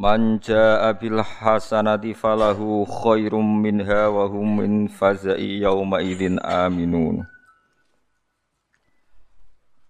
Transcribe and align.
Man 0.00 0.40
jaa 0.40 0.88
bil 0.96 1.20
hasanati 1.20 2.16
falahu 2.16 2.88
khairum 2.88 3.60
minha 3.60 4.08
wa 4.08 4.24
hum 4.24 4.56
min 4.56 4.88
faza'i 4.88 5.60
yawma 5.60 6.00
idzin 6.00 6.40
aminun. 6.40 7.28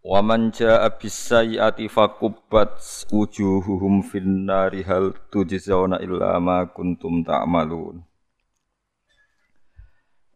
Wa 0.02 0.19
man 0.19 0.51
jaa 0.51 0.91
bis 0.98 1.15
sayyi'ati 1.15 1.87
fakubbat 1.87 2.83
wujuhuhum 3.15 4.02
fin 4.02 4.43
nari 4.43 4.83
hal 4.83 5.15
tujzauna 5.30 6.02
illa 6.02 6.34
ma 6.43 6.66
kuntum 6.66 7.23
ta'malun. 7.23 8.02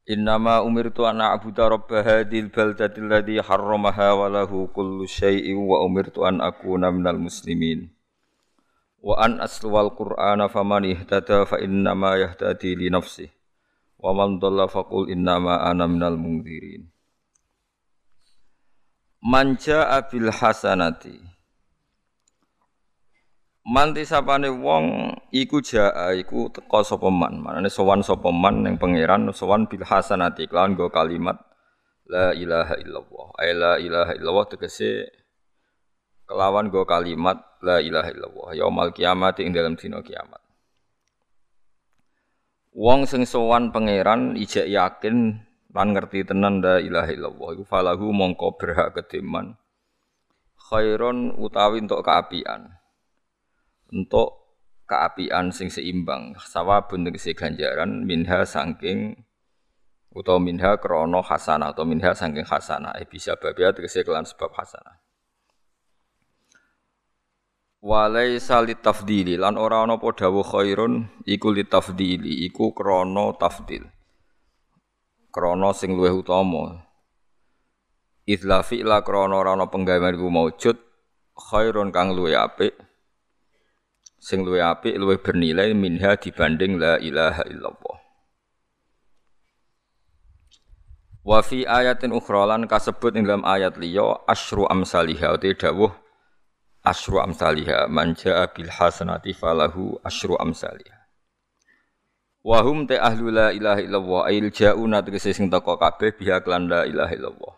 Innama 0.06 0.62
umirtu 0.62 1.10
an 1.10 1.18
a'budu 1.18 1.66
rabb 1.66 1.90
hadhil 1.90 2.54
baldati 2.54 3.02
alladhi 3.02 3.42
harramaha 3.42 4.14
wa 4.14 4.30
lahu 4.30 4.70
kullu 4.70 5.10
syai'in 5.10 5.58
wa 5.58 5.82
umirtu 5.82 6.22
an 6.22 6.38
akuna 6.38 6.94
minal 6.94 7.18
muslimin 7.18 7.95
wa 9.06 9.14
an 9.22 9.38
asluwal 9.38 9.94
qur'ana 9.94 10.50
faman 10.50 10.82
ihtada 10.90 11.46
fa 11.46 11.62
innama 11.62 12.18
yahtadi 12.18 12.74
li 12.74 12.90
nafsi 12.90 13.30
wa 14.02 14.10
man 14.10 14.42
dhalla 14.42 14.66
faqul 14.66 15.06
innama 15.06 15.62
ana 15.62 15.86
minal 15.86 16.18
mungdzirin 16.18 16.90
manja 19.26 19.90
abil 19.90 20.30
hasanati. 20.30 21.18
Manti 23.66 24.06
sapane 24.06 24.46
wong 24.46 25.10
iku 25.34 25.58
jaa 25.58 26.14
iku 26.14 26.46
teka 26.54 26.86
sapa 26.86 27.10
man. 27.10 27.42
Manane 27.42 27.66
sowan 27.66 28.06
sapa 28.06 28.30
man 28.30 28.62
ning 28.62 28.78
pangeran 28.78 29.26
sowan 29.34 29.66
bil 29.66 29.82
hasanati. 29.82 30.46
Kelawan 30.46 30.78
go 30.78 30.86
kalimat 30.86 31.34
la 32.06 32.30
ilaha 32.30 32.78
illallah. 32.78 33.26
Ay 33.42 33.50
la 33.58 33.72
ilaha 33.82 34.14
illallah 34.14 34.46
tegese 34.46 35.10
kelawan 36.26 36.68
go 36.68 36.82
kalimat 36.82 37.38
la 37.62 37.78
ilaha 37.78 38.10
illallah 38.10 38.48
yaumal 38.58 38.90
kiamat 38.90 39.38
ing 39.40 39.54
dalam 39.54 39.78
dina 39.78 40.02
kiamat. 40.02 40.42
Wong 42.76 43.08
sing 43.08 43.24
sowan 43.24 43.72
pangeran 43.72 44.36
ijek 44.36 44.68
yakin 44.68 45.40
lan 45.72 45.88
ngerti 45.96 46.28
tenan 46.28 46.60
la 46.60 46.76
ilaha 46.82 47.08
illallah 47.08 47.48
iku 47.56 47.64
falahu 47.64 48.12
mongko 48.12 48.58
berhak 48.60 48.92
kedeman 48.92 49.56
khairon 50.68 51.32
utawi 51.38 51.80
untuk 51.80 52.02
keapian. 52.02 52.74
Untuk 53.86 54.60
keapian 54.90 55.54
sing 55.54 55.70
seimbang 55.70 56.34
sawabun 56.42 57.06
tegese 57.06 57.38
ganjaran 57.38 58.02
minha 58.02 58.42
saking 58.42 59.14
utawa 60.10 60.42
minha 60.42 60.74
krono 60.82 61.22
hasanah 61.22 61.70
atau 61.70 61.86
minha 61.86 62.10
saking 62.10 62.42
hasanah 62.42 62.98
eh, 62.98 63.06
bisa 63.06 63.38
babia 63.38 63.70
tegese 63.70 64.02
kelan 64.02 64.26
sebab 64.26 64.50
hasanah 64.54 65.05
Walai 67.84 68.40
salit 68.40 68.80
tafdili 68.80 69.36
lan 69.36 69.60
ora 69.60 69.84
ana 69.84 70.00
dawuh 70.00 70.40
khairun 70.40 71.12
iku 71.28 71.52
li 71.52 71.64
tafdili 71.68 72.48
iku 72.48 72.72
krana 72.72 73.36
tafdil. 73.36 73.84
Krana 75.28 75.76
sing 75.76 75.92
luwih 75.92 76.24
utama. 76.24 76.88
Idla 78.24 78.64
fi'la 78.64 79.04
krana 79.04 79.36
ora 79.36 79.52
ana 79.52 79.68
penggawean 79.68 80.16
iku 80.16 80.28
maujud 80.32 80.76
khairun 81.36 81.92
kang 81.92 82.16
luwih 82.16 82.40
apik. 82.40 82.72
Sing 84.16 84.48
luwih 84.48 84.64
apik 84.64 84.96
luwih 84.96 85.20
bernilai 85.20 85.76
minha 85.76 86.16
dibanding 86.16 86.80
la 86.80 86.96
ilaha 86.96 87.44
illallah. 87.44 87.96
Wa 91.26 91.44
fi 91.44 91.68
ayatin 91.68 92.16
ukhra 92.16 92.48
lan 92.48 92.64
kasebut 92.64 93.12
ing 93.18 93.28
dalam 93.28 93.44
ayat 93.44 93.76
liya 93.76 94.24
asyru 94.24 94.64
amsalihah 94.70 95.36
te 95.36 95.52
asyru 96.86 97.18
amsalihha 97.18 97.90
man 97.90 98.14
jaa 98.14 98.46
bil 98.54 98.70
hasanati 98.70 99.34
falahu 99.34 99.98
asyru 100.06 100.38
amsalihha 100.38 100.96
wa 102.46 102.62
hum 102.62 102.86
ta 102.86 103.02
ahlu 103.02 103.34
la 103.34 103.50
ilaha 103.50 103.82
illallah 103.82 104.20
ail 104.30 104.54
jauna 104.54 105.02
tegese 105.02 105.34
sing 105.34 105.50
teko 105.50 105.74
kabeh 105.82 106.14
biha 106.14 106.38
lan 106.46 106.70
la 106.70 106.86
ilaha 106.86 107.10
illallah. 107.10 107.54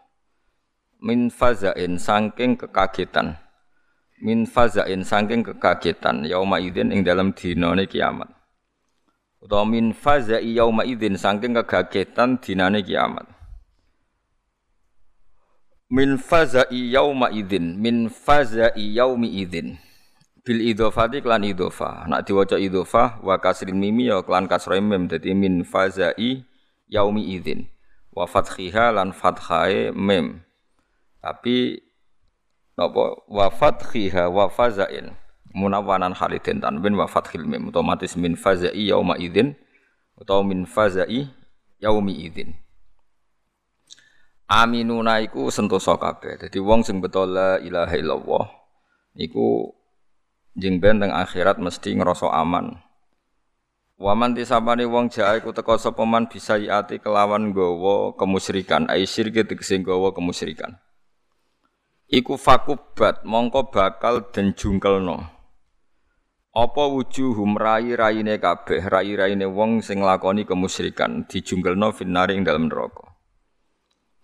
Min 1.05 1.29
fazain 1.29 2.01
saking 2.01 2.57
kekagetan. 2.57 3.37
Min 4.25 4.49
fazain 4.49 5.05
saking 5.05 5.45
kekagetan 5.45 6.25
yauma 6.25 6.57
idzin 6.59 6.89
ing 6.91 7.05
dalam 7.05 7.37
dinane 7.37 7.85
kiamat. 7.85 8.33
Utawa 9.45 9.69
min 9.69 9.93
fazai 9.93 10.57
yauma 10.57 10.89
idzin 10.89 11.21
saking 11.21 11.53
kekagetan 11.53 12.41
dinane 12.41 12.81
kiamat 12.81 13.38
min 15.89 16.21
fazai 16.21 16.93
yauma 16.93 17.33
idzin 17.33 17.81
min 17.81 18.13
fazai 18.13 18.77
yaumi 18.77 19.41
idzin 19.41 19.81
bil 20.45 20.61
idhofati 20.65 21.21
klan 21.21 21.45
idhofa. 21.45 22.09
Nak 22.09 22.25
diwaca 22.25 22.57
idhofa 22.57 23.21
wa 23.21 23.37
kasrin 23.37 23.77
mimi 23.77 24.09
ya 24.09 24.25
klan 24.25 24.49
kasra 24.49 24.81
mim. 24.81 25.09
Dadi 25.09 25.37
min 25.37 25.65
fazai 25.65 26.45
yaumi 26.89 27.37
idzin 27.37 27.69
wa 28.17 28.25
fathiha 28.25 28.97
lan 28.97 29.13
fathae 29.13 29.93
mim. 29.93 30.41
Tapi 31.21 31.85
napa 32.77 33.21
wa 33.29 33.53
fathiha 33.53 34.33
wa 34.33 34.49
fazain 34.49 35.13
munawanan 35.53 36.17
halidin 36.17 36.65
tanwin 36.65 36.97
wa 36.97 37.05
fathil 37.05 37.45
mim. 37.45 37.69
Otomatis 37.69 38.17
min 38.17 38.37
fazai 38.37 38.89
yauma 38.89 39.21
idzin 39.21 39.53
utawa 40.17 40.45
min 40.45 40.65
fazai 40.65 41.29
yaumi 41.81 42.13
idzin 42.25 42.57
aminuna 44.49 45.21
iku 45.21 45.53
sentosa 45.53 46.01
kabeh. 46.01 46.41
Dadi 46.41 46.59
wong 46.59 46.81
sing 46.83 47.05
betul 47.05 47.37
la 47.37 47.61
ilaha 47.61 47.95
illallah 47.95 48.47
iku 49.21 49.77
jeng 50.57 50.81
ben 50.81 50.99
teng 51.05 51.13
akhirat 51.13 51.61
mesti 51.61 51.95
ngrasa 51.95 52.33
aman. 52.33 52.81
Waman 53.99 54.33
tisabane 54.33 54.89
wong 54.89 55.13
jae 55.13 55.43
iku 55.43 55.53
teka 55.53 55.77
sapa 55.77 56.07
man 56.09 56.31
bisa 56.31 56.57
ati 56.57 57.03
kelawan 57.03 57.51
gawa 57.51 58.15
kemusyrikan, 58.15 58.87
ai 58.87 59.05
syirke 59.05 59.43
tegese 59.43 59.83
gawa 59.83 60.15
kemusyrikan. 60.15 60.79
Iku 62.09 62.39
fakubat 62.39 63.27
mongko 63.27 63.75
bakal 63.75 64.31
den 64.31 64.55
jungkelno. 64.55 65.19
Apa 66.55 66.83
wujuhum 66.89 67.59
rai-raine 67.59 68.39
kabeh, 68.39 68.87
rai-raine 68.87 69.45
wong 69.51 69.83
sing 69.83 70.01
nglakoni 70.01 70.47
kemusyrikan 70.47 71.27
dijungkelno 71.27 71.91
finari 71.91 72.39
ing 72.39 72.47
dalem 72.47 72.71
neraka 72.71 73.08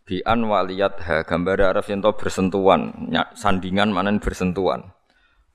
bi 0.05 0.21
an 0.29 0.45
waliyat 0.45 1.01
ha 1.01 1.25
gambar 1.25 1.73
araf 1.73 1.89
yen 1.89 2.05
bersentuhan. 2.05 3.09
Sandingan 3.33 3.91
manen 3.91 4.21
bersentuhan. 4.21 4.93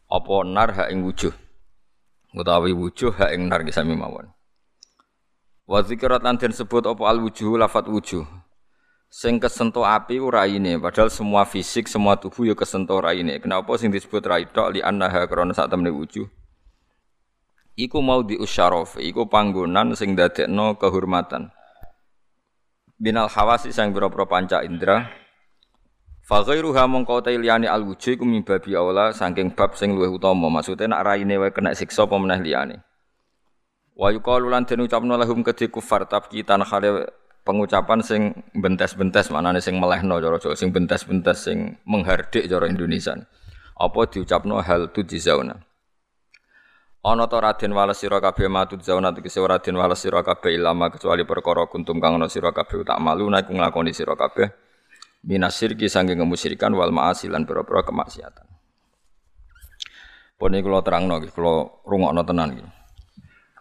Apa 0.10 0.36
nar 0.42 0.74
ha 0.74 0.84
ing 0.90 1.06
wujuh? 1.06 1.32
Utawi 2.34 2.74
wujuh 2.74 3.14
ha 3.14 3.30
ing 3.30 3.46
nar 3.46 3.62
sami 3.70 3.94
mawon. 3.94 4.34
Wa 5.70 5.86
zikrat 5.86 6.26
lan 6.26 6.42
sebut 6.42 6.82
apa 6.90 7.04
al 7.06 7.22
wujuh 7.22 7.54
lafat 7.62 7.86
wujuh. 7.86 8.26
Sing 9.10 9.42
kesentuh 9.42 9.86
api 9.86 10.22
raine 10.22 10.78
padahal 10.78 11.10
semua 11.10 11.42
fisik 11.46 11.90
semua 11.90 12.18
tubuh 12.18 12.46
ya 12.50 12.54
kesentuh 12.58 13.02
raine. 13.02 13.38
Kenapa 13.38 13.78
sing 13.78 13.94
disebut 13.94 14.26
rai 14.26 14.50
tok 14.50 14.74
li 14.74 14.82
annaha 14.82 15.30
krana 15.30 15.54
sak 15.54 15.70
temne 15.70 15.94
wujuh. 15.94 16.26
Iku 17.78 18.02
mau 18.02 18.26
di 18.26 18.36
iku 18.38 19.22
panggonan 19.30 19.94
sing 19.94 20.18
dadekno 20.18 20.76
kehormatan 20.76 21.54
binal 23.00 23.32
hawasi 23.32 23.72
sang 23.72 23.96
boro-boro 23.96 24.28
panca 24.28 24.60
indra. 24.62 25.08
Fa 26.28 26.44
ghairuha 26.46 26.86
mongko 26.86 27.26
ta 27.26 27.32
liyane 27.34 27.66
al 27.66 27.88
wujuh 27.88 28.20
iku 28.20 28.28
mimbabi 28.28 28.76
aula 28.76 29.16
saking 29.16 29.56
bab 29.56 29.74
sing 29.74 29.96
luwih 29.96 30.12
utama. 30.12 30.52
Maksude 30.52 30.86
nak 30.86 31.08
raine 31.08 31.40
wae 31.40 31.50
kena 31.50 31.74
siksa 31.74 32.06
apa 32.06 32.20
meneh 32.20 32.44
liyane? 32.44 32.76
Wa 33.98 34.14
yuqalu 34.14 34.52
lan 34.52 34.68
den 34.68 34.86
ucapno 34.86 35.18
lahum 35.18 35.42
kedhe 35.42 35.72
kufar 35.72 36.06
tabkitan 36.06 36.62
khale 36.68 37.10
pengucapan 37.48 38.04
sing 38.06 38.22
bentes-bentes 38.54 39.32
manane 39.34 39.58
sing 39.64 39.82
melehno 39.82 40.22
cara 40.22 40.38
Jawa 40.38 40.54
sing 40.54 40.70
bentes-bentes 40.70 41.50
sing 41.50 41.82
menghardik 41.88 42.46
cara 42.46 42.70
Indonesia. 42.70 43.18
Apa 43.80 44.12
diucapno? 44.12 44.60
Hal 44.62 44.92
tu 44.92 45.02
dizauna 45.08 45.69
Ana 47.00 47.32
ta 47.32 47.40
Raden 47.40 47.72
wales 47.72 48.04
sira 48.04 48.20
kabeh 48.20 48.52
matut 48.52 48.84
zauna 48.84 49.16
tegese 49.16 49.40
Raden 49.40 49.80
wales 49.80 50.04
sira 50.04 50.20
kabeh 50.20 50.52
ilama 50.52 50.92
kecuali 50.92 51.24
perkara 51.24 51.64
kuntum 51.72 51.96
kang 52.04 52.20
ana 52.20 52.28
sira 52.28 52.52
kabeh 52.52 52.84
tak 52.84 53.00
malu 53.00 53.32
nek 53.32 53.48
nglakoni 53.48 53.96
sira 53.96 54.20
kabeh 54.20 54.52
minasirki 55.24 55.88
saking 55.88 56.20
kemusyrikan 56.20 56.76
wal 56.76 56.92
ma'asi 56.92 57.32
lan 57.32 57.48
pira-pira 57.48 57.88
kemaksiatan. 57.88 58.48
Pun 60.40 60.56
kula 60.56 60.80
terangno 60.84 61.24
iki 61.24 61.32
kula 61.32 61.88
rungokno 61.88 62.22
tenan 62.28 62.50
iki. 62.56 62.68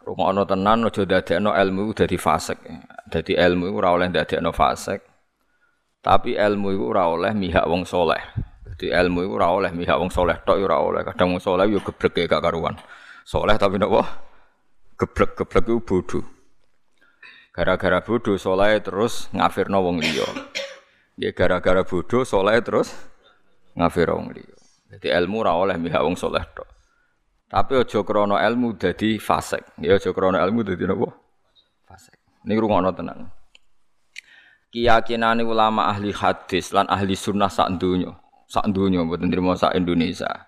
Rungokno 0.06 0.42
tenan 0.42 0.86
aja 0.86 1.02
dadekno 1.06 1.50
ilmu 1.54 1.80
iku 1.90 1.92
dadi 2.02 2.18
fasik. 2.18 2.58
Dadi 3.06 3.38
ilmu 3.38 3.70
iku 3.70 3.76
ora 3.82 3.90
oleh 3.94 4.06
dadekno 4.10 4.50
fasik. 4.54 5.02
Tapi 6.02 6.34
ilmu 6.38 6.74
iku 6.74 6.84
ora 6.94 7.10
oleh 7.10 7.34
mihak 7.34 7.66
wong 7.66 7.82
soleh. 7.82 8.22
Dadi 8.66 8.94
ilmu 8.94 9.26
iku 9.26 9.32
ora 9.38 9.48
oleh 9.50 9.70
mihak 9.74 9.98
wong 9.98 10.10
soleh 10.10 10.38
tok 10.46 10.58
ora 10.62 10.78
oleh. 10.78 11.02
Kadang 11.02 11.34
wong 11.34 11.42
soleh 11.42 11.66
yo 11.66 11.82
gebrek 11.82 12.30
gak 12.30 12.42
karuan. 12.42 12.78
Soleh 13.28 13.60
tapi 13.60 13.76
napa? 13.76 14.24
Gebrek-gebrek 14.96 15.68
iku 15.68 15.84
bodoh. 15.84 16.24
Gara-gara 17.52 18.00
bodoh 18.00 18.40
soleh 18.40 18.80
terus 18.80 19.28
ngafirno 19.36 19.84
wong 19.84 20.00
liya. 20.00 20.24
Ya 21.20 21.36
gara-gara 21.36 21.84
bodoh 21.84 22.24
soleh 22.24 22.56
terus 22.64 22.88
ngafir 23.76 24.08
wong 24.08 24.32
liya. 24.32 24.56
Jadi 24.88 25.12
ilmu 25.12 25.44
ora 25.44 25.52
oleh 25.60 25.76
mihak 25.76 26.00
wong 26.00 26.16
soleh 26.16 26.40
tok. 26.56 26.64
Tapi 27.52 27.76
aja 27.76 28.00
krana 28.00 28.40
ilmu 28.48 28.80
dadi 28.80 29.20
fasik. 29.20 29.76
Ya 29.76 30.00
aja 30.00 30.08
krana 30.16 30.40
ilmu 30.48 30.64
dadi 30.64 30.88
napa? 30.88 31.12
Fasik. 31.84 32.16
Niki 32.48 32.64
rungokno 32.64 32.96
tenan. 32.96 33.28
Keyakinane 34.72 35.44
ulama 35.44 35.92
ahli 35.92 36.16
hadis 36.16 36.72
lan 36.72 36.88
ahli 36.88 37.12
sunnah 37.12 37.52
sak 37.52 37.76
donya, 37.76 38.16
sak 38.48 38.72
donya 38.72 39.04
mboten 39.04 39.28
trimo 39.28 39.52
sak 39.52 39.76
Indonesia. 39.76 40.47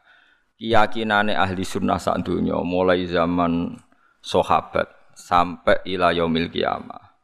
Keyakinane 0.61 1.33
ahli 1.41 1.65
sunnah 1.65 1.97
sak 1.97 2.21
donya 2.21 2.61
mulai 2.61 3.09
zaman 3.09 3.81
sahabat 4.21 4.93
sampai 5.17 5.81
ila 5.89 6.13
yaumil 6.13 6.53
kiamah. 6.53 7.17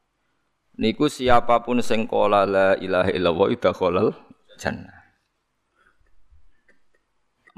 Niku 0.80 1.12
siapa 1.12 1.60
pun 1.60 1.84
sing 1.84 2.08
qala 2.08 2.48
la 2.48 2.68
ilaha 2.80 3.12
illallah 3.12 3.48
idakhalal 3.52 4.16
jannah. 4.56 4.96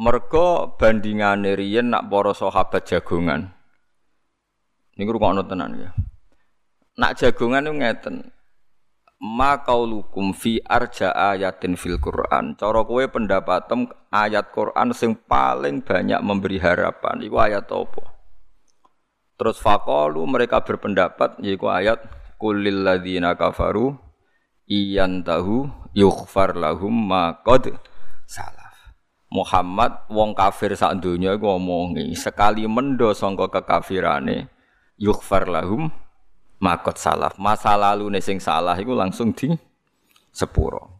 Mergo 0.03 0.75
bandingane 0.75 1.55
riyen 1.55 1.95
nak 1.95 2.11
para 2.11 2.35
sahabat 2.35 2.83
jagongan. 2.83 3.51
Niku 4.99 5.15
rungokno 5.15 5.47
tenan 5.47 5.79
ya. 5.79 5.91
Nak 6.99 7.23
jagongan 7.23 7.71
ngeten. 7.71 8.35
Ma 9.19 9.59
qaulukum 9.59 10.31
fi 10.31 10.62
arja 10.62 11.11
ayatin 11.11 11.75
fil 11.75 11.99
Quran. 11.99 12.55
Cara 12.55 12.87
kowe 12.87 13.03
pendapatem 13.11 13.91
ayat 14.15 14.55
Quran 14.55 14.94
sing 14.94 15.19
paling 15.19 15.82
banyak 15.82 16.23
memberi 16.23 16.62
harapan 16.62 17.19
iku 17.26 17.37
ayat 17.43 17.67
apa? 17.67 18.15
Terus 19.35 19.59
faqalu 19.59 20.23
mereka 20.23 20.62
berpendapat 20.62 21.43
yaiku 21.43 21.67
ayat 21.67 21.99
kulil 22.38 22.87
ladzina 22.87 23.35
kafaru 23.35 23.99
iyantahu 24.70 25.67
yughfar 25.99 26.55
lahum 26.55 26.94
ma 26.94 27.43
qad 27.43 27.75
salah. 28.23 28.71
Muhammad 29.35 30.06
wong 30.09 30.32
kafir 30.32 30.79
sak 30.79 31.03
iku 31.03 31.59
ngomongi 31.59 32.14
sekali 32.14 32.71
mendo 32.71 33.11
sangka 33.12 33.50
kekafirane 33.50 34.47
yughfar 34.94 35.50
lahum 35.50 35.91
makot 36.59 36.99
salaf. 36.99 37.39
Masa 37.39 37.75
lalu 37.75 38.15
sing 38.23 38.43
salah 38.43 38.75
iku 38.79 38.95
langsung 38.95 39.35
di 39.35 39.55
sepuro. 40.31 40.99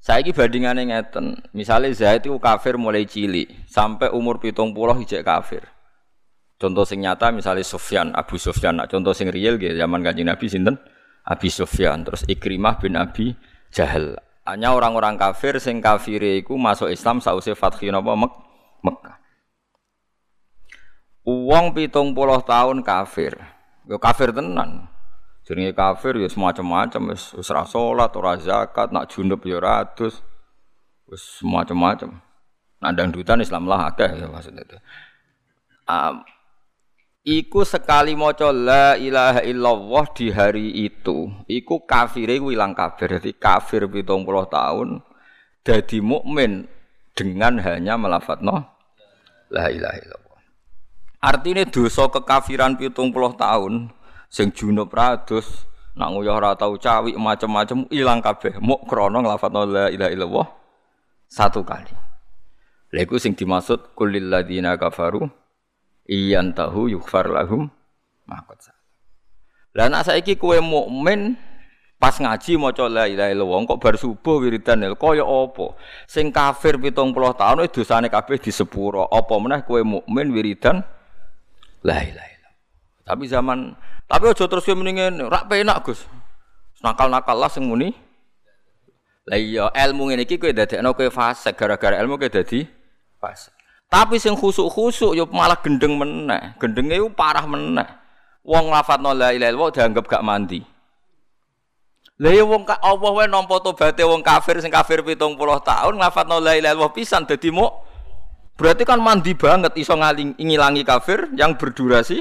Saiki 0.00 0.32
bandingane 0.32 0.88
ngeten, 0.88 1.36
misalnya 1.52 1.92
Zaid 1.92 2.24
itu 2.24 2.32
kafir 2.40 2.80
mulai 2.80 3.04
cilik 3.04 3.68
sampai 3.68 4.08
umur 4.08 4.40
pitung 4.40 4.72
puluh 4.72 4.96
ijek 4.96 5.20
kafir. 5.20 5.60
Contoh 6.56 6.88
sing 6.88 7.04
nyata 7.04 7.28
misalnya 7.28 7.60
Sufyan, 7.64 8.16
Abu 8.16 8.40
Sufyan, 8.40 8.80
nah, 8.80 8.88
contoh 8.88 9.12
sing 9.12 9.28
real 9.28 9.60
gitu 9.60 9.76
zaman 9.76 10.00
kanjeng 10.00 10.28
Nabi 10.28 10.48
sinten? 10.48 10.80
Abi 11.20 11.52
Sufyan, 11.52 12.00
terus 12.00 12.24
Ikrimah 12.24 12.80
bin 12.80 12.96
Abi 12.96 13.36
Jahal. 13.68 14.16
Hanya 14.48 14.72
orang-orang 14.72 15.20
kafir 15.20 15.60
sing 15.60 15.84
kafir 15.84 16.20
iku 16.40 16.56
masuk 16.56 16.88
Islam 16.88 17.20
sausé 17.20 17.52
fathi 17.52 17.92
napa 17.92 18.16
Mek 18.16 18.32
Mekah. 18.80 19.16
Uang 21.28 21.76
pitung 21.76 22.16
puluh 22.16 22.40
tahun 22.40 22.80
kafir. 22.80 23.36
Yo 23.90 23.98
kafir 23.98 24.30
tenan. 24.30 24.86
Jenenge 25.42 25.74
kafir 25.74 26.14
ya 26.22 26.30
semacam-macam 26.30 27.10
wis 27.10 27.34
wis 27.34 27.50
ora 27.50 27.66
salat, 27.66 28.14
ora 28.14 28.38
zakat, 28.38 28.94
nak 28.94 29.10
junub 29.10 29.42
ya 29.42 29.58
ora 29.58 29.82
adus. 29.82 30.22
Wis 31.10 31.42
semacam-macam. 31.42 32.22
Nah 32.78 32.90
dangdutan 32.94 33.42
Islam 33.42 33.66
lah 33.66 33.90
akeh 33.90 34.14
ya 34.14 34.30
maksudnya 34.30 34.62
itu. 34.62 34.78
Um, 35.90 36.22
Iku 37.20 37.68
sekali 37.68 38.16
maca 38.16 38.48
la 38.48 38.96
ilaha 38.96 39.44
illallah 39.44 40.08
di 40.16 40.32
hari 40.32 40.88
itu, 40.88 41.28
iku 41.52 41.84
kafire 41.84 42.40
ilang 42.40 42.72
kafir. 42.72 43.20
Jadi 43.20 43.36
kafir 43.36 43.84
70 43.84 44.08
tahun 44.48 45.04
dadi 45.60 46.00
mukmin 46.00 46.64
dengan 47.12 47.60
hanya 47.60 48.00
melafatno 48.00 48.64
la 49.52 49.68
ilaha 49.68 50.00
illallah. 50.00 50.29
Artinya 51.20 51.68
dosa 51.68 52.08
kekafiran 52.08 52.80
70 52.80 53.12
tahun 53.36 53.92
sing 54.32 54.48
junub 54.56 54.88
rados 54.88 55.68
nak 55.92 56.16
nguyah 56.16 56.40
ora 56.40 56.56
cawik 56.56 57.12
macam-macam 57.12 57.84
ilang 57.92 58.24
kabeh. 58.24 58.56
Muk 58.56 58.88
krana 58.88 59.20
nglafadzno 59.20 59.68
la 59.68 59.92
ilaha 59.92 60.10
illallah 60.16 60.46
satu 61.28 61.60
kali. 61.60 61.92
Lha 62.96 63.04
sing 63.20 63.36
dimaksud 63.36 63.92
kulil 63.92 64.32
ladina 64.32 64.80
kafaru 64.80 65.28
iyan 66.08 66.56
tahu 66.56 66.88
yukfar 66.90 67.28
lahum 67.28 67.68
makot 68.24 68.72
Lah 69.76 69.86
nak 69.86 70.08
saiki 70.08 70.34
kowe 70.34 70.58
mukmin 70.58 71.38
pas 72.00 72.16
ngaji 72.16 72.56
maca 72.56 72.88
la 72.88 73.06
ilaha 73.06 73.28
illallah 73.28 73.60
kok 73.68 73.78
bar 73.78 73.94
subuh 74.00 74.40
wiridan 74.40 74.88
kaya 74.96 75.22
apa? 75.22 75.76
Sing 76.08 76.32
kafir 76.32 76.80
70 76.80 77.12
tahun 77.12 77.68
dosane 77.68 78.08
kabeh 78.08 78.40
di 78.40 78.50
sepuro 78.50 79.04
apa 79.04 79.36
meneh 79.36 79.62
kowe 79.68 79.78
mukmin 79.84 80.32
wiridan 80.32 80.80
la 81.86 82.00
ilaha 82.04 82.28
illallah 82.28 82.54
tapi 83.06 83.24
zaman 83.28 83.58
tapi 84.10 84.24
aja 84.30 84.44
terus 84.46 84.64
kowe 84.66 84.76
mendingin 84.76 85.20
rak 85.28 85.46
penak 85.46 85.84
Gus 85.86 86.04
nakal-nakal 86.84 87.36
lah 87.36 87.50
sing 87.52 87.68
muni 87.68 87.92
lah 89.28 89.38
iya 89.38 89.68
ilmu 89.72 90.10
ngene 90.10 90.24
iki 90.24 90.40
kowe 90.40 90.50
dadekno 90.50 90.96
kowe 90.96 91.08
fase 91.08 91.52
gara-gara 91.52 92.00
ilmu 92.00 92.20
kowe 92.20 92.28
dadi 92.28 92.64
fase 93.20 93.60
tapi 93.90 94.22
sing 94.22 94.38
khusuk-khusuk 94.38 95.18
yo 95.18 95.26
malah 95.34 95.58
gendeng 95.58 95.98
meneh. 95.98 96.54
Gendenge 96.62 96.94
yo 97.02 97.10
parah 97.10 97.42
meneh. 97.42 97.90
Wong 98.46 98.70
lafadzno 98.70 99.10
la 99.10 99.34
ilaha 99.34 99.50
illallah 99.50 99.70
dianggap 99.74 100.04
gak 100.06 100.22
mandi. 100.22 100.62
Lah 102.22 102.30
ya 102.30 102.46
wong 102.46 102.62
Allah 102.70 103.10
wae 103.10 103.26
nampa 103.26 103.58
tobaté 103.58 104.06
wong 104.06 104.22
kafir 104.22 104.62
sing 104.62 104.70
kafir 104.70 105.02
70 105.02 105.34
tahun 105.66 105.94
lafadzno 105.98 106.38
la 106.38 106.54
ilaha 106.54 106.78
illallah 106.78 106.94
pisan 106.94 107.26
dadi 107.26 107.50
mu 107.50 107.66
berarti 108.60 108.84
kan 108.84 109.00
mandi 109.00 109.32
banget 109.32 109.72
iso 109.80 109.96
ngaling 109.96 110.36
ngilangi 110.36 110.84
kafir 110.84 111.32
yang 111.32 111.56
berdurasi 111.56 112.20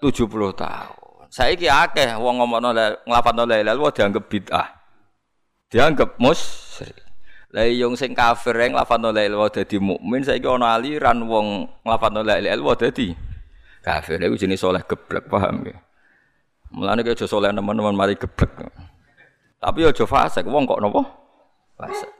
70 0.00 0.32
tahun. 0.56 1.28
Saiki 1.28 1.68
akeh 1.68 2.16
wong 2.16 2.40
ngomongno 2.40 2.72
nglafadzno 3.04 3.44
la 3.44 3.60
ilaha 3.60 3.76
illallah 3.76 3.92
dianggap 3.92 4.24
bid'ah. 4.32 4.68
Dianggap 5.68 6.16
musyrik. 6.16 7.04
Lah 7.52 7.68
yung 7.68 8.00
sing 8.00 8.16
kafir 8.16 8.56
yang 8.56 8.72
lafadzno 8.72 9.12
la 9.12 9.28
ilaha 9.28 9.60
dadi 9.60 9.76
mukmin 9.76 10.24
saiki 10.24 10.48
ana 10.48 10.80
aliran 10.80 11.20
wong 11.28 11.68
lafadzno 11.84 12.24
la 12.24 12.40
ilaha 12.40 12.88
dadi 12.88 13.12
kafir. 13.84 14.16
Iku 14.16 14.40
jenis 14.40 14.64
soleh 14.64 14.80
geblek 14.88 15.28
paham 15.28 15.68
ya. 15.68 15.76
Mulane 16.72 17.04
kaya 17.04 17.12
aja 17.12 17.28
soleh 17.28 17.52
teman-teman 17.52 17.92
mari 17.92 18.16
geblek. 18.16 18.56
Tapi 19.60 19.84
aja 19.84 20.04
fasik 20.08 20.48
wong 20.48 20.64
kok 20.64 20.80
napa? 20.80 21.04
Fasik. 21.76 22.15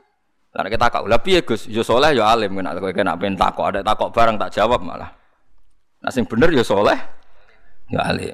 Lah 0.56 0.72
kita 0.72 0.88
takok, 0.88 1.04
lha 1.04 1.20
piye 1.20 1.44
Gus? 1.44 1.68
Yo 1.68 1.84
soleh 1.84 2.16
yo 2.16 2.24
alim 2.24 2.56
nek 2.56 2.80
kowe 2.80 2.88
kena 2.88 3.12
takok, 3.12 3.76
ada 3.76 3.80
takok 3.84 4.08
barang 4.08 4.40
tak 4.40 4.56
jawab 4.56 4.80
malah. 4.80 5.12
Nah 6.00 6.08
sing 6.08 6.24
bener 6.24 6.48
yo 6.48 6.64
soleh 6.64 6.96
yo 7.92 8.00
alim. 8.00 8.32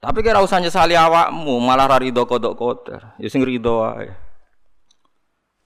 Tapi 0.00 0.24
kira 0.24 0.40
usah 0.40 0.64
nyesali 0.64 0.96
awakmu, 0.96 1.60
malah 1.60 1.92
ra 1.92 2.00
rido 2.00 2.24
kodok 2.24 2.56
kotor. 2.56 3.00
Ya 3.20 3.28
sing 3.28 3.44
rido 3.44 3.84
wae. 3.84 4.08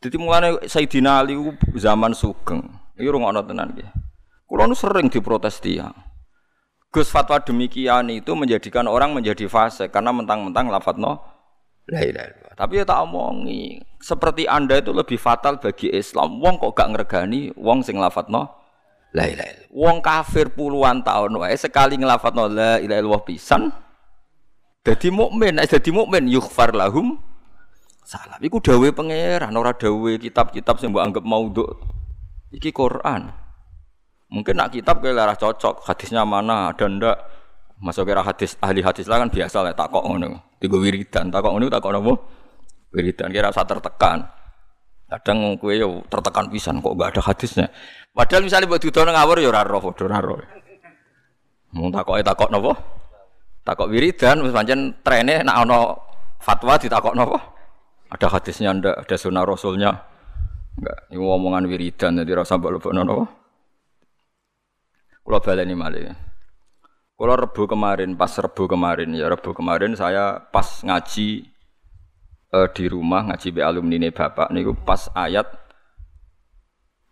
Jadi 0.03 0.15
mulane 0.19 0.59
Sayyidina 0.67 1.23
Ali 1.23 1.39
zaman 1.75 2.15
sugeng. 2.19 2.67
Iki 2.99 3.07
rungokno 3.07 3.43
tenan 3.47 3.75
nggih. 3.75 3.87
Kula 4.47 4.67
nu 4.67 4.75
sering 4.75 5.07
diprotes 5.07 5.63
tiang. 5.63 5.95
Gus 6.91 7.15
fatwa 7.15 7.39
demikian 7.39 8.11
itu 8.11 8.35
menjadikan 8.35 8.91
orang 8.91 9.15
menjadi 9.15 9.47
fase 9.47 9.87
karena 9.87 10.11
mentang-mentang 10.11 10.67
lafadzno 10.67 11.21
la 11.89 12.01
ilaha 12.05 12.53
Tapi 12.59 12.83
ya 12.83 12.85
tak 12.85 13.07
omongi, 13.07 13.81
seperti 14.03 14.45
Anda 14.45 14.83
itu 14.83 14.91
lebih 14.91 15.17
fatal 15.17 15.63
bagi 15.63 15.89
Islam. 15.95 16.43
Wong 16.43 16.59
kok 16.59 16.75
gak 16.75 16.91
ngregani 16.93 17.55
wong 17.55 17.87
sing 17.87 17.97
lafadzno 17.97 18.51
la 19.17 19.25
ilaha 19.25 19.73
Wong 19.73 20.05
kafir 20.05 20.53
puluhan 20.53 21.01
tahun 21.01 21.39
wae 21.41 21.57
sekali 21.57 21.97
nglafadzno 21.97 22.51
la 22.51 22.77
ilaha 22.83 23.01
illallah 23.01 23.25
pisan 23.25 23.63
dadi 24.85 25.09
mukmin, 25.13 25.61
nek 25.61 25.69
dadi 25.69 25.91
mukmin 25.93 26.29
yughfar 26.29 26.73
lahum 26.73 27.21
salah. 28.09 28.41
Iku 28.41 28.57
dawe 28.65 28.89
pangeran, 28.97 29.53
ora 29.53 29.77
dawe 29.77 30.13
kitab-kitab 30.17 30.81
sing 30.81 30.97
mbok 30.97 31.05
anggap 31.05 31.25
maudhu. 31.29 31.69
Iki 32.49 32.73
Quran. 32.73 33.29
Mungkin 34.33 34.57
nak 34.57 34.73
kitab 34.73 35.05
kayak 35.05 35.17
lara 35.17 35.35
cocok, 35.37 35.85
hadisnya 35.89 36.25
mana 36.25 36.73
ada 36.73 36.85
ndak? 36.89 37.17
Masuk 37.79 38.11
kira 38.11 38.27
hadis 38.27 38.59
ahli 38.59 38.83
hadis 38.83 39.07
lah 39.07 39.23
kan 39.23 39.31
biasa 39.31 39.63
lah 39.63 39.71
takok 39.71 40.03
ngono. 40.03 40.59
Tiga 40.59 40.77
wiridan, 40.83 41.31
takok 41.31 41.55
ngono 41.55 41.71
takok 41.71 41.91
nopo? 41.95 42.13
Wiridan 42.91 43.31
kira 43.31 43.55
usah 43.55 43.63
tertekan. 43.63 44.27
Kadang 45.09 45.57
kue 45.57 45.79
yo 45.79 46.03
tertekan 46.11 46.51
pisan 46.51 46.83
kok 46.85 46.93
gak 46.99 47.17
ada 47.17 47.23
hadisnya. 47.33 47.67
Padahal 48.13 48.45
misalnya 48.45 48.69
buat 48.69 48.83
didono 48.83 49.15
ngawur 49.15 49.39
yo 49.41 49.49
ora 49.55 49.63
roh, 49.63 49.95
ora 49.95 50.19
roh. 50.19 50.43
Mau 51.73 51.89
takoke 51.95 52.21
takok 52.21 52.51
napa? 52.51 52.73
Takok 53.63 53.89
wiridan 53.89 54.43
wis 54.43 54.53
pancen 54.53 54.99
trene 55.01 55.47
nak 55.47 55.65
ana 55.65 55.95
fatwa 56.43 56.75
ditakok 56.77 57.15
napa? 57.15 57.39
Ada 58.09 58.27
hadisnya 58.27 58.75
ndak, 58.75 59.07
ada 59.07 59.17
sunnah 59.17 59.45
rasulnya. 59.45 59.93
Enggak, 60.81 60.99
ini 61.13 61.17
omongan 61.21 61.65
wiridan 61.71 62.19
jadi 62.25 62.43
rasa 62.43 62.59
lebokno 62.59 63.01
napa? 63.07 63.25
Kula 65.23 65.39
baleni 65.39 65.77
malih. 65.79 66.28
Kula 67.19 67.35
rebu 67.35 67.67
kemarin, 67.67 68.15
pas 68.15 68.31
rebu 68.31 68.71
kemarin 68.71 69.11
ya 69.11 69.27
rebu 69.27 69.51
kemarin 69.51 69.91
saya 69.99 70.39
pas 70.39 70.87
ngaji 70.87 71.51
uh, 72.55 72.71
di 72.71 72.87
rumah 72.87 73.27
ngaji 73.27 73.49
be 73.51 73.59
alumni 73.59 73.99
ne 73.99 74.15
bapak 74.15 74.55
niku 74.55 74.71
pas 74.87 75.11
ayat 75.19 75.51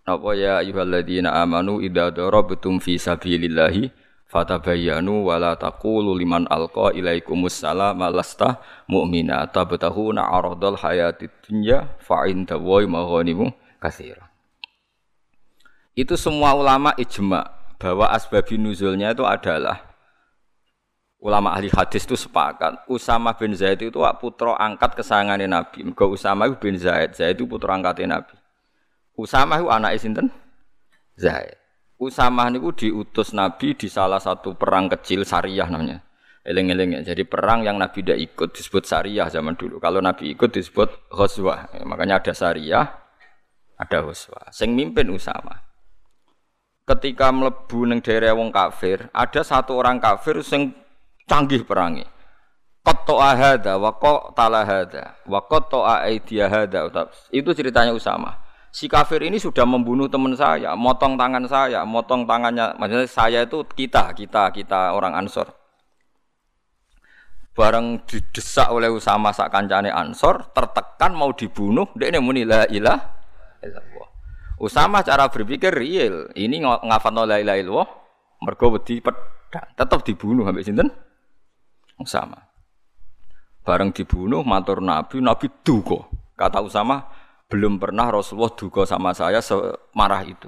apa 0.06 0.30
ya 0.38 0.62
ayyuhalladzina 0.62 1.34
amanu 1.42 1.82
idza 1.82 2.14
darabtum 2.14 2.78
fi 2.78 3.02
sabilillahi 3.02 3.90
fatabayyanu 4.30 5.26
wala 5.26 5.58
taqulu 5.58 6.14
liman 6.14 6.46
alqa 6.54 6.94
ilaikumus 6.94 7.58
salam 7.58 7.98
lasta 7.98 8.62
mu'mina 8.86 9.50
tabtahuna 9.50 10.22
aradal 10.22 10.78
hayatid 10.78 11.34
dunya 11.42 11.98
fa 11.98 12.30
inda 12.30 12.54
wa 12.54 12.78
maghanimu 12.78 13.50
katsira. 13.82 14.30
Itu 15.98 16.14
semua 16.14 16.54
ulama 16.54 16.94
ijma 16.94 17.42
bahwa 17.82 18.06
asbabun 18.14 18.70
nuzulnya 18.70 19.10
itu 19.10 19.26
adalah 19.26 19.95
ulama 21.16 21.56
ahli 21.56 21.73
hadis 21.73 22.04
itu 22.04 22.14
sepakat 22.14 22.85
Usama 22.92 23.32
bin 23.35 23.56
Zaid 23.56 23.80
itu 23.80 24.00
putra 24.20 24.54
angkat 24.61 25.00
kesayangannya 25.00 25.49
Nabi 25.49 25.87
mergo 25.87 26.12
Usama 26.12 26.44
bin 26.56 26.76
Zaid 26.76 27.16
Zaid 27.16 27.40
itu 27.40 27.49
putra 27.49 27.73
angkatnya 27.73 28.20
Nabi 28.20 28.37
Usama 29.16 29.56
itu 29.56 29.68
anak 29.73 29.96
sinten? 29.96 30.28
Zaid. 31.16 31.56
Usama 31.96 32.52
niku 32.52 32.76
diutus 32.76 33.32
Nabi 33.32 33.73
di 33.73 33.88
salah 33.88 34.20
satu 34.20 34.52
perang 34.52 34.92
kecil 34.92 35.25
Sariyah 35.25 35.73
namanya. 35.73 36.04
Eleng-eleng 36.44 37.00
ya. 37.00 37.12
Jadi 37.12 37.25
perang 37.25 37.64
yang 37.64 37.80
Nabi 37.80 38.04
tidak 38.04 38.20
ikut 38.20 38.49
disebut 38.52 38.85
Sariyah 38.85 39.32
zaman 39.32 39.56
dulu. 39.56 39.80
Kalau 39.80 40.04
Nabi 40.04 40.37
ikut 40.37 40.52
disebut 40.52 41.08
Ghazwah. 41.08 41.73
Ya, 41.73 41.82
makanya 41.88 42.20
ada 42.20 42.37
Sariyah, 42.37 42.87
ada 43.80 43.99
Ghazwah. 44.04 44.52
Sing 44.52 44.76
mimpin 44.76 45.08
Usama. 45.08 45.64
Ketika 46.87 47.32
melebu 47.32 47.88
neng 47.88 47.99
daerah 48.04 48.37
wong 48.37 48.52
kafir, 48.54 49.08
ada 49.11 49.40
satu 49.42 49.80
orang 49.80 49.99
kafir 49.99 50.38
sing 50.44 50.70
canggih 51.26 51.66
perangi. 51.66 52.06
Qad 52.87 53.06
hada 53.11 53.83
wa 53.83 53.90
qatala 53.99 54.62
hada 54.62 55.18
wa 55.26 55.42
qata'a 55.42 56.06
hada. 56.47 56.80
Itu 57.35 57.50
ceritanya 57.50 57.90
Usama 57.90 58.47
si 58.76 58.92
kafir 58.92 59.25
ini 59.25 59.40
sudah 59.40 59.64
membunuh 59.64 60.04
teman 60.04 60.37
saya, 60.37 60.76
motong 60.76 61.16
tangan 61.16 61.49
saya, 61.49 61.80
motong 61.88 62.28
tangannya, 62.28 62.76
maksudnya 62.76 63.09
saya 63.09 63.49
itu 63.49 63.64
kita, 63.64 64.12
kita, 64.12 64.52
kita 64.52 64.92
orang 64.92 65.16
Ansor. 65.16 65.49
Bareng 67.56 68.04
didesak 68.04 68.68
oleh 68.68 68.92
Usama 68.92 69.33
sak 69.33 69.49
kancane 69.49 69.88
Ansor, 69.88 70.52
tertekan 70.52 71.16
mau 71.16 71.33
dibunuh, 71.33 71.88
dia 71.97 72.12
ini 72.12 72.21
muni 72.21 72.45
la 72.45 72.68
ilah 72.68 73.00
Usama 74.61 75.00
cara 75.00 75.33
berpikir 75.33 75.73
real, 75.73 76.28
ini 76.37 76.61
ngafat 76.61 77.16
la 77.16 77.40
ilah 77.40 77.56
illallah, 77.56 77.88
mergo 78.45 78.76
wedi 78.76 79.00
pedang, 79.00 79.73
tetap 79.73 80.04
dibunuh 80.04 80.45
sampai 80.45 80.68
sinten? 80.68 80.88
Usama. 81.96 82.46
Bareng 83.66 83.90
dibunuh 83.90 84.46
matur 84.46 84.78
Nabi, 84.78 85.18
Nabi 85.18 85.50
duko. 85.66 86.06
Kata 86.36 86.62
Usama, 86.62 87.02
belum 87.50 87.80
pernah 87.80 88.10
Rasulullah 88.12 88.52
duga 88.54 88.86
sama 88.86 89.10
saya 89.16 89.42
semarah 89.42 90.22
itu. 90.22 90.46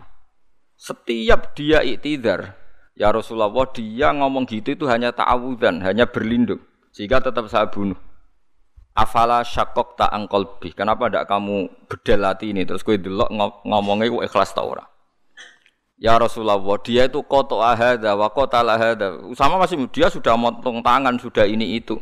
Setiap 0.79 1.59
dia 1.59 1.83
iktidar, 1.83 2.55
ya 2.95 3.11
Rasulullah 3.11 3.51
dia 3.75 4.15
ngomong 4.15 4.47
gitu 4.47 4.79
itu 4.79 4.85
hanya 4.87 5.11
ta'awudan, 5.11 5.83
hanya 5.83 6.07
berlindung. 6.07 6.63
Sehingga 6.95 7.19
tetap 7.19 7.51
saya 7.51 7.67
bunuh. 7.67 7.99
Afala 8.99 9.47
syakok 9.47 9.95
tak 9.95 10.11
bih. 10.59 10.75
Kenapa 10.75 11.07
tidak 11.07 11.31
kamu 11.31 11.71
bedel 11.87 12.27
hati 12.27 12.51
ini? 12.51 12.67
Terus 12.67 12.83
gue 12.83 12.99
delok 12.99 13.31
ngomongnya 13.63 14.11
ikhlas 14.27 14.51
tau 14.51 14.75
ora. 14.75 14.83
Ya 15.99 16.15
Rasulullah, 16.15 16.63
dia 16.79 17.11
itu 17.11 17.19
koto 17.27 17.59
ahada, 17.59 18.15
wa 18.15 18.31
kota 18.31 18.63
ahada. 18.63 19.19
Usama 19.27 19.59
masih 19.59 19.83
dia 19.91 20.07
sudah 20.07 20.39
motong 20.39 20.79
tangan, 20.79 21.19
sudah 21.19 21.43
ini 21.43 21.75
itu. 21.75 21.99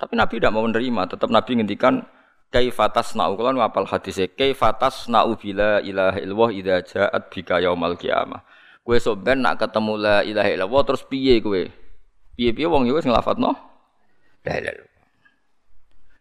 Tapi 0.00 0.16
Nabi 0.16 0.40
tidak 0.40 0.56
mau 0.56 0.64
menerima. 0.64 1.04
Tetap 1.04 1.28
Nabi 1.28 1.60
ngendikan, 1.60 2.00
kaifatas 2.52 3.16
na'u 3.16 3.32
kula 3.34 3.56
apal 3.64 3.88
hadise 3.88 4.28
kaifatas 4.28 5.08
na'u 5.08 5.34
bila 5.40 5.80
ilaha 5.80 6.20
illallah 6.20 6.50
idza 6.52 6.76
ja'at 6.84 7.32
bika 7.32 7.64
yaumal 7.64 7.96
qiyamah 7.96 8.44
kowe 8.84 8.96
sok 9.00 9.24
ben 9.24 9.40
nak 9.40 9.56
ketemu 9.56 9.92
la 9.96 10.16
ilaha 10.20 10.48
illallah 10.52 10.82
terus 10.84 11.02
piye 11.08 11.40
kowe 11.40 11.64
piye-piye 12.36 12.68
wong 12.68 12.84
yo 12.84 13.00
wis 13.00 13.08
nglafatno 13.08 13.56
la 14.44 14.52
ilaha 14.60 14.84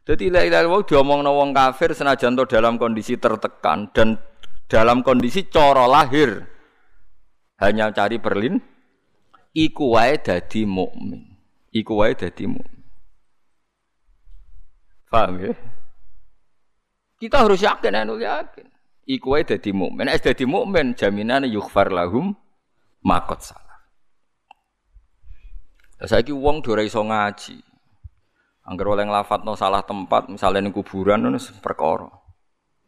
Jadi 0.01 0.33
la 0.33 0.41
ilaha 0.47 0.65
illallah 0.65 1.33
wong 1.35 1.51
kafir 1.51 1.91
senajan 1.91 2.33
to 2.39 2.47
dalam 2.47 2.79
kondisi 2.79 3.19
tertekan 3.19 3.91
dan 3.91 4.15
dalam 4.71 5.03
kondisi 5.03 5.51
coro 5.51 5.83
lahir 5.91 6.47
hanya 7.59 7.91
cari 7.91 8.15
berlin 8.23 8.55
iku 9.51 9.99
wae 9.99 10.15
dadi 10.15 10.63
mukmin 10.63 11.35
iku 11.75 11.99
wae 11.99 12.15
dadi 12.15 12.47
mukmin 12.47 12.79
paham 15.11 15.35
ya 15.43 15.51
kita 17.21 17.45
harus 17.45 17.61
yakin, 17.61 17.93
anu 17.93 18.17
yakin. 18.17 18.65
Iku 19.05 19.37
wae 19.37 19.45
dadi 19.45 19.69
mukmin. 19.69 20.09
Nek 20.09 20.25
dadi 20.25 20.41
mukmin 20.49 20.97
jaminane 20.97 21.45
yughfar 21.53 21.93
lahum 21.93 22.33
makot 23.05 23.45
salah. 23.45 23.77
Saiki 26.01 26.33
wong 26.33 26.65
do 26.65 26.73
ora 26.73 26.81
iso 26.81 27.05
ngaji. 27.05 27.61
Angger 28.65 28.89
oleh 28.89 29.05
nglafatno 29.05 29.53
salah 29.53 29.85
tempat, 29.85 30.33
misalnya 30.33 30.65
ning 30.65 30.73
kuburan 30.73 31.21
ngono 31.21 31.37
perkara. 31.61 32.09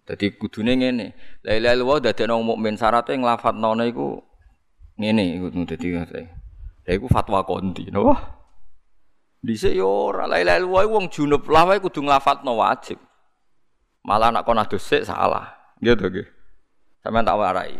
Dadi 0.03 0.35
kudune 0.35 0.75
ngene. 0.75 1.15
La 1.47 1.55
ilaha 1.55 1.73
illallah 1.79 1.99
dadekno 2.11 2.43
mukmin 2.43 2.75
syaratnya 2.75 3.15
nglafatno 3.23 3.71
iku 3.87 4.19
ngene 4.99 5.39
iku 5.39 5.47
dadi 5.63 5.87
Lha 6.83 6.91
iku 6.99 7.07
fatwa 7.07 7.47
konti, 7.47 7.87
napa? 7.87 8.43
Dhisik 9.39 9.75
yo 9.75 10.11
ora 10.11 10.27
la 10.27 10.43
ilaha 10.43 10.59
illallah 10.59 10.83
wong 10.91 11.05
junub 11.07 11.47
lawae 11.47 11.79
kudu 11.79 12.03
nglafatno 12.03 12.59
wajib. 12.59 12.99
Malah 14.03 14.35
anak 14.35 14.43
kona 14.43 14.67
dosik 14.67 15.07
salah. 15.07 15.55
Gitu 15.79 16.03
nggih. 16.03 16.27
Sampeyan 17.03 17.27
tak 17.27 17.35
warai 17.39 17.75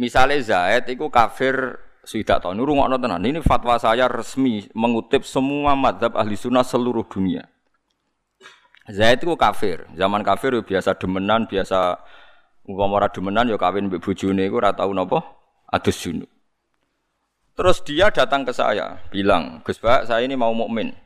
Misalnya 0.00 0.40
Zaid 0.40 0.88
itu 0.88 1.08
kafir 1.12 1.76
sudah 2.04 2.40
tahu 2.40 2.56
nurung 2.56 2.80
tenan. 2.80 3.20
Ini 3.20 3.44
fatwa 3.44 3.76
saya 3.76 4.08
resmi 4.08 4.64
mengutip 4.72 5.28
semua 5.28 5.76
madhab 5.76 6.16
ahli 6.16 6.40
sunnah 6.40 6.64
seluruh 6.64 7.04
dunia. 7.04 7.44
Zaid 8.90 9.22
itu 9.22 9.34
kafir. 9.38 9.86
Zaman 9.94 10.26
kafir 10.26 10.54
ya 10.58 10.62
biasa 10.62 10.98
demenan, 10.98 11.46
biasa 11.46 11.98
umpama 12.66 13.02
ora 13.02 13.08
demenan 13.08 13.46
ya 13.46 13.56
kawin 13.56 13.86
mbek 13.86 14.02
bojone 14.02 14.46
iku 14.46 14.58
ora 14.58 14.74
tau 14.74 14.90
napa 14.90 15.22
adus 15.70 15.96
junub. 16.02 16.30
Terus 17.54 17.82
dia 17.84 18.08
datang 18.08 18.42
ke 18.46 18.56
saya, 18.56 18.98
bilang, 19.12 19.60
"Gus 19.66 19.76
Pak, 19.76 20.08
saya 20.08 20.24
ini 20.24 20.34
mau 20.34 20.54
mukmin." 20.54 20.96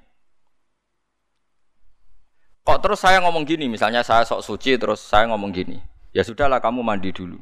Kok 2.65 2.81
terus 2.81 3.05
saya 3.05 3.21
ngomong 3.21 3.45
gini, 3.45 3.69
misalnya 3.69 4.01
saya 4.01 4.25
sok 4.25 4.41
suci 4.41 4.81
terus 4.81 5.03
saya 5.03 5.29
ngomong 5.29 5.53
gini. 5.53 5.77
Ya 6.17 6.25
sudahlah 6.25 6.63
kamu 6.65 6.81
mandi 6.81 7.13
dulu. 7.13 7.37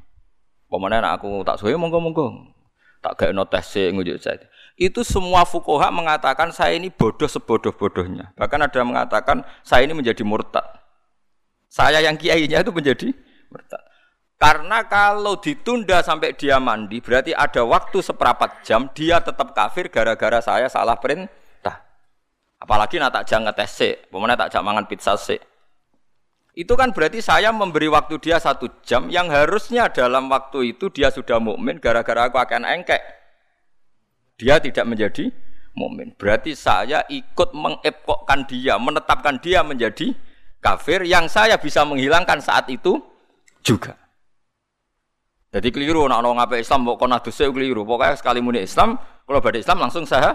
Pemenang 0.67 1.05
aku 1.05 1.45
tak 1.45 1.61
suwe 1.61 1.77
monggo-monggo. 1.77 2.51
Tak 3.05 3.21
gak 3.21 3.31
notes 3.37 3.77
ngujuk 3.77 4.19
saya. 4.19 4.41
Itu 4.77 5.05
semua 5.05 5.45
fukoha 5.45 5.93
mengatakan 5.93 6.51
saya 6.51 6.75
ini 6.77 6.89
bodoh 6.89 7.29
sebodoh-bodohnya. 7.29 8.33
Bahkan 8.35 8.61
ada 8.61 8.77
yang 8.81 8.89
mengatakan 8.91 9.45
saya 9.61 9.85
ini 9.85 9.93
menjadi 9.93 10.25
murtad. 10.25 10.65
Saya 11.69 12.01
yang 12.01 12.17
kiainya 12.17 12.65
itu 12.65 12.73
menjadi 12.73 13.13
murtad. 13.53 13.83
Karena 14.43 14.83
kalau 14.91 15.39
ditunda 15.39 16.03
sampai 16.03 16.35
dia 16.35 16.59
mandi, 16.59 16.99
berarti 16.99 17.31
ada 17.31 17.63
waktu 17.63 18.03
seperempat 18.03 18.67
jam 18.67 18.91
dia 18.91 19.23
tetap 19.23 19.55
kafir 19.55 19.87
gara-gara 19.87 20.43
saya 20.43 20.67
salah 20.67 20.99
perintah. 20.99 21.87
Apalagi 22.59 22.99
nak 22.99 23.15
tak 23.15 23.31
jangan 23.31 23.55
ngetes 23.55 23.71
sih, 23.71 23.95
pemenang 24.11 24.35
tak 24.35 24.51
jangan 24.51 24.67
mangan 24.75 24.85
pizza 24.91 25.15
sih. 25.15 25.39
Itu 26.59 26.75
kan 26.75 26.91
berarti 26.91 27.23
saya 27.23 27.55
memberi 27.55 27.87
waktu 27.87 28.19
dia 28.19 28.43
satu 28.43 28.67
jam 28.83 29.09
yang 29.09 29.31
harusnya 29.31 29.89
dalam 29.95 30.27
waktu 30.27 30.75
itu 30.75 30.91
dia 30.91 31.15
sudah 31.15 31.39
mukmin 31.39 31.79
gara-gara 31.79 32.27
aku 32.27 32.37
akan 32.37 32.67
engkek. 32.67 33.01
Dia 34.41 34.59
tidak 34.59 34.85
menjadi 34.89 35.33
mukmin. 35.77 36.13
Berarti 36.17 36.53
saya 36.57 37.05
ikut 37.09 37.53
mengepokkan 37.57 38.45
dia, 38.49 38.77
menetapkan 38.77 39.41
dia 39.41 39.65
menjadi 39.65 40.13
kafir 40.63 41.05
yang 41.05 41.27
saya 41.27 41.57
bisa 41.59 41.83
menghilangkan 41.83 42.39
saat 42.39 42.69
itu 42.69 43.01
juga. 43.65 43.99
Jadi 45.53 45.69
keliru, 45.69 46.09
nak 46.09 46.25
orang 46.25 46.49
apa 46.49 46.57
Islam, 46.57 46.89
kok 46.89 46.97
kona 46.97 47.21
dosa 47.21 47.45
keliru. 47.53 47.85
Pokoknya 47.85 48.17
sekali 48.17 48.41
muni 48.41 48.65
Islam, 48.65 48.97
kalau 49.29 49.45
pada 49.45 49.61
Islam 49.61 49.85
langsung 49.85 50.09
saya 50.09 50.33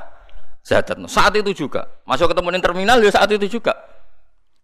Zadat. 0.68 1.00
Saat 1.08 1.40
itu 1.40 1.66
juga. 1.66 1.88
Masuk 2.04 2.36
ketemu 2.36 2.60
di 2.60 2.60
terminal 2.60 3.00
ya 3.00 3.08
saat 3.08 3.32
itu 3.32 3.48
juga. 3.48 3.72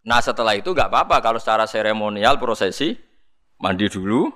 Nah 0.03 0.19
setelah 0.19 0.51
itu 0.51 0.75
nggak 0.75 0.91
apa-apa 0.91 1.23
kalau 1.23 1.39
secara 1.39 1.63
seremonial 1.63 2.35
prosesi 2.35 2.91
mandi 3.55 3.87
dulu, 3.87 4.27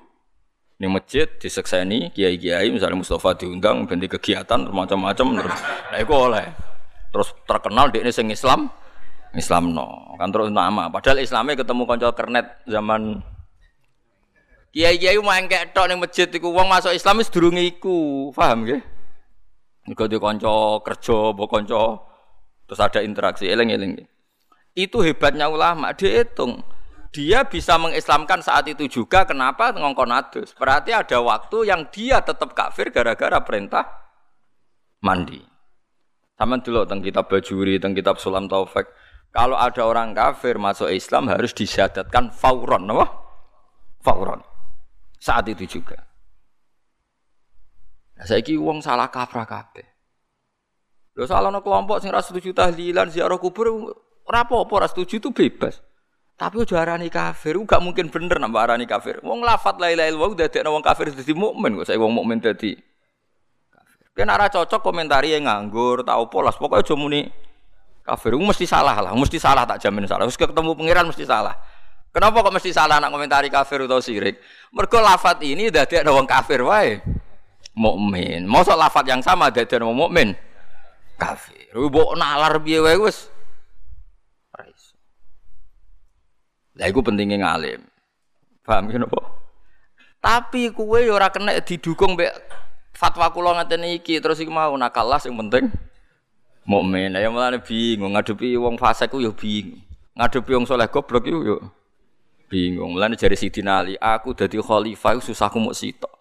ning 0.78 0.94
masjid 0.94 1.26
disekseni 1.26 2.14
kiai-kiai 2.14 2.70
misalnya 2.70 3.02
Mustafa 3.02 3.34
diundang 3.34 3.90
ganti 3.90 4.06
kegiatan 4.06 4.70
macam-macam 4.70 5.42
terus 5.42 5.58
nah 5.90 5.98
iku 5.98 6.14
oleh. 6.30 6.46
Terus 7.10 7.34
terkenal 7.50 7.90
di 7.90 8.04
ini 8.04 8.14
sing 8.14 8.30
Islam 8.30 8.70
Islam 9.34 9.74
no 9.74 10.14
kan 10.22 10.30
terus 10.30 10.54
nama. 10.54 10.90
Padahal 10.94 11.22
Islamnya 11.22 11.58
ketemu 11.58 11.84
konco 11.90 12.08
kernet 12.14 12.46
zaman 12.70 13.26
kiai-kiai 14.70 15.18
main 15.18 15.50
kayak 15.50 15.74
tok 15.74 15.90
ning 15.90 15.98
masjid 15.98 16.30
iku. 16.30 16.54
Wong 16.54 16.70
masuk 16.70 16.94
Islam 16.94 17.26
wis 17.26 17.34
durunge 17.34 17.66
iku. 17.66 18.30
Paham 18.38 18.70
nggih? 18.70 18.82
Mergo 19.88 20.06
di 20.06 20.20
konco 20.20 20.84
kerja, 20.86 21.34
mbok 21.34 21.48
konco 21.50 21.84
terus 22.70 22.80
ada 22.84 23.00
interaksi. 23.02 23.50
Eling-eling. 23.50 23.98
Itu 24.78 25.02
hebatnya 25.02 25.50
ulama, 25.50 25.90
dihitung 25.98 26.62
dia 27.12 27.48
bisa 27.48 27.80
mengislamkan 27.80 28.44
saat 28.44 28.68
itu 28.68 28.88
juga 28.88 29.24
kenapa? 29.24 29.72
Ngongkon 29.74 30.12
adus. 30.12 30.52
Berarti 30.56 30.92
ada 30.92 31.20
waktu 31.24 31.70
yang 31.70 31.88
dia 31.92 32.20
tetap 32.22 32.54
kafir 32.54 32.92
gara-gara 32.92 33.40
perintah 33.42 33.86
mandi. 35.02 35.40
Sama 36.38 36.62
dulu 36.62 36.86
tentang 36.86 37.02
kitab 37.02 37.26
bajuri 37.32 37.82
tentang 37.82 37.98
kitab 37.98 38.16
sulam 38.22 38.46
taufik. 38.46 38.86
Kalau 39.34 39.58
ada 39.58 39.84
orang 39.84 40.14
kafir 40.14 40.62
masuk 40.62 40.90
Islam 40.94 41.30
harus 41.30 41.52
disyadatkan 41.54 42.30
fauron 42.32 42.90
apa? 42.94 43.06
fauron. 44.02 44.40
Saat 45.18 45.50
itu 45.50 45.66
juga. 45.80 45.98
Nah, 48.18 48.26
saya 48.26 48.42
ki 48.42 48.58
uang 48.58 48.82
salah 48.82 49.10
kaprah 49.10 49.46
kabeh. 49.46 49.86
Lho 51.18 51.26
salah 51.26 51.50
kelompok 51.50 51.98
sing 51.98 52.14
ra 52.14 52.22
setuju 52.22 52.54
tahlilan 52.54 53.10
ziarah 53.10 53.42
kubur 53.42 53.98
ora 54.22 54.46
apa-apa 54.46 54.86
setuju 54.86 55.18
itu 55.18 55.30
bebas. 55.34 55.82
Tapi 56.38 56.56
udah 56.62 56.86
arani 56.86 57.10
kafir, 57.10 57.58
gak 57.66 57.82
mungkin 57.82 58.14
bener 58.14 58.38
nambah 58.38 58.62
arani 58.62 58.86
kafir. 58.86 59.18
Wong 59.26 59.42
lafat 59.42 59.82
la 59.82 59.90
ilaha 59.90 60.06
illallah 60.06 60.46
dadekno 60.46 60.70
wong 60.78 60.86
kafir 60.86 61.10
dadi 61.10 61.34
mukmin 61.34 61.82
kok 61.82 61.90
saya 61.90 61.98
wong 61.98 62.14
mukmin 62.14 62.38
dadi 62.38 62.78
kafir. 63.74 64.22
Ora 64.22 64.46
cocok 64.46 64.86
komentari 64.86 65.34
yang 65.34 65.50
nganggur, 65.50 66.06
tau 66.06 66.30
polas, 66.30 66.54
pokoknya 66.54 66.86
aja 66.86 66.94
muni 66.94 67.26
kafir. 68.06 68.38
Mesti 68.38 68.70
salah 68.70 68.94
lah, 69.02 69.18
mesti 69.18 69.42
salah 69.42 69.66
tak 69.66 69.82
jamin 69.82 70.06
salah. 70.06 70.30
Wis 70.30 70.38
ketemu 70.38 70.78
pangeran 70.78 71.10
mesti 71.10 71.26
salah. 71.26 71.58
Kenapa 72.14 72.46
kok 72.46 72.54
mesti 72.54 72.70
salah 72.70 73.02
nak 73.02 73.10
komentari 73.10 73.50
kafir 73.50 73.90
atau 73.90 73.98
sirik? 73.98 74.38
Mergo 74.70 75.02
lafat 75.02 75.42
ini 75.42 75.74
dadekno 75.74 76.22
wong 76.22 76.30
kafir 76.30 76.62
wae. 76.62 77.02
Mukmin. 77.74 78.46
Mosok 78.46 78.78
lafat 78.78 79.10
yang 79.10 79.26
sama 79.26 79.50
dadekno 79.50 79.90
wong 79.90 80.06
mukmin 80.06 80.38
kafir. 81.18 81.74
Mbok 81.74 82.14
nalar 82.14 82.62
piye 82.62 82.78
wae 82.78 82.94
Lah 86.78 86.88
iku 86.88 87.02
pentingnya 87.02 87.42
ngalim. 87.42 87.82
Paham 88.62 88.94
ya 88.94 89.02
napa? 89.02 89.22
Tapi 90.22 90.70
kue 90.74 91.06
ya 91.06 91.14
ora 91.14 91.30
kena 91.34 91.58
didukung 91.62 92.14
mbek 92.14 92.34
fatwa 92.94 93.30
kula 93.30 93.58
ngaten 93.58 93.86
iki 93.98 94.18
terus 94.18 94.42
iku 94.42 94.50
mau 94.50 94.74
nakalah 94.78 95.18
sing 95.18 95.34
penting 95.34 95.74
mukmin. 96.70 97.18
Ya 97.18 97.30
mulane 97.34 97.62
bingung 97.62 98.14
ngadepi 98.14 98.54
wong 98.62 98.78
fasik 98.78 99.10
ku 99.10 99.24
ya 99.24 99.34
bingung. 99.34 99.82
Ngadepi 100.18 100.52
wong 100.54 100.66
saleh 100.70 100.90
goblok 100.90 101.26
iku 101.26 101.40
yo 101.42 101.58
bingung. 102.52 102.94
Mulane 102.94 103.18
jari 103.18 103.34
Sidina 103.40 103.82
Ali, 103.82 103.98
aku 103.98 104.38
dadi 104.38 104.62
khalifah 104.62 105.18
susahku 105.18 105.58
muk 105.58 105.74
sitok. 105.74 106.12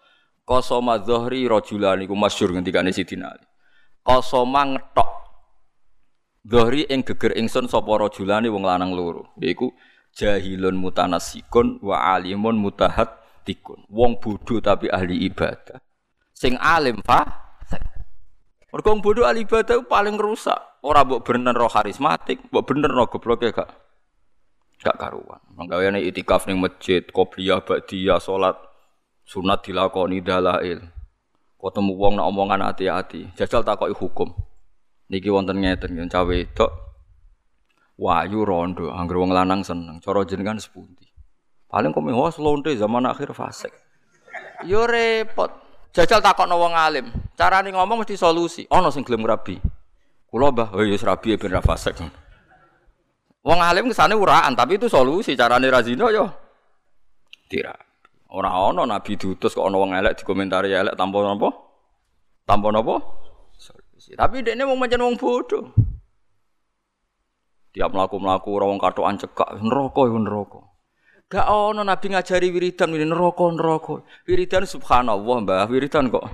Qasama 0.46 0.96
dhahri 1.02 1.50
rajulan 1.50 2.00
iku 2.00 2.14
masyhur 2.14 2.54
ngendikane 2.54 2.94
Sidina 2.94 3.34
Ali. 3.34 3.44
Qasama 4.06 4.76
ngetok 4.76 5.26
Dhahri 6.46 6.86
ing 6.86 7.02
geger 7.02 7.34
ingsun 7.34 7.66
sapa 7.66 7.90
rajulane 7.90 8.46
wong 8.46 8.62
lanang 8.62 8.94
loro. 8.94 9.34
Yaiku 9.42 9.74
jahilun 10.16 10.80
mutanasikun 10.80 11.84
wa 11.84 12.16
alimun 12.16 12.56
tikun. 13.44 13.84
Wong 13.92 14.18
bodoh 14.18 14.58
tapi 14.58 14.88
ahli 14.88 15.28
ibadah. 15.28 15.78
Sing 16.32 16.56
alim 16.58 17.04
fa 17.04 17.46
Mergo 18.72 18.92
wong 18.92 19.00
bodoh 19.04 19.24
ahli 19.28 19.46
ibadah 19.46 19.84
paling 19.86 20.18
rusak. 20.18 20.58
Ora 20.82 21.06
mbok 21.06 21.22
bener 21.22 21.54
roh 21.54 21.70
karismatik, 21.70 22.50
mbok 22.50 22.64
bener 22.66 22.90
roh 22.90 23.06
gobloke 23.06 23.52
gak 23.54 23.70
gak 24.82 24.96
karuan. 24.98 25.40
Manggaweane 25.54 26.02
itikaf 26.04 26.44
ning 26.44 26.60
masjid, 26.60 27.00
qobliyah, 27.08 27.64
ba'diyah, 27.64 28.20
salat 28.20 28.58
sunat 29.24 29.64
dilakoni 29.64 30.20
dalail. 30.20 30.82
Ketemu 31.56 31.92
wong 31.98 32.14
nak 32.20 32.28
omongan 32.30 32.62
hati-hati, 32.68 33.34
jajal 33.34 33.66
takoki 33.66 33.96
hukum. 33.96 34.30
Niki 35.10 35.32
wonten 35.32 35.58
ngeten, 35.62 35.96
cawe 36.06 36.26
wedok 36.26 36.85
Wahyu 37.96 38.44
rondo, 38.44 38.92
angger 38.92 39.16
wong 39.16 39.32
lanang 39.32 39.64
seneng. 39.64 40.04
Cara 40.04 40.20
jenengan 40.28 40.60
sepundi? 40.60 41.08
Paling 41.66 41.96
kok 41.96 42.04
mewah 42.04 42.32
lonte 42.36 42.76
zaman 42.76 43.08
akhir 43.08 43.32
fasik. 43.32 43.72
Yo 44.68 44.84
repot. 44.84 45.48
Jajal 45.96 46.20
takokno 46.20 46.60
wong 46.60 46.76
alim. 46.76 47.08
Carane 47.32 47.72
ngomong 47.72 48.04
mesti 48.04 48.20
solusi. 48.20 48.68
Ana 48.68 48.92
sing 48.92 49.00
gelem 49.00 49.24
rabi. 49.24 49.56
Kula 50.28 50.52
Mbah, 50.52 50.76
oh 50.76 50.84
ya 50.84 50.96
rabi 51.00 51.40
ben 51.40 51.56
ra 51.56 51.64
fasik. 51.64 51.96
Wong 53.40 53.58
alim 53.64 53.88
kesane 53.88 54.12
uraan, 54.12 54.52
tapi 54.52 54.76
itu 54.76 54.92
solusi. 54.92 55.32
Carane 55.32 55.72
ra 55.72 55.80
zina 55.80 56.12
yo 56.12 56.28
tidak. 57.48 57.80
Ora 58.28 58.52
ana 58.52 58.84
nabi 58.84 59.16
diutus 59.16 59.54
kok 59.54 59.64
ana 59.64 59.78
wong 59.78 59.96
elek 59.96 60.20
dikomentari 60.20 60.74
elek 60.74 60.98
tanpa 60.98 61.24
napa? 61.24 61.48
Tanpa 62.44 62.68
napa? 62.74 62.96
Solusi. 63.56 64.12
Tapi 64.18 64.44
dekne 64.44 64.68
mau 64.68 64.76
mencen 64.76 65.00
wong 65.00 65.16
bodoh. 65.16 65.85
Tiap 67.76 67.92
melaku-melaku 67.92 68.56
orang 68.56 68.80
katoan 68.80 69.20
cekak 69.20 69.60
neraka 69.60 70.08
iku 70.08 70.16
neraka. 70.16 70.60
Gak 71.28 71.44
ono 71.44 71.84
nabi 71.84 72.08
ngajari 72.08 72.48
wiridan 72.48 72.96
ini 72.96 73.04
neraka 73.04 73.52
neraka. 73.52 74.00
Wiridan 74.24 74.64
subhanallah 74.64 75.44
Mbah, 75.44 75.68
wiridan 75.68 76.08
kok 76.08 76.24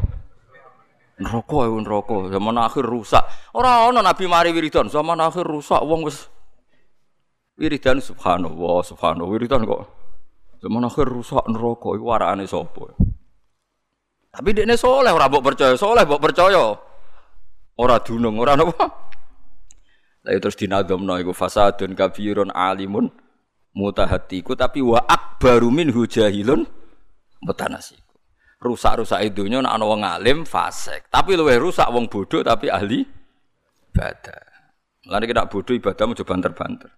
neraka 1.18 1.58
iku 1.66 1.78
neraka. 1.82 2.16
Zaman 2.30 2.54
akhir 2.62 2.84
rusak. 2.86 3.24
Ora 3.58 3.90
ono 3.90 3.98
nabi 4.06 4.30
mari 4.30 4.54
wiridan, 4.54 4.86
zaman 4.86 5.18
akhir 5.18 5.42
rusak 5.42 5.82
wong 5.82 6.06
wis 6.06 6.30
wiridan 7.58 7.98
subhanallah, 7.98 8.86
subhanallah 8.86 9.26
wiridan 9.26 9.66
kok 9.66 9.90
zaman 10.62 10.86
akhir 10.86 11.10
rusak 11.10 11.42
neraka 11.50 11.88
iku 11.98 12.04
warane 12.06 12.46
sapa? 12.46 12.94
Tapi 14.30 14.48
dekne 14.54 14.78
soleh 14.78 15.10
ora 15.10 15.26
mbok 15.26 15.42
percaya, 15.42 15.74
soleh 15.74 16.06
mbok 16.06 16.22
percaya. 16.22 16.70
Ora 17.82 17.98
dunung, 17.98 18.38
ora 18.38 18.54
napa? 18.54 19.10
Lalu 20.22 20.38
terus 20.38 20.54
dinadhamno 20.54 21.18
iku 21.18 21.34
fasadun 21.34 21.98
kabirun 21.98 22.54
alimun 22.54 23.10
mutahatiku 23.74 24.54
tapi 24.54 24.78
wa 24.78 25.02
akbaru 25.02 25.72
minhu 25.74 26.06
jahilun 26.06 26.62
mutanasiku. 27.42 28.14
Rusak-rusak 28.62 29.18
idunya 29.26 29.58
nak 29.58 29.74
ana 29.74 29.84
wong 29.90 30.06
alim 30.06 30.46
fasik, 30.46 31.10
tapi 31.10 31.34
luwih 31.34 31.58
rusak 31.58 31.90
wong 31.90 32.06
bodoh 32.06 32.46
tapi 32.46 32.70
ahli 32.70 33.02
ibadah. 33.90 34.42
Mulane 35.02 35.24
kita 35.26 35.50
bodoh 35.50 35.74
ibadah 35.74 36.04
mau 36.06 36.14
banter-banter. 36.14 36.90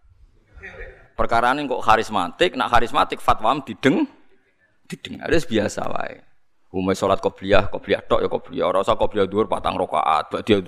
Perkara 1.16 1.56
ini 1.56 1.64
kok 1.64 1.80
karismatik, 1.80 2.60
nak 2.60 2.68
karismatik 2.68 3.24
fatwa 3.24 3.56
dideng 3.64 4.04
dideng 4.84 5.24
harus 5.24 5.48
biasa 5.48 5.88
wae. 5.88 6.20
Umay 6.74 6.92
sholat 6.92 7.22
qobliyah, 7.24 7.72
qobliyah 7.72 8.02
tok 8.04 8.20
ya 8.20 8.28
qobliyah. 8.28 8.66
Ora 8.68 8.84
usah 8.84 8.98
qobliyah 8.98 9.24
dhuwur 9.24 9.48
patang 9.48 9.78
rakaat, 9.78 10.28
bak 10.28 10.42
dia 10.44 10.60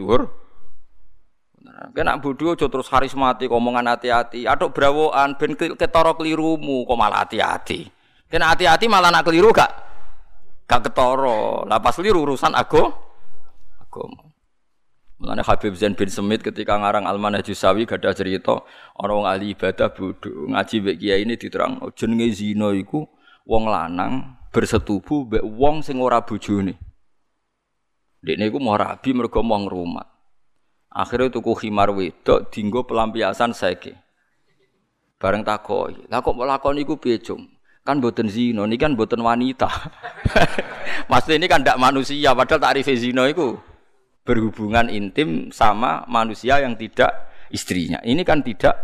Kena 1.92 2.16
bodoh 2.22 2.54
aja 2.54 2.66
terus 2.70 2.86
karismatik 2.86 3.50
omongan 3.50 3.90
hati-hati. 3.90 4.46
Aduk 4.46 4.72
brawoan 4.72 5.34
ben 5.36 5.54
ketara 5.54 6.14
kelirumu 6.14 6.86
kok 6.86 6.98
malah 6.98 7.26
hati-hati. 7.26 7.90
Kena 8.30 8.54
hati-hati 8.54 8.86
malah 8.86 9.10
nak 9.10 9.26
keliru 9.26 9.50
gak 9.50 9.70
gak 10.66 10.90
ketara. 10.90 11.66
Lah 11.66 11.78
pas 11.82 11.94
keliru 11.94 12.22
urusan 12.26 12.54
aku 12.54 12.90
agama. 13.82 14.26
Mulane 15.16 15.40
Habib 15.40 15.72
Zain 15.72 15.96
bin 15.96 16.12
Semit 16.12 16.44
ketika 16.44 16.76
ngarang 16.76 17.08
Al-Manhaj 17.08 17.48
Jusawi 17.48 17.88
gada 17.88 18.12
cerita 18.12 18.60
orang 19.00 19.24
ahli 19.24 19.56
ibadah 19.56 19.88
bodoh 19.88 20.52
ngaji 20.52 20.76
mbek 20.84 20.96
kiai 21.00 21.24
ini 21.24 21.40
diterang 21.40 21.80
jenenge 21.96 22.28
zina 22.36 22.68
iku 22.76 23.00
wong 23.48 23.64
lanang 23.64 24.36
bersetubuh 24.52 25.24
mbek 25.24 25.44
wong 25.44 25.80
sing 25.80 26.04
ora 26.04 26.20
bojone. 26.20 26.76
Dekne 28.20 28.52
iku 28.52 28.60
mau 28.60 28.76
rabi 28.76 29.16
mergo 29.16 29.40
mau 29.40 29.56
ngrumat. 29.56 30.15
Akhirnya 30.96 31.28
tuku 31.28 31.52
khimar 31.52 31.92
wedok 31.92 32.48
dinggo 32.48 32.88
pelampiasan 32.88 33.52
saiki. 33.52 33.92
Bareng 35.20 35.44
takoi. 35.44 36.08
Lah 36.08 36.24
kok 36.24 36.36
lakon 36.40 36.80
iku 36.80 36.96
piye, 36.96 37.20
Kan 37.86 38.02
boten 38.02 38.26
zina, 38.26 38.66
ini 38.66 38.74
kan 38.74 38.98
boten 38.98 39.22
wanita. 39.22 39.70
Maksudnya 41.12 41.38
ini 41.38 41.46
kan 41.46 41.62
tidak 41.62 41.78
manusia, 41.78 42.34
padahal 42.34 42.58
tarif 42.58 42.90
zina 42.98 43.30
itu 43.30 43.54
berhubungan 44.26 44.90
intim 44.90 45.54
sama 45.54 46.02
manusia 46.10 46.58
yang 46.58 46.74
tidak 46.74 47.30
istrinya. 47.54 48.02
Ini 48.02 48.26
kan 48.26 48.42
tidak 48.42 48.74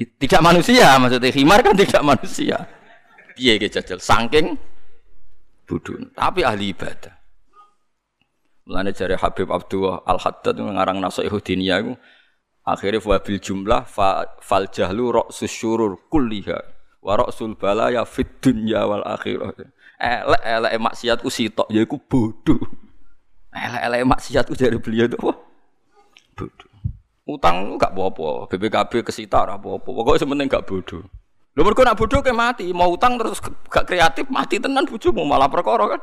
tidak 0.00 0.40
manusia, 0.40 0.96
maksudnya 0.96 1.28
khimar 1.28 1.60
kan 1.60 1.76
tidak 1.76 2.00
manusia. 2.00 2.56
Piye 3.36 3.60
jajal 3.60 4.00
saking 4.00 4.56
budun, 5.68 6.08
tapi 6.16 6.40
ahli 6.40 6.72
ibadah. 6.72 7.19
Mulane 8.70 8.94
jare 8.94 9.18
Habib 9.18 9.50
Abdullah 9.50 10.06
Al 10.06 10.22
Haddad 10.22 10.54
ngarang 10.54 11.02
Nasihu 11.02 11.42
Diniyah 11.42 11.82
iku 11.82 11.98
akhirnya 12.62 13.02
wabil 13.02 13.42
jumlah 13.42 13.82
fa, 13.82 14.38
fal 14.38 14.70
jahlu 14.70 15.10
ra'sus 15.10 15.50
syurur 15.50 16.06
kulliha 16.06 16.54
wa 17.02 17.18
ra'sul 17.18 17.58
balaya 17.58 18.06
fid 18.06 18.30
dunya 18.38 18.86
wal 18.86 19.02
akhirah. 19.02 19.58
elek-elek 19.98 20.78
maksiatku 20.78 21.26
sitok 21.26 21.66
ya 21.66 21.82
iku 21.82 21.98
bodoh. 21.98 22.62
Elek-elek 23.50 24.06
maksiatku 24.06 24.54
dari 24.54 24.78
beliau 24.78 25.10
itu? 25.10 25.18
Bodoh. 26.38 26.70
Utang 27.26 27.74
gak 27.74 27.90
apa-apa, 27.90 28.46
BPKB 28.54 29.02
kesita 29.02 29.50
ora 29.50 29.58
apa-apa. 29.58 29.82
Pokoke 29.82 30.22
sementing 30.22 30.46
gak 30.46 30.70
bodoh. 30.70 31.02
Lho 31.58 31.60
mergo 31.66 31.82
nak 31.82 31.98
bodoh 31.98 32.22
ke 32.22 32.30
mati, 32.30 32.70
mau 32.70 32.94
utang 32.94 33.18
terus 33.18 33.42
gak 33.42 33.82
kreatif 33.82 34.30
mati 34.30 34.62
tenan 34.62 34.86
bojomu 34.86 35.26
malah 35.26 35.50
perkara 35.50 35.98
kan. 35.98 36.00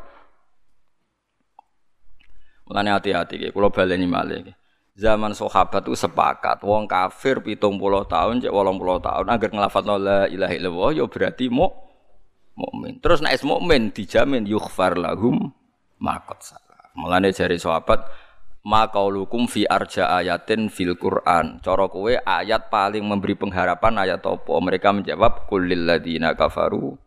Mulane 2.67 2.91
hati-hati 2.91 3.39
iki, 3.39 3.47
kula 3.55 3.71
baleni 3.71 4.03
malih. 4.03 4.51
Zaman 4.97 5.31
sahabat 5.31 5.85
itu 5.87 5.93
sepakat, 5.93 6.65
wong 6.65 6.89
kafir 6.89 7.39
pitung 7.39 7.77
puluh 7.77 8.03
tahun, 8.03 8.43
cek 8.43 8.51
wolong 8.51 8.81
puluh 8.81 8.97
tahun, 8.97 9.29
agar 9.29 9.49
ngelafat 9.53 9.83
la 9.87 10.25
ilaha 10.27 10.53
illallah, 10.57 10.89
ya 10.99 11.05
berarti 11.07 11.47
mu 11.47 11.69
mukmin. 12.57 12.97
Terus 12.97 13.21
naik 13.21 13.45
mukmin 13.45 13.93
dijamin 13.93 14.49
yughfar 14.49 14.97
lahum 14.97 15.53
makot 16.01 16.41
salah. 16.41 16.89
Mulane 16.97 17.29
jari 17.29 17.61
sahabat, 17.61 18.09
makaulukum 18.65 19.45
fi 19.45 19.69
arja 19.69 20.09
ayatin 20.17 20.65
fil 20.73 20.97
Quran. 20.97 21.61
Cara 21.61 21.85
kowe 21.87 22.09
ayat 22.09 22.73
paling 22.73 23.05
memberi 23.05 23.37
pengharapan 23.37 24.01
ayat 24.01 24.25
apa? 24.25 24.53
Mereka 24.57 24.97
menjawab 24.97 25.45
kulil 25.45 25.85
ladina 25.85 26.33
kafaru 26.33 26.97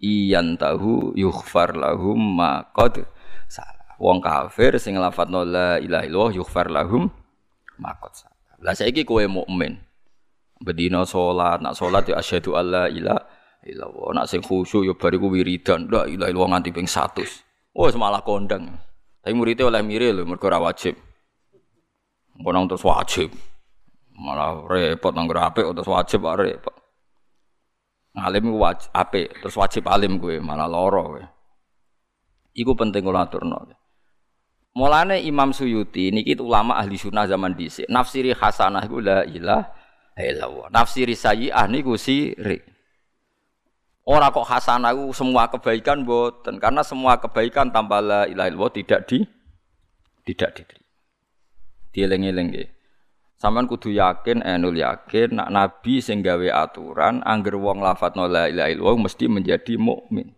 iyan 0.00 0.56
tahu 0.56 1.12
yughfar 1.12 1.76
lahum 1.76 2.40
ma 2.40 2.64
qad 2.72 3.04
salah. 3.52 3.83
Wong 4.04 4.20
kafir 4.20 4.76
sing 4.76 5.00
lafadzno 5.00 5.48
la 5.48 5.80
ilaha 5.80 6.04
illallah 6.04 6.32
yughfar 6.36 6.68
lahum 6.68 7.08
ma 7.80 7.96
qad 7.96 8.12
salah. 8.12 8.60
Lah 8.60 8.76
saiki 8.76 9.00
kowe 9.08 9.24
mukmin. 9.24 9.80
Bedina 10.60 11.08
salat, 11.08 11.64
nak 11.64 11.72
salat 11.72 12.04
ya 12.12 12.20
asyhadu 12.20 12.52
alla 12.52 12.92
ilaha 12.92 13.24
illallah. 13.64 14.20
Nak 14.20 14.26
sing 14.28 14.44
khusyuk 14.44 14.84
ya 14.84 14.92
bariku 14.92 15.32
wiridan, 15.32 15.88
la 15.88 16.04
ilaha 16.04 16.28
illallah 16.28 16.50
nganti 16.52 16.76
ping 16.76 16.84
100. 16.84 17.72
Oh, 17.72 17.88
malah 17.96 18.20
kondang. 18.20 18.76
Tapi 19.24 19.32
muridnya 19.32 19.72
oleh 19.72 19.80
mirip 19.80 20.12
loh, 20.20 20.28
mereka 20.28 20.60
wajib. 20.60 21.00
Kono 22.36 22.68
terus 22.68 22.84
wajib. 22.84 23.32
Malah 24.14 24.68
repot 24.68 25.16
nang 25.16 25.32
apik 25.32 25.64
terus 25.64 25.88
wajib 25.88 26.28
repot. 26.28 26.76
Alim 28.14 28.52
wajib 28.52 28.92
apik 28.94 29.42
terus 29.42 29.56
wajib 29.56 29.88
alim 29.90 30.20
gue 30.20 30.38
malah 30.38 30.68
loro 30.70 31.18
gue. 31.18 31.24
Iku 32.54 32.78
penting 32.78 33.02
kula 33.02 33.26
aturno. 33.26 33.83
Mulane 34.74 35.22
Imam 35.22 35.54
Suyuti 35.54 36.10
niki 36.10 36.34
ulama 36.42 36.74
ahli 36.74 36.98
sunnah 36.98 37.30
zaman 37.30 37.54
dhisik. 37.54 37.86
Nafsiri 37.86 38.34
hasanah 38.34 38.82
iku 38.82 38.98
la 38.98 39.22
ilaha 39.22 39.70
illallah. 40.18 40.66
Nafsiri 40.74 41.14
sayyi'ah 41.14 41.70
niku 41.70 41.94
sirik. 41.94 42.66
Ora 44.04 44.34
kok 44.34 44.44
hasanah 44.44 44.92
itu 44.92 45.14
semua 45.16 45.48
kebaikan 45.48 46.02
boten 46.02 46.60
karena 46.60 46.82
semua 46.82 47.16
kebaikan 47.16 47.70
tanpa 47.70 48.02
la 48.02 48.26
ilaha 48.26 48.50
illallah 48.50 48.74
tidak 48.74 49.00
di 49.06 49.22
tidak 50.26 50.50
diterima. 50.58 50.90
Dieling-eling 51.94 52.46
nggih. 52.52 52.68
Sampeyan 53.38 53.70
kudu 53.70 53.94
yakin 53.94 54.44
enul 54.44 54.76
yakin 54.76 55.38
nak 55.38 55.48
nabi 55.54 56.02
sing 56.02 56.20
gawe 56.20 56.48
aturan 56.66 57.22
angger 57.22 57.56
wong 57.56 57.78
lafadzno 57.78 58.26
la 58.26 58.50
ilaha 58.50 58.68
illallah 58.74 59.06
mesti 59.06 59.24
menjadi 59.30 59.78
mukmin. 59.78 60.34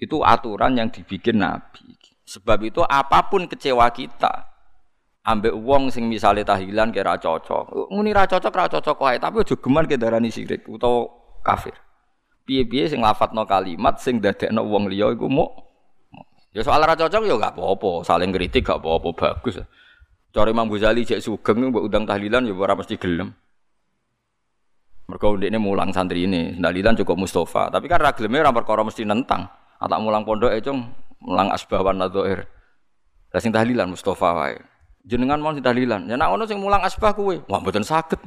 Itu 0.00 0.24
aturan 0.24 0.78
yang 0.80 0.88
dibikin 0.88 1.44
nabi. 1.44 1.99
Sebab 2.30 2.62
itu 2.62 2.86
apa 2.86 3.26
pun 3.26 3.50
kecewa 3.50 3.90
kita 3.90 4.46
ambek 5.26 5.50
wong 5.50 5.90
sing 5.90 6.06
misale 6.06 6.46
tahlilan 6.46 6.94
kira 6.94 7.18
cocok. 7.18 7.90
Muni 7.90 8.14
ra 8.14 8.24
cocok 8.30 8.54
ra 8.54 8.70
cocok 8.70 8.96
wae, 9.02 9.18
tapi 9.18 9.42
aja 9.42 9.58
geman 9.58 9.84
ke 9.90 9.98
darani 9.98 10.30
sirik 10.30 10.62
utawa 10.70 11.10
kafir 11.42 11.74
piye-piye 12.50 12.90
sing 12.90 12.98
lafadzno 12.98 13.46
kalimat 13.46 14.02
sing 14.02 14.18
dadekno 14.18 14.66
wong 14.66 14.90
liya 14.90 15.14
iku 15.14 15.30
mu 15.30 15.46
Ya 16.50 16.66
soal 16.66 16.82
ra 16.82 16.98
cocok 16.98 17.30
ya 17.30 17.38
gak 17.38 17.54
apa-apa, 17.54 18.02
saling 18.02 18.34
kritik 18.34 18.66
gak 18.66 18.82
apa-apa 18.82 19.14
bagus. 19.14 19.62
Cara 20.34 20.50
Imam 20.50 20.66
Ghazali 20.66 21.06
cek 21.06 21.22
sugeng 21.22 21.62
mbok 21.70 21.86
undang 21.86 22.02
tahlilan 22.02 22.42
ya 22.42 22.50
ora 22.58 22.74
mesti 22.74 22.98
gelem. 22.98 23.30
Mergo 25.06 25.38
ndekne 25.38 25.62
mulang 25.62 25.94
santri 25.94 26.26
ini, 26.26 26.58
tahlilan 26.58 26.98
cukup 26.98 27.22
Mustafa, 27.22 27.70
tapi 27.70 27.86
kan 27.86 28.02
ra 28.02 28.10
geleme 28.18 28.42
ora 28.42 28.50
perkara 28.50 28.82
mesti 28.82 29.06
nentang. 29.06 29.46
Atak 29.78 30.02
mulang 30.02 30.26
pondok 30.26 30.50
cung 30.66 30.90
mulang 31.20 31.52
asbawan 31.52 31.96
nadzair. 32.00 32.48
Lah 33.30 33.40
sing 33.40 33.54
tahlilan 33.54 33.92
Mustafa 33.92 34.34
wae. 34.34 34.58
Jenengan 35.06 35.38
mau 35.40 35.54
sing 35.54 35.64
tahlilan. 35.64 36.08
Ya 36.10 36.16
nek 36.18 36.28
ono 36.34 36.44
sing 36.44 36.58
mulang 36.60 36.82
asbah 36.82 37.14
kuwe, 37.14 37.40
wah 37.46 37.60
mboten 37.62 37.86
saged. 37.86 38.20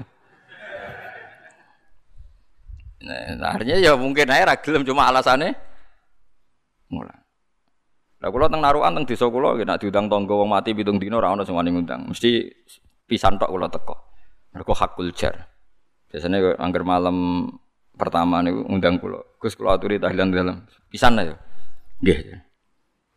Nah, 3.04 3.52
artinya 3.52 3.76
ya 3.76 4.00
mungkin 4.00 4.32
aja 4.32 4.56
ragilem 4.56 4.88
cuma 4.88 5.12
alasannya 5.12 5.52
mulai. 6.88 7.20
Lah 8.24 8.32
kula 8.32 8.48
teng 8.48 8.64
narukan 8.64 8.96
teng 8.96 9.04
desa 9.04 9.28
kula 9.28 9.60
nek 9.60 9.84
diundang 9.84 10.08
tangga 10.08 10.32
wong 10.32 10.48
mati 10.48 10.72
pitung 10.72 10.96
dina 10.96 11.20
ora 11.20 11.36
ono 11.36 11.44
sing 11.44 11.52
wani 11.52 11.76
ngundang. 11.76 12.08
Mesti 12.08 12.48
pisan 13.04 13.36
tok 13.36 13.52
kula 13.52 13.68
teko. 13.68 13.96
Mergo 14.56 14.72
hakul 14.72 15.12
jar. 15.12 15.36
Biasanya 16.08 16.56
angger 16.64 16.88
malam 16.88 17.50
pertama 18.00 18.40
niku 18.40 18.64
undang 18.72 19.04
kula. 19.04 19.20
Gus 19.36 19.60
kula 19.60 19.76
aturi 19.76 20.00
tahlilan 20.00 20.32
dalam. 20.32 20.58
Pisan 20.88 21.20
ya. 21.20 21.36
Nggih. 22.00 22.53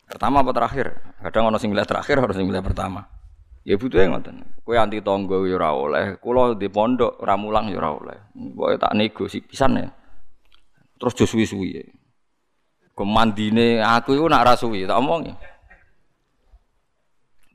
Pertama 0.07 0.40
apa 0.40 0.55
terakhir? 0.55 0.95
Kadang 1.19 1.51
ono 1.51 1.59
sing 1.59 1.75
terakhir, 1.75 2.23
harus 2.23 2.38
sing 2.38 2.47
pertama. 2.62 3.11
Ya 3.66 3.75
butuhe 3.75 4.07
ngoten. 4.07 4.47
Kowe 4.62 4.79
anti 4.79 5.03
tangga 5.03 5.42
ya 5.42 5.59
ora 5.59 5.71
oleh, 5.75 6.07
kula 6.23 6.55
di 6.55 6.71
pondok 6.71 7.19
ora 7.19 7.35
mulang 7.35 7.66
ya 7.66 7.83
ora 7.83 7.90
oleh. 7.90 8.19
Pokoke 8.55 8.79
tak 8.79 8.95
nego 8.95 9.27
sik 9.27 9.51
pisan 9.51 9.75
ya. 9.75 9.90
Terus 11.03 11.12
jo 11.19 11.27
suwi-suwi. 11.27 11.83
Kemandine 12.95 13.83
aku 13.83 14.14
iku 14.14 14.31
nak 14.31 14.47
ra 14.47 14.55
suwi, 14.55 14.87
tak 14.87 15.03
omong 15.03 15.35
ya. 15.35 15.37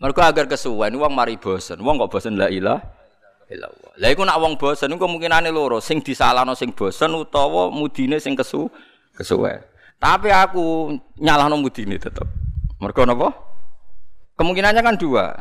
Mergo 0.03 0.19
agar 0.19 0.51
kesuwen 0.51 0.91
wong 0.99 1.13
mari 1.15 1.39
bosen. 1.39 1.79
Wong 1.79 1.95
kok 1.95 2.11
bosen 2.19 2.35
la 2.35 2.51
ilah 2.51 2.83
illallah. 3.47 3.91
Lah 3.95 4.09
iku 4.11 4.27
nak 4.27 4.37
wong 4.43 4.59
bosen 4.59 4.91
iku 4.91 5.07
kemungkinane 5.07 5.47
loro, 5.47 5.79
sing 5.79 6.03
disalahno 6.03 6.59
sing 6.59 6.75
bosen 6.75 7.15
utawa 7.15 7.71
mudine 7.71 8.19
sing 8.19 8.35
kesu 8.35 8.67
kesuwen. 9.15 9.70
Tapi 10.01 10.33
aku 10.33 10.97
nyalahno 11.21 11.61
mudine 11.61 12.01
tetep. 12.01 12.25
Mergo 12.81 13.05
napa? 13.05 13.29
Kemungkinannya 14.33 14.81
kan 14.81 14.97
dua 14.97 15.37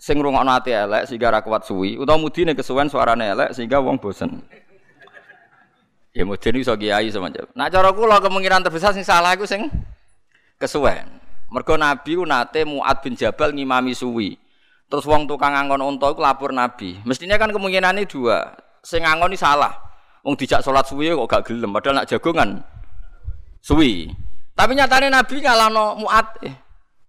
sing 0.00 0.16
ngrungokno 0.16 0.52
ati 0.52 0.72
elek 0.72 1.04
sehingga 1.04 1.32
ra 1.32 1.40
kuat 1.44 1.68
suwi 1.68 2.00
utawa 2.00 2.16
mudine 2.16 2.56
kesuwen 2.56 2.88
suarane 2.88 3.28
elek 3.36 3.52
sehingga 3.52 3.84
wong 3.84 4.00
bosen. 4.00 4.40
Ya 6.16 6.24
mudine 6.24 6.64
iso 6.64 6.72
kiai 6.80 7.12
semacam. 7.12 7.44
Nah 7.52 7.68
cara 7.68 7.92
kula 7.92 8.24
kemungkinan 8.24 8.64
terbesar 8.64 8.96
sing 8.96 9.04
salah 9.04 9.36
iku 9.36 9.44
sing 9.44 9.68
kesuwen. 10.56 11.20
Mergo 11.52 11.76
Nabi 11.76 12.16
ku 12.16 12.24
nate 12.24 12.64
Muad 12.64 13.04
bin 13.04 13.12
Jabal 13.20 13.52
ngimami 13.52 13.92
suwi. 13.92 14.40
Terus 14.88 15.04
wong 15.04 15.28
tukang 15.28 15.52
angon 15.52 15.84
unta 15.84 16.08
iku 16.08 16.24
lapor 16.24 16.56
Nabi. 16.56 17.04
Mestinya 17.04 17.36
kan 17.36 17.52
kemungkinannya 17.52 18.08
dua. 18.08 18.56
Sing 18.80 19.04
angon 19.04 19.36
salah. 19.36 19.76
Wong 20.24 20.40
dijak 20.40 20.64
salat 20.64 20.88
suwi 20.88 21.12
kok 21.12 21.28
gak 21.28 21.52
gelem 21.52 21.68
padahal 21.68 22.00
nak 22.00 22.08
jagongan 22.08 22.64
suwi. 23.64 24.12
Tapi 24.52 24.76
nyatane 24.76 25.08
Nabi 25.08 25.40
ngalahno 25.40 26.04
Muad. 26.04 26.28
Eh, 26.44 26.54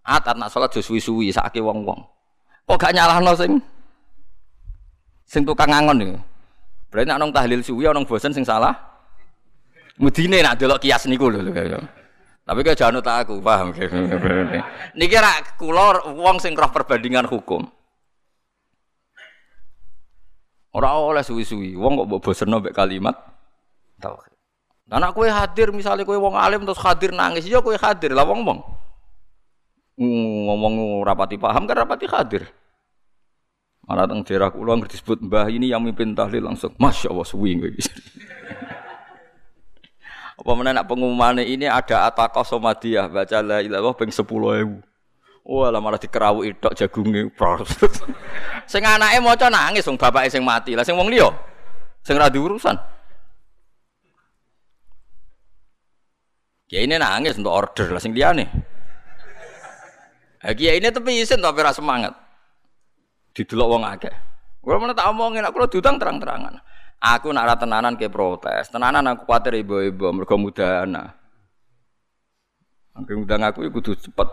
At 0.06 0.24
nak 0.38 0.54
salat 0.54 0.70
suwi-suwi 0.70 1.34
sakake 1.34 1.60
wong-wong. 1.60 1.98
Kok 2.70 2.78
gak 2.78 2.94
nyalahno 2.94 3.34
sing 3.34 3.58
sing 5.26 5.41
tukang 5.41 5.74
ngangon 5.74 5.98
iki. 6.06 6.18
Berarti 6.94 7.10
nek 7.10 7.18
nang 7.18 7.34
tahlil 7.34 7.65
suwi 7.65 7.89
ana 7.89 8.06
bosen 8.06 8.30
sing 8.30 8.46
salah. 8.46 8.74
Mudine 9.98 10.46
nak 10.46 10.62
delok 10.62 10.78
kias 10.78 11.10
niku 11.10 11.34
lho. 11.34 11.41
Tapi 12.46 12.62
kaya 12.62 12.78
jangan 12.78 13.02
tak 13.02 13.26
aku, 13.26 13.41
paham. 13.41 13.74
Niki 15.00 15.18
ra 15.18 15.41
kula 15.58 16.06
wong 16.13 16.38
sing 16.38 16.54
roh 16.54 16.70
perbandingan 16.70 17.26
hukum. 17.26 17.65
Ora 20.78 20.94
oleh 20.94 21.26
suwi-suwi, 21.26 21.74
wong 21.74 22.06
kok 22.06 22.06
mbok 22.06 22.22
mek 22.62 22.76
kalimat 22.78 23.15
tauhid. 23.98 24.35
Lah 24.86 25.02
nek 25.02 25.17
kowe 25.17 25.26
hadir 25.26 25.74
misalnya 25.74 26.06
kowe 26.06 26.17
wong 26.17 26.38
alim 26.38 26.62
terus 26.62 26.78
hadir 26.78 27.10
nangis, 27.10 27.50
ya 27.50 27.58
kowe 27.62 27.74
hadir 27.74 28.13
lah 28.13 28.21
wong-wong 28.21 28.62
ngomong 29.95 31.04
rapati 31.08 31.39
paham 31.39 31.63
kan 31.67 31.76
rapati 31.88 32.06
hadir. 32.08 32.43
Malah 33.86 34.10
teng 34.10 34.26
daerah 34.26 34.50
kula 34.50 34.82
disebut 34.82 35.21
mbah 35.21 35.45
ini 35.45 35.69
yang 35.69 35.86
mimpin 35.86 36.17
tahlil 36.17 36.41
langsung, 36.41 36.74
masya 36.82 37.13
Allah 37.13 37.28
suwi 37.28 37.54
Apa 40.36 40.52
mana 40.52 40.76
nak 40.76 40.89
pengumuman 40.89 41.39
ini 41.39 41.63
ada 41.63 42.12
ataqah 42.12 42.43
somadiyah 42.43 43.08
baca 43.08 43.39
la 43.39 43.63
ilaha 43.63 43.95
ping 43.95 44.12
10.000. 44.12 44.28
Wah, 45.45 45.69
lah 45.69 45.78
malah 45.80 46.02
dikerawu 46.02 46.43
tok 46.58 46.76
jagunge. 46.76 47.30
sing 48.71 48.82
anake 48.84 49.21
maca 49.21 49.48
nangis 49.48 49.86
wong 49.88 49.95
bapake 49.95 50.28
sing 50.28 50.43
mati. 50.43 50.76
Lah 50.76 50.84
sing 50.84 50.98
wong 50.98 51.08
liya 51.08 51.30
sing 52.04 52.17
ra 52.19 52.28
urusan. 52.28 52.76
Ya 56.65 56.82
ini 56.82 56.97
nangis 56.97 57.38
untuk 57.38 57.54
order 57.54 57.93
lah 57.93 58.01
sing 58.01 58.17
liyane. 58.17 58.49
Kiai 60.45 60.78
ini 60.78 60.89
tapi 60.93 61.21
isin 61.21 61.41
tapi 61.41 61.62
rasa 61.62 61.82
semangat. 61.82 62.13
Didelok 63.34 63.67
wong 63.69 63.84
akeh. 63.86 64.13
Kalau 64.65 64.82
mana 64.82 64.97
tak 64.97 65.10
omongin, 65.13 65.45
aku 65.45 65.62
lo 65.62 65.67
diutang 65.69 66.01
terang-terangan. 66.01 66.58
Aku 66.97 67.30
nak 67.30 67.45
rata 67.45 67.69
tenanan 67.69 67.93
ke 67.93 68.10
protes, 68.10 68.73
tenanan 68.73 69.06
aku 69.06 69.30
khawatir 69.30 69.62
ibu-ibu 69.62 70.10
mereka 70.10 70.34
mudana. 70.38 71.13
Angger 72.97 73.13
ngundang 73.13 73.45
aku 73.45 73.62
iku 73.69 73.78
kudu 73.78 73.93
cepet. 73.93 74.30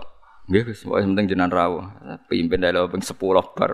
Nggih 0.48 0.62
wis 0.72 0.80
pokoke 0.84 1.04
penting 1.04 1.26
jenengan 1.28 1.52
rawuh. 1.52 1.84
Pimpin 2.32 2.64
dalu 2.64 2.88
ping 2.88 3.04
10 3.04 3.12
bar. 3.52 3.70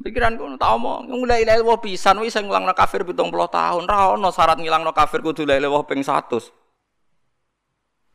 Pikiranku 0.00 0.42
tak 0.56 0.70
omong, 0.74 1.12
mulai 1.12 1.44
illallah 1.44 1.78
pisan 1.78 2.18
wis 2.24 2.34
sing 2.34 2.48
ngulangno 2.50 2.74
kafir 2.74 3.06
70 3.06 3.30
tahun. 3.30 3.82
Ra 3.86 4.16
ono 4.16 4.32
syarat 4.34 4.58
ngilangno 4.58 4.90
kafir 4.90 5.22
kudu 5.22 5.46
illallah 5.46 5.86
ping 5.86 6.02
100. 6.02 6.59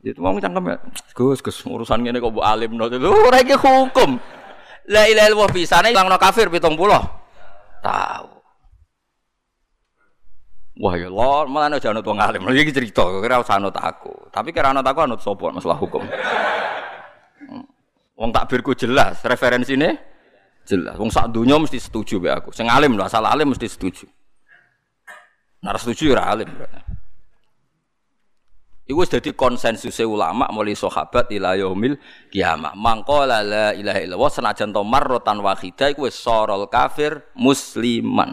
Itu 0.02 0.20
mau 0.20 0.36
cangkem 0.36 0.64
ya. 0.72 0.76
Gus, 1.16 1.40
Gus 1.40 1.56
urusan 1.64 2.04
ngene 2.04 2.20
kok 2.20 2.32
mbok 2.32 2.46
alimno. 2.46 2.88
Lho 2.88 3.10
ora 3.26 3.40
iki 3.40 3.56
hukum. 3.56 4.20
La 4.86 5.08
ilaha 5.10 5.26
illallah 5.32 5.50
pisan 5.50 5.84
ngilangno 5.86 6.16
kafir 6.16 6.46
70 6.46 6.62
tahu. 7.82 8.28
Wah 10.76 10.94
ya 11.00 11.08
lor, 11.08 11.48
malah 11.48 11.72
aja 11.72 11.88
anut 11.88 12.04
wong 12.04 12.20
alim. 12.20 12.44
Iki 12.44 12.68
cerita, 12.68 13.00
kira 13.24 13.40
usah 13.40 13.56
anut 13.56 13.72
aku. 13.72 14.12
Tapi 14.28 14.52
kira 14.52 14.76
anut 14.76 14.84
aku 14.84 15.00
anut 15.08 15.24
sapa 15.24 15.48
masalah 15.48 15.80
hukum. 15.80 16.04
Hmm. 16.04 17.64
Wong 18.12 18.30
takbirku 18.30 18.76
jelas, 18.76 19.24
referensine 19.24 19.96
Jelas. 20.66 20.98
Wong 20.98 21.14
sak 21.14 21.30
dunia 21.30 21.62
mesti 21.62 21.78
setuju 21.78 22.18
be 22.18 22.28
aku. 22.28 22.50
Sing 22.50 22.66
alim 22.66 22.98
lho, 22.98 23.06
asal 23.06 23.22
alim 23.22 23.54
mesti 23.54 23.70
setuju. 23.70 24.02
Nek 25.62 25.78
setuju 25.78 26.18
ora 26.18 26.34
alim 26.34 26.50
berarti. 26.50 26.95
Iku 28.86 29.02
wis 29.02 29.10
dadi 29.10 29.34
konsensus 29.34 29.98
ulama 30.06 30.46
mulai 30.54 30.78
sahabat 30.78 31.26
ila 31.34 31.58
yaumil 31.58 31.98
kiamah. 32.30 32.70
Mangqala 32.78 33.42
la 33.42 33.66
ilaha 33.74 33.98
illallah 33.98 34.30
senajan 34.30 34.70
to 34.70 34.86
marratan 34.86 35.42
wahidah 35.42 35.90
iku 35.90 36.06
wis 36.06 36.14
sorol 36.14 36.70
kafir 36.70 37.18
musliman. 37.34 38.30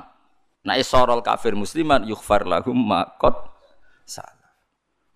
Nek 0.61 0.85
sorol 0.85 1.25
kafir 1.25 1.57
musliman 1.57 2.05
yughfar 2.05 2.45
lahum 2.45 2.77
maqad 2.77 3.33
salah. 4.05 4.53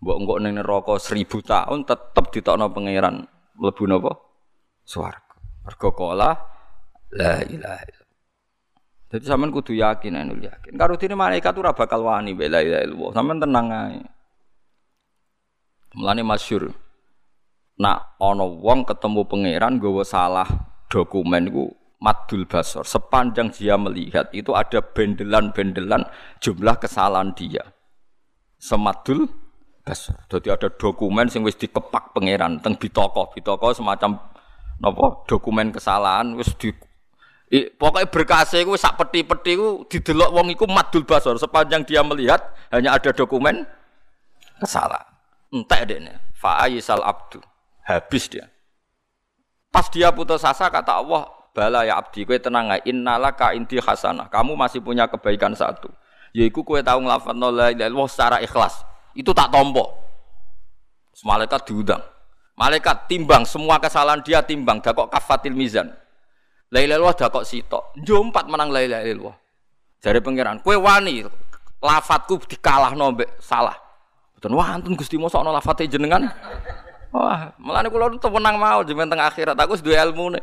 Mbok 0.01 0.15
engko 0.17 0.33
ning 0.41 0.53
neraka 0.57 0.97
1000 0.97 1.29
tahun 1.45 1.85
tetep 1.85 2.25
ditokno 2.33 2.73
pangeran 2.73 3.29
mlebu 3.61 3.83
napa? 3.85 4.17
Swarga. 4.81 5.37
Mergo 5.65 5.89
kala 5.93 6.33
La 7.13 7.39
ilaha 7.45 7.85
illallah. 7.85 8.15
Jadi 9.07 9.23
sampean 9.23 9.53
kudu 9.53 9.71
yakin 9.77 10.17
anu 10.19 10.35
yakin. 10.41 10.75
Karo 10.75 10.99
dene 10.99 11.15
malaikat 11.15 11.55
ora 11.55 11.71
bakal 11.71 12.03
wani 12.03 12.35
la 12.35 12.59
ilaha 12.59 12.83
illallah. 12.83 13.11
Sampean 13.13 13.37
tenang 13.39 13.67
ae. 13.71 14.16
Mulane 15.97 16.21
masyhur. 16.21 16.77
Nak 17.81 18.21
ana 18.21 18.45
wong 18.45 18.85
ketemu 18.85 19.25
pangeran 19.25 19.81
nggawa 19.81 20.05
salah 20.05 20.45
dokumen 20.93 21.49
iku 21.49 21.73
madul 21.97 22.45
basor. 22.45 22.85
Sepanjang 22.85 23.49
dia 23.49 23.73
melihat 23.81 24.29
itu 24.29 24.53
ada 24.53 24.77
bendelan-bendelan 24.81 26.05
jumlah 26.37 26.77
kesalahan 26.77 27.33
dia. 27.33 27.65
Semadul 28.61 29.25
basor. 29.81 30.21
Jadi 30.29 30.53
ada 30.53 30.69
dokumen 30.69 31.33
sing 31.33 31.41
wis 31.41 31.57
dikepak 31.57 32.13
pangeran 32.13 32.61
teng 32.61 32.77
bitoko. 32.77 33.33
Bitoko 33.33 33.73
semacam 33.73 34.21
napa 34.77 35.25
dokumen 35.25 35.73
kesalahan 35.73 36.37
wis 36.37 36.53
di 36.61 36.69
I, 37.47 37.71
pokoknya 37.71 38.11
berkasih 38.11 38.67
itu 38.67 38.75
sak 38.75 38.99
peti-peti 38.99 39.55
itu 39.55 39.87
didelok 39.87 40.35
wong 40.35 40.51
iku 40.51 40.67
madul 40.67 41.07
basor 41.07 41.39
sepanjang 41.39 41.87
dia 41.87 42.03
melihat 42.03 42.43
hanya 42.75 42.99
ada 42.99 43.15
dokumen 43.15 43.63
kesalahan. 44.59 45.16
Entek 45.53 45.81
deh 45.87 45.99
Fa'aisal 46.37 47.01
abdu. 47.01 47.41
Habis 47.87 48.29
dia. 48.29 48.45
Pas 49.71 49.87
dia 49.89 50.11
putus 50.11 50.43
asa 50.43 50.67
kata 50.67 50.99
Allah, 51.01 51.25
bala 51.55 51.87
ya 51.87 51.97
abdi, 51.97 52.27
kue 52.27 52.37
tenang 52.37 52.69
aja. 52.69 52.83
Innalaka 52.85 53.55
inti 53.55 53.79
hasanah. 53.79 54.27
Kamu 54.27 54.53
masih 54.53 54.83
punya 54.83 55.07
kebaikan 55.07 55.55
satu. 55.55 55.89
Yaiku 56.35 56.61
kue 56.61 56.83
tahu 56.83 57.07
ngelafat 57.07 57.33
la 57.33 57.71
ilaha 57.71 58.05
secara 58.05 58.37
ikhlas. 58.43 58.83
Itu 59.17 59.33
tak 59.33 59.49
tompo. 59.49 59.97
Malaikat 61.25 61.65
diundang. 61.65 62.03
Malaikat 62.53 63.09
timbang 63.09 63.41
semua 63.47 63.81
kesalahan 63.81 64.21
dia 64.21 64.45
timbang. 64.45 64.77
Dakok 64.77 65.09
kafatil 65.09 65.57
mizan. 65.57 65.89
La 66.69 66.83
ilaha 66.83 67.01
illallah 67.01 67.15
dak 67.17 67.29
kok 67.33 67.47
sitok. 67.47 67.97
Njompat 67.97 68.45
menang 68.45 68.69
la 68.69 68.85
ilaha 68.85 69.03
illallah. 69.07 69.35
Jare 69.97 70.21
pangeran, 70.21 70.61
wani 70.61 71.25
lafadzku 71.81 72.37
dikalahno 72.45 73.17
mbek 73.17 73.41
salah. 73.41 73.86
Mboten 74.37 74.53
wantun 74.53 74.93
Gusti 74.93 75.17
mosok 75.17 75.41
ana 75.41 75.57
lafate 75.57 75.89
jenengan. 75.89 76.29
Wah, 77.09 77.57
mulane 77.57 77.89
kula 77.89 78.13
tuh 78.21 78.29
menang 78.29 78.61
mau 78.61 78.85
jenengan 78.85 79.17
teng 79.17 79.21
akhirat 79.25 79.57
aku 79.57 79.73
wis 79.73 79.81
duwe 79.81 79.97
ilmune. 79.97 80.37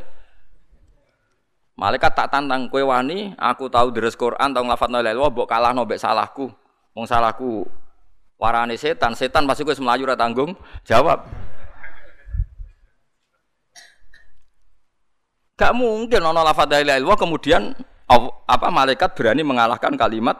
Malaikat 1.78 2.10
tak 2.14 2.30
tantang 2.34 2.66
kowe 2.66 2.82
wani, 2.82 3.34
aku 3.38 3.70
tahu 3.70 3.94
deres 3.94 4.18
Quran, 4.18 4.50
tahu 4.50 4.66
lafat 4.66 4.90
la 4.90 5.02
ilaha 5.02 5.14
illallah 5.14 5.30
mbok 5.30 5.46
kalahno 5.46 5.82
mbek 5.86 6.02
salahku. 6.02 6.50
Wong 6.94 7.06
salahku 7.06 7.66
warane 8.38 8.74
setan, 8.74 9.14
setan 9.14 9.46
pasti 9.46 9.62
kowe 9.62 9.74
melayu 9.78 10.10
ra 10.10 10.18
tanggung 10.18 10.58
jawab. 10.82 11.22
Gak 15.54 15.70
mungkin 15.70 16.18
ono 16.18 16.42
lafadz 16.42 16.82
la 16.82 16.98
ilaha 16.98 17.14
kemudian 17.14 17.78
apa 18.50 18.68
malaikat 18.74 19.14
berani 19.14 19.46
mengalahkan 19.46 19.94
kalimat 19.94 20.34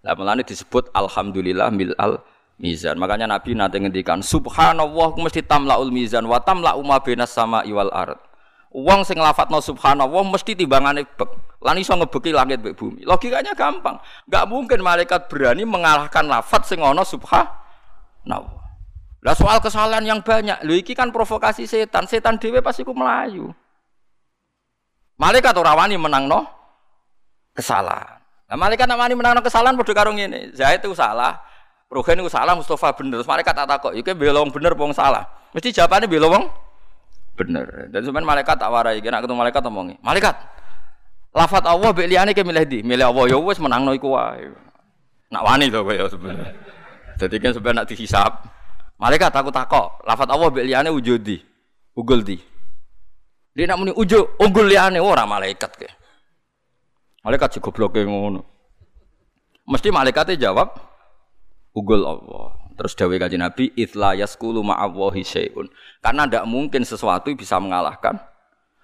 lah 0.00 0.14
melani 0.16 0.46
disebut 0.46 0.88
alhamdulillah 0.94 1.68
mil 1.74 1.92
al 1.98 2.22
mizan. 2.60 3.00
Makanya 3.00 3.26
Nabi 3.26 3.56
nanti 3.56 3.80
ngendikan 3.80 4.20
subhanallah 4.20 5.16
mesti 5.16 5.40
tamlaul 5.40 5.88
mizan 5.88 6.28
wa 6.28 6.38
tamla 6.38 6.76
umma 6.76 7.00
benas 7.00 7.32
sama 7.32 7.64
iwal 7.64 7.88
ard. 7.90 8.20
Uang 8.70 9.02
sing 9.02 9.18
lafadzno 9.18 9.58
subhanallah 9.58 10.22
mesti 10.30 10.54
timbangane 10.54 11.08
bek. 11.08 11.58
Lan 11.64 11.76
iso 11.80 11.96
ngebeki 11.96 12.30
langit 12.30 12.62
mbek 12.62 12.76
bumi. 12.78 13.02
Logikanya 13.02 13.56
gampang. 13.56 13.98
Gak 14.28 14.46
mungkin 14.46 14.84
malaikat 14.84 15.26
berani 15.26 15.66
mengalahkan 15.66 16.28
lafadz 16.28 16.70
sing 16.70 16.78
ana 16.78 17.02
subhanallah. 17.02 18.60
Lah 19.20 19.36
soal 19.36 19.60
kesalahan 19.60 20.00
yang 20.00 20.24
banyak, 20.24 20.64
lho 20.64 20.80
iki 20.80 20.96
kan 20.96 21.12
provokasi 21.12 21.68
setan. 21.68 22.08
Setan 22.08 22.40
dhewe 22.40 22.64
pasti 22.64 22.80
ku 22.86 22.96
melayu. 22.96 23.52
Malaikat 25.20 25.52
ora 25.60 25.76
wani 25.76 26.00
menangno 26.00 26.48
kesalahan. 27.52 28.16
Nah, 28.48 28.56
malaikat 28.56 28.88
nak 28.88 28.96
wani 28.96 29.12
menangno 29.12 29.44
kesalahan 29.44 29.76
padha 29.76 29.92
karo 29.92 30.16
ngene. 30.16 30.56
Zaid 30.56 30.80
itu 30.80 30.96
salah, 30.96 31.36
Ruhen 31.90 32.22
itu 32.22 32.30
salah, 32.30 32.54
Mustafa 32.54 32.94
bener. 32.94 33.18
Terus 33.18 33.26
malaikat 33.26 33.50
tak 33.50 33.66
takok, 33.66 33.92
iki 33.98 34.14
belong 34.14 34.54
bener 34.54 34.78
wong 34.78 34.94
salah. 34.94 35.26
Mesti 35.50 35.74
jawabannya 35.74 36.06
belong 36.06 36.30
wong 36.30 36.44
bener. 37.34 37.90
Dan 37.90 38.06
sebenarnya 38.06 38.30
malaikat 38.30 38.56
tak 38.62 38.70
warai, 38.70 39.02
kena 39.02 39.18
ketemu 39.18 39.42
malaikat 39.42 39.62
omongi. 39.66 39.94
Malaikat, 39.98 40.38
lafat 41.34 41.66
Allah 41.66 41.90
mbek 41.90 42.06
liyane 42.06 42.30
ke 42.30 42.46
milih 42.46 42.62
di. 42.62 42.78
Milih 42.86 43.10
Allah 43.10 43.34
ya 43.34 43.38
wis 43.42 43.58
menangno 43.58 43.90
iku 43.90 44.14
wae. 44.14 44.54
Nak 45.34 45.42
wani 45.42 45.66
kowe 45.66 45.90
ya 45.90 46.06
sebenarnya. 46.06 46.54
Jadi 47.18 47.36
kan 47.42 47.50
sebenarnya 47.58 47.78
nak 47.82 47.88
dihisap. 47.90 48.32
Malaikat 48.94 49.34
aku 49.34 49.50
takok, 49.50 50.06
lafat 50.06 50.30
Allah 50.30 50.46
mbek 50.46 50.64
liyane 50.70 50.94
wujudi. 50.94 51.42
Ugul 51.98 52.22
di. 52.22 52.38
Dia 53.50 53.66
nak 53.66 53.82
muni 53.82 53.90
ujo 53.98 54.38
unggul 54.38 54.70
liane 54.70 55.02
ora 55.02 55.26
malaikat 55.26 55.74
ke. 55.74 55.90
Malaikat 57.26 57.58
sih 57.58 57.60
gobloke 57.60 57.98
ngono. 58.06 58.46
Mesti 59.66 59.90
malaikatnya 59.90 60.38
jawab 60.38 60.70
unggul 61.74 62.02
Allah. 62.02 62.56
Terus 62.80 62.96
dawe 62.96 63.12
kaji 63.12 63.36
Nabi 63.36 63.64
itla 63.76 64.16
yaskulu 64.16 64.64
ma'awahi 64.64 65.20
syai'un. 65.20 65.68
Karena 66.00 66.24
tidak 66.24 66.44
mungkin 66.48 66.80
sesuatu 66.80 67.28
bisa 67.36 67.60
mengalahkan 67.60 68.16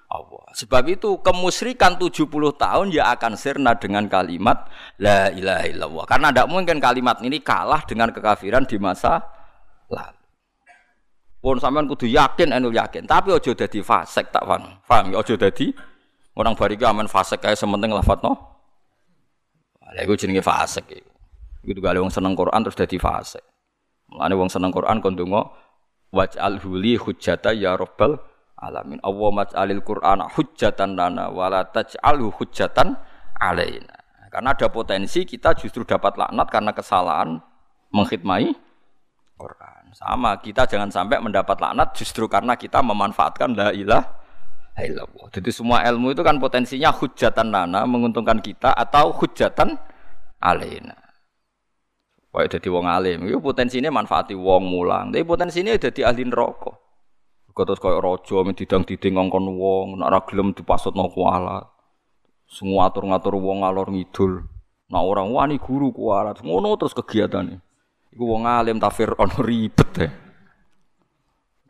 Allah. 0.07 0.45
Sebab 0.53 0.85
itu 0.87 1.19
kemusyrikan 1.25 1.97
70 1.97 2.29
tahun 2.61 2.87
ya 2.93 3.11
akan 3.17 3.33
sirna 3.35 3.73
dengan 3.75 4.07
kalimat 4.07 4.69
la 5.01 5.33
ilaha 5.33 5.65
illallah. 5.67 6.05
Karena 6.05 6.29
tidak 6.31 6.49
mungkin 6.53 6.77
kalimat 6.79 7.19
ini 7.25 7.41
kalah 7.41 7.83
dengan 7.89 8.13
kekafiran 8.13 8.69
di 8.69 8.77
masa 8.77 9.25
lalu. 9.89 10.21
Pun 11.41 11.63
sampean 11.63 11.87
kudu 11.87 12.11
yakin 12.11 12.51
anu 12.51 12.75
yakin, 12.75 13.07
tapi 13.07 13.31
ojo 13.31 13.55
dadi 13.55 13.79
fasik 13.79 14.35
tak 14.35 14.43
paham. 14.43 14.83
Paham 14.83 15.15
ya 15.15 15.23
ojo 15.23 15.39
dadi 15.39 15.71
orang 16.35 16.59
bariki 16.59 16.83
aman 16.83 17.07
fasik 17.07 17.39
kae 17.39 17.55
sementing 17.55 17.95
lafadzno. 17.95 18.35
Lah 19.87 20.03
iku 20.03 20.19
jenenge 20.19 20.43
fasik 20.43 20.91
Iku 21.67 21.83
gale 21.83 21.99
wong 21.99 22.15
seneng 22.15 22.39
Quran 22.39 22.63
terus 22.63 22.79
dadi 22.79 22.97
fasik. 22.97 23.43
Mulane 24.07 24.35
wong 24.39 24.47
seneng 24.47 24.71
Quran 24.71 25.03
kon 25.03 25.19
donga 25.19 25.51
waj'al 26.15 26.63
huli 26.63 26.95
hujjata 26.95 27.51
ya 27.51 27.75
rabbal 27.75 28.15
alamin. 28.55 29.03
Allah 29.03 29.31
maj'alil 29.35 29.83
Qur'ana 29.83 30.31
hujjatan 30.31 30.95
lana 30.95 31.29
wala 31.35 31.67
taj'alhu 31.67 32.31
hujjatan 32.39 32.95
alaina. 33.43 33.99
Karena 34.31 34.53
ada 34.53 34.69
potensi 34.71 35.27
kita 35.27 35.59
justru 35.59 35.83
dapat 35.83 36.15
laknat 36.15 36.49
karena 36.53 36.71
kesalahan 36.71 37.41
mengkhidmati 37.91 38.53
Quran. 39.37 39.83
Sama, 39.97 40.37
kita 40.41 40.69
jangan 40.69 40.93
sampai 40.93 41.19
mendapat 41.21 41.57
laknat 41.57 41.97
justru 41.97 42.29
karena 42.29 42.53
kita 42.53 42.85
memanfaatkan 42.85 43.57
la 43.57 43.73
ilah 43.73 44.05
illallah. 44.77 45.33
Jadi 45.33 45.51
semua 45.53 45.81
ilmu 45.89 46.13
itu 46.13 46.21
kan 46.21 46.37
potensinya 46.37 46.93
hujatan 46.93 47.49
lana 47.49 47.89
menguntungkan 47.89 48.41
kita 48.45 48.77
atau 48.77 49.13
hujatan 49.17 49.77
alaina. 50.41 51.06
Wah, 52.37 52.45
jadi 52.45 52.69
wong 52.69 52.85
alim, 52.85 53.25
itu 53.25 53.41
potensinya 53.41 53.89
manfaati 53.89 54.37
wong 54.37 54.69
mulang. 54.69 55.09
Tapi 55.09 55.25
potensinya 55.25 55.73
jadi 55.73 56.13
ahli 56.13 56.29
neraka. 56.29 56.69
Terus 57.57 57.81
kaya 57.81 57.97
raja 57.97 58.45
didang 58.53 58.85
diding 58.85 59.17
ngongkon 59.17 59.57
wong, 59.57 59.87
nak 59.97 60.13
ra 60.13 60.21
gelem 60.29 60.53
dipasutno 60.53 61.09
kualat. 61.09 61.65
Semua 62.45 62.93
atur 62.93 63.09
ngatur 63.09 63.41
wong 63.41 63.65
ngalor 63.65 63.89
ngidul. 63.89 64.45
Nah 64.93 65.01
orang 65.01 65.33
wani 65.33 65.57
guru 65.57 65.97
kualat, 65.97 66.45
ngono 66.45 66.77
terus 66.77 66.93
kegiatannya. 66.93 67.57
Iku 68.13 68.25
wong 68.29 68.45
alim 68.45 68.77
tafsir 68.77 69.17
ono 69.17 69.41
ribet 69.49 69.91
ya. 69.97 70.13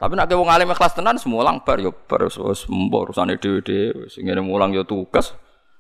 Tapi 0.02 0.18
nak 0.18 0.26
wong 0.34 0.50
alim 0.50 0.74
ikhlas 0.74 0.98
tenan 0.98 1.14
semulang 1.14 1.62
bar 1.62 1.78
yo 1.78 1.94
bar 1.94 2.26
wis 2.26 2.66
mbok 2.66 3.14
urusane 3.14 3.38
dhewe-dhewe 3.38 4.10
sing 4.10 4.26
ngene 4.26 4.42
mulang 4.42 4.74
yo 4.74 4.82
tugas. 4.82 5.30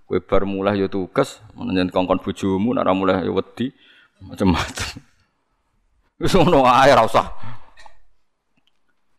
Kowe 0.06 0.22
bar 0.22 0.46
mulai 0.46 0.78
yo 0.78 0.86
tugas, 0.86 1.42
menyen 1.58 1.90
kongkon 1.90 2.22
bojomu 2.22 2.70
nak 2.70 2.86
mulai 2.94 3.26
yo 3.26 3.34
wedi 3.34 3.74
macam-macam. 4.22 4.88
Wis 6.22 6.32
ngono 6.32 6.64
ae 6.64 6.92
ora 6.92 7.04
usah. 7.04 7.26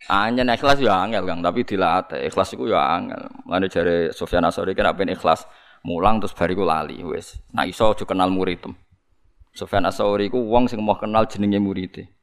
Anjen 0.08 0.48
ikhlas 0.48 0.80
yo 0.80 0.90
angel 0.90 1.28
Kang, 1.28 1.44
tapi 1.44 1.68
dilatih. 1.68 2.24
Ikhlas 2.26 2.56
iku 2.56 2.66
yo 2.66 2.80
angel. 2.80 3.28
Mulane 3.44 3.68
jare 3.68 4.16
Sofyan 4.16 4.48
Asori 4.48 4.72
kena 4.72 4.96
ben 4.96 5.12
ikhlas 5.12 5.44
mulang 5.84 6.18
terus 6.24 6.34
bariku 6.34 6.64
lali 6.64 7.04
wis. 7.04 7.38
Nak 7.52 7.68
iso 7.70 7.92
aja 7.92 8.08
kenal 8.08 8.32
murid. 8.32 8.66
Sofyan 9.52 9.86
Asori 9.86 10.32
ku 10.32 10.48
wong 10.48 10.72
sing 10.72 10.80
mau 10.80 10.96
kenal 10.96 11.28
jenenge 11.28 11.60
muridé 11.60 12.18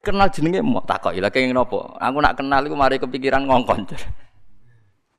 kenal 0.00 0.32
jenenge 0.32 0.64
mau 0.64 0.80
takoki 0.84 1.20
lha 1.20 1.28
kenging 1.28 1.52
napa 1.52 1.96
aku 2.00 2.18
nak 2.24 2.34
kenal 2.36 2.60
iku 2.64 2.76
mari 2.76 2.96
kepikiran 2.96 3.44
ngongkon 3.44 3.84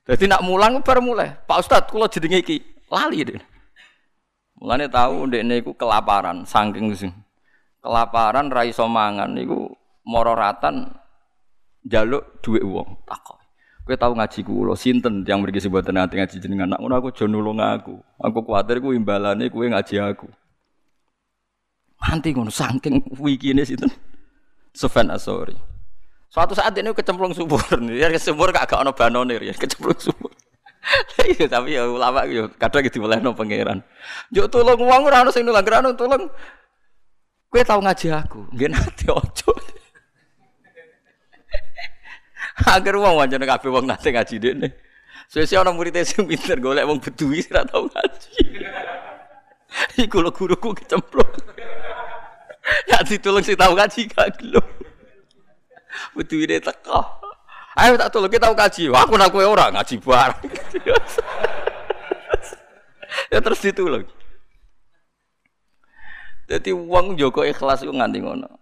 jadi 0.10 0.23
nak 0.25 0.41
mulang 0.41 0.82
bar 0.82 0.97
mulai 0.97 1.38
Pak 1.45 1.58
Ustad 1.62 1.86
kula 1.89 2.10
jenenge 2.10 2.41
iki 2.41 2.58
lali 2.89 3.21
deh 3.21 3.38
mulane 4.62 4.86
tahu 4.88 5.26
ndekne 5.26 5.65
iku 5.65 5.74
kelaparan 5.74 6.45
saking 6.45 6.93
sing. 6.93 7.12
Kelaparan 7.82 8.54
ra 8.54 8.62
iso 8.62 8.86
mangan 8.86 9.34
niku 9.34 9.74
mororatan 10.06 10.93
jaluk 11.82 12.39
duit 12.45 12.62
wong 12.62 13.02
takok 13.10 13.41
kowe 13.91 13.97
tau 13.97 14.13
ngaji 14.15 14.39
kula 14.45 14.74
sinten 14.78 15.26
yang 15.28 15.41
mriki 15.41 15.60
sebutan 15.60 15.97
nanti 15.97 16.15
ngaji 16.15 16.38
jenengan? 16.39 16.71
Nak 16.71 16.80
ngono 16.80 16.95
aku 16.95 17.08
aja 17.12 17.26
nulung 17.28 17.60
aku. 17.60 18.00
Aku 18.21 18.39
kuwatir 18.45 18.80
ku 18.80 18.95
imbalane 18.95 19.52
kowe 19.52 19.65
ngaji 19.67 19.95
aku. 20.00 20.32
Nanti 22.00 22.32
ngono 22.32 22.54
saking 22.54 23.19
wikine 23.19 23.65
sinten? 23.67 23.91
Sufyan 24.71 25.12
Asori. 25.12 25.58
Suatu 26.32 26.56
saat 26.56 26.71
ini 26.80 26.95
kecemplung 26.95 27.36
subur 27.36 27.60
nih, 27.76 28.00
ya 28.08 28.15
subur 28.15 28.56
gak 28.56 28.71
ono 28.71 28.95
banone 28.95 29.36
ya 29.36 29.52
kecemplung 29.52 30.00
subur. 30.00 30.32
Iya 31.38 31.46
tapi 31.46 31.78
ya 31.78 31.86
ulama 31.86 32.26
yo 32.26 32.50
kadang 32.58 32.82
gitu 32.86 33.02
mulai 33.02 33.22
no 33.22 33.38
pangeran. 33.38 33.86
Yo 34.34 34.50
tolong 34.50 34.82
uang 34.82 35.02
ora 35.08 35.22
ono 35.22 35.30
sing 35.30 35.46
nulang 35.46 35.65
tolong. 35.96 36.26
Kue 37.52 37.67
tahu 37.67 37.84
ngaji 37.84 38.08
aku, 38.15 38.48
nggih 38.56 38.72
nanti 38.72 39.12
ojo. 39.12 39.52
Agar 42.76 42.96
uang 42.96 43.20
wajan 43.20 43.44
kafe 43.44 43.67
uang 43.67 43.84
nanti 43.84 44.15
ngaji 44.15 44.36
dene. 44.39 44.72
Suwe-suwe 45.28 45.60
ana 45.60 45.76
murid 45.76 46.00
sing 46.08 46.28
pinter 46.28 46.60
golek 46.60 46.88
wong 46.88 47.00
bedui 47.04 47.44
ora 47.52 47.67
tau 47.67 47.91
ngaji. 47.91 48.32
Iku 50.04 50.24
lho 50.24 50.32
guruku 50.32 50.72
kecemplung. 50.76 51.32
ya 52.88 53.04
ditolong 53.04 53.44
si 53.44 53.56
tahu 53.56 53.76
kaji 53.76 54.08
gak 54.08 54.39
gelem. 54.39 54.63
ini 56.15 56.60
teko. 56.60 57.20
Ayo 57.79 57.95
tak 57.95 58.12
tolong 58.12 58.27
kita 58.27 58.51
kaji. 58.51 58.91
Wah, 58.91 59.07
aku 59.07 59.15
nak 59.15 59.31
orang 59.31 59.71
ngaji 59.79 59.95
bareng. 60.03 60.43
ya 63.31 63.39
terus 63.39 63.63
ditolong. 63.63 64.03
Jadi 66.51 66.75
uang 66.75 67.15
Joko 67.15 67.47
ikhlas 67.47 67.88
itu 67.88 67.95
nganti 67.95 68.19
ngono. 68.19 68.60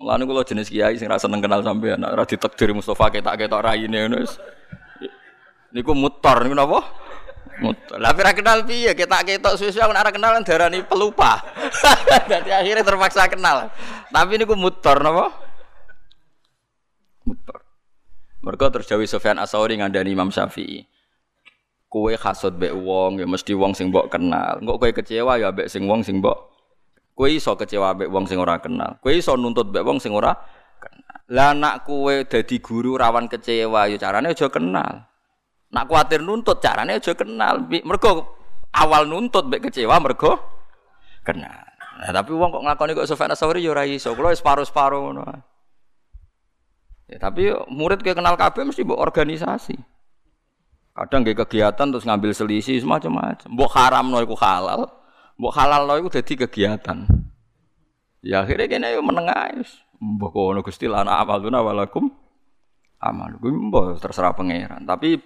Mulane 0.00 0.24
kula 0.28 0.44
jenis 0.44 0.68
kiai 0.68 0.96
sing 0.96 1.08
rasa 1.08 1.28
seneng 1.28 1.44
kenal 1.44 1.60
sampean, 1.60 2.00
ora 2.04 2.24
ditakdir 2.24 2.72
Mustafa 2.72 3.12
ketak-ketok 3.12 3.64
raine 3.64 4.08
ngono 4.08 4.20
wis. 4.20 4.36
Niku 5.72 5.92
mutor 5.92 6.44
niku 6.44 6.56
napa? 6.56 6.80
Lah 8.00 8.12
ora 8.16 8.32
kenal 8.32 8.64
piye 8.64 8.96
kita 8.96 9.20
ketok 9.24 9.60
suwe-suwe 9.60 9.84
aku 9.84 9.92
ora 9.92 10.08
kenal 10.12 10.40
darani 10.40 10.80
pelupa. 10.84 11.40
Dadi 12.32 12.48
akhirnya 12.48 12.84
terpaksa 12.84 13.28
kenal. 13.28 13.68
Tapi 14.08 14.32
niku 14.40 14.56
mutor 14.56 15.00
napa? 15.04 15.32
Mutor. 17.28 17.59
Mergo 18.40 18.72
terus 18.72 18.88
Jawi 18.88 19.04
Sufyan 19.04 19.36
Asauri 19.36 19.76
ngandani 19.76 20.16
Imam 20.16 20.32
Syafi'i. 20.32 20.88
Kowe 21.90 22.14
hasud 22.14 22.56
mbek 22.56 22.72
wong 22.72 23.20
ya 23.20 23.26
mesti 23.26 23.52
wong 23.52 23.74
sing 23.76 23.92
mbok 23.92 24.08
kenal. 24.08 24.62
Engko 24.62 24.80
kowe 24.80 24.90
kecewa 24.94 25.36
ya 25.36 25.52
mbek 25.52 25.68
sing 25.68 25.84
wong 25.84 26.00
sing 26.00 26.22
mbok 26.22 26.48
kowe 27.18 27.28
iso 27.28 27.52
kecewa 27.58 27.92
mbek 27.92 28.08
wong 28.08 28.24
sing 28.24 28.40
ora 28.40 28.56
kenal. 28.62 28.96
Kowe 29.04 29.12
iso 29.12 29.36
nuntut 29.36 29.68
mbek 29.68 29.84
wong 29.84 30.00
sing 30.00 30.14
ora 30.16 30.32
kenal. 30.80 31.16
Lah 31.28 31.52
nak 31.52 31.84
kowe 31.84 32.24
dadi 32.24 32.56
guru 32.64 32.96
rawan 32.96 33.28
kecewa 33.28 33.90
ya 33.90 33.98
carane 34.00 34.32
aja 34.32 34.48
kenal. 34.48 35.04
Nak 35.70 35.84
kuatir 35.90 36.24
nuntut 36.24 36.62
carane 36.64 36.96
aja 36.96 37.12
kenal. 37.12 37.66
Mergo 37.68 38.38
awal 38.72 39.04
nuntut 39.04 39.50
mbek 39.50 39.68
kecewa 39.68 40.00
mergo 40.00 40.38
kenal. 41.26 41.68
Nah, 42.00 42.16
tapi 42.16 42.32
wong 42.32 42.48
kok 42.48 42.64
nglakoni 42.64 42.96
kok 42.96 43.04
Sofyan 43.04 43.36
Asawri 43.36 43.60
ya 43.60 43.76
ora 43.76 43.84
iso. 43.84 44.16
Kulo 44.16 44.32
separo-separo 44.32 45.04
ngono. 45.04 45.49
Ya, 47.10 47.18
tapi 47.18 47.50
murid 47.66 48.06
kayak 48.06 48.22
kenal 48.22 48.38
kabeh 48.38 48.62
mesti 48.62 48.86
mbok 48.86 49.02
organisasi. 49.02 49.74
Kadang 50.94 51.26
nggih 51.26 51.34
kegiatan 51.42 51.90
terus 51.90 52.06
ngambil 52.06 52.30
selisih 52.30 52.78
semacam-macam. 52.78 53.50
Mbok 53.50 53.70
haram 53.74 54.06
no 54.14 54.22
iku 54.22 54.38
halal. 54.38 54.86
Mbok 55.34 55.52
halal 55.58 55.90
no 55.90 55.98
iku 55.98 56.06
dadi 56.06 56.38
kegiatan. 56.38 57.10
Ya 58.22 58.46
akhirnya 58.46 58.70
kene 58.70 58.94
yo 58.94 59.02
menengah 59.02 59.58
wis. 59.58 59.82
Mbok 59.98 60.30
kono 60.30 60.60
Gusti 60.62 60.86
lana 60.86 61.18
amaluna 61.18 61.66
walakum 61.66 62.14
amal. 63.02 63.42
Kuwi 63.42 63.58
mbok 63.58 63.98
terserah 63.98 64.30
pangeran. 64.30 64.86
Tapi 64.86 65.18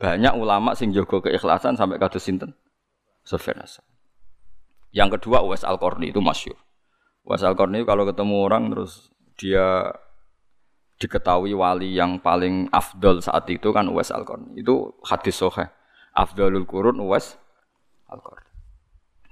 banyak 0.00 0.32
ulama 0.32 0.72
sing 0.72 0.96
jaga 0.96 1.28
keikhlasan 1.28 1.76
sampai 1.76 2.00
kados 2.00 2.24
sinten? 2.24 2.56
Sufyan 3.20 3.60
Yang 4.96 5.20
kedua 5.20 5.44
Uwais 5.44 5.60
Al-Qarni 5.60 6.08
itu 6.08 6.24
masyur. 6.24 6.56
Uwais 7.28 7.44
Al-Qarni 7.44 7.84
kalau 7.84 8.08
ketemu 8.08 8.34
orang 8.40 8.72
terus 8.72 9.12
dia 9.36 9.92
diketahui 10.98 11.54
wali 11.54 11.94
yang 11.94 12.18
paling 12.18 12.66
afdol 12.74 13.22
saat 13.22 13.46
itu 13.48 13.70
kan 13.70 13.86
Uwais 13.86 14.10
Al-Qarni. 14.10 14.58
Itu 14.58 14.98
hadis 15.06 15.38
sahih. 15.38 15.70
Afdalul 16.12 16.66
Qurun 16.66 16.98
Uwais 16.98 17.38
Al-Qarni. 18.10 18.50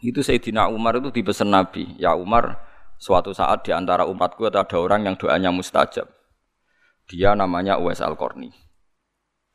Itu 0.07 0.23
Sayyidina 0.23 0.71
Umar 0.71 1.03
itu 1.03 1.11
dipesan 1.11 1.51
Nabi, 1.51 1.99
ya 1.99 2.15
Umar, 2.15 2.63
suatu 2.95 3.35
saat 3.35 3.67
di 3.67 3.75
antara 3.75 4.07
umatku 4.07 4.47
ada 4.47 4.63
orang 4.79 5.11
yang 5.11 5.19
doanya 5.19 5.51
mustajab. 5.51 6.07
Dia 7.11 7.35
namanya 7.35 7.83
Uwais 7.83 7.99
Al-Qarni. 7.99 8.55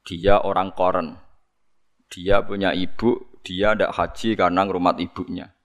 Dia 0.03 0.43
orang 0.43 0.75
koren. 0.75 1.15
Dia 2.11 2.43
punya 2.43 2.75
ibu, 2.75 3.39
dia 3.39 3.71
tidak 3.71 3.95
haji 3.95 4.35
karena 4.35 4.67
ngrumat 4.67 4.99
ibunya. 4.99 5.55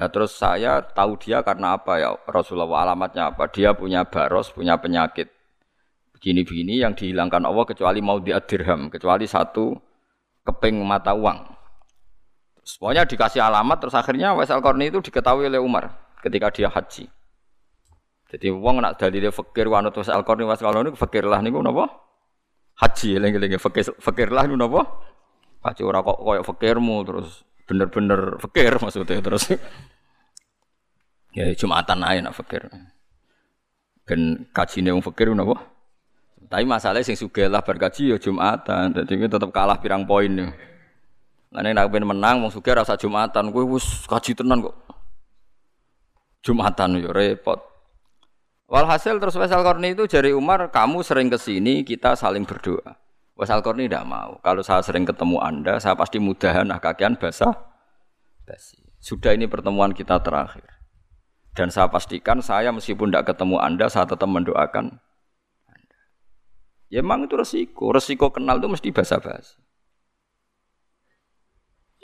Nah 0.00 0.08
terus 0.08 0.32
saya 0.32 0.80
tahu 0.80 1.20
dia 1.20 1.44
karena 1.44 1.76
apa 1.76 2.00
ya 2.00 2.16
Rasulullah 2.24 2.88
alamatnya 2.88 3.36
apa? 3.36 3.52
Dia 3.52 3.76
punya 3.76 4.08
baros, 4.08 4.48
punya 4.48 4.80
penyakit 4.80 5.28
begini-begini 6.16 6.80
yang 6.80 6.96
dihilangkan 6.96 7.44
Allah 7.44 7.68
kecuali 7.68 8.00
mau 8.00 8.16
diadirham, 8.16 8.88
kecuali 8.88 9.28
satu 9.28 9.76
keping 10.48 10.80
mata 10.80 11.12
uang. 11.12 11.44
Semuanya 12.64 13.04
dikasih 13.04 13.44
alamat 13.44 13.76
terus 13.76 13.96
akhirnya 13.96 14.32
Wais 14.32 14.48
al 14.48 14.64
itu 14.80 15.04
diketahui 15.04 15.52
oleh 15.52 15.60
Umar 15.60 15.92
ketika 16.24 16.48
dia 16.48 16.72
haji. 16.72 17.04
Jadi 18.30 18.46
uang 18.48 18.80
nak 18.80 18.96
dalile 18.96 19.28
fakir 19.28 19.68
wanut 19.68 19.92
Wais 19.92 20.08
Al-Qarni 20.08 20.48
Wais 20.48 20.64
Al-Qarni 20.64 20.96
fakir 20.96 21.28
lah 21.28 21.44
niku 21.44 21.60
napa? 21.60 22.08
haji 22.80 23.20
eling-eling 23.20 23.60
fakir 23.60 23.92
fakir 24.00 24.32
lah 24.32 24.48
nu 24.48 24.56
napa 24.56 24.88
haji 25.60 25.82
ora 25.84 26.00
kok 26.00 26.16
koyo 26.16 26.40
fakirmu 26.40 26.96
terus 27.04 27.44
bener-bener 27.70 28.42
fakir 28.42 28.74
maksudnya 28.82 29.22
terus. 29.22 29.46
Ya 31.30 31.46
jumatan 31.54 32.02
ae 32.02 32.18
nak 32.18 32.34
fakir. 32.34 32.66
Ben 34.02 34.50
kajine 34.50 34.90
wong 34.90 35.06
fakir 35.06 35.30
napa 35.30 35.62
tapi 36.50 36.66
masalahnya 36.66 37.06
sing 37.06 37.14
sugih 37.14 37.46
lah 37.46 37.62
berkaji 37.62 38.10
ya 38.10 38.18
jumatan. 38.18 38.90
Dadi 38.90 39.14
tetep 39.22 39.54
kalah 39.54 39.78
pirang 39.78 40.02
poin 40.02 40.34
ya. 40.34 40.50
Lah 41.54 41.62
nek 41.62 41.78
nak 41.78 41.94
menang 41.94 42.42
wong 42.42 42.50
sugih 42.50 42.74
rasa 42.74 42.98
jumatan. 42.98 43.54
Kowe 43.54 43.62
wis 43.78 43.86
kaji 44.10 44.34
tenan 44.34 44.66
kok. 44.66 44.74
Jumatan 46.42 46.98
yo 46.98 47.14
repot. 47.14 47.62
Walhasil 48.70 49.18
terus 49.18 49.34
Wasal 49.34 49.66
Korni 49.66 49.98
itu 49.98 50.06
jari 50.06 50.30
Umar, 50.30 50.70
kamu 50.70 51.02
sering 51.02 51.26
ke 51.26 51.34
sini, 51.34 51.82
kita 51.82 52.14
saling 52.14 52.46
berdoa. 52.46 52.94
Wasal 53.40 53.64
Korni 53.64 53.88
tidak 53.88 54.04
mau. 54.04 54.36
Kalau 54.44 54.60
saya 54.60 54.84
sering 54.84 55.08
ketemu 55.08 55.40
Anda, 55.40 55.80
saya 55.80 55.96
pasti 55.96 56.20
mudahan 56.20 56.68
nah 56.68 56.76
kakian 56.76 57.16
basah. 57.16 57.56
Basi. 58.44 58.84
Sudah 59.00 59.32
ini 59.32 59.48
pertemuan 59.48 59.96
kita 59.96 60.20
terakhir. 60.20 60.68
Dan 61.56 61.72
saya 61.72 61.88
pastikan 61.88 62.44
saya 62.44 62.68
meskipun 62.68 63.08
tidak 63.08 63.32
ketemu 63.32 63.56
Anda, 63.56 63.88
saya 63.88 64.04
tetap 64.04 64.28
mendoakan 64.28 64.92
Anda. 65.72 66.00
Ya 66.92 67.00
memang 67.00 67.32
itu 67.32 67.40
resiko. 67.40 67.96
Resiko 67.96 68.28
kenal 68.28 68.60
itu 68.60 68.68
mesti 68.68 68.92
basa-basi. 68.92 69.56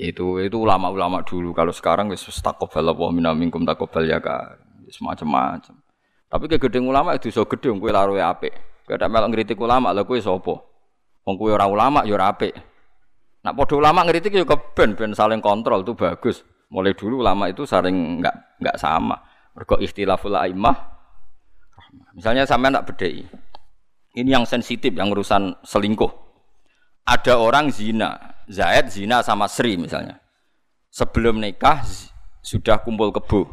Itu 0.01 0.41
itu 0.41 0.57
ulama-ulama 0.57 1.21
dulu. 1.21 1.53
Kalau 1.53 1.73
sekarang 1.77 2.09
wis 2.09 2.25
takobal 2.41 2.97
Allah 2.97 3.13
minna 3.13 3.37
minkum 3.37 3.69
takobal 3.69 4.09
ya 4.09 4.25
kan. 4.25 4.57
Semacam-macam. 4.89 5.85
Tapi 6.33 6.45
ke 6.49 6.57
gedeng 6.57 6.89
ulama 6.89 7.13
itu 7.13 7.29
so 7.29 7.45
gedeng 7.45 7.77
kue 7.77 7.93
laruwe 7.93 8.25
apik. 8.25 8.57
Kowe 8.89 8.97
tak 8.97 9.13
melok 9.13 9.37
ngritik 9.37 9.61
ulama 9.61 9.93
lha 9.93 10.01
kue 10.01 10.17
sapa? 10.17 10.76
Wong 11.27 11.35
kue 11.35 11.51
ora 11.51 11.67
ulama 11.67 12.07
ya 12.07 12.15
ora 12.15 12.31
apik. 12.31 12.55
Nak 13.43 13.55
padha 13.59 13.75
ulama 13.75 14.07
ngritik 14.07 14.35
ya 14.35 14.47
keben 14.47 14.95
ben 14.95 15.11
saling 15.13 15.43
kontrol 15.43 15.83
itu 15.83 15.99
bagus. 15.99 16.47
Mulai 16.71 16.95
dulu 16.95 17.23
ulama 17.23 17.51
itu 17.51 17.67
saling 17.67 18.23
enggak 18.23 18.35
enggak 18.63 18.79
sama. 18.79 19.19
Mergo 19.55 19.83
ikhtilaful 19.83 20.39
aimah 20.39 20.97
Misalnya 22.17 22.49
sampai 22.49 22.73
anak 22.73 22.89
bedai. 22.89 23.25
Ini 24.17 24.31
yang 24.33 24.49
sensitif, 24.49 24.97
yang 24.97 25.13
urusan 25.13 25.61
selingkuh. 25.61 26.09
Ada 27.05 27.37
orang 27.37 27.69
zina, 27.69 28.41
Zaid 28.49 28.89
zina 28.89 29.21
sama 29.21 29.45
Sri 29.47 29.77
misalnya. 29.77 30.17
Sebelum 30.89 31.37
nikah 31.37 31.85
sudah 32.41 32.81
kumpul 32.81 33.13
kebu. 33.13 33.45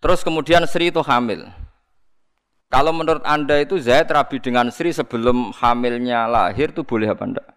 Terus 0.00 0.24
kemudian 0.24 0.64
Sri 0.64 0.88
itu 0.88 1.04
hamil. 1.04 1.44
Kalau 2.66 2.90
menurut 2.90 3.22
Anda 3.22 3.62
itu 3.62 3.78
Zaid 3.78 4.10
rabi 4.10 4.42
dengan 4.42 4.74
Sri 4.74 4.90
sebelum 4.90 5.54
hamilnya 5.54 6.26
lahir 6.26 6.74
itu 6.74 6.82
boleh 6.82 7.14
apa 7.14 7.22
enggak? 7.22 7.48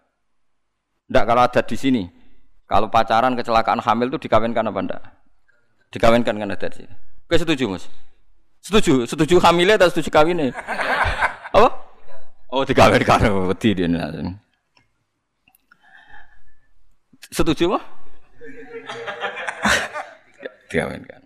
Enggak 1.10 1.24
kalau 1.26 1.42
ada 1.42 1.60
di 1.66 1.76
sini. 1.76 2.02
Kalau 2.70 2.86
pacaran 2.86 3.34
kecelakaan 3.34 3.82
hamil 3.82 4.14
itu 4.14 4.30
dikawinkan 4.30 4.70
apa 4.70 4.78
enggak? 4.78 5.02
Dikawinkan 5.90 6.34
kan 6.38 6.54
ada 6.54 6.68
di 6.70 6.86
sini. 6.86 6.94
Oke 7.26 7.36
setuju 7.42 7.74
mas? 7.74 7.90
Setuju? 8.62 9.10
Setuju 9.10 9.42
hamilnya 9.42 9.74
atau 9.82 9.90
setuju 9.90 10.14
kawinnya? 10.14 10.54
apa? 11.58 11.68
Oh 12.54 12.62
dikawinkan. 12.62 13.26
Wedi 13.50 13.74
dia 13.74 13.90
Setuju 17.30 17.74
mah? 17.74 17.82
Dikawinkan. 20.70 21.19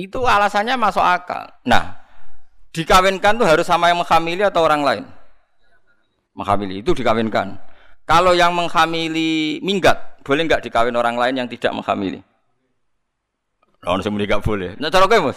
Itu 0.00 0.24
alasannya 0.24 0.80
masuk 0.80 1.04
akal. 1.04 1.44
Nah, 1.68 2.00
dikawinkan 2.72 3.36
tuh 3.36 3.44
harus 3.44 3.68
sama 3.68 3.92
yang 3.92 4.00
menghamili 4.00 4.40
atau 4.40 4.64
orang 4.64 4.80
lain? 4.80 5.04
Menghamili 6.32 6.80
itu 6.80 6.96
dikawinkan. 6.96 7.60
Kalau 8.08 8.32
yang 8.32 8.56
menghamili 8.56 9.60
minggat, 9.60 10.24
boleh 10.24 10.48
nggak 10.48 10.64
dikawin 10.64 10.96
orang 10.96 11.20
lain 11.20 11.44
yang 11.44 11.48
tidak 11.52 11.76
menghamili? 11.76 12.24
Orang 13.84 14.00
semua 14.00 14.24
nggak 14.24 14.40
boleh. 14.40 14.72
Nah, 14.80 14.88
cara 14.88 15.04
kamu, 15.04 15.36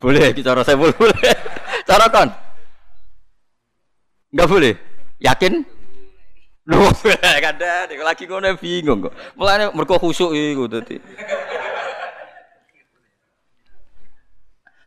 Boleh, 0.00 0.34
cara 0.34 0.60
saya 0.64 0.74
boleh. 0.80 0.96
cara 1.88 2.06
kan? 2.08 2.28
Nggak 4.32 4.48
boleh. 4.48 4.74
Yakin? 5.20 5.62
Loh, 6.66 6.90
kada, 7.44 7.90
lagi 7.90 8.24
ngono 8.26 8.54
bingung 8.58 9.04
kok. 9.06 9.14
Mulane 9.34 9.70
mergo 9.74 9.98
khusuk 9.98 10.30
iku 10.34 10.70
dadi. 10.70 10.98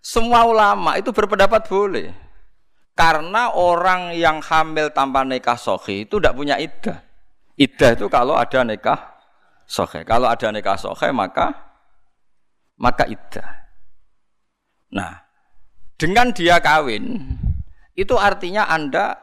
Semua 0.05 0.45
ulama 0.45 1.01
itu 1.01 1.09
berpendapat 1.09 1.65
boleh. 1.65 2.13
Karena 2.93 3.57
orang 3.57 4.13
yang 4.13 4.37
hamil 4.37 4.93
tanpa 4.93 5.25
nikah 5.25 5.57
sohi 5.57 6.05
itu 6.05 6.21
tidak 6.21 6.37
punya 6.37 6.61
iddah. 6.61 7.01
Iddah 7.57 7.97
itu 7.97 8.05
kalau 8.05 8.37
ada 8.37 8.61
nikah 8.61 9.17
sohi. 9.65 10.05
Kalau 10.05 10.29
ada 10.29 10.53
nikah 10.53 10.77
sohi 10.77 11.09
maka 11.09 11.57
maka 12.77 13.09
iddah. 13.09 13.65
Nah, 14.93 15.25
dengan 15.97 16.29
dia 16.29 16.61
kawin 16.61 17.25
itu 17.97 18.13
artinya 18.13 18.69
anda 18.69 19.17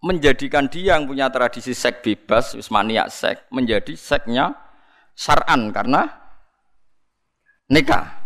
menjadikan 0.00 0.72
dia 0.72 0.96
yang 0.96 1.04
punya 1.04 1.28
tradisi 1.28 1.76
seks 1.76 2.00
bebas, 2.00 2.56
maniak 2.72 3.12
seks, 3.12 3.44
menjadi 3.52 3.92
seksnya 3.92 4.56
syar'an 5.12 5.68
karena 5.68 6.08
nikah. 7.68 8.23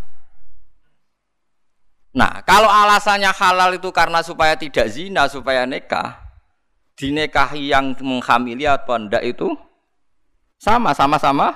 Nah, 2.17 2.41
kalau 2.43 2.69
alasannya 2.69 3.29
halal 3.33 3.77
itu 3.77 3.93
karena 3.93 4.25
supaya 4.25 4.57
tidak 4.57 4.89
zina, 4.89 5.29
supaya 5.29 5.69
nikah, 5.69 6.17
dinikahi 6.97 7.69
yang 7.71 7.93
menghamili 8.01 8.65
atau 8.65 8.97
tidak 8.97 9.25
itu 9.25 9.49
sama, 10.57 10.97
sama-sama 10.97 11.53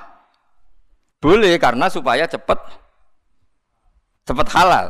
boleh 1.22 1.56
karena 1.56 1.88
supaya 1.88 2.28
cepat 2.28 2.58
cepat 4.28 4.48
halal. 4.54 4.88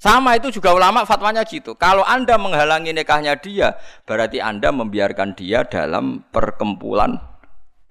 Sama 0.00 0.32
itu 0.32 0.48
juga 0.48 0.72
ulama 0.72 1.04
fatwanya 1.04 1.44
gitu. 1.44 1.76
Kalau 1.76 2.00
Anda 2.08 2.40
menghalangi 2.40 2.96
nikahnya 2.96 3.36
dia, 3.36 3.76
berarti 4.08 4.40
Anda 4.40 4.72
membiarkan 4.72 5.36
dia 5.36 5.60
dalam 5.68 6.24
perkempulan 6.32 7.20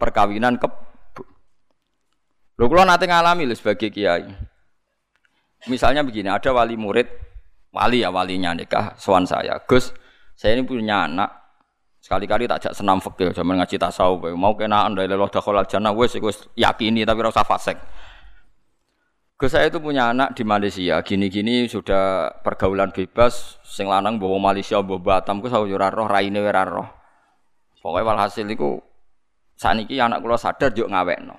perkawinan 0.02 0.58
ke 0.58 0.66
Lho 2.60 2.68
kula 2.68 2.84
nate 2.84 3.08
ngalami 3.08 3.48
lho 3.48 3.56
sebagai 3.56 3.88
kiai. 3.88 4.28
Misalnya 5.68 6.07
begini, 6.07 6.32
ada 6.32 6.55
wali 6.55 6.80
murid, 6.80 7.10
wali 7.76 7.99
ya 7.99 8.14
walinya 8.14 8.55
nikah, 8.55 8.95
soan 8.95 9.28
saya, 9.28 9.60
Gus, 9.68 9.91
saya 10.39 10.55
ini 10.55 10.64
punya 10.64 11.03
anak, 11.03 11.28
sekali-kali 11.99 12.47
tak 12.47 12.70
jak 12.70 12.74
senam 12.78 13.03
fikih, 13.03 13.36
zaman 13.36 13.60
ngaji 13.60 13.76
tasawuf, 13.76 14.32
mau 14.39 14.55
kena 14.55 14.88
anda 14.88 15.03
leloh 15.03 15.28
dakhol 15.28 15.60
jannah, 15.68 15.91
wes 15.91 16.16
wes 16.16 16.47
yakini 16.55 17.03
tapi 17.03 17.20
rasa 17.20 17.43
fasek. 17.43 17.76
Gus 19.36 19.51
saya 19.51 19.68
itu 19.68 19.84
punya 19.84 20.16
anak 20.16 20.36
di 20.36 20.47
Malaysia, 20.47 21.03
gini-gini 21.03 21.68
sudah 21.68 22.39
pergaulan 22.39 22.95
bebas, 22.95 23.60
sing 23.68 23.88
lanang 23.88 24.16
bawa 24.16 24.51
Malaysia, 24.51 24.80
bawa 24.80 24.99
Batam, 24.99 25.43
gue 25.43 25.51
saya 25.51 25.91
roh, 25.91 26.07
raine 26.07 26.39
roh. 26.43 26.88
Pokoknya 27.80 28.12
walhasil 28.12 28.43
itu, 28.43 28.84
saat 29.55 29.80
ini 29.80 29.95
anak 29.99 30.20
kula 30.20 30.36
sadar 30.36 30.72
juk 30.76 30.91
ngawek 30.91 31.24
no. 31.24 31.36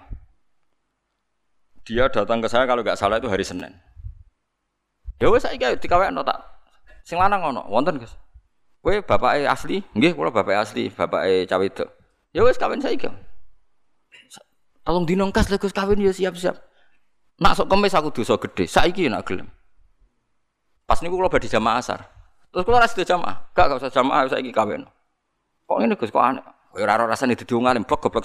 Dia 1.85 2.09
datang 2.09 2.41
ke 2.41 2.49
saya 2.49 2.65
kalau 2.65 2.81
nggak 2.81 2.97
salah 2.97 3.17
itu 3.17 3.29
hari 3.29 3.45
Senin. 3.45 3.73
Ya 5.21 5.29
wis 5.29 5.45
saiki 5.45 5.69
dikawekno 5.77 6.25
tak 6.25 6.41
sing 7.05 7.21
lanang 7.21 7.45
ngono, 7.45 7.69
wonten 7.69 8.01
Gus. 8.01 8.17
Kowe 8.81 8.97
bapake 9.05 9.45
asli? 9.45 9.85
Nggih, 9.93 10.17
kula 10.17 10.33
bapake 10.33 10.57
asli, 10.57 10.89
bapake 10.89 11.45
cawe 11.45 11.65
itu. 11.65 11.85
Ya 12.33 12.41
wis 12.41 12.57
kawin 12.57 12.81
saiki. 12.81 13.13
Tolong 14.81 15.05
dinongkas 15.05 15.53
lho 15.53 15.61
Gus 15.61 15.77
kawin 15.77 16.01
ya 16.01 16.09
siap-siap. 16.09 16.57
Nak 17.41 17.53
sok 17.57 17.69
kemis 17.69 17.93
aku 17.93 18.09
dosa 18.09 18.41
gede, 18.41 18.65
saiki 18.65 19.13
nak 19.13 19.29
gelem. 19.29 19.49
Pas 20.89 21.05
niku 21.05 21.21
kula 21.21 21.29
badhe 21.29 21.53
jamaah 21.53 21.85
asar. 21.85 22.01
Terus 22.49 22.65
kula 22.65 22.81
ra 22.81 22.89
sida 22.89 23.05
jamaah. 23.05 23.53
Gak 23.53 23.65
gak 23.69 23.79
usah 23.85 23.93
jamaah 23.93 24.25
saiki 24.33 24.51
kawin. 24.51 24.89
Kok 25.69 25.77
ngene 25.85 26.01
Gus 26.01 26.09
kok 26.09 26.25
aneh. 26.25 26.45
Ora 26.71 26.97
ora 26.97 27.13
rasane 27.13 27.35
dadi 27.37 27.51
wong 27.51 27.67
alim, 27.67 27.83
blok 27.83 28.09
goblok. 28.09 28.25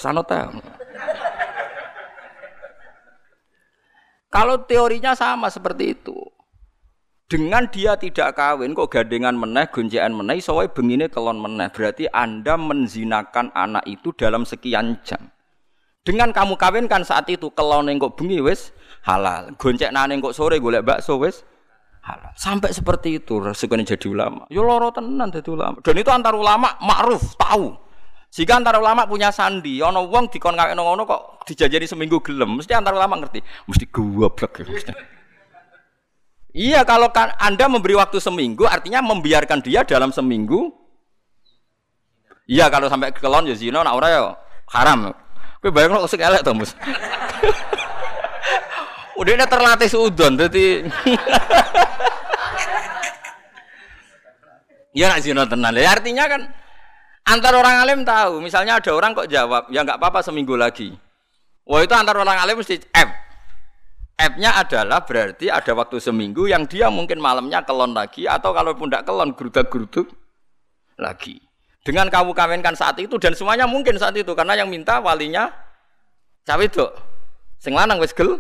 Kalau 4.29 4.55
teorinya 4.67 5.17
sama 5.17 5.49
seperti 5.49 5.97
itu. 5.97 6.15
Dengan 7.36 7.67
dia 7.67 7.99
tidak 7.99 8.39
kawin 8.39 8.71
kok 8.71 8.95
gandengan 8.95 9.36
meneh, 9.36 9.67
gonjekan 9.67 10.15
meneh, 10.15 10.39
soalnya 10.39 10.71
bengine 10.71 11.11
kelon 11.11 11.36
meneh. 11.36 11.67
Berarti 11.67 12.07
Anda 12.07 12.55
menzinakan 12.55 13.51
anak 13.51 13.83
itu 13.91 14.15
dalam 14.15 14.47
sekian 14.47 15.03
jam. 15.03 15.19
Dengan 16.07 16.31
kamu 16.31 16.55
kawinkan 16.55 17.03
saat 17.03 17.27
itu 17.27 17.51
kelon 17.51 17.91
kok 17.99 18.15
bengi 18.15 18.39
wis 18.39 18.71
halal. 19.03 19.51
Goncek 19.59 19.91
nane 19.91 20.15
kok 20.23 20.31
sore 20.31 20.63
golek 20.63 20.88
bakso 20.88 21.19
wis 21.19 21.43
halal. 22.07 22.31
Sampai 22.39 22.71
seperti 22.71 23.19
itu 23.19 23.43
resikonya 23.43 23.83
jadi 23.99 24.07
ulama. 24.15 24.47
Yo 24.47 24.63
loro 24.63 24.95
tenan 24.95 25.27
jadi 25.27 25.51
ulama. 25.51 25.83
Dan 25.83 25.99
itu 25.99 26.07
antar 26.15 26.39
ulama 26.39 26.79
ma'ruf, 26.79 27.36
tahu. 27.36 27.75
Jika 28.31 28.63
antar 28.63 28.79
ulama 28.79 29.11
punya 29.11 29.36
sandi, 29.36 29.83
ono 29.83 30.07
wong 30.07 30.31
dikon 30.31 30.55
kawin 30.55 30.79
ngono 30.79 31.03
kok 31.03 31.43
dijajari 31.51 31.83
seminggu 31.83 32.23
gelem, 32.23 32.63
mesti 32.63 32.71
antar 32.71 32.95
ulama 32.95 33.19
ngerti, 33.19 33.43
mesti 33.67 33.91
goblok 33.91 34.63
ya 34.63 34.71
mesti. 34.71 35.14
Iya, 36.56 36.88
kalau 36.88 37.12
Anda 37.36 37.68
memberi 37.68 37.99
waktu 37.99 38.24
seminggu, 38.24 38.64
artinya 38.64 39.03
membiarkan 39.03 39.60
dia 39.60 39.84
dalam 39.84 40.16
seminggu. 40.16 40.72
Iya, 42.47 42.72
kalau 42.72 42.88
sampai 42.88 43.12
kelon 43.12 43.51
ya 43.51 43.60
zina, 43.60 43.84
nak 43.84 43.91
ora 43.91 44.08
ya 44.08 44.32
haram. 44.72 45.12
Kowe 45.60 45.68
bayang 45.68 45.99
kok 45.99 46.08
sing 46.08 46.24
elek 46.24 46.47
to. 46.47 46.56
Udah 49.20 49.32
ini 49.36 49.43
terlatih 49.51 49.91
seudon, 49.91 50.39
jadi 50.39 50.84
Ya 54.95 55.12
nak 55.12 55.28
zina 55.28 55.43
tenan. 55.43 55.76
Ya 55.76 55.91
artinya 55.91 56.24
kan 56.32 56.56
antar 57.28 57.51
orang 57.51 57.84
alim 57.84 58.08
tahu, 58.08 58.39
misalnya 58.39 58.80
ada 58.80 58.95
orang 58.95 59.12
kok 59.12 59.28
jawab, 59.28 59.68
ya 59.76 59.84
nggak 59.84 59.99
apa-apa 59.99 60.24
seminggu 60.24 60.56
lagi. 60.56 60.95
Wah 61.68 61.84
itu 61.84 61.91
antar 61.91 62.16
orang 62.16 62.39
alim 62.39 62.64
mesti 62.64 62.80
F. 62.95 63.24
F-nya 64.16 64.63
adalah 64.63 65.03
berarti 65.03 65.51
ada 65.51 65.76
waktu 65.76 65.99
seminggu 65.99 66.47
yang 66.47 66.63
dia 66.63 66.88
mungkin 66.88 67.20
malamnya 67.20 67.59
kelon 67.68 67.91
lagi 67.91 68.24
atau 68.24 68.55
kalaupun 68.55 68.88
tidak 68.88 69.03
kelon 69.03 69.36
gerudak-geruduk 69.36 70.07
lagi. 70.95 71.43
Dengan 71.84 72.07
kamu 72.07 72.32
kawinkan 72.32 72.74
saat 72.80 72.95
itu 72.97 73.20
dan 73.20 73.36
semuanya 73.36 73.68
mungkin 73.68 73.99
saat 73.99 74.16
itu 74.16 74.32
karena 74.32 74.55
yang 74.55 74.72
minta 74.72 75.03
walinya 75.03 75.51
cawe 76.47 76.63
itu. 76.63 76.88
Sing 77.59 77.76
lanang 77.76 77.99
wis 77.99 78.16
gel 78.16 78.39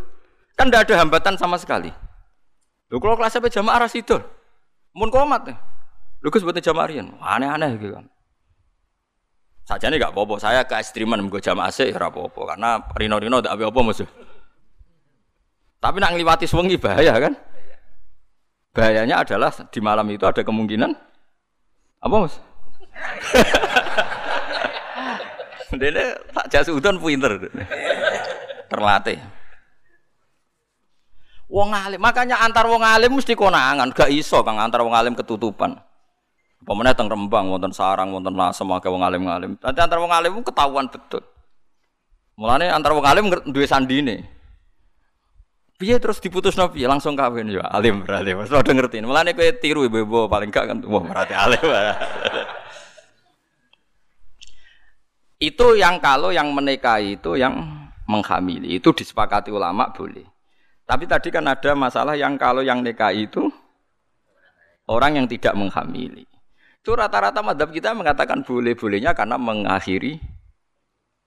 kan 0.55 0.71
tidak 0.71 0.87
ada 0.89 1.03
hambatan 1.03 1.35
sama 1.35 1.59
sekali. 1.59 1.91
Lho 2.87 2.97
kalau 3.03 3.19
kelas 3.19 3.35
sampai 3.35 3.51
jamaah 3.51 3.83
ras 3.83 3.93
itu. 3.99 4.15
Mun 4.95 5.11
komat. 5.11 5.51
Lho 6.23 6.27
Gus 6.31 6.41
buat 6.41 6.55
jamaah 6.55 6.87
rian. 6.87 7.11
Aneh-aneh 7.19 7.75
gitu 7.77 7.93
kan. 7.99 8.05
Saja 9.65 9.89
nih 9.89 9.97
gak 9.97 10.13
apa-apa. 10.13 10.37
Saya 10.37 10.61
ke 10.63 10.77
ekstriman 10.77 11.25
gue 11.25 11.41
jamaah 11.41 11.73
sih 11.73 11.89
ya 11.89 11.97
karena 11.97 12.79
rino-rino 12.95 13.41
tidak 13.41 13.59
apa-apa 13.59 13.81
musuh. 13.81 14.09
Tapi 15.85 16.01
nak 16.01 16.17
ngliwati 16.17 16.49
sewengi 16.49 16.81
bahaya 16.81 17.13
kan? 17.21 17.37
Bahayanya 18.73 19.21
adalah 19.21 19.53
di 19.69 19.77
malam 19.85 20.09
itu 20.09 20.25
ada 20.25 20.41
kemungkinan 20.41 20.89
apa 22.01 22.15
mas? 22.25 22.41
Dene 25.77 26.17
tak 26.33 26.45
jas 26.49 26.73
udon 26.73 26.97
pinter. 26.97 27.37
Terlatih. 28.65 29.21
Wong 31.45 31.69
alim, 31.69 32.01
makanya 32.01 32.41
antar 32.41 32.65
wong 32.65 32.81
alim 32.81 33.21
mesti 33.21 33.37
konangan, 33.37 33.93
gak 33.93 34.09
iso 34.09 34.41
kang 34.41 34.57
antar 34.57 34.81
wong 34.81 34.97
alim 34.97 35.13
ketutupan. 35.13 35.77
Pemenang 36.65 36.97
teng 36.97 37.05
Rembang, 37.05 37.53
wonten 37.53 37.69
Sarang, 37.69 38.09
wonten 38.09 38.33
Lasem, 38.33 38.65
akeh 38.73 38.89
wong 38.89 39.05
alim-alim. 39.05 39.53
Nanti 39.61 39.79
antar 39.85 40.01
wong 40.01 40.09
alim 40.09 40.41
ketahuan 40.41 40.89
betul. 40.89 41.21
Mulane 42.41 42.73
antar 42.73 42.97
wong 42.97 43.05
alim 43.05 43.29
duwe 43.53 43.69
sandine. 43.69 44.34
Piye 45.75 45.99
terus 45.99 46.23
diputus 46.23 46.55
nabi 46.55 46.87
langsung 46.87 47.19
kawin 47.19 47.51
ya 47.51 47.67
alim 47.67 47.99
berarti. 48.07 48.31
Mas 48.31 48.47
udah 48.47 48.63
ngerti. 48.63 49.03
Mulane 49.03 49.35
kowe 49.35 49.51
tiru 49.59 49.83
ibu-ibu 49.83 50.31
paling 50.31 50.47
gak 50.47 50.71
kan 50.71 50.79
wah 50.87 51.03
berarti 51.03 51.35
alim. 51.35 51.59
itu 55.51 55.67
yang 55.75 55.99
kalau 55.99 56.31
yang 56.31 56.47
menikahi 56.55 57.19
itu 57.19 57.35
yang 57.35 57.59
menghamili 58.07 58.79
itu 58.79 58.95
disepakati 58.95 59.51
ulama 59.51 59.91
boleh. 59.91 60.23
Tapi 60.85 61.03
tadi 61.09 61.27
kan 61.33 61.43
ada 61.49 61.75
masalah 61.75 62.15
yang 62.15 62.37
kalau 62.37 62.61
yang 62.61 62.79
nikahi 62.79 63.27
itu 63.27 63.49
orang 64.85 65.17
yang 65.19 65.27
tidak 65.27 65.57
menghamili. 65.57 66.23
Itu 66.79 66.93
rata-rata 66.93 67.41
madhab 67.41 67.73
kita 67.73 67.97
mengatakan 67.97 68.45
boleh-bolehnya 68.45 69.17
karena 69.17 69.41
mengakhiri 69.41 70.21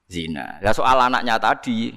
zina. 0.07 0.63
Ya 0.63 0.71
soal 0.71 1.03
anaknya 1.03 1.43
tadi, 1.43 1.91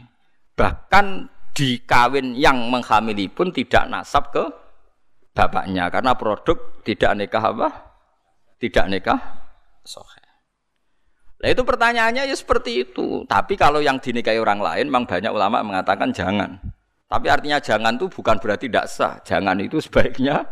bahkan 0.58 1.30
di 1.52 1.84
kawin 1.84 2.34
yang 2.36 2.72
menghamili 2.72 3.28
pun 3.28 3.52
tidak 3.52 3.88
nasab 3.92 4.32
ke 4.32 4.44
bapaknya 5.36 5.92
karena 5.92 6.16
produk 6.16 6.58
tidak 6.84 7.12
nikah 7.16 7.44
apa? 7.44 7.68
Tidak 8.62 8.86
nikah 8.88 9.20
sohe. 9.84 10.22
Nah 11.42 11.50
itu 11.50 11.66
pertanyaannya 11.66 12.30
ya 12.30 12.36
seperti 12.38 12.86
itu. 12.86 13.26
Tapi 13.26 13.58
kalau 13.58 13.82
yang 13.82 13.98
dinikahi 13.98 14.38
orang 14.38 14.62
lain, 14.62 14.86
memang 14.94 15.10
banyak 15.10 15.34
ulama 15.34 15.66
mengatakan 15.66 16.14
jangan. 16.14 16.62
Tapi 17.10 17.28
artinya 17.28 17.58
jangan 17.58 17.98
itu 17.98 18.06
bukan 18.08 18.38
berarti 18.38 18.70
tidak 18.70 18.86
sah. 18.86 19.18
Jangan 19.26 19.58
itu 19.58 19.82
sebaiknya 19.82 20.46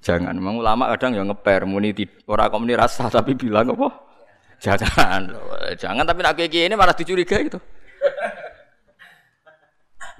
Jangan. 0.00 0.32
Memang 0.32 0.64
ulama 0.64 0.88
kadang 0.96 1.12
yang 1.12 1.28
ngeper 1.28 1.68
muni 1.68 1.92
orang 2.24 2.48
kok 2.48 2.60
muni 2.60 2.74
rasa 2.74 3.04
tapi 3.12 3.36
bilang 3.36 3.68
apa? 3.76 3.88
Jangan. 4.60 5.36
Jangan 5.76 6.04
tapi 6.08 6.20
nak 6.24 6.34
kayak 6.36 6.52
ini 6.56 6.74
malah 6.76 6.96
dicurigai 6.96 7.52
gitu. 7.52 7.60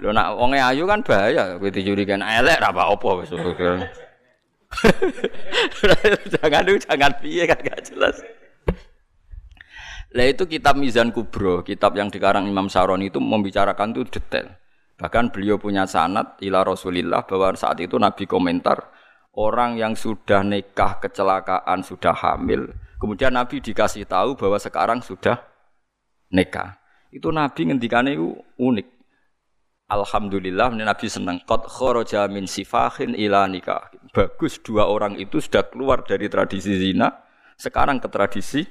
Lo 0.01 0.09
nak 0.09 0.33
wonge 0.33 0.57
ayu 0.57 0.89
kan 0.89 1.05
bahaya 1.05 1.61
kowe 1.61 1.69
dicurigai 1.69 2.17
elek 2.17 2.57
ra 2.57 2.73
apa-apa 2.73 3.21
wis. 3.21 3.31
jangan 6.33 6.61
dulu 6.63 6.79
jangan 6.81 7.11
piye 7.21 7.43
kan 7.45 7.59
gak 7.61 7.85
jelas. 7.85 8.17
Lah 10.11 10.27
itu 10.27 10.43
kitab 10.43 10.75
Mizan 10.75 11.15
Kubro, 11.15 11.63
kitab 11.63 11.95
yang 11.95 12.11
dikarang 12.11 12.43
Imam 12.43 12.67
Saroni 12.67 13.07
itu 13.07 13.23
membicarakan 13.23 13.95
itu 13.95 14.03
detail. 14.11 14.51
Bahkan 14.99 15.31
beliau 15.31 15.55
punya 15.55 15.87
sanat 15.87 16.35
ila 16.43 16.67
Rasulillah 16.67 17.23
bahwa 17.23 17.55
saat 17.55 17.79
itu 17.79 17.95
Nabi 17.95 18.27
komentar 18.27 18.91
orang 19.35 19.79
yang 19.79 19.95
sudah 19.95 20.43
nikah 20.43 20.99
kecelakaan 20.99 21.83
sudah 21.87 22.11
hamil 22.11 22.67
kemudian 22.99 23.31
Nabi 23.31 23.63
dikasih 23.63 24.03
tahu 24.03 24.35
bahwa 24.35 24.59
sekarang 24.59 24.99
sudah 24.99 25.39
nikah 26.31 26.79
itu 27.11 27.31
Nabi 27.31 27.71
ngendikane 27.71 28.15
itu 28.19 28.35
unik 28.59 28.87
Alhamdulillah 29.91 30.71
Nabi 30.71 31.11
senang. 31.11 31.43
Kot 31.43 31.67
khoroja 31.67 32.23
min 32.31 32.47
sifahin 32.47 33.11
ila 33.11 33.43
nikah. 33.51 33.91
Bagus 34.15 34.63
dua 34.63 34.87
orang 34.87 35.19
itu 35.19 35.43
sudah 35.43 35.67
keluar 35.67 36.07
dari 36.07 36.31
tradisi 36.31 36.71
zina 36.79 37.11
sekarang 37.59 37.99
ke 37.99 38.07
tradisi 38.07 38.63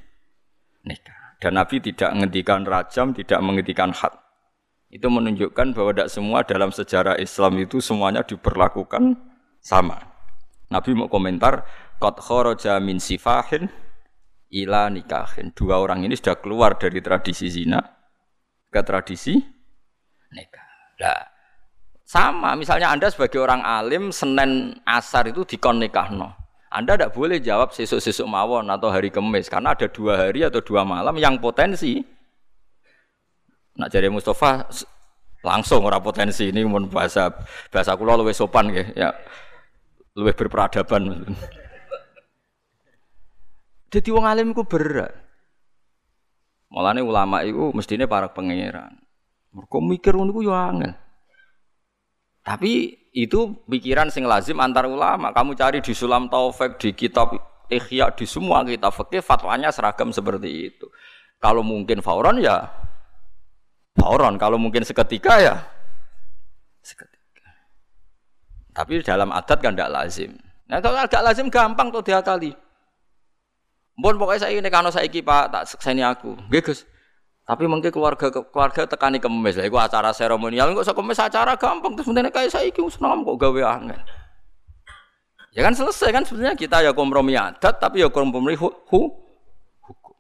nikah. 0.89 1.37
Dan 1.37 1.61
Nabi 1.61 1.85
tidak 1.85 2.17
menghentikan 2.17 2.65
rajam 2.65 3.13
tidak 3.13 3.41
menghentikan 3.45 3.93
had. 3.93 4.17
Itu 4.89 5.13
menunjukkan 5.13 5.77
bahwa 5.77 5.93
tidak 5.93 6.09
semua 6.09 6.41
dalam 6.43 6.73
sejarah 6.73 7.21
Islam 7.21 7.61
itu 7.61 7.85
semuanya 7.85 8.25
diperlakukan 8.25 9.17
sama. 9.61 10.01
Nabi 10.73 10.97
mau 10.97 11.13
komentar, 11.13 11.69
kot 12.01 12.17
khoroja 12.17 12.81
min 12.81 12.97
sifahin 12.97 13.69
ila 14.49 14.89
nikahin. 14.89 15.53
Dua 15.53 15.79
orang 15.85 16.01
ini 16.01 16.17
sudah 16.17 16.41
keluar 16.41 16.81
dari 16.81 16.99
tradisi 17.05 17.47
zina 17.53 17.81
ke 18.73 18.81
tradisi 18.83 19.37
nikah. 20.33 20.70
Nah, 21.01 21.21
sama 22.05 22.53
misalnya 22.55 22.93
Anda 22.93 23.09
sebagai 23.09 23.41
orang 23.41 23.65
alim 23.65 24.13
Senin 24.13 24.77
asar 24.85 25.33
itu 25.33 25.49
dikon 25.49 25.81
nikahno. 25.81 26.37
Anda 26.71 26.95
tidak 26.95 27.17
boleh 27.17 27.43
jawab 27.43 27.75
sesuk-sesuk 27.75 28.29
mawon 28.31 28.71
atau 28.71 28.93
hari 28.95 29.11
kemis 29.11 29.51
karena 29.51 29.75
ada 29.75 29.91
dua 29.91 30.29
hari 30.29 30.47
atau 30.47 30.63
dua 30.63 30.87
malam 30.87 31.17
yang 31.19 31.41
potensi. 31.43 31.99
Nak 33.75 33.91
jadi 33.91 34.07
Mustafa 34.07 34.71
langsung 35.41 35.83
orang 35.83 36.05
potensi 36.05 36.53
ini 36.53 36.63
mun 36.69 36.87
bahasa 36.93 37.33
bahasa 37.73 37.97
kulo 37.97 38.21
lebih 38.21 38.37
sopan 38.37 38.71
ya 38.95 39.11
lebih 40.15 40.37
berperadaban. 40.47 41.27
Jadi 43.91 44.09
wong 44.15 44.27
alim 44.29 44.55
ku 44.55 44.63
berat. 44.63 45.11
Mulane 46.71 47.03
ulama 47.03 47.43
itu 47.43 47.75
mestine 47.75 48.07
para 48.07 48.31
pangeran. 48.31 48.95
Mergo 49.51 49.79
mikir 49.83 50.15
ngono 50.15 50.31
ku 50.31 50.47
yo 50.47 50.55
angel. 50.55 50.95
Tapi 52.41 52.95
itu 53.11 53.67
pikiran 53.67 54.09
sing 54.09 54.25
lazim 54.25 54.59
antar 54.63 54.87
ulama. 54.87 55.35
Kamu 55.35 55.59
cari 55.59 55.83
di 55.83 55.93
Sulam 55.93 56.31
Taufik, 56.31 56.79
di 56.79 56.95
kitab 56.95 57.35
Ikhya, 57.71 58.11
di 58.15 58.27
semua 58.27 58.67
kitab 58.67 58.91
fikih 58.95 59.23
fatwanya 59.23 59.71
seragam 59.71 60.11
seperti 60.11 60.75
itu. 60.75 60.87
Kalau 61.39 61.63
mungkin 61.63 62.03
fauron 62.03 62.43
ya 62.43 62.69
fauron, 63.97 64.37
kalau 64.39 64.59
mungkin 64.59 64.83
seketika 64.83 65.39
ya 65.39 65.57
seketika. 66.83 67.51
Tapi 68.75 69.03
dalam 69.03 69.31
adat 69.31 69.59
kan 69.63 69.75
tidak 69.75 69.91
lazim. 69.91 70.35
Nah 70.67 70.79
kalau 70.83 71.07
tidak 71.07 71.31
lazim 71.31 71.47
gampang 71.51 71.91
tuh 71.91 72.03
diakali. 72.03 72.55
Mohon 74.01 74.17
pokoknya 74.17 74.41
saya 74.49 74.57
ini 74.57 74.71
karena 74.73 74.91
saya 74.91 75.07
pak 75.07 75.45
tak 75.53 75.63
seni 75.77 76.01
aku, 76.01 76.33
Gus. 76.49 76.89
Tapi 77.51 77.67
mungkin 77.67 77.91
keluarga 77.91 78.31
keluarga 78.31 78.87
tekani 78.87 79.19
kemes 79.19 79.59
lah. 79.59 79.67
Iku 79.67 79.75
acara 79.75 80.15
seremonial, 80.15 80.71
kok 80.71 80.95
kemes 80.95 81.19
acara 81.19 81.59
gampang 81.59 81.99
terus 81.99 82.07
sebenarnya 82.07 82.31
kayak 82.31 82.47
saya 82.55 82.71
iki 82.71 82.79
seneng 82.87 83.27
kok 83.27 83.43
gawe 83.43 83.63
angin. 83.75 83.99
Ya 85.51 85.67
kan 85.67 85.75
selesai 85.75 86.15
kan 86.15 86.23
sebenarnya 86.23 86.55
kita 86.55 86.79
ya 86.79 86.95
kompromi 86.95 87.35
adat 87.35 87.83
tapi 87.83 88.07
ya 88.07 88.07
kompromi 88.07 88.55
hu, 88.55 88.71
hu 88.71 89.11
hukum. 89.83 90.15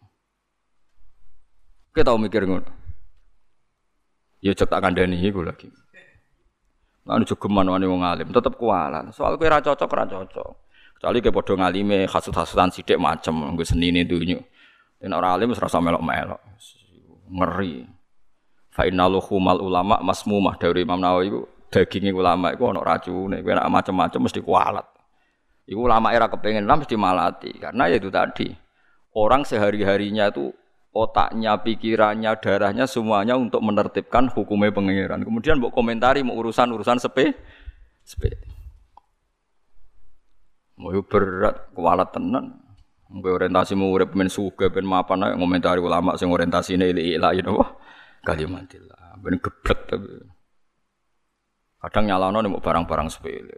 Kita 1.95 2.11
tahu 2.11 2.19
mikir 2.19 2.51
ngono. 2.51 2.67
Ya 4.43 4.51
cek 4.51 4.67
tak 4.67 4.83
kandani 4.83 5.15
iku 5.23 5.47
lagi. 5.47 5.71
Anu 7.07 7.23
jogeman 7.23 7.71
wani 7.71 7.87
wong 7.87 8.03
alim, 8.03 8.35
tetep 8.35 8.59
kualan. 8.59 9.15
Soal 9.15 9.39
kowe 9.39 9.47
ora 9.47 9.63
cocok 9.63 9.87
ora 9.87 10.03
cocok. 10.03 10.51
Kecuali 10.99 11.19
ke 11.23 11.31
padha 11.31 11.55
ngalime 11.63 12.11
hasud-hasudan 12.11 12.75
sithik 12.75 12.99
macem 12.99 13.55
nggo 13.55 13.63
senine 13.63 14.03
dunyo. 14.03 14.43
Yen 14.99 15.15
ora 15.15 15.39
alim 15.39 15.55
wis 15.55 15.63
rasa 15.63 15.79
melok-melok. 15.79 16.43
Ngeri. 17.31 17.87
Fa 18.71 18.87
innaluhumal 18.87 19.63
ulama 19.63 20.03
masmumah 20.03 20.59
dari 20.59 20.83
Imam 20.83 20.99
Nawawi 20.99 21.31
iku 21.31 21.41
daginge 21.71 22.11
ulama 22.11 22.51
iku 22.55 22.71
ana 22.71 22.83
racune. 22.83 23.43
Kowe 23.43 23.55
nek 23.55 23.71
macem-macem 23.71 24.21
mesti 24.23 24.41
kualat. 24.43 24.87
Iku 25.71 25.87
ulama 25.87 26.11
era 26.11 26.27
kepengen 26.27 26.67
lah 26.67 26.79
mesti 26.79 26.99
malati 26.99 27.51
karena 27.59 27.87
ya 27.87 27.97
itu 27.99 28.11
tadi. 28.11 28.51
Orang 29.11 29.43
sehari-harinya 29.43 30.31
itu 30.31 30.55
otaknya, 30.95 31.59
pikirannya, 31.59 32.31
darahnya 32.39 32.87
semuanya 32.87 33.35
untuk 33.39 33.63
menertibkan 33.63 34.31
hukumnya 34.31 34.71
pengiran. 34.75 35.23
Kemudian 35.23 35.59
mau 35.59 35.71
komentari 35.71 36.23
mau 36.23 36.39
urusan-urusan 36.39 36.99
sepe, 36.99 37.35
sepe. 38.07 38.39
Mau 40.79 40.95
berat, 41.05 41.75
kualat 41.75 42.09
tenan. 42.15 42.60
Mau 43.11 43.27
orientasi 43.27 43.75
mau 43.75 43.91
urip 43.91 44.15
men 44.15 44.31
suge 44.31 44.71
ben 44.71 44.87
mapan 44.87 45.35
ngomentari 45.35 45.83
ulama 45.83 46.15
sing 46.15 46.31
orientasine 46.31 46.95
ilahi 46.95 47.43
napa? 47.43 47.75
Kalimatillah. 48.23 49.19
Ben 49.19 49.35
geblek 49.43 49.81
tapi. 49.91 50.15
Kadang 51.81 52.07
nih 52.07 52.47
mau 52.47 52.63
barang-barang 52.63 53.09
sepele. 53.11 53.57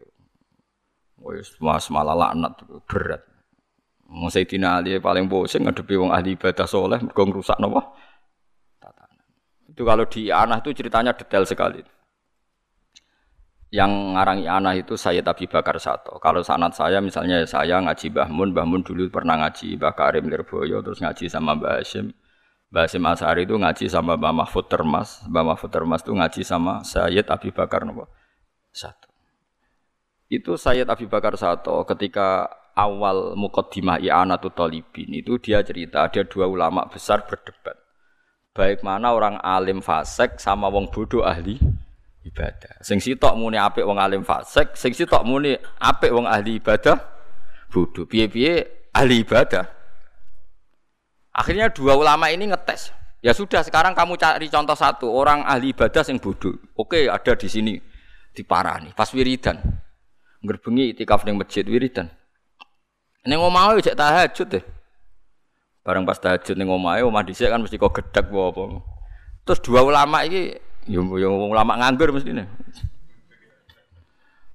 Wis 1.21 1.53
mas 1.61 1.87
malah 1.93 2.17
laknat 2.17 2.65
berat. 2.89 3.23
Wong 4.09 4.29
Sayyidina 4.33 4.81
Ali 4.81 4.97
paling 5.01 5.29
pusing 5.29 5.69
ngadepi 5.69 5.97
wong 5.97 6.13
ahli 6.13 6.37
ibadah 6.37 6.69
soleh 6.69 7.01
mergo 7.01 7.23
ngrusak 7.25 7.57
napa? 7.61 7.93
Tatanan. 8.81 9.25
Itu 9.69 9.83
kalau 9.89 10.05
di 10.05 10.29
Anah 10.29 10.61
itu 10.61 10.73
ceritanya 10.77 11.13
detail 11.17 11.45
sekali. 11.49 11.81
Yang 13.73 13.93
ngarang 14.13 14.45
Anah 14.45 14.77
itu 14.77 15.01
saya 15.01 15.25
Abi 15.25 15.49
Bakar 15.49 15.81
Sato. 15.81 16.21
Kalau 16.21 16.45
sanat 16.45 16.77
saya 16.77 17.01
misalnya 17.01 17.41
saya 17.49 17.81
ngaji 17.81 18.13
Mbah 18.13 18.29
Mun, 18.29 18.53
Mbah 18.53 18.69
Mun 18.69 18.85
dulu 18.85 19.09
pernah 19.09 19.41
ngaji 19.41 19.81
Mbah 19.81 19.97
Karim 19.97 20.29
Lirboyo, 20.29 20.85
terus 20.85 21.01
ngaji 21.01 21.33
sama 21.33 21.57
Mbah 21.57 21.81
Hashim. 21.81 22.13
Mbah 22.69 22.85
Hashim 22.85 23.01
Asari 23.09 23.49
itu 23.49 23.57
ngaji 23.57 23.89
sama 23.89 24.21
Mbah 24.21 24.45
Mahfud 24.45 24.69
Termas. 24.69 25.25
Mbah 25.25 25.57
Mahfud 25.57 25.73
Termas 25.73 26.05
itu 26.05 26.13
ngaji 26.13 26.45
sama 26.45 26.85
Sayyid 26.85 27.25
Abi 27.33 27.49
Bakar 27.49 27.89
Nopo. 27.89 28.13
Satu. 28.77 29.09
Itu 30.29 30.61
Sayyid 30.61 30.93
Abi 30.93 31.09
Bakar 31.09 31.41
Sato 31.41 31.81
ketika 31.89 32.53
awal 32.77 33.33
mukaddimah 33.41 34.05
i'anatul 34.05 34.53
talibin 34.53 35.17
itu 35.17 35.41
dia 35.41 35.65
cerita 35.65 36.05
ada 36.05 36.21
dua 36.29 36.45
ulama 36.45 36.85
besar 36.93 37.25
berdebat. 37.25 37.81
Baik 38.53 38.85
mana 38.85 39.17
orang 39.17 39.41
alim 39.41 39.81
fasek 39.81 40.37
sama 40.37 40.69
wong 40.69 40.93
bodoh 40.93 41.25
ahli 41.25 41.57
ibadah. 42.27 42.79
Sing 42.83 43.03
sitok 43.03 43.35
muni 43.35 43.59
apik 43.59 43.83
wong 43.83 43.99
alim 43.99 44.23
fasik, 44.23 44.79
sing 44.79 44.95
sitok 44.95 45.23
muni 45.27 45.59
apik 45.83 46.11
wong 46.15 46.27
ahli 46.27 46.63
ibadah 46.63 46.99
bodho. 47.73 48.07
Piye-piye 48.07 48.89
ahli 48.95 49.27
ibadah. 49.27 49.65
Akhirnya 51.33 51.73
dua 51.73 51.97
ulama 51.97 52.29
ini 52.29 52.53
ngetes. 52.53 52.93
Ya 53.23 53.31
sudah 53.31 53.63
sekarang 53.63 53.95
kamu 53.95 54.19
cari 54.19 54.51
contoh 54.51 54.75
satu 54.75 55.07
orang 55.07 55.47
ahli 55.47 55.73
ibadah 55.73 56.03
yang 56.07 56.19
bodoh. 56.19 56.59
Oke 56.75 57.07
ada 57.07 57.33
di 57.39 57.49
sini 57.49 57.75
di 58.35 58.43
nih 58.43 58.93
pas 58.93 59.09
wiridan. 59.15 59.57
Ngerbengi 60.43 60.93
itikaf 60.97 61.23
ning 61.23 61.39
masjid 61.39 61.63
wiridan. 61.63 62.11
Ning 63.23 63.39
omahe 63.39 63.79
cek 63.79 63.95
tahajud 63.95 64.49
deh. 64.59 64.65
Bareng 65.87 66.03
pas 66.03 66.19
tahajud 66.19 66.59
ning 66.59 66.67
omahe 66.67 67.07
omah 67.07 67.23
dhisik 67.23 67.47
kan 67.47 67.63
mesti 67.63 67.79
kok 67.79 67.95
gedek 67.95 68.27
apa. 68.31 68.63
Terus 69.47 69.61
dua 69.63 69.81
ulama 69.87 70.27
ini 70.27 70.55
yo 70.89 71.07
yo 71.19 71.31
ulama 71.51 71.79
nganggur 71.79 72.15
mesti 72.15 72.35
nih. 72.35 72.47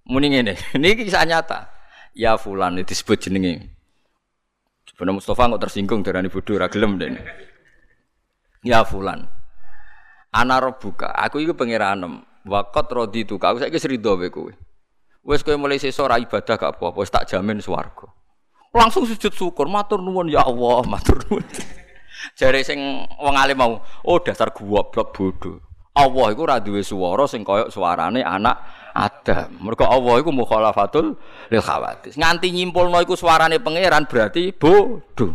Muni 0.07 0.31
ngene, 0.31 0.55
ini 0.79 0.95
kisah 0.95 1.27
nyata. 1.27 1.67
Ya 2.17 2.39
fulan 2.39 2.79
disebut 2.81 3.19
jenenge. 3.27 3.69
Sebenarnya 4.87 5.19
Mustafa 5.19 5.51
kok 5.51 5.61
tersinggung 5.67 6.01
dari 6.01 6.31
bodoh 6.31 6.57
ra 6.57 6.71
gelem 6.71 6.97
deh. 6.97 7.11
Ya 8.65 8.81
fulan. 8.87 9.27
Ana 10.33 10.57
buka, 10.73 11.11
aku 11.13 11.43
itu 11.43 11.53
pengiranem. 11.53 12.23
Wakot 12.47 12.87
rodi 12.89 13.27
tu 13.27 13.35
kau 13.35 13.59
saya 13.59 13.75
serido 13.75 14.15
be 14.15 14.31
kowe. 14.31 14.49
Wes 15.27 15.43
kowe 15.43 15.59
mulai 15.59 15.75
sesuk 15.75 16.07
ibadah 16.07 16.55
gak 16.55 16.79
apa-apa, 16.79 17.03
wis 17.03 17.11
tak 17.11 17.27
jamin 17.27 17.59
swarga. 17.59 18.07
Langsung 18.71 19.03
sujud 19.03 19.35
syukur, 19.35 19.67
matur 19.67 19.99
nuwun 19.99 20.31
ya 20.31 20.47
Allah, 20.47 20.87
matur 20.95 21.19
nuwun. 21.27 21.43
Jare 22.39 22.63
sing 22.63 22.79
wong 23.19 23.35
alim 23.35 23.59
mau, 23.59 23.83
oh 24.07 24.17
dasar 24.23 24.55
goblok 24.55 25.11
bodoh. 25.11 25.66
Allah 25.97 26.25
iku 26.29 26.45
ora 26.45 26.61
duwe 26.61 26.85
swara 26.85 27.25
sing 27.25 27.41
kaya 27.41 27.73
suarane 27.73 28.21
anak 28.21 28.61
Adam. 28.93 29.49
Mergo 29.61 29.85
Allah 29.89 30.21
iku 30.21 30.29
mukhalafatul 30.29 31.17
lil 31.49 31.63
khawatis. 31.65 32.13
Nganti 32.17 32.53
nyimpulno 32.53 33.01
iku 33.01 33.17
suarane 33.17 33.57
pangeran 33.57 34.05
berarti 34.05 34.53
bodoh. 34.53 35.33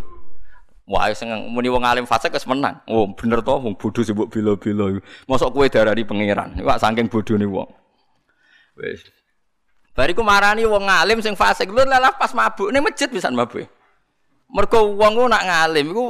Wah, 0.87 1.11
sing 1.15 1.31
muni 1.51 1.71
wong 1.71 1.87
alim 1.87 2.07
fasik 2.07 2.35
wis 2.35 2.47
menang. 2.47 2.79
Oh, 2.91 3.07
bener 3.15 3.39
to 3.43 3.55
wong 3.55 3.75
bodho 3.79 4.03
sing 4.03 4.19
mbok 4.19 4.35
bela-bela. 4.35 4.99
Mosok 5.31 5.51
kowe 5.55 5.67
darani 5.67 6.03
pangeran. 6.03 6.59
Iku 6.59 6.69
saking 6.79 7.07
bodhone 7.07 7.47
wong. 7.47 7.71
Wis. 8.79 9.07
Bariku 9.95 10.27
marani 10.27 10.67
wong 10.67 10.87
alim 10.87 11.23
sing 11.23 11.39
fasik. 11.39 11.71
Lho 11.71 11.87
lah 11.87 12.15
pas 12.19 12.35
mabuk 12.35 12.71
ning 12.75 12.83
masjid 12.83 13.11
bisa 13.11 13.31
mabuk. 13.31 13.67
Mergo 14.51 14.95
wong 14.95 15.13
ku 15.17 15.25
nak 15.31 15.43
ngalim 15.47 15.87
iku 15.91 16.07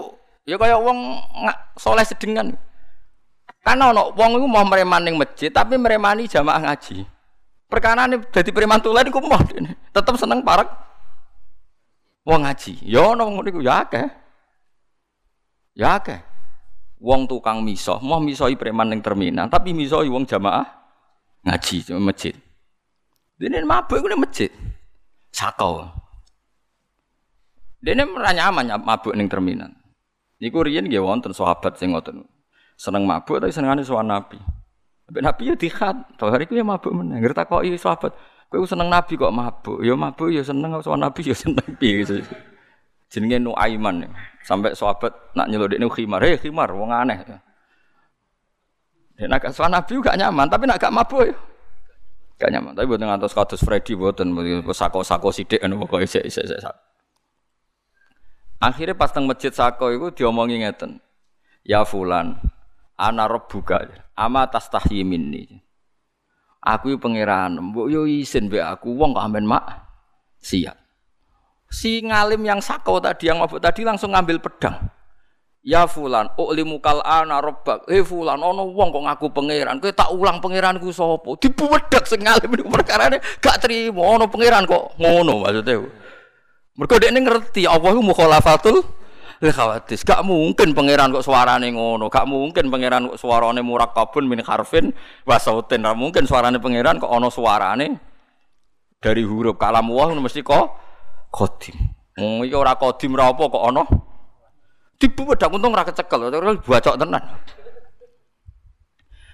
ya 0.48 0.56
kaya 0.56 0.80
wong 0.80 1.20
soleh 1.76 2.02
sedengan. 2.02 2.56
Karena 3.62 3.94
ono 3.94 4.10
wong 4.18 4.42
iku 4.42 4.46
mau 4.50 4.66
mereman 4.66 5.06
ning 5.06 5.14
masjid 5.14 5.46
tapi 5.46 5.78
meremani 5.78 6.26
jamaah 6.26 6.66
ngaji. 6.66 7.06
Perkara 7.70 8.10
ini 8.10 8.18
jadi 8.34 8.50
preman 8.50 8.82
tulen 8.82 9.06
iku 9.06 9.22
mau 9.22 9.38
tetep 9.94 10.14
seneng 10.18 10.42
parek 10.42 10.66
wong 12.26 12.42
ngaji. 12.42 12.82
Ya 12.82 13.06
ono 13.14 13.22
ngono 13.30 13.46
iku 13.46 13.62
ya 13.62 13.86
akeh. 13.86 14.06
Ya 15.78 15.96
akeh. 15.96 16.20
Wong 17.02 17.26
tukang 17.26 17.62
misoh, 17.66 17.98
mau 17.98 18.22
misohi 18.22 18.54
preman 18.54 18.86
ning 18.86 19.02
terminal, 19.02 19.50
tapi 19.50 19.74
misohi 19.74 20.06
wong 20.06 20.22
jamaah 20.22 20.62
ngaji 21.42 21.76
di 21.82 21.90
masjid. 21.98 22.34
Dene 23.38 23.62
mabuk 23.66 23.98
iku 23.98 24.06
masjid. 24.14 24.50
Sakau. 25.34 25.86
Dene 27.82 28.06
ora 28.06 28.30
nyaman 28.30 28.74
mabuk 28.82 29.14
ning 29.18 29.26
terminal. 29.26 29.70
Niku 30.38 30.62
riyen 30.62 30.86
nggih 30.86 31.02
wonten 31.02 31.30
sahabat 31.34 31.78
sing 31.78 31.94
ngoten. 31.94 32.22
Seneng 32.82 33.06
mabuk 33.06 33.38
tapi 33.38 33.54
senengane 33.54 33.86
sowan 33.86 34.10
Nabi. 34.10 34.42
Tapi 35.06 35.18
Nabi 35.22 35.42
ya 35.46 35.54
dikhat, 35.54 36.18
to 36.18 36.26
hari 36.26 36.50
ku 36.50 36.58
ya 36.58 36.66
mabuk 36.66 36.90
meneh. 36.90 37.22
Ngertakoki 37.22 37.78
sahabat, 37.78 38.10
kowe 38.50 38.66
seneng 38.66 38.90
Nabi 38.90 39.14
kok 39.14 39.30
mabuk. 39.30 39.86
Ya 39.86 39.94
mabuk 39.94 40.34
ya 40.34 40.42
seneng 40.42 40.74
sowan 40.82 41.06
Nabi 41.06 41.22
ya 41.22 41.34
seneng 41.38 41.62
piye 41.78 42.02
gitu 42.02 42.18
jenenge 43.12 43.38
Nuaiman. 43.44 44.08
Sampai 44.42 44.74
sahabat 44.74 45.12
nak 45.36 45.46
nyelodikne 45.52 45.86
khimar, 45.92 46.24
"Hei 46.24 46.40
khimar, 46.40 46.72
wong 46.72 46.90
aneh." 46.90 47.22
Ya 49.20 49.28
nak 49.28 49.44
soal 49.52 49.70
Nabi 49.70 50.00
gak 50.00 50.18
nyaman, 50.18 50.48
tapi 50.48 50.64
nak 50.64 50.80
gak 50.80 50.90
mabuk 50.90 51.28
ya. 51.28 51.36
Gak 52.40 52.50
nyaman, 52.50 52.74
tapi 52.74 52.88
buatan 52.90 53.06
ngantos 53.06 53.36
kados 53.36 53.62
Freddy 53.62 53.94
buatan 53.94 54.34
sako-sako 54.74 55.30
sidik 55.30 55.62
anu 55.62 55.78
pokoke 55.78 56.08
isek 56.08 56.26
isek 56.26 56.50
isek. 56.50 56.74
Akhirnya 58.58 58.98
pas 58.98 59.14
teng 59.14 59.30
masjid 59.30 59.54
sako 59.54 59.94
itu 59.94 60.06
diomongi 60.22 60.58
ngeten. 60.58 60.98
Ya 61.62 61.86
fulan, 61.86 62.42
ana 62.96 63.28
rabbuka, 63.28 63.86
ama 64.16 64.48
tastahyi 64.48 65.06
minni. 65.06 65.60
Aku 66.62 66.94
pangeran, 66.98 67.58
mbok 67.58 67.90
yo 67.90 68.06
isin 68.06 68.46
mbek 68.46 68.62
aku 68.62 68.94
wong 68.94 69.18
kok 69.18 69.26
amen 69.26 69.42
mak 69.42 69.82
siap 70.38 70.82
si 71.72 72.04
ngalim 72.04 72.44
yang 72.44 72.60
sakau 72.60 73.00
tadi 73.00 73.32
yang 73.32 73.40
mabuk 73.40 73.58
tadi 73.58 73.80
langsung 73.82 74.12
ngambil 74.12 74.44
pedang. 74.44 74.76
Ya 75.62 75.86
fulan, 75.86 76.26
ulimu 76.34 76.82
kal 76.82 76.98
ana 77.06 77.38
robbak. 77.38 77.86
Eh 77.86 78.02
fulan, 78.02 78.34
ono 78.42 78.66
wong 78.74 78.90
kok 78.90 79.04
ngaku 79.06 79.26
pangeran. 79.30 79.78
Kowe 79.78 79.94
tak 79.94 80.10
ulang 80.10 80.42
pangeranku 80.42 80.90
sapa? 80.90 81.38
Dibuwedak 81.38 82.02
sing 82.02 82.26
ngalim 82.26 82.50
niku 82.50 82.66
perkarane 82.66 83.22
gak 83.38 83.62
trimo 83.62 84.02
ono 84.02 84.26
pangeran 84.26 84.66
kok 84.66 84.98
ngono 84.98 85.46
maksudnya. 85.46 85.86
Mergo 86.74 86.96
dekne 86.98 87.20
ngerti 87.22 87.62
Allah 87.70 87.94
mukhalafatul 87.94 88.82
lil 89.42 89.50
khawatis. 89.50 90.06
Gak 90.06 90.22
mungkin 90.22 90.70
pangeran 90.70 91.10
kok 91.10 91.26
suarane 91.26 91.74
ngono. 91.74 92.06
Gak 92.06 92.30
mungkin 92.30 92.70
pangeran 92.70 93.10
kok 93.10 93.18
suarane 93.18 93.58
murakkabun 93.58 94.30
min 94.30 94.38
harfin 94.46 94.94
wa 95.26 95.36
sautin. 95.42 95.82
Gak 95.82 95.98
mungkin 95.98 96.24
suarane 96.30 96.62
pangeran 96.62 97.02
kok 97.02 97.10
ono 97.10 97.26
suarane 97.26 97.98
dari 99.02 99.26
huruf 99.26 99.58
kalam 99.58 99.90
Allah 99.90 100.14
mesti 100.22 100.46
kok 100.46 100.66
kodim. 101.34 101.74
Wong 102.14 102.46
iki 102.46 102.54
ora 102.54 102.78
kodim 102.78 103.18
ora 103.18 103.34
apa 103.34 103.42
kok 103.50 103.64
ana. 103.66 103.84
Dibuwedak 105.02 105.50
untung 105.50 105.74
ora 105.74 105.82
kecekel, 105.82 106.30
bacok 106.62 106.94
tenan. 106.94 107.24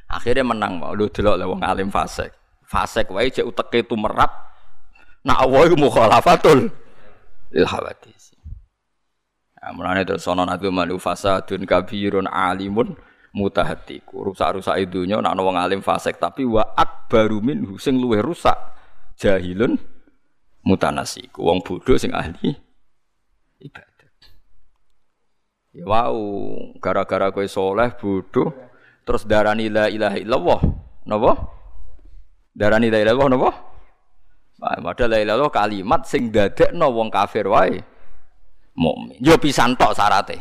Akhirnya 0.08 0.40
menang 0.40 0.80
mau 0.80 0.96
lu 0.96 1.12
delok 1.12 1.36
wong 1.44 1.60
alim 1.60 1.92
fasik. 1.92 2.32
Fasik 2.64 3.12
wae 3.12 3.28
cek 3.28 3.44
uteke 3.44 3.84
merap. 3.92 4.32
Nak 5.28 5.44
Allah 5.44 5.68
mukhalafatul 5.76 6.72
lil. 7.52 7.66
Nah, 9.58 9.74
mulane 9.74 10.06
terus 10.06 10.22
ana 10.30 10.46
nabi 10.46 10.70
malu 10.70 11.02
fasadun 11.02 11.66
kabirun 11.66 12.30
alimun 12.30 12.94
mutahatiku. 13.34 14.30
Rusak-rusak 14.30 14.78
idunya 14.78 15.18
nak 15.18 15.34
wong 15.34 15.58
alim 15.58 15.82
fasik 15.82 16.22
tapi 16.22 16.46
wa 16.46 16.62
akbaru 16.78 17.42
minhu 17.42 17.74
sing 17.74 17.98
luwih 17.98 18.22
rusak 18.22 18.54
jahilun 19.18 19.74
mutanasiku. 20.62 21.42
Wong 21.42 21.66
bodoh 21.66 21.98
sing 21.98 22.14
ahli 22.14 22.54
ibadah. 23.58 24.10
Ya 25.74 25.84
wow 25.84 26.16
gara-gara 26.78 27.34
kowe 27.34 27.44
soleh 27.50 27.90
bodoh 27.98 28.54
terus 29.02 29.26
darani 29.26 29.66
la 29.66 29.90
ilaha 29.90 30.16
illallah 30.22 30.60
napa? 31.02 31.32
Darani 32.54 32.94
la 32.94 32.98
ilaha 33.02 33.14
illallah 33.14 33.30
napa? 33.34 33.50
Padahal 34.58 35.10
la 35.14 35.18
ilaha 35.22 35.50
kalimat 35.50 36.06
sing 36.06 36.30
dadekno 36.30 36.90
wong 36.90 37.10
kafir 37.10 37.46
wae 37.46 37.97
mukmin 38.78 39.18
yo 39.18 39.34
pisan 39.42 39.74
tok 39.74 39.98
syarate 39.98 40.38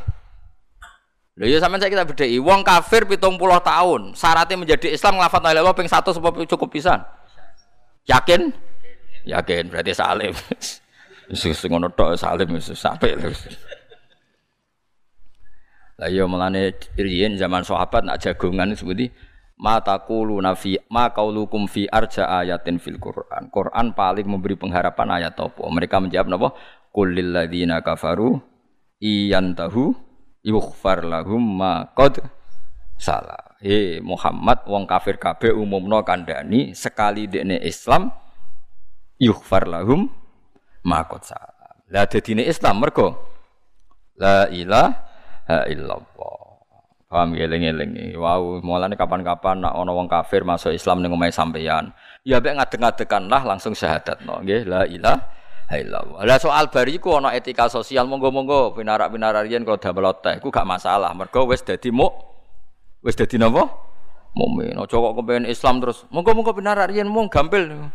Lho 1.38 1.45
ya 1.45 1.61
sampean 1.61 1.77
saya 1.77 1.93
kita 1.93 2.01
bedheki 2.01 2.41
wong 2.41 2.65
kafir 2.65 3.05
70 3.05 3.38
tahun 3.61 4.01
syaratnya 4.17 4.57
menjadi 4.57 4.89
Islam 4.89 5.21
nglafat 5.21 5.41
la 5.45 5.53
ilaha 5.53 5.73
ping 5.77 5.85
1 5.85 6.01
sebab 6.01 6.33
cukup 6.49 6.69
pisan 6.73 6.97
yakin 8.09 8.49
Yakin 9.27 9.67
berarti 9.67 9.91
salim. 9.91 10.31
Wis 11.27 11.59
ngono 11.67 11.91
tok 11.91 12.15
salim 12.15 12.55
wis 12.55 12.71
sampai 12.71 13.19
lho. 13.19 13.27
Lah 15.99 16.07
iya 16.07 16.23
melane 16.23 16.71
riyen 16.95 17.35
zaman 17.35 17.67
sahabat 17.67 18.07
nak 18.07 18.23
jagongan 18.23 18.71
seperti 18.71 19.11
mata 19.59 19.99
kulu 20.07 20.39
nafi 20.39 20.79
ma 20.88 21.11
kaulukum 21.11 21.67
fi 21.67 21.83
arja 21.91 22.31
ayatin 22.31 22.79
fil 22.79 22.95
Quran. 22.95 23.51
Quran 23.51 23.91
paling 23.91 24.23
memberi 24.23 24.55
pengharapan 24.55 25.19
ayat 25.19 25.35
apa? 25.35 25.59
Mereka 25.67 25.99
menjawab 25.99 26.27
napa? 26.31 26.49
Qul 26.97 27.13
lil 27.13 27.29
ladzina 27.29 27.85
kafaru 27.85 28.41
iyantahu 28.97 29.93
yughfar 30.41 31.05
lahum 31.05 31.61
ma 31.61 31.85
qad 31.93 32.25
salah. 32.97 33.53
He 33.61 34.01
Muhammad 34.01 34.65
wong 34.65 34.89
kafir 34.89 35.21
kabeh 35.21 35.53
umumno 35.53 36.01
kandhani 36.01 36.73
sekali 36.73 37.29
dekne 37.29 37.61
Islam 37.61 38.09
yughfar 39.21 39.69
lahum 39.69 40.09
makot 40.81 41.21
salah. 41.21 41.77
Lah 41.93 42.09
dadine 42.09 42.49
Islam 42.49 42.81
mergo 42.81 43.13
la 44.17 44.49
ilaha 44.49 45.69
illallah. 45.69 46.37
Paham 47.07 47.37
ya 47.37 47.45
eling-eling. 47.45 48.17
Wow, 48.17 48.59
mulane 48.65 48.97
kapan-kapan 48.97 49.61
nak 49.61 49.77
ana 49.77 49.93
wong 49.93 50.09
kafir 50.09 50.41
masuk 50.41 50.73
Islam 50.73 51.05
ning 51.05 51.13
omahe 51.13 51.31
sampeyan, 51.31 51.93
ya 52.25 52.41
mek 52.43 52.57
ngadeg-ngadegan 52.59 53.31
lah 53.31 53.47
langsung 53.47 53.71
syahadat 53.71 54.25
no. 54.27 54.43
Nggih, 54.43 54.67
la 54.67 54.83
ilaha 54.83 55.36
illallah. 55.76 56.24
Lah 56.24 56.39
soal 56.39 56.72
bariku 56.72 57.20
ana 57.20 57.36
etika 57.36 57.68
sosial 57.68 58.07
monggo-monggo 58.07 58.72
pinarak-pinarak 58.72 59.51
riyen 59.51 59.68
kalau 59.68 59.76
damel 59.76 60.15
teh 60.24 60.39
iku 60.39 60.47
gak 60.47 60.63
masalah. 60.63 61.11
Mergo 61.11 61.43
wis 61.51 61.59
dadi 61.59 61.91
muk 61.91 62.15
wis 63.03 63.20
dadi 63.20 63.36
napa? 63.36 63.68
mukmin. 64.38 64.78
Aja 64.78 64.95
kok 65.01 65.18
Islam 65.49 65.76
terus. 65.82 66.05
Monggo-monggo 66.13 66.53
benar 66.53 66.78
riyen 66.86 67.09
mung 67.09 67.28
gampil. 67.28 67.89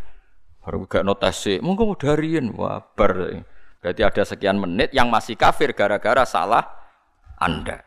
Baru 0.59 0.85
gak 0.91 1.07
notasi. 1.07 1.63
Monggo 1.63 1.87
udah 1.95 2.19
riyen 2.19 2.51
wah. 2.59 2.83
Berarti 2.93 4.03
ada 4.03 4.23
sekian 4.27 4.59
menit 4.59 4.91
yang 4.91 5.07
masih 5.11 5.39
kafir 5.39 5.71
gara-gara 5.73 6.27
salah 6.27 6.67
Anda. 7.39 7.83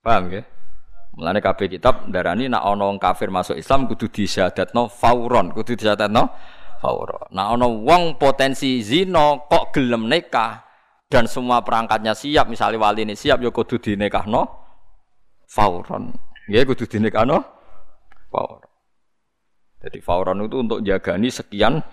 Paham 0.00 0.32
ya? 0.32 0.42
Mulane 1.10 1.44
kabeh 1.44 1.68
kitab 1.68 2.08
darani 2.08 2.48
nak 2.48 2.64
ana 2.64 2.88
kafir 2.96 3.28
masuk 3.28 3.58
Islam 3.58 3.84
kudu 3.90 4.08
disyahadatno 4.08 4.88
fauron, 4.88 5.52
kudu 5.52 5.76
disyahadatno 5.76 6.32
fauron. 6.80 7.28
Nak 7.30 7.46
ana 7.54 7.68
wong 7.68 8.16
potensi 8.16 8.80
zina 8.80 9.36
kok 9.46 9.76
gelem 9.76 10.08
nikah 10.08 10.64
dan 11.12 11.28
semua 11.28 11.60
perangkatnya 11.60 12.16
siap, 12.16 12.48
misalnya 12.48 12.80
wali 12.80 13.04
ini 13.04 13.14
siap 13.14 13.44
ya 13.44 13.52
kudu 13.52 13.76
dinikahno 13.76 14.48
fauron. 15.44 16.16
Ya 16.48 16.64
kudu 16.64 16.88
dinikahno 16.88 17.44
fauron. 18.32 18.72
Jadi 19.80 19.98
fauron 20.00 20.44
itu 20.48 20.56
untuk 20.60 20.80
jagani 20.80 21.28
sekian 21.28 21.84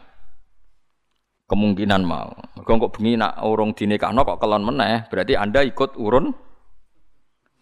kemungkinan 1.52 2.04
mau. 2.04 2.32
Mergo 2.56 2.88
kok 2.88 3.00
bengi 3.00 3.20
nak 3.20 3.44
urung 3.44 3.76
dinikahno 3.76 4.24
kok 4.24 4.40
kelon 4.40 4.64
meneh, 4.64 5.08
berarti 5.12 5.36
Anda 5.36 5.68
ikut 5.68 6.00
urun 6.00 6.48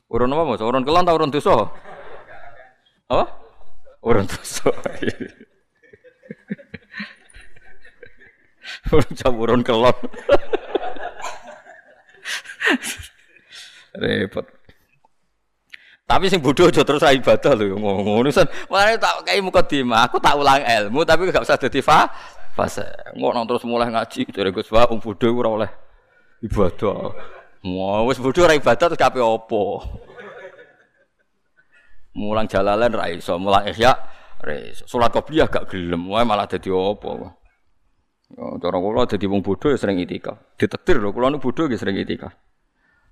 Urun 0.06 0.38
apa 0.38 0.44
mas? 0.46 0.62
Urun 0.62 0.86
kelon 0.86 1.02
atau 1.02 1.18
urun 1.18 1.34
dosa? 1.34 1.66
Apa? 3.10 3.26
Urun 4.06 4.30
dosa. 4.30 4.70
urun 8.92 9.12
jam 9.16 9.34
urun 9.34 9.62
kelon. 9.64 9.98
Repot. 13.96 14.46
Tapi 16.06 16.30
sing 16.30 16.38
bodoh 16.38 16.70
aja 16.70 16.86
terus 16.86 17.02
ibadah 17.02 17.54
lho 17.58 17.82
ngono 17.82 18.30
sen. 18.30 18.46
Mane 18.70 19.02
tak 19.02 19.26
kei 19.26 19.42
muka 19.42 19.66
dima, 19.66 20.06
aku 20.06 20.22
tak 20.22 20.38
ulang 20.38 20.62
ilmu 20.62 21.02
tapi 21.02 21.34
gak 21.34 21.42
usah 21.42 21.58
dadi 21.58 21.82
fa 21.82 22.06
fase. 22.54 22.86
Ngono 23.18 23.42
terus 23.50 23.66
mulai 23.66 23.90
ngaji 23.90 24.30
dari 24.30 24.54
Gus 24.54 24.70
Wah 24.70 24.86
wong 24.86 25.02
bodoh 25.02 25.34
ora 25.34 25.50
oleh 25.50 25.72
ibadah. 26.46 27.16
Wah, 27.66 28.06
wis 28.06 28.22
bodho 28.22 28.46
ora 28.46 28.54
ibadah 28.54 28.86
terus 28.94 29.02
kape 29.02 29.18
opo? 29.18 29.82
Mulang 32.14 32.46
jalalan 32.46 32.94
ra 32.94 33.10
iso, 33.10 33.42
mulang 33.42 33.66
ihya 33.66 33.92
ra 34.40 34.54
iso. 34.54 34.86
Salat 34.86 35.10
qobliyah 35.10 35.50
gak 35.50 35.74
gelem, 35.74 36.06
wae 36.06 36.22
malah 36.22 36.46
dadi 36.46 36.70
opo. 36.70 37.42
Ya, 38.34 38.58
cara 38.58 38.78
kula 38.82 39.06
dadi 39.06 39.30
wong 39.30 39.46
bodho 39.46 39.70
ya 39.70 39.78
sering 39.78 40.02
itikaf. 40.02 40.58
Ditektir 40.58 40.98
lho, 40.98 41.14
kula 41.14 41.30
nu 41.30 41.38
bodho 41.38 41.70
ya 41.70 41.78
sering 41.78 42.02
itikaf. 42.02 42.34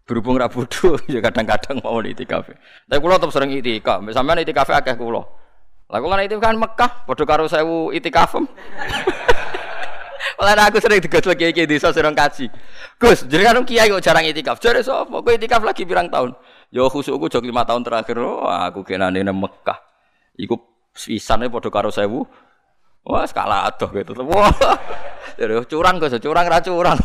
Berhubung 0.10 0.42
ra 0.42 0.50
bodho 0.50 0.98
ya 1.14 1.22
kadang-kadang 1.22 1.86
mau 1.86 2.02
itikaf. 2.02 2.50
Tapi 2.90 2.98
kula 2.98 3.22
tetep 3.22 3.30
sering 3.30 3.54
itikaf. 3.54 4.02
Sampeyan 4.10 4.42
itikaf 4.42 4.74
akeh 4.74 4.98
kula. 4.98 5.22
Lah 5.94 6.00
kula 6.02 6.26
itikaf 6.26 6.42
kan 6.42 6.58
Mekah, 6.58 6.92
padha 7.06 7.24
karo 7.30 7.46
1000 7.46 7.94
itikaf. 8.02 8.42
Malah 10.34 10.66
aku 10.74 10.82
sering 10.82 10.98
digotlek 10.98 11.54
kiai 11.54 11.70
desa 11.70 11.94
sering 11.94 12.18
kaji. 12.18 12.50
Gus, 12.98 13.30
jadi 13.30 13.54
kan 13.54 13.62
kiai 13.70 13.94
kok 13.94 14.02
jarang 14.02 14.26
itikaf. 14.26 14.58
Jare 14.58 14.82
sapa? 14.82 15.22
Kowe 15.22 15.38
itikaf 15.38 15.62
lagi 15.62 15.86
pirang 15.86 16.10
tahun? 16.10 16.34
Yo 16.74 16.90
khusukku 16.90 17.30
jog 17.30 17.46
5 17.46 17.54
tahun 17.70 17.86
terakhir. 17.86 18.18
Oh, 18.18 18.50
aku 18.50 18.82
kenane 18.82 19.22
nang 19.22 19.38
Mekah. 19.38 19.78
Iku 20.42 20.58
sisane 20.98 21.54
padha 21.54 21.70
karo 21.70 21.94
1000. 21.94 22.10
Wah, 23.04 23.28
skala 23.28 23.68
adoh 23.68 23.92
gitu. 23.92 24.16
Wah. 24.24 24.52
Jadi 25.36 25.54
curang 25.68 26.00
Gus, 26.00 26.16
curang 26.24 26.46
ra 26.48 26.64
curang. 26.64 27.00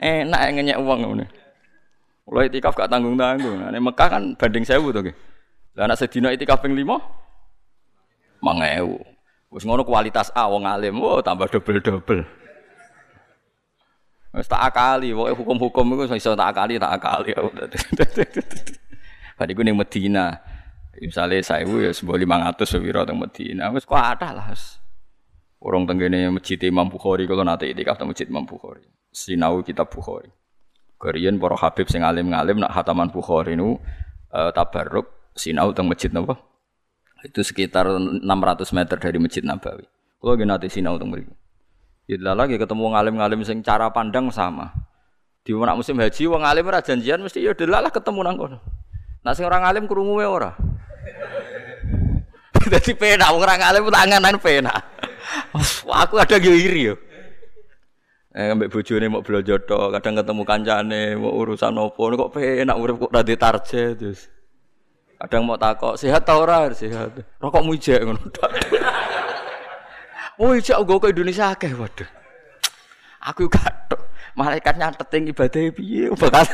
Enak 0.00 0.40
ngenyek 0.56 0.80
uang 0.80 0.98
ngene. 1.04 1.26
Mulai 2.28 2.46
itikaf 2.46 2.76
gak 2.78 2.88
tanggung-tanggung. 2.88 3.58
Nah, 3.58 3.74
Mekah 3.74 4.08
kan 4.08 4.22
banding 4.38 4.62
1000 4.62 4.94
to, 4.94 5.02
Lah 5.74 5.86
anak 5.86 5.98
sedina 5.98 6.30
itikaf 6.30 6.62
ping 6.62 6.74
5 6.76 8.40
mangewu. 8.42 8.98
Wis 9.50 9.66
ngono 9.66 9.82
kualitas 9.82 10.30
A 10.30 10.46
wong 10.46 10.62
alim, 10.62 10.94
oh 11.02 11.18
tambah 11.18 11.50
double-double. 11.50 12.22
Wis 14.30 14.46
tak 14.46 14.62
akali, 14.62 15.10
pokoke 15.10 15.34
hukum-hukum 15.42 15.86
iku 15.98 16.14
iso 16.14 16.38
tak 16.38 16.54
akali, 16.54 16.78
tak 16.78 17.02
akali. 17.02 17.34
Pada 19.34 19.50
iku 19.50 19.62
ning 19.66 19.74
Medina. 19.74 20.38
Misalnya 20.98 21.38
saya 21.46 21.62
ya 21.62 21.94
sebuah 21.94 22.18
lima 22.18 22.42
ratus 22.42 22.74
sepiro 22.74 23.06
teng 23.06 23.22
Medina, 23.22 23.70
wis 23.70 23.86
kok 23.86 23.94
ada 23.94 24.34
lah. 24.34 24.50
Orang 25.62 25.86
tenggene 25.86 26.32
masjid 26.34 26.58
Imam 26.66 26.90
Bukhari 26.90 27.30
kalau 27.30 27.46
nanti 27.46 27.70
itikaf 27.70 27.94
teng 27.94 28.10
masjid 28.10 28.26
Imam 28.26 28.42
Bukhari. 28.42 28.82
Sinau 29.14 29.62
kitab 29.62 29.92
Bukhari. 29.92 30.32
Kerian 31.00 31.40
para 31.40 31.56
habib 31.56 31.88
sing 31.88 32.02
alim-alim 32.02 32.60
nak 32.60 32.74
hataman 32.74 33.08
Bukhari 33.08 33.54
nu 33.56 33.78
uh, 34.34 34.50
tabarruk 34.50 35.32
sinau 35.38 35.70
teng 35.70 35.86
masjid 35.86 36.10
napa? 36.10 36.36
Itu 37.20 37.44
sekitar 37.44 37.86
600 37.86 38.24
meter 38.72 38.96
dari 38.96 39.20
Masjid 39.20 39.44
Nabawi. 39.44 39.84
Kalau 40.20 40.32
gini 40.40 40.48
nanti 40.48 40.72
sinau 40.72 40.96
teng 40.96 41.12
mriku. 41.12 41.36
Ya 42.08 42.16
lagi 42.34 42.56
ketemu 42.58 42.96
ngalim-ngalim 42.96 43.44
sing 43.44 43.60
cara 43.60 43.92
pandang 43.92 44.32
sama. 44.32 44.72
Di 45.44 45.52
mana 45.54 45.76
musim 45.76 45.96
haji 45.96 46.26
wong 46.26 46.42
alim 46.44 46.66
ora 46.68 46.82
janjian 46.82 47.20
mesti 47.20 47.44
ya 47.44 47.52
delalah 47.52 47.92
ketemu 47.92 48.20
nang 48.24 48.36
kono. 48.36 48.58
Nah 49.20 49.32
sing 49.36 49.44
orang 49.44 49.68
alim 49.68 49.84
krungu 49.84 50.20
ora. 50.24 50.56
Dadi 52.72 52.92
pena 52.96 53.32
orang 53.32 53.60
alim 53.60 53.88
tanganan 53.92 54.36
pena. 54.40 54.72
Aku 56.04 56.16
ada 56.16 56.36
iri 56.40 56.92
yo. 56.92 56.96
Eh 58.30 58.46
ambek 58.46 58.70
bojone 58.70 59.10
mau 59.10 59.26
belanja 59.26 59.58
tok, 59.66 59.90
kadang 59.98 60.22
ketemu 60.22 60.42
kancane, 60.46 61.02
mau 61.18 61.34
urusan 61.34 61.74
opo 61.82 62.14
kok 62.14 62.30
penak 62.38 62.78
urip 62.78 63.02
kok 63.02 63.10
ra 63.10 63.26
target 63.26 63.98
terus. 63.98 64.30
Kadang 65.18 65.50
mau 65.50 65.58
takok, 65.58 65.98
sehat 65.98 66.22
tau 66.22 66.46
ora? 66.46 66.70
Sehat. 66.70 67.12
Rokok 67.42 67.66
ijek 67.74 68.06
ngono. 68.06 68.22
Oh 70.40 70.56
ijek 70.56 70.78
gue 70.80 71.02
ke 71.02 71.08
Indonesia 71.12 71.52
akeh 71.52 71.74
waduh. 71.76 72.08
Aku 73.28 73.50
gak 73.52 73.92
Malaikat 74.32 74.78
nyatet 74.78 75.10
ing 75.12 75.28
ibadah 75.28 75.68
piye 75.74 76.08
bakal 76.14 76.46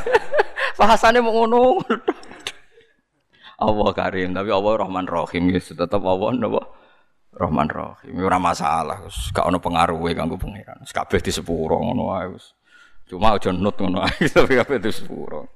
mau 1.23 1.33
ngono. 1.45 1.79
Allah 3.57 3.89
Karim, 3.97 4.37
tapi 4.37 4.53
Allah 4.53 4.73
Rahman 4.85 5.07
Rahim 5.09 5.49
ya 5.49 5.61
tetap 5.61 6.03
Allah 6.05 6.29
napa? 6.37 6.63
Rahman 7.37 7.69
Rahim. 7.69 8.13
Ora 8.21 8.41
masalah, 8.41 9.05
gak 9.09 9.45
ono 9.45 9.61
pengaruhe 9.61 10.17
kanggo 10.17 10.41
pangeran. 10.41 10.81
Kabeh 10.85 11.21
di 11.21 11.33
sepuro 11.33 11.77
ngono 11.81 12.13
wae 12.13 12.33
Cuma 13.07 13.39
aja 13.39 13.53
nut 13.53 13.77
ngono 13.77 14.03
ae, 14.03 14.27
tapi 14.35 14.57
kabeh 14.57 14.81
di 14.81 14.91
sepuro. 14.93 15.47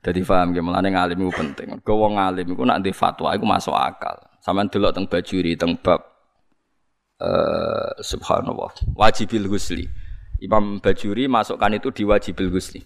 Jadi 0.00 0.24
paham 0.24 0.56
ya, 0.56 0.64
melane 0.64 0.88
ngalim 0.96 1.28
itu 1.28 1.32
penting. 1.34 1.68
Kau 1.84 2.00
wong 2.00 2.16
ngalim 2.16 2.46
itu 2.48 2.62
nak 2.64 2.80
di 2.80 2.90
fatwa 2.94 3.36
itu 3.36 3.44
masuk 3.44 3.76
akal. 3.76 4.16
Sama 4.40 4.64
delok 4.64 4.96
teng 4.96 5.04
bajuri 5.04 5.52
teng 5.60 5.76
bab 5.76 6.00
uh, 7.20 7.92
subhanallah 8.00 8.72
wajibil 8.96 9.44
husli. 9.52 9.84
Imam 10.40 10.80
Bajuri 10.80 11.28
masukkan 11.28 11.68
itu 11.76 11.92
di 11.92 12.08
wajibil 12.08 12.48
husli. 12.48 12.80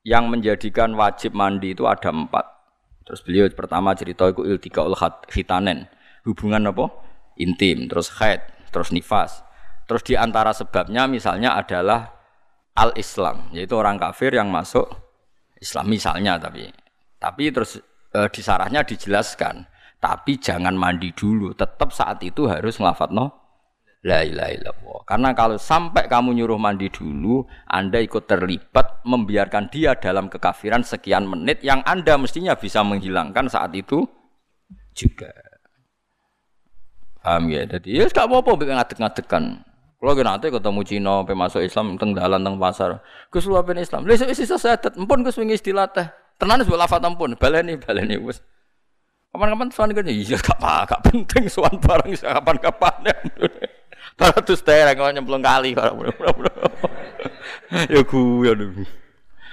Yang 0.00 0.24
menjadikan 0.32 0.96
wajib 0.96 1.36
mandi 1.36 1.76
itu 1.76 1.84
ada 1.84 2.08
empat. 2.08 2.53
Terus 3.04 3.20
beliau 3.20 3.44
pertama 3.52 3.92
cerita 3.92 4.28
itu 4.32 4.40
ul 4.40 4.58
hitanen. 5.32 5.88
Hubungan 6.24 6.72
apa? 6.72 6.88
Intim, 7.36 7.86
terus 7.88 8.08
haid, 8.16 8.40
terus 8.72 8.88
nifas. 8.90 9.44
Terus 9.84 10.00
di 10.08 10.16
antara 10.16 10.56
sebabnya 10.56 11.04
misalnya 11.04 11.52
adalah 11.52 12.16
al-Islam, 12.72 13.52
yaitu 13.52 13.76
orang 13.76 14.00
kafir 14.00 14.32
yang 14.32 14.48
masuk 14.48 14.88
Islam 15.64 15.86
misalnya 15.88 16.36
tapi 16.36 16.68
tapi 17.16 17.48
terus 17.48 17.80
e, 18.12 18.20
di 18.28 18.44
sarahnya 18.44 18.84
dijelaskan 18.84 19.64
tapi 19.96 20.36
jangan 20.36 20.76
mandi 20.76 21.08
dulu 21.16 21.56
tetap 21.56 21.88
saat 21.96 22.20
itu 22.20 22.44
harus 22.44 22.76
no 23.08 23.43
la 24.04 24.20
ilaha 24.20 24.50
illallah. 24.52 24.98
Karena 25.08 25.32
kalau 25.32 25.56
sampai 25.56 26.06
kamu 26.06 26.36
nyuruh 26.36 26.60
mandi 26.60 26.92
dulu 26.92 27.48
anda 27.66 27.98
ikut 27.98 28.28
terlibat 28.28 29.02
membiarkan 29.08 29.72
dia 29.72 29.96
dalam 29.96 30.28
kekafiran 30.28 30.84
sekian 30.84 31.24
menit 31.24 31.64
yang 31.64 31.80
anda 31.88 32.20
mestinya 32.20 32.52
bisa 32.54 32.84
menghilangkan 32.84 33.48
saat 33.48 33.72
itu 33.72 34.04
juga. 34.92 35.32
Paham 37.24 37.48
ya? 37.48 37.64
Jadi 37.64 37.96
ya 37.96 38.04
gak 38.12 38.28
apa-apa 38.28 38.60
ngadek-ngadekan 38.60 39.64
kalau 40.04 40.20
nanti 40.20 40.52
ketemu 40.52 40.80
Cina, 40.84 41.24
masuk 41.24 41.64
Islam, 41.64 41.96
teng 41.96 42.12
dalan, 42.12 42.44
teng 42.44 42.60
pasar, 42.60 43.00
Gus 43.32 43.48
luapin 43.48 43.80
Islam. 43.80 44.04
Lalu 44.04 44.36
isi 44.36 44.44
sesadat, 44.44 45.00
empun 45.00 45.24
Gus 45.24 45.40
wingi 45.40 45.56
istilah 45.56 45.88
teh. 45.88 46.04
Tenan 46.36 46.60
wis 46.60 46.68
lafat 46.68 47.00
empun, 47.00 47.40
baleni, 47.40 47.80
baleni 47.80 48.20
wis. 48.20 48.44
Kapan-kapan 49.34 49.68
suan 49.74 49.90
kan 49.90 50.06
iya 50.06 50.38
gak 50.38 50.62
apa, 50.62 50.94
gak 50.94 51.10
penting 51.10 51.50
suan 51.50 51.74
barang 51.82 52.14
kapan-kapan. 52.14 53.10
Baratus 54.14 54.62
tereng 54.62 54.94
kau 54.94 55.10
nyemplung 55.10 55.42
kali 55.42 55.74
Ya 57.90 58.00
gue 58.06 58.46
aduh. 58.46 58.86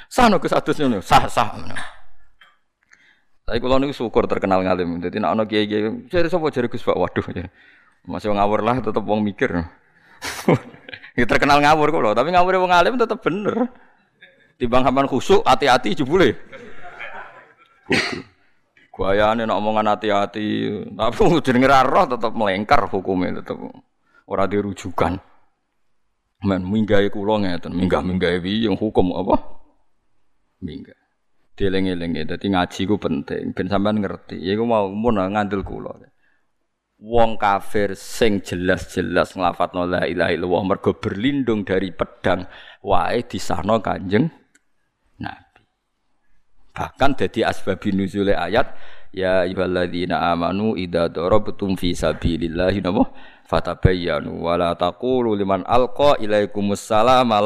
Sah 0.06 0.30
no 0.30 0.38
kesatusnya 0.38 1.02
sah 1.02 1.26
sah. 1.26 1.58
Tapi 3.42 3.58
kalau 3.58 3.82
nih 3.82 3.90
syukur 3.90 4.30
terkenal 4.30 4.62
ngalim. 4.62 5.02
Jadi 5.02 5.18
nak 5.18 5.34
ono 5.34 5.50
jadi 5.50 6.30
sopo 6.30 6.54
jadi 6.54 6.70
gus 6.70 6.86
pak 6.86 6.94
waduh. 6.94 7.26
Masih 8.06 8.30
ngawur 8.38 8.62
lah, 8.62 8.78
tetap 8.86 9.02
wong 9.02 9.26
mikir. 9.26 9.50
ya 11.18 11.26
terkenal 11.26 11.58
ngawur 11.58 11.90
kok 11.90 12.02
loh, 12.06 12.14
tapi 12.14 12.30
ngawur 12.30 12.62
wong 12.62 12.70
alim 12.70 13.02
tetap 13.02 13.18
bener. 13.18 13.66
Timbang 14.62 14.86
sampean 14.86 15.10
khusuk, 15.10 15.42
hati-hati 15.42 15.98
jebule. 15.98 16.38
bodoh. 17.90 18.31
Guayane 18.92 19.48
nek 19.48 19.56
omongan 19.56 19.88
hati-hati, 19.96 20.48
tapi 21.00 21.24
jenenge 21.40 21.68
ra 21.72 21.88
roh 21.88 22.12
tetep 22.12 22.36
melengkar 22.36 22.92
hukumnya 22.92 23.40
tetep 23.40 23.56
ora 24.28 24.44
dirujukan. 24.52 25.16
Men 26.44 26.68
minggahe 26.68 27.08
kula 27.08 27.40
ngeten, 27.40 27.72
minggah-minggahe 27.72 28.42
yang 28.44 28.76
hukum 28.76 29.16
apa? 29.16 29.62
Minggah. 30.60 30.98
Dieling-elinge 31.56 32.26
dadi 32.26 32.48
ngaji 32.50 32.82
ku 32.90 32.98
penting 32.98 33.54
ben 33.54 33.70
sampean 33.70 34.02
ngerti. 34.02 34.42
Ya 34.42 34.58
iku 34.58 34.66
mau 34.66 34.90
mun 34.90 35.22
ngandel 35.22 35.62
kula. 35.62 35.96
Wong 37.02 37.38
kafir 37.38 37.94
sing 37.94 38.42
jelas-jelas 38.42 39.34
nglafadzno 39.38 39.90
la 39.90 40.06
ilaha 40.06 40.34
illallah 40.34 40.64
mergo 40.66 40.98
berlindung 40.98 41.66
dari 41.66 41.94
pedang 41.94 42.46
wae 42.82 43.24
disahno 43.26 43.78
Kanjeng. 43.80 44.41
Bahkan 46.72 47.20
dadi 47.20 47.44
asbabi 47.44 47.92
nuzule 47.92 48.32
ayat 48.32 48.72
ya 49.12 49.44
ayyuhalladzina 49.44 50.32
amanu 50.32 50.80
idza 50.80 51.12
darabtum 51.12 51.76
fi 51.76 51.92
sabilillahi 51.92 52.80
napa 52.80 53.12
fatabayyanu 53.44 54.40
wala 54.40 54.72
taqulu 54.80 55.36
liman 55.36 55.68
alqa 55.68 56.16
ilaikumus 56.24 56.80
salama 56.80 57.44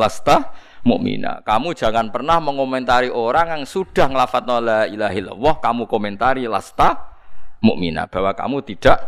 mukmina. 0.85 1.41
Kamu 1.41 1.73
jangan 1.73 2.13
pernah 2.13 2.37
mengomentari 2.37 3.09
orang 3.09 3.57
yang 3.57 3.63
sudah 3.65 4.05
ngelafadzna 4.05 4.61
la 4.61 4.81
ilaha 4.85 5.13
illallah 5.17 5.53
kamu 5.57 5.89
komentari 5.89 6.45
lasta 6.45 7.17
mukmina 7.65 8.05
bahwa 8.05 8.37
kamu 8.37 8.61
tidak 8.61 9.01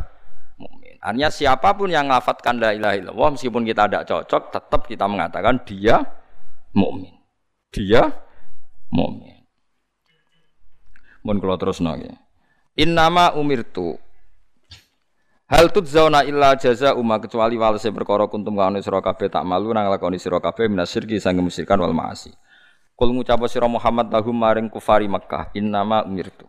mukmin. 0.58 0.98
Artinya 0.98 1.30
siapa 1.30 1.78
pun 1.78 1.94
yang 1.94 2.10
ngelafadzkan 2.10 2.58
la 2.58 2.74
ilaha 2.74 2.98
illallah 2.98 3.30
meskipun 3.38 3.62
kita 3.62 3.86
tidak 3.86 4.04
cocok 4.10 4.44
tetap 4.50 4.82
kita 4.90 5.06
mengatakan 5.06 5.62
dia 5.62 6.02
mukmin. 6.74 7.14
Dia 7.70 8.10
mukmin. 8.90 9.37
Mun 11.28 11.44
kula 11.44 11.60
terus 11.60 11.84
nggih. 11.84 12.16
Innama 12.80 13.36
umirtu 13.36 14.00
Hal 15.48 15.72
zauna 15.72 16.28
illa 16.28 16.60
jaza 16.60 16.92
umma 16.92 17.24
kecuali 17.24 17.56
walese 17.56 17.88
perkara 17.92 18.28
kuntum 18.28 18.60
kaone 18.60 18.84
sira 18.84 19.00
kabeh 19.00 19.32
tak 19.32 19.48
malu 19.48 19.72
nang 19.72 19.88
lakoni 19.88 20.20
sira 20.20 20.44
kabeh 20.44 20.68
minasirki 20.68 21.24
sang 21.24 21.40
musyrikan 21.40 21.80
wal 21.80 21.96
maasi. 21.96 22.36
Kul 23.00 23.16
ngucap 23.16 23.40
sira 23.48 23.64
Muhammad 23.72 24.12
lahum 24.12 24.36
maring 24.36 24.68
kufari 24.68 25.08
Makkah 25.08 25.48
innama 25.56 26.04
umirtu. 26.04 26.44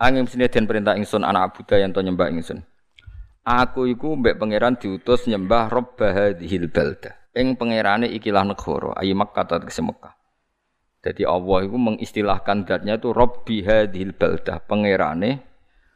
Angin 0.00 0.24
sini 0.24 0.48
den 0.48 0.64
perintah 0.64 0.96
ingsun 0.96 1.20
anak 1.20 1.52
abuda 1.52 1.84
yang 1.84 1.92
to 1.92 2.00
nyembah 2.00 2.32
ingsun. 2.32 2.64
Aku 3.44 3.84
iku 3.84 4.16
mbek 4.16 4.40
pangeran 4.40 4.80
diutus 4.80 5.28
nyembah 5.28 5.68
Rabb 5.68 6.00
hadhil 6.00 6.72
balda. 6.72 7.20
Ing 7.36 7.60
pangerane 7.60 8.08
ikilah 8.08 8.48
negara, 8.48 8.96
ayi 8.96 9.12
Makkah 9.12 9.44
ta 9.44 9.60
Mekah. 9.60 10.19
Jadi 11.00 11.24
Allah 11.24 11.64
itu 11.64 11.76
mengistilahkan 11.80 12.68
zatnya 12.68 13.00
itu 13.00 13.16
Rabbi 13.16 13.64
hadhil 13.64 14.12
balda, 14.12 14.60
pangerane 14.60 15.40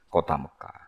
kota 0.09 0.41
Mekah. 0.41 0.81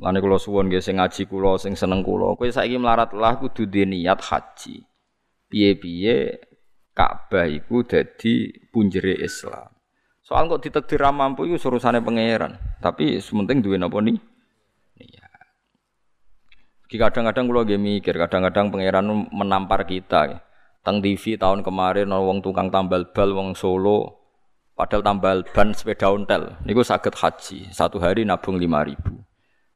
Lane 0.00 0.18
kula 0.18 0.40
suwun 0.40 0.66
nggih 0.66 0.82
sing 0.82 0.98
ngaji 0.98 1.30
kula 1.30 1.54
sing 1.60 1.78
seneng 1.78 2.02
kula, 2.02 2.34
kowe 2.34 2.48
saiki 2.48 2.74
melarat 2.80 3.14
lah 3.14 3.38
kudu 3.38 3.70
duwe 3.70 3.86
niat 3.86 4.18
haji. 4.18 4.82
Piye-piye 5.50 6.40
Ka'bah 6.90 7.46
iku 7.46 7.86
dadi 7.86 8.50
punjere 8.74 9.14
Islam. 9.22 9.70
Soal 10.26 10.50
kok 10.50 10.66
ditakdir 10.66 11.04
mampu 11.14 11.46
iku 11.46 11.58
urusane 11.70 12.02
pangeran, 12.02 12.58
tapi 12.82 13.22
sementing 13.22 13.62
duwe 13.62 13.78
napa 13.78 14.02
nih? 14.02 14.18
Iya. 14.98 15.26
Kadang-kadang 16.90 17.46
kula 17.46 17.62
mikir, 17.78 18.18
kadang-kadang 18.18 18.74
pangeran 18.74 19.06
menampar 19.30 19.86
kita. 19.86 20.20
Ya. 20.26 20.38
Teng 20.80 21.04
TV 21.04 21.36
tahun 21.36 21.60
kemarin 21.60 22.08
wong 22.08 22.40
tukang 22.40 22.72
tambal 22.72 23.04
bal 23.12 23.30
wong 23.36 23.52
Solo 23.52 24.16
padahal 24.72 25.04
tambal 25.04 25.44
ban 25.44 25.76
sepeda 25.76 26.08
ontel 26.08 26.56
niku 26.64 26.80
sakit 26.80 27.12
haji 27.12 27.58
satu 27.68 28.00
hari 28.00 28.24
nabung 28.24 28.56
lima 28.56 28.80
ribu 28.80 29.20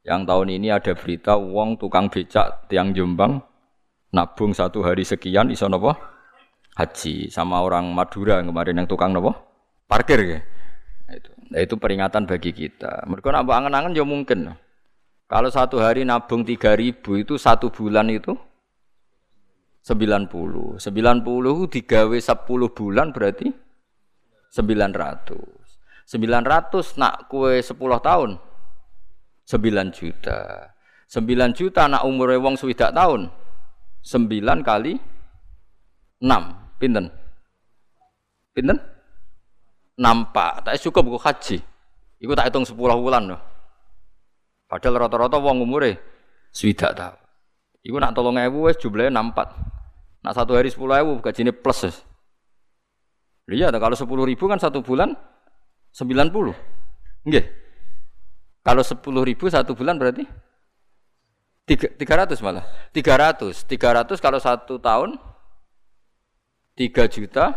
yang 0.01 0.25
tahun 0.25 0.57
ini 0.57 0.73
ada 0.73 0.97
berita 0.97 1.37
wong 1.37 1.77
tukang 1.77 2.09
becak 2.09 2.73
tiang 2.73 2.97
Jombang 2.97 3.37
nabung 4.17 4.57
satu 4.57 4.81
hari 4.81 5.05
sekian 5.05 5.53
iso 5.53 5.69
nopo 5.69 5.93
haji 6.81 7.29
sama 7.29 7.61
orang 7.61 7.93
Madura 7.93 8.41
kemarin 8.41 8.81
yang 8.81 8.89
tukang 8.89 9.13
nopo 9.13 9.37
parkir 9.85 10.21
ya. 10.25 10.41
Itu. 11.13 11.31
Nah, 11.53 11.61
itu 11.61 11.75
peringatan 11.77 12.25
bagi 12.25 12.51
kita. 12.51 13.05
Mereka 13.07 13.29
nak 13.31 13.47
angen-angen 13.47 13.93
ya 13.95 14.03
mungkin. 14.03 14.57
Kalau 15.29 15.49
satu 15.53 15.81
hari 15.81 16.05
nabung 16.05 16.45
tiga 16.45 16.77
ribu 16.77 17.17
itu 17.21 17.37
satu 17.37 17.73
bulan 17.73 18.09
itu 18.13 18.37
90. 19.85 20.81
90 20.81 21.69
digawe 21.69 22.17
10 22.17 22.49
bulan 22.73 23.13
berarti 23.13 23.53
900. 24.49 25.37
900 26.09 27.01
nak 27.01 27.29
kue 27.29 27.61
10 27.61 27.77
tahun 28.01 28.31
9 29.45 29.93
juta. 29.93 30.73
9 31.13 31.53
juta 31.53 31.85
anak 31.85 32.09
umur 32.09 32.33
wong 32.41 32.57
swidak 32.57 32.97
tahun. 32.97 33.29
9 34.01 34.65
kali 34.65 34.97
6. 36.25 36.81
Pinten? 36.81 37.13
Pinten? 38.57 38.81
Nampak. 40.01 40.65
Tak 40.65 40.81
cukup 40.81 41.21
kok 41.21 41.25
haji. 41.29 41.57
Iku 42.25 42.33
tak 42.33 42.49
hitung 42.49 42.65
10 42.65 42.73
bulan 42.73 43.23
loh. 43.29 43.41
Padahal 44.65 45.07
rata-rata 45.07 45.37
wong 45.37 45.61
umure 45.61 46.01
swidak 46.57 46.97
tahun. 46.97 47.21
Iku 47.85 48.01
nak 48.01 48.17
tolong 48.17 48.41
ewu 48.41 48.65
wes 48.65 48.81
jumlahnya 48.81 49.13
nampak. 49.13 49.53
Nak 50.25 50.33
satu 50.33 50.57
hari 50.57 50.73
sepuluh 50.73 50.97
ewu 50.97 51.21
gajine 51.21 51.53
plus. 51.53 52.01
Iya, 53.45 53.69
kalau 53.77 53.93
sepuluh 53.93 54.25
ribu 54.25 54.49
kan 54.49 54.57
satu 54.57 54.81
bulan 54.81 55.13
sembilan 55.93 56.33
puluh. 56.33 56.57
Enggak. 57.29 57.45
Kalau 58.65 58.81
sepuluh 58.81 59.21
ribu 59.21 59.53
satu 59.53 59.77
bulan 59.77 60.01
berarti 60.01 60.25
tiga 61.69 62.25
ratus 62.25 62.41
malah. 62.41 62.65
Tiga 62.89 63.21
ratus. 63.21 63.69
Tiga 63.69 63.93
ratus 63.93 64.17
kalau 64.17 64.41
satu 64.41 64.81
tahun 64.81 65.21
tiga 66.73 67.05
juta 67.05 67.53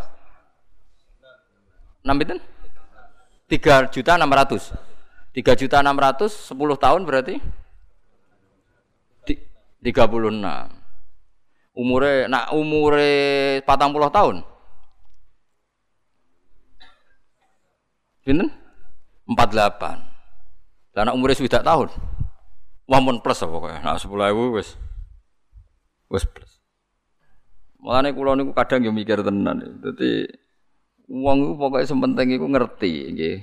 enam 2.04 2.20
itu? 2.20 2.36
Tiga 3.48 3.88
juta 3.88 4.20
enam 4.20 4.28
ratus. 4.28 4.76
Tiga 5.32 5.56
juta 5.56 5.80
enam 5.80 5.96
ratus 5.96 6.36
sepuluh 6.52 6.76
tahun 6.76 7.08
berarti 7.08 7.40
tiga 9.80 10.04
puluh 10.04 10.28
enam. 10.28 10.77
Umure 11.78 12.26
nak 12.26 12.50
umure 12.50 13.14
patang 13.62 13.94
puluh 13.94 14.10
tahun. 14.10 14.42
Pinten? 18.26 18.50
delapan. 19.28 20.02
Lah 20.96 21.14
umurnya 21.14 21.38
sudah 21.38 21.62
tahun. 21.62 21.88
Wamun 22.88 23.22
plus 23.22 23.44
apa 23.44 23.52
pokoknya. 23.52 23.80
Nah, 23.84 24.00
10.000 24.00 24.56
wis 24.56 24.74
wis 26.08 26.24
plus. 26.24 26.58
Mulane 27.78 28.10
kula 28.16 28.34
niku 28.34 28.56
kadang 28.56 28.82
yo 28.82 28.90
mikir 28.90 29.20
tenan. 29.22 29.78
Dadi 29.78 30.26
wong 31.06 31.46
iku 31.46 31.54
pokoke 31.54 31.86
iku 31.86 32.46
ngerti 32.48 32.92
nggih. 33.14 33.38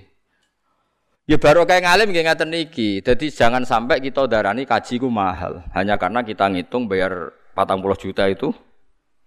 Ya 1.26 1.38
baru 1.40 1.64
kayak 1.64 1.88
ngalim 1.88 2.10
nggih 2.12 2.26
ngaten 2.26 2.50
niki. 2.52 3.00
Jadi 3.00 3.32
jangan 3.32 3.64
sampai 3.64 4.02
kita 4.04 4.28
darani 4.28 4.68
kaji 4.68 5.00
ku 5.00 5.08
mahal 5.08 5.64
hanya 5.78 5.96
karena 5.96 6.26
kita 6.26 6.50
ngitung 6.52 6.90
bayar 6.90 7.32
40 7.56 8.04
juta 8.04 8.28
itu 8.28 8.52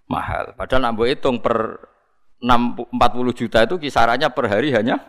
mahal. 0.05 0.53
Padahal 0.53 0.93
nambah 0.93 1.09
hitung 1.09 1.41
per 1.41 1.81
40 2.39 2.93
juta 3.35 3.65
itu 3.65 3.81
kisarannya 3.81 4.29
per 4.31 4.45
hari 4.47 4.71
hanya 4.71 5.01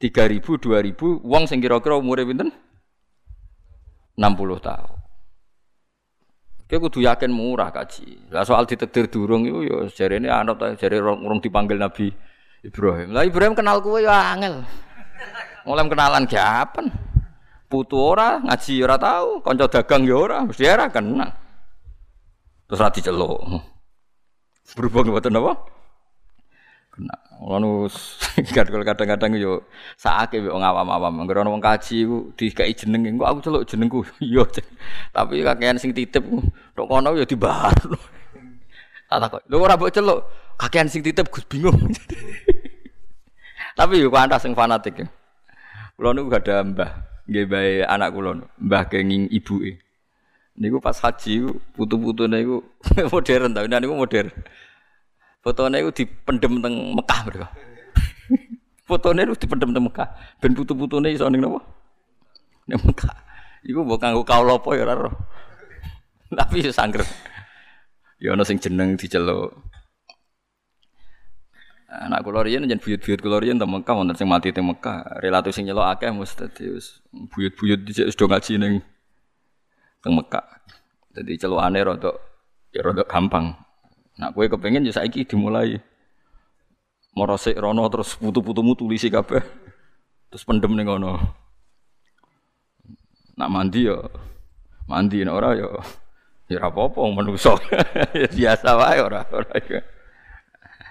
tiga 0.00 0.24
ribu, 0.24 0.56
dua 0.56 0.80
ribu, 0.80 1.20
uang 1.20 1.44
sing 1.44 1.60
kira-kira 1.60 1.98
umurnya 2.00 2.24
pinten? 2.24 2.48
60 4.16 4.62
tahun. 4.64 4.98
Kita 6.70 6.78
kudu 6.78 7.02
yakin 7.02 7.34
murah 7.34 7.74
kaji. 7.74 8.30
Lah 8.30 8.46
soal 8.46 8.62
ditekdir 8.62 9.10
durung 9.10 9.42
ya 9.42 9.90
ini 9.90 10.30
anak 10.30 10.78
jari 10.78 11.02
orang, 11.02 11.18
orang 11.26 11.38
dipanggil 11.42 11.74
Nabi 11.74 12.14
Ibrahim. 12.62 13.10
Lah 13.10 13.26
Ibrahim 13.26 13.58
kenal 13.58 13.82
kue 13.82 14.06
ya 14.06 14.38
angel. 14.38 14.62
Mulai 15.66 15.90
kenalan 15.90 16.24
kapan? 16.30 16.86
Putu 17.66 17.98
ora, 17.98 18.38
ngaji 18.42 18.74
ora 18.82 18.96
tahu, 18.98 19.42
konco 19.42 19.66
dagang 19.66 20.02
ya 20.06 20.16
ora, 20.16 20.38
mesti 20.42 20.64
ora 20.66 20.86
kenal. 20.90 21.30
Terus 22.70 22.78
ra 22.78 22.94
diceluk. 22.94 23.42
Berhubung 24.78 25.10
mboten 25.10 25.34
apa? 25.34 25.58
Kena. 26.94 27.18
Ngono 27.42 27.90
kadang-kadang 28.54 29.34
yo 29.34 29.66
sakake 29.98 30.38
wong 30.46 30.62
awam-awam. 30.62 31.18
Anggere 31.18 31.42
ana 31.42 31.50
wong 31.50 31.58
kaji 31.58 32.06
ku 32.06 32.30
dikai 32.38 32.70
jeneng 32.70 33.10
engko 33.10 33.26
aku 33.26 33.42
celuk 33.42 33.66
jenengku. 33.66 34.06
Iya. 34.22 34.46
Tapi 35.10 35.42
kakean 35.42 35.82
sing 35.82 35.90
titip 35.90 36.22
tok 36.78 36.86
kono 36.86 37.18
yo 37.18 37.26
dibar. 37.26 37.74
Tak 39.10 39.18
takok. 39.18 39.42
Lho 39.50 39.58
ora 39.58 39.74
mbok 39.74 39.90
celuk. 39.90 40.22
Kakean 40.54 40.86
sing 40.86 41.02
titip 41.02 41.26
Gus 41.26 41.42
bingung. 41.50 41.74
Tapi 43.78 43.98
yo 43.98 44.14
kanthas 44.14 44.46
sing 44.46 44.54
fanatik. 44.54 45.10
Kula 45.98 46.14
niku 46.14 46.30
gak 46.30 46.46
ada 46.46 46.62
mbah. 46.62 46.90
Nggih 47.26 47.44
bae 47.50 47.72
anak 47.82 48.14
kula, 48.14 48.46
mbah 48.62 48.86
kenging 48.86 49.26
ibuke. 49.26 49.89
Niku 50.60 50.76
pas 50.76 50.92
haji 51.00 51.48
putu-putune 51.72 52.36
niku 52.36 52.60
modern 53.12 53.56
ta, 53.56 53.64
niku 53.64 53.96
modern. 53.96 54.28
Fotone 55.40 55.80
itu 55.80 56.04
dipendem 56.04 56.60
teng 56.60 56.74
Mekah 56.92 57.20
mereka. 57.24 57.48
Fotone 58.88 59.24
itu 59.24 59.34
dipendem 59.40 59.72
teng 59.72 59.88
Mekah. 59.88 60.08
Ben 60.36 60.52
putu-putune 60.52 61.08
iso 61.08 61.24
ning 61.32 61.40
napa? 61.40 61.64
Ning 62.68 62.76
Mekah. 62.76 63.16
Iku 63.64 63.80
mbok 63.84 63.98
kanggo 64.04 64.20
kaula 64.20 64.60
apa 64.60 64.68
ya 64.76 64.84
ora. 64.84 65.08
Tapi 66.44 66.60
yo 66.60 66.72
sangger. 66.76 67.08
Ya 68.20 68.36
ana 68.36 68.44
sing 68.44 68.60
jeneng 68.60 69.00
diceluk. 69.00 69.56
Anak 71.88 72.20
kula 72.22 72.44
riyen 72.44 72.68
jen 72.68 72.78
buyut-buyut 72.78 73.24
kula 73.24 73.40
riyen 73.40 73.56
teng 73.56 73.72
Mekah 73.72 73.96
wonten 73.96 74.20
sing 74.20 74.28
mati 74.28 74.52
teng 74.52 74.68
Mekah. 74.68 75.24
Relatif 75.24 75.56
sing 75.56 75.64
nyelok 75.64 75.88
akeh 75.96 76.12
mesti 76.12 76.36
dadi 76.36 76.68
buyut-buyut 77.32 77.80
dhisik 77.88 78.12
wis 78.12 78.16
do 78.20 78.28
ngaji 78.28 78.60
ning 78.60 78.74
teng 80.00 80.16
Mekah. 80.16 80.46
Dadi 81.12 81.36
celukane 81.36 81.80
rada 81.84 82.12
ya 82.72 82.80
rada 82.84 83.04
gampang. 83.04 83.54
Nak 84.20 84.36
kowe 84.36 84.46
kepengin 84.48 84.84
ya 84.84 84.92
saiki 84.92 85.24
dimulai. 85.24 85.80
Morosik 87.16 87.58
rono 87.58 87.88
terus 87.90 88.14
putu-putumu 88.16 88.76
tulisi 88.78 89.10
kabeh. 89.10 89.42
Terus 90.30 90.42
pendem 90.46 90.72
ning 90.76 90.86
ngono. 90.86 91.18
Nak 93.36 93.48
mandi 93.50 93.88
ya 93.88 93.98
mandi 94.86 95.24
nek 95.24 95.34
ora 95.34 95.50
ya 95.56 95.68
ya 96.50 96.58
ora 96.62 96.68
apa-apa 96.70 97.00
menungso. 97.10 97.58
Biasa 98.38 98.68
wae 98.78 98.98
ora 99.02 99.26
ora. 99.30 99.54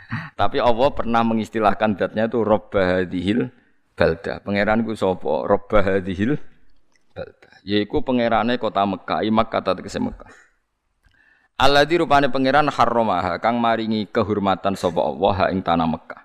Tapi 0.09 0.57
Allah 0.57 0.89
pernah 0.89 1.21
mengistilahkan 1.21 1.93
zatnya 1.99 2.25
itu 2.25 2.41
Rabbah 2.41 3.05
hadhil 3.05 3.53
balda. 3.93 4.41
Pangeran 4.41 4.81
ku 4.81 4.97
sapa? 4.97 5.45
Rabbah 5.45 6.01
balda. 7.13 7.48
Yaiku 7.67 8.03
pangerane 8.03 8.55
kota 8.55 8.85
Mekah, 8.85 9.23
imak 9.25 9.51
kata 9.51 9.75
tegese 9.75 9.99
Mekah. 9.99 10.29
Alladzi 11.59 11.99
rupane 11.99 12.31
pangeran 12.31 12.71
harramaha 12.71 13.35
kang 13.43 13.59
maringi 13.59 14.07
kehormatan 14.07 14.79
sapa 14.79 15.03
Allah 15.03 15.51
ing 15.51 15.59
tanah 15.59 15.91
Mekah. 15.91 16.21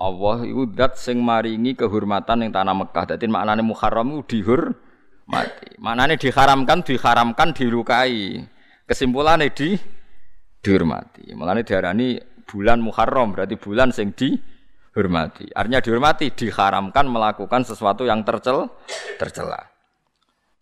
Allah 0.00 0.44
iku 0.48 0.72
zat 0.72 0.96
sing 0.96 1.20
maringi 1.20 1.76
kehormatan 1.76 2.48
ing 2.48 2.50
tanah 2.52 2.72
Mekah. 2.72 3.12
Dadi 3.12 3.28
maknane 3.28 3.60
muharram 3.60 4.16
iku 4.16 4.22
dihormati. 4.24 5.76
Maknane 5.76 6.16
diharamkan, 6.16 6.80
diharamkan 6.80 7.52
dilukai. 7.52 8.40
Kesimpulannya 8.88 9.52
di 9.52 9.76
dihormati. 10.64 11.36
Maknane 11.36 11.60
diarani 11.60 12.16
bulan 12.48 12.80
Muharram 12.80 13.36
berarti 13.36 13.60
bulan 13.60 13.92
sing 13.92 14.16
dihormati. 14.16 15.52
Artinya 15.52 15.84
dihormati 15.84 16.32
diharamkan 16.32 17.04
melakukan 17.04 17.68
sesuatu 17.68 18.08
yang 18.08 18.24
tercel 18.24 18.72
tercela. 19.20 19.75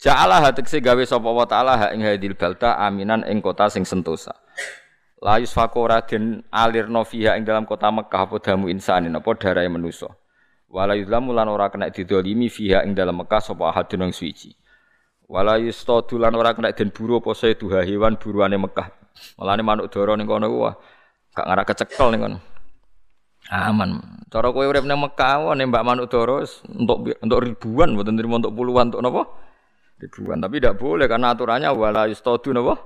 Ja'ala 0.05 0.45
hatekse 0.45 0.85
gawe 0.85 1.01
sapa 1.09 1.33
wa 1.33 1.49
ta'ala 1.49 1.81
ha 1.81 1.87
ing 1.97 2.05
hadil 2.05 2.37
balta 2.37 2.77
aminan 2.77 3.25
ing 3.25 3.41
kota 3.41 3.73
sing 3.73 3.89
sentosa. 3.89 4.37
La 5.25 5.41
yusfaku 5.41 5.81
ora 5.81 6.05
den 6.05 6.45
alirno 6.53 7.09
fiha 7.09 7.41
ing 7.41 7.49
dalam 7.49 7.65
kota 7.65 7.89
Mekah 7.89 8.29
apa 8.29 8.37
damu 8.37 8.69
insanin 8.69 9.17
apa 9.17 9.33
darahe 9.41 9.65
manusa. 9.73 10.13
Wala 10.69 10.93
yuzlamu 10.93 11.33
lan 11.33 11.49
ora 11.49 11.73
kena 11.73 11.89
didolimi 11.89 12.53
fiha 12.53 12.85
ing 12.85 12.93
dalam 12.93 13.17
Mekah 13.17 13.41
sapa 13.41 13.73
ahadun 13.73 14.05
ing 14.05 14.13
suci. 14.13 14.53
Wala 15.25 15.57
yustadu 15.57 16.21
lan 16.21 16.37
ora 16.37 16.53
kena 16.53 16.77
den 16.77 16.93
buru 16.93 17.25
apa 17.25 17.33
duha 17.57 17.81
hewan 17.89 18.21
buruane 18.21 18.61
Mekah. 18.61 18.93
Malane 19.41 19.65
manuk 19.65 19.89
dara 19.89 20.21
ning 20.21 20.29
kono 20.29 20.53
wah 20.53 20.77
gak 21.33 21.49
ngara 21.49 21.65
kecekel 21.65 22.13
ning 22.13 22.21
kono. 22.21 22.39
Aman. 23.49 24.21
Cara 24.29 24.53
kowe 24.53 24.69
urip 24.69 24.85
ning 24.85 25.01
Mekah 25.01 25.57
nembak 25.57 25.81
manuk 25.81 26.13
dara 26.13 26.45
untuk 26.69 27.09
untuk 27.09 27.39
ribuan 27.41 27.97
mboten 27.97 28.21
trimo 28.21 28.37
untuk 28.37 28.53
puluhan 28.53 28.93
untuk 28.93 29.01
napa? 29.01 29.44
Ribuan. 30.11 30.41
Tapi 30.41 30.61
tidak 30.61 30.77
boleh 30.77 31.07
karena 31.09 31.33
aturannya 31.33 31.71
wala 31.73 32.09
yustadu 32.09 32.53
napa? 32.53 32.77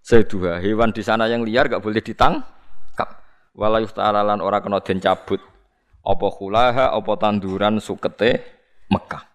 Seduha. 0.00 0.62
Hewan 0.62 0.94
di 0.94 1.02
sana 1.02 1.26
yang 1.26 1.42
liar 1.42 1.66
gak 1.66 1.82
boleh 1.82 1.98
ditangkap. 1.98 3.08
Wala 3.56 3.82
yusta'ala 3.82 4.36
ora 4.38 4.62
kena 4.62 4.78
den 4.80 5.02
cabut. 5.02 5.42
Apa 6.06 6.26
khulaha 6.30 6.94
apa 6.94 7.12
tanduran 7.18 7.82
sukete 7.82 8.38
Mekah. 8.86 9.26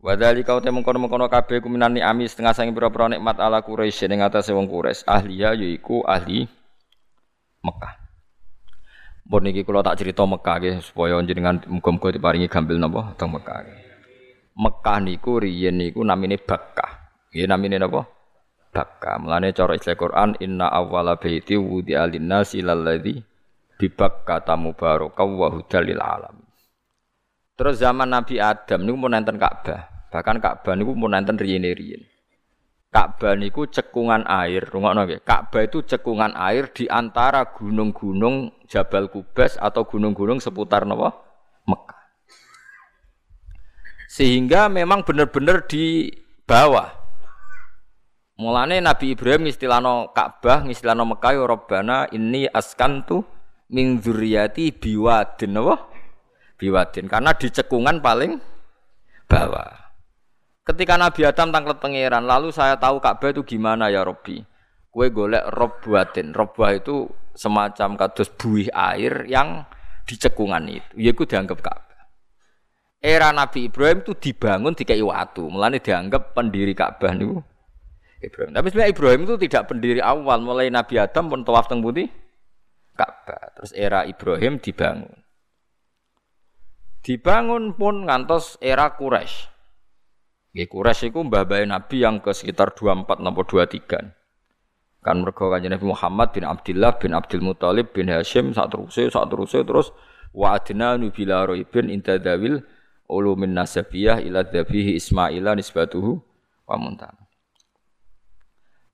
Wadali 0.00 0.44
kau 0.44 0.60
temu 0.60 0.80
kono 0.80 1.08
kono 1.08 1.28
kabeh 1.28 1.60
kuminan 1.60 1.92
ni 1.92 2.00
amis 2.00 2.32
setengah 2.32 2.56
sangi 2.56 2.72
pira-pira 2.72 3.12
nikmat 3.12 3.36
ala 3.36 3.60
Quraisy 3.60 4.08
ning 4.08 4.24
atase 4.24 4.52
wong 4.52 4.68
Quraisy. 4.68 5.04
Ahliya 5.04 5.56
yaiku 5.56 6.04
ahli 6.04 6.48
Mekah. 7.64 8.00
Bon 9.24 9.40
niki 9.44 9.64
kula 9.64 9.80
tak 9.84 10.00
cerita 10.00 10.24
Mekah 10.24 10.56
nggih 10.60 10.76
supaya 10.84 11.16
jenengan 11.24 11.60
muga-muga 11.68 12.12
diparingi 12.12 12.48
gambil 12.48 12.76
napa 12.76 13.12
teng 13.16 13.32
Mekah. 13.32 13.79
Mekah 14.56 14.98
niku 15.02 15.38
riyen 15.38 15.78
niku 15.78 16.02
namine 16.02 16.38
Bakkah. 16.40 17.12
Nggih 17.30 17.46
namine 17.46 17.76
napa? 17.78 18.06
Bakkah. 18.70 19.18
Mulane 19.22 19.54
cara 19.54 19.74
istilah 19.74 19.98
Quran 19.98 20.30
inna 20.42 20.70
awwala 20.70 21.18
baiti 21.18 21.54
wudi 21.58 21.94
alinnasi 21.94 22.62
lalladzi 22.62 23.22
bi 23.78 23.86
Bakkah 23.88 24.42
mubarakah 24.58 25.26
wa 25.26 25.48
hudal 25.50 25.84
lil 25.86 26.02
alam. 26.02 26.50
Terus 27.60 27.76
zaman 27.76 28.08
Nabi 28.08 28.40
Adam 28.40 28.88
niku 28.88 28.96
mun 28.96 29.12
nenten 29.12 29.36
Ka'bah. 29.36 30.08
Bahkan 30.08 30.40
Ka'bah 30.40 30.74
niku 30.80 30.96
mun 30.96 31.12
nenten 31.12 31.36
riyen-riyen. 31.36 32.08
Ka'bah 32.88 33.36
niku 33.36 33.68
cekungan 33.68 34.24
air, 34.24 34.64
rungokno 34.64 35.04
nggih. 35.04 35.20
Ka'bah 35.22 35.68
itu 35.68 35.84
cekungan 35.84 36.32
air 36.40 36.72
di 36.72 36.88
antara 36.88 37.46
gunung-gunung 37.52 38.64
Jabal 38.64 39.12
Kubas 39.12 39.60
atau 39.60 39.84
gunung-gunung 39.84 40.40
seputar 40.40 40.88
napa? 40.88 41.20
Mekah. 41.68 41.99
Sehingga 44.10 44.66
memang 44.66 45.06
benar-benar 45.06 45.70
di 45.70 46.10
bawah. 46.42 46.90
Mulane 48.42 48.82
Nabi 48.82 49.14
Ibrahim 49.14 49.46
istilahno 49.46 50.10
Ka'bah, 50.10 50.66
istilahno 50.66 51.06
Mekah 51.14 51.30
ya 51.38 51.46
ini 52.10 52.50
askantu 52.50 53.22
min 53.70 54.02
biwadin 54.74 55.54
apa? 55.62 55.76
Biwadin 56.58 57.06
karena 57.06 57.30
di 57.38 57.54
cekungan 57.54 58.02
paling 58.02 58.34
bawah. 59.30 59.78
Ketika 60.66 60.98
Nabi 60.98 61.30
Adam 61.30 61.54
tanglet 61.54 61.78
pangeran, 61.78 62.26
lalu 62.26 62.50
saya 62.50 62.74
tahu 62.82 62.98
Ka'bah 62.98 63.30
itu 63.30 63.46
gimana 63.46 63.94
ya 63.94 64.02
Robbi. 64.02 64.42
Kue 64.90 65.14
golek 65.14 65.46
robbatin. 65.54 66.34
Robbah 66.34 66.74
itu 66.74 67.06
semacam 67.38 67.94
kados 67.94 68.26
buih 68.34 68.74
air 68.74 69.30
yang 69.30 69.62
di 70.02 70.18
cekungan 70.18 70.66
itu. 70.66 70.90
Ya 70.98 71.14
itu 71.14 71.22
dianggap 71.22 71.62
Ka'bah 71.62 71.89
era 73.00 73.32
Nabi 73.32 73.72
Ibrahim 73.72 74.04
itu 74.04 74.12
dibangun 74.12 74.76
di 74.76 74.84
watu. 75.00 75.48
Mulane 75.48 75.80
dianggap 75.80 76.36
pendiri 76.36 76.76
Ka'bah 76.76 77.16
niku 77.16 77.40
Ibrahim. 78.20 78.52
Tapi 78.52 78.66
sebenarnya 78.68 78.92
Ibrahim 78.92 79.20
itu 79.24 79.34
tidak 79.48 79.62
pendiri 79.72 80.00
awal. 80.04 80.44
Mulai 80.44 80.68
Nabi 80.68 81.00
Adam 81.00 81.32
pun 81.32 81.40
tawaf 81.40 81.66
teng 81.66 81.80
putih 81.80 82.12
Ka'bah. 82.94 83.56
Terus 83.56 83.72
era 83.72 84.04
Ibrahim 84.04 84.60
dibangun. 84.60 85.16
Dibangun 87.00 87.72
pun 87.80 88.04
ngantos 88.04 88.60
era 88.60 88.92
Quraisy. 88.92 89.48
Nggih 90.52 90.68
Quraisy 90.68 91.08
iku 91.08 91.24
mbah 91.24 91.48
Nabi 91.64 92.04
yang 92.04 92.20
ke 92.20 92.36
sekitar 92.36 92.76
24 92.76 93.24
napa 93.24 93.40
23. 93.48 94.20
Kan 95.00 95.24
mergo 95.24 95.48
kanjeng 95.48 95.72
Nabi 95.72 95.88
Muhammad 95.88 96.36
bin 96.36 96.44
Abdullah 96.44 97.00
bin 97.00 97.16
Abdul 97.16 97.40
Muthalib 97.40 97.96
bin 97.96 98.12
Hashim 98.12 98.52
sak 98.52 98.68
teruse 98.68 99.08
sak 99.08 99.32
teruse 99.32 99.64
terus 99.64 99.96
wa 100.36 100.60
adna 100.60 101.00
nubila 101.00 101.48
roibin 101.48 101.88
intadawil 101.88 102.60
ulumin 103.10 103.50
nasabiyah 103.50 104.22
ila 104.22 104.46
dhabihi 104.46 104.94
Ismaila 104.94 105.58
nisbatuhu 105.58 106.22
wa 106.70 106.76
muntan. 106.78 107.12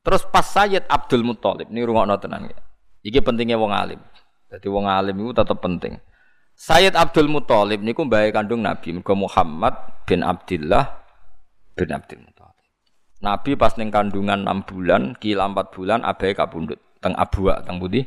Terus 0.00 0.22
pas 0.24 0.46
Sayyid 0.46 0.88
Abdul 0.88 1.26
Muthalib 1.26 1.68
ini 1.68 1.84
rungokno 1.84 2.16
tenan 2.16 2.48
ya. 2.48 2.58
Iki 3.04 3.20
pentingnya 3.20 3.60
wong 3.60 3.74
alim. 3.74 4.00
Jadi 4.48 4.66
wong 4.70 4.86
alim 4.86 5.18
itu 5.18 5.34
tetap 5.36 5.58
penting. 5.60 5.98
Sayyid 6.56 6.96
Abdul 6.96 7.28
Muthalib 7.28 7.84
niku 7.84 8.08
mbahe 8.08 8.32
kandung 8.32 8.64
Nabi 8.64 8.96
Muhammad 8.96 9.74
bin 10.08 10.24
Abdullah 10.24 11.04
bin 11.76 11.90
Abdul 11.92 12.22
Muthalib. 12.24 12.64
Nabi 13.20 13.50
pas 13.58 13.74
ning 13.74 13.90
kandungan 13.90 14.46
6 14.46 14.70
bulan, 14.70 15.02
kila 15.18 15.50
4 15.50 15.74
bulan 15.74 16.00
abahe 16.06 16.32
kapundhut 16.36 16.78
teng 17.02 17.16
Abwa 17.18 17.60
teng 17.66 17.82
Budi. 17.82 18.06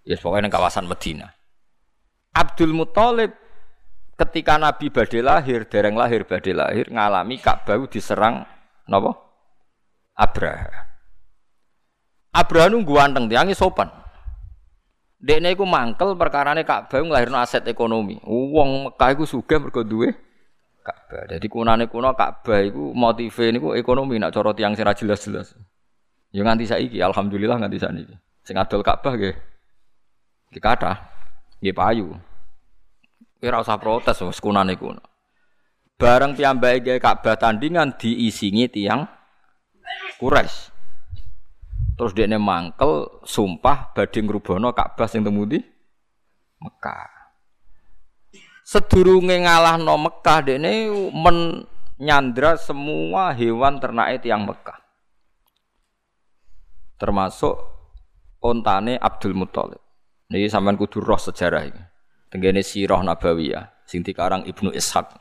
Ya 0.00 0.16
yes, 0.16 0.24
pokoknya 0.24 0.48
kawasan 0.48 0.88
Medina. 0.88 1.28
Abdul 2.32 2.72
Muthalib 2.72 3.36
ketika 4.20 4.60
Nabi 4.60 4.92
badhe 4.92 5.24
lahir, 5.24 5.64
dereng 5.64 5.96
lahir 5.96 6.28
badhe 6.28 6.52
lahir 6.52 6.86
ngalami 6.92 7.40
Ka'bah 7.40 7.80
diserang 7.88 8.44
napa? 8.84 9.16
Abraha. 10.12 10.68
Abraha 12.36 12.68
nunggu 12.68 12.94
anteng 13.00 13.32
tiange 13.32 13.56
sopan. 13.56 13.88
Dekne 15.20 15.56
iku 15.56 15.64
mangkel 15.64 16.16
perkarane 16.16 16.64
Ka'bah 16.68 17.00
nglahirno 17.00 17.40
aset 17.40 17.64
ekonomi. 17.64 18.20
Wong 18.28 18.92
Mekah 18.92 19.08
iku 19.16 19.24
sugih 19.24 19.56
mergo 19.56 19.80
duwe 19.80 20.12
Ka'bah. 20.84 21.24
Dadi 21.32 21.48
kunane 21.48 21.88
kuno 21.88 22.12
Ka'bah 22.12 22.60
iku 22.60 22.92
motive 22.92 23.56
niku 23.56 23.72
ekonomi 23.72 24.20
nak 24.20 24.36
cara 24.36 24.52
tiang 24.52 24.76
sing 24.76 24.84
jelas-jelas. 24.84 25.56
Ya 26.30 26.44
nganti 26.44 26.68
saiki 26.68 27.00
alhamdulillah 27.00 27.56
nganti 27.56 27.78
saniki. 27.80 28.14
Sing 28.44 28.60
adol 28.60 28.84
Ka'bah 28.84 29.16
nggih. 29.16 29.36
Kathah. 30.60 30.96
Nggih 31.64 31.76
payu. 31.76 32.08
Kira 33.40 33.64
usah 33.64 33.80
protes 33.80 34.20
wis 34.20 34.36
kunane 34.36 34.76
kuno. 34.76 35.00
Bareng 35.96 36.36
piyambake 36.36 36.84
gawe 36.84 36.98
Ka'bah 37.00 37.36
tandingan 37.36 37.96
diisingi 37.96 38.68
tiang 38.68 39.04
Quraisy. 40.20 40.72
Terus 41.96 42.12
dia 42.16 42.28
mangkel 42.36 43.20
sumpah 43.24 43.92
badhe 43.92 44.20
ngrubono 44.20 44.72
Ka'bah 44.72 45.08
sing 45.08 45.24
temudi 45.24 45.60
Mekah. 46.60 47.20
sedurunge 48.70 49.34
ngalahno 49.42 49.98
Mekah 49.98 50.38
dene 50.46 50.86
menyandra 51.10 52.54
semua 52.54 53.34
hewan 53.34 53.82
ternak 53.82 54.22
yang 54.22 54.46
Mekah. 54.46 54.78
Termasuk 56.94 57.58
ontane 58.38 58.94
Abdul 58.94 59.34
Muthalib. 59.34 59.82
Niki 60.30 60.46
sampean 60.46 60.78
kudu 60.78 61.02
roh 61.02 61.18
sejarah 61.18 61.66
iki. 61.66 61.82
Tenggene 62.30 62.62
sirah 62.62 63.02
nabawiyah 63.02 63.82
sing 63.82 64.06
dikarang 64.06 64.46
Ibnu 64.46 64.70
Ishaq. 64.70 65.18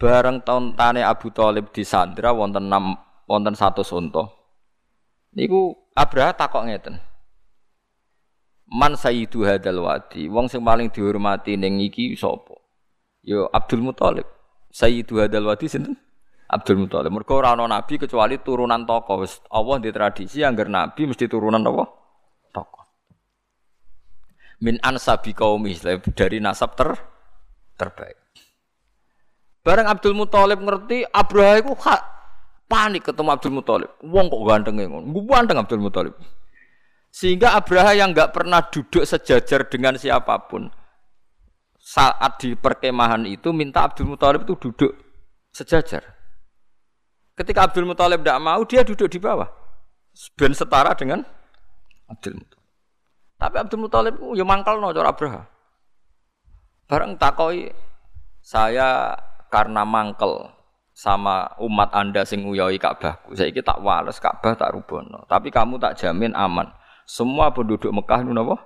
Bareng 0.00 0.40
tane 0.46 1.04
Abu 1.04 1.28
Thalib 1.28 1.74
disandra 1.76 2.32
wonten 2.32 2.72
enam 2.72 2.96
wonten 3.28 3.52
satu 3.52 3.84
sonto. 3.84 4.32
Niku 5.36 5.76
Abraha 5.92 6.32
takok 6.32 6.64
ngeten. 6.70 6.96
Man 8.68 8.96
sayyidu 8.96 9.44
hadal 9.44 9.80
wadi, 9.84 10.28
wong 10.28 10.48
sing 10.48 10.60
paling 10.64 10.88
dihormati 10.92 11.56
ning 11.56 11.80
iki 11.80 12.16
sapa? 12.16 12.56
Yo 13.24 13.48
Abdul 13.52 13.84
Muthalib. 13.84 14.24
Sayyidu 14.72 15.20
hadal 15.20 15.48
wadi 15.48 15.68
sinten? 15.68 15.96
Abdul 16.48 16.80
Muthalib. 16.80 17.12
Mergo 17.12 17.36
ora 17.36 17.52
ana 17.52 17.68
nabi 17.68 18.00
kecuali 18.00 18.40
turunan 18.40 18.88
tokoh. 18.88 19.20
Wis 19.24 19.40
Allah 19.52 19.76
di 19.84 19.92
tradisi 19.92 20.40
anggar 20.40 20.72
nabi 20.72 21.04
mesti 21.04 21.28
turunan 21.28 21.60
apa? 21.60 21.84
Tokoh. 22.52 22.84
Min 24.58 24.76
ansabi 24.82 25.34
qaumi 25.34 25.78
dari 26.14 26.42
nasab 26.42 26.74
ter 26.74 26.98
terbaik. 27.78 28.18
Bareng 29.62 29.86
Abdul 29.86 30.16
Muthalib 30.18 30.58
ngerti 30.64 31.06
Abraha 31.06 31.60
iku 31.62 31.76
panik 32.66 33.06
ketemu 33.06 33.28
Abdul 33.30 33.54
Muthalib. 33.54 33.90
Wong 34.02 34.26
kok 34.26 34.42
gantenge 34.42 34.84
ngono. 34.88 35.06
Ganteng 35.28 35.58
Abdul 35.62 35.82
Muthalib. 35.82 36.14
Sehingga 37.08 37.54
Abraha 37.54 37.94
yang 37.94 38.10
nggak 38.10 38.34
pernah 38.34 38.60
duduk 38.66 39.06
sejajar 39.06 39.68
dengan 39.70 39.96
siapa 39.96 40.34
pun 40.50 40.68
saat 41.88 42.36
di 42.36 42.52
perkemahan 42.52 43.24
itu 43.24 43.48
minta 43.56 43.88
Abdul 43.88 44.12
Muthalib 44.12 44.44
itu 44.44 44.68
duduk 44.68 44.92
sejajar. 45.48 46.04
Ketika 47.32 47.64
Abdul 47.64 47.88
Muthalib 47.88 48.20
tidak 48.20 48.42
mau, 48.44 48.60
dia 48.68 48.84
duduk 48.84 49.08
di 49.08 49.16
bawah. 49.16 49.48
Ben 50.36 50.52
setara 50.52 50.92
dengan 50.92 51.24
Abdul 52.10 52.36
Muthalib. 52.36 52.57
Tapi 53.38 53.54
Abdul 53.54 53.86
Muthalib 53.86 54.18
ya 54.34 54.42
mangkal 54.42 54.82
no 54.82 54.90
cara 54.90 55.14
Abraha. 55.14 55.42
Bareng 56.90 57.14
takoi 57.14 57.70
saya 58.42 59.14
karena 59.46 59.86
mangkel 59.86 60.50
sama 60.90 61.54
umat 61.62 61.94
anda 61.94 62.26
sing 62.26 62.42
nguyoi 62.42 62.82
Ka'bahku. 62.82 63.38
Saya 63.38 63.54
tak 63.62 63.78
wales 63.78 64.18
Ka'bah 64.18 64.58
tak 64.58 64.74
rubono. 64.74 65.22
Tapi 65.30 65.54
kamu 65.54 65.78
tak 65.78 65.94
jamin 66.02 66.34
aman. 66.34 66.66
Semua 67.06 67.54
penduduk 67.54 67.94
Mekah 67.94 68.26
itu 68.26 68.34
apa? 68.34 68.56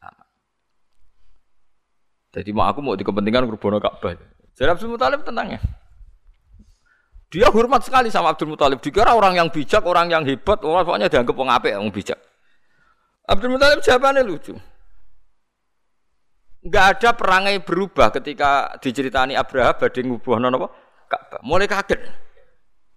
Aman. 0.00 0.26
Jadi 2.32 2.50
mau 2.56 2.64
aku 2.64 2.80
mau 2.80 2.96
di 2.96 3.04
kepentingan 3.04 3.44
rubono 3.44 3.76
Ka'bah. 3.76 4.16
Jadi 4.56 4.68
Abdul 4.72 4.96
Muthalib 4.96 5.20
tenang 5.20 5.60
ya. 5.60 5.60
Dia 7.28 7.50
hormat 7.52 7.84
sekali 7.84 8.08
sama 8.08 8.32
Abdul 8.32 8.54
Muthalib. 8.54 8.80
Dikira 8.80 9.12
orang 9.12 9.36
yang 9.36 9.52
bijak, 9.52 9.84
orang 9.84 10.08
yang 10.08 10.24
hebat, 10.24 10.62
orang 10.64 10.86
pokoknya 10.86 11.12
dianggap 11.12 11.34
wong 11.34 11.50
apik, 11.50 11.74
wong 11.76 11.92
bijak. 11.92 12.16
Abdul 13.24 13.56
Muthalib 13.56 13.80
jawabannya 13.80 14.22
lucu. 14.24 14.52
Enggak 16.64 16.84
ada 16.96 17.10
perangai 17.12 17.60
berubah 17.60 18.08
ketika 18.08 18.76
diceritani 18.80 19.36
Abraha 19.36 19.76
badhe 19.76 20.00
ngubuhno 20.00 20.48
napa? 20.48 20.68
Ka'bah. 21.08 21.40
Mulai 21.44 21.68
kaget. 21.68 22.00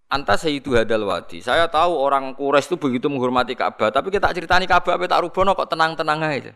Anta 0.08 0.40
Sayyidu 0.40 0.72
Hadal 0.72 1.04
Wadi. 1.04 1.44
Saya 1.44 1.68
tahu 1.68 1.92
orang 2.00 2.32
Quraisy 2.32 2.72
itu 2.72 2.76
begitu 2.80 3.12
menghormati 3.12 3.60
Ka'bah, 3.60 3.92
tapi 3.92 4.08
kita 4.08 4.32
ceritani 4.32 4.64
Ka'bah 4.64 4.96
apa 4.96 5.04
tak 5.04 5.20
rubono 5.20 5.52
kok 5.52 5.68
tenang-tenang 5.68 6.24
aja. 6.24 6.56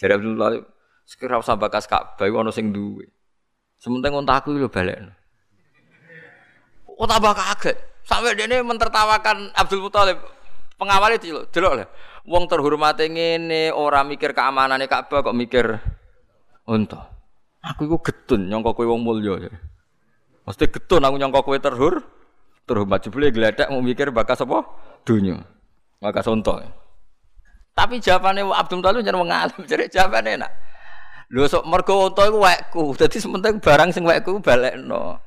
Jadi 0.00 0.12
Abdul 0.16 0.32
Muthalib, 0.32 0.64
sekira 1.04 1.36
usah 1.36 1.60
bakas 1.60 1.84
Ka'bah 1.84 2.24
ono 2.24 2.48
sing 2.48 2.72
duwe. 2.72 3.04
Sementing 3.76 4.16
untaku 4.16 4.56
lho 4.56 4.72
balekno. 4.72 5.12
Oh 6.96 7.04
tambah 7.04 7.36
kaget. 7.36 7.76
Sampai 8.04 8.32
dia 8.32 8.48
ini 8.48 8.64
mentertawakan 8.64 9.52
Abdul 9.52 9.84
Muthalib. 9.84 10.16
Pengawal 10.80 11.20
itu 11.20 11.36
delok 11.52 11.84
lah. 11.84 11.88
Wong 12.24 12.48
terhormat 12.48 12.96
ngene 12.96 13.68
orang 13.68 14.08
mikir 14.08 14.32
keamanan 14.32 14.80
Ka'bah 14.88 15.20
kok 15.20 15.36
mikir 15.36 15.76
unta. 16.64 17.12
Aku 17.60 17.84
iku 17.84 18.00
getun 18.00 18.48
nyangka 18.48 18.72
kowe 18.72 18.88
wong 18.88 19.04
mulya. 19.04 19.52
Mesti 20.48 20.72
getun 20.72 21.04
aku 21.04 21.20
nyangka 21.20 21.44
kowe 21.44 21.56
terhur 21.60 22.00
terhormat 22.64 23.04
jebule 23.04 23.28
gledek 23.28 23.68
mau 23.68 23.84
mikir 23.84 24.08
bakas 24.08 24.40
apa? 24.40 24.64
Dunya. 25.04 25.36
Bakas 26.00 26.24
unta. 26.28 26.64
Tapi 27.76 28.00
jawabannya 28.00 28.48
Abdul 28.56 28.80
Muthalib 28.80 29.04
jangan 29.04 29.20
mengalim, 29.20 29.60
jadi 29.68 29.84
jawabannya 29.92 30.40
enak. 30.40 30.52
Lho 31.28 31.44
sok 31.44 31.68
mergo 31.68 32.08
unta 32.08 32.24
iku 32.24 32.38
wekku. 32.40 32.84
Dadi 32.96 33.20
sementing 33.20 33.60
barang 33.60 33.92
sing 33.92 34.04
wekku 34.04 34.40
balekno. 34.40 35.20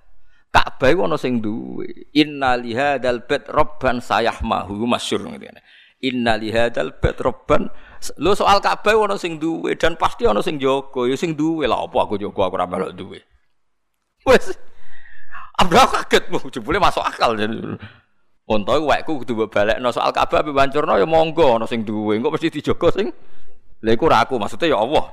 Ka'bah 0.49 0.89
iku 0.89 1.05
ana 1.05 1.17
sing 1.19 1.45
duwe. 1.45 2.09
Inna 2.17 2.57
lihadzal 2.57 3.21
bait 3.29 3.45
robban 3.53 4.01
sayahmahu 4.01 4.81
masyhur 4.89 5.29
ngene. 5.29 5.61
Inna 5.97 6.37
lihadzal 6.37 6.93
bait 7.01 7.17
robban 7.17 7.73
Lo 8.21 8.37
soal 8.37 8.61
Ka'bah 8.61 8.93
ana 9.09 9.17
sing 9.17 9.41
duwe 9.41 9.73
dan 9.73 9.97
pasti 9.97 10.29
ana 10.29 10.45
sing 10.45 10.61
jaga. 10.61 11.09
Ya 11.09 11.17
sing 11.17 11.33
duwe 11.33 11.65
lah 11.65 11.81
apa 11.81 11.97
aku 12.05 12.21
jaga 12.21 12.41
aku 12.45 12.55
ora 12.55 12.69
melok 12.69 12.93
duwe. 12.93 13.19
Wes. 14.29 14.53
Abra 15.57 15.89
kaget 15.89 16.29
bu, 16.29 16.37
jebule 16.53 16.77
masuk 16.77 17.01
akal 17.01 17.33
jadi. 17.33 17.57
Unta 18.47 18.77
wekku 18.77 19.25
kudu 19.25 19.49
balekno 19.49 19.89
soal 19.89 20.13
Ka'bah 20.13 20.45
ape 20.45 20.53
wancurno 20.53 21.01
ya 21.01 21.09
monggo 21.09 21.57
ana 21.57 21.65
sing 21.65 21.81
duwe. 21.81 22.21
Engko 22.21 22.29
mesti 22.29 22.53
dijaga 22.53 22.93
sing 22.93 23.09
Lha 23.77 23.93
iku 23.93 24.09
ora 24.09 24.25
aku, 24.25 24.41
maksudnya 24.41 24.73
ya 24.73 24.77
Allah. 24.81 25.05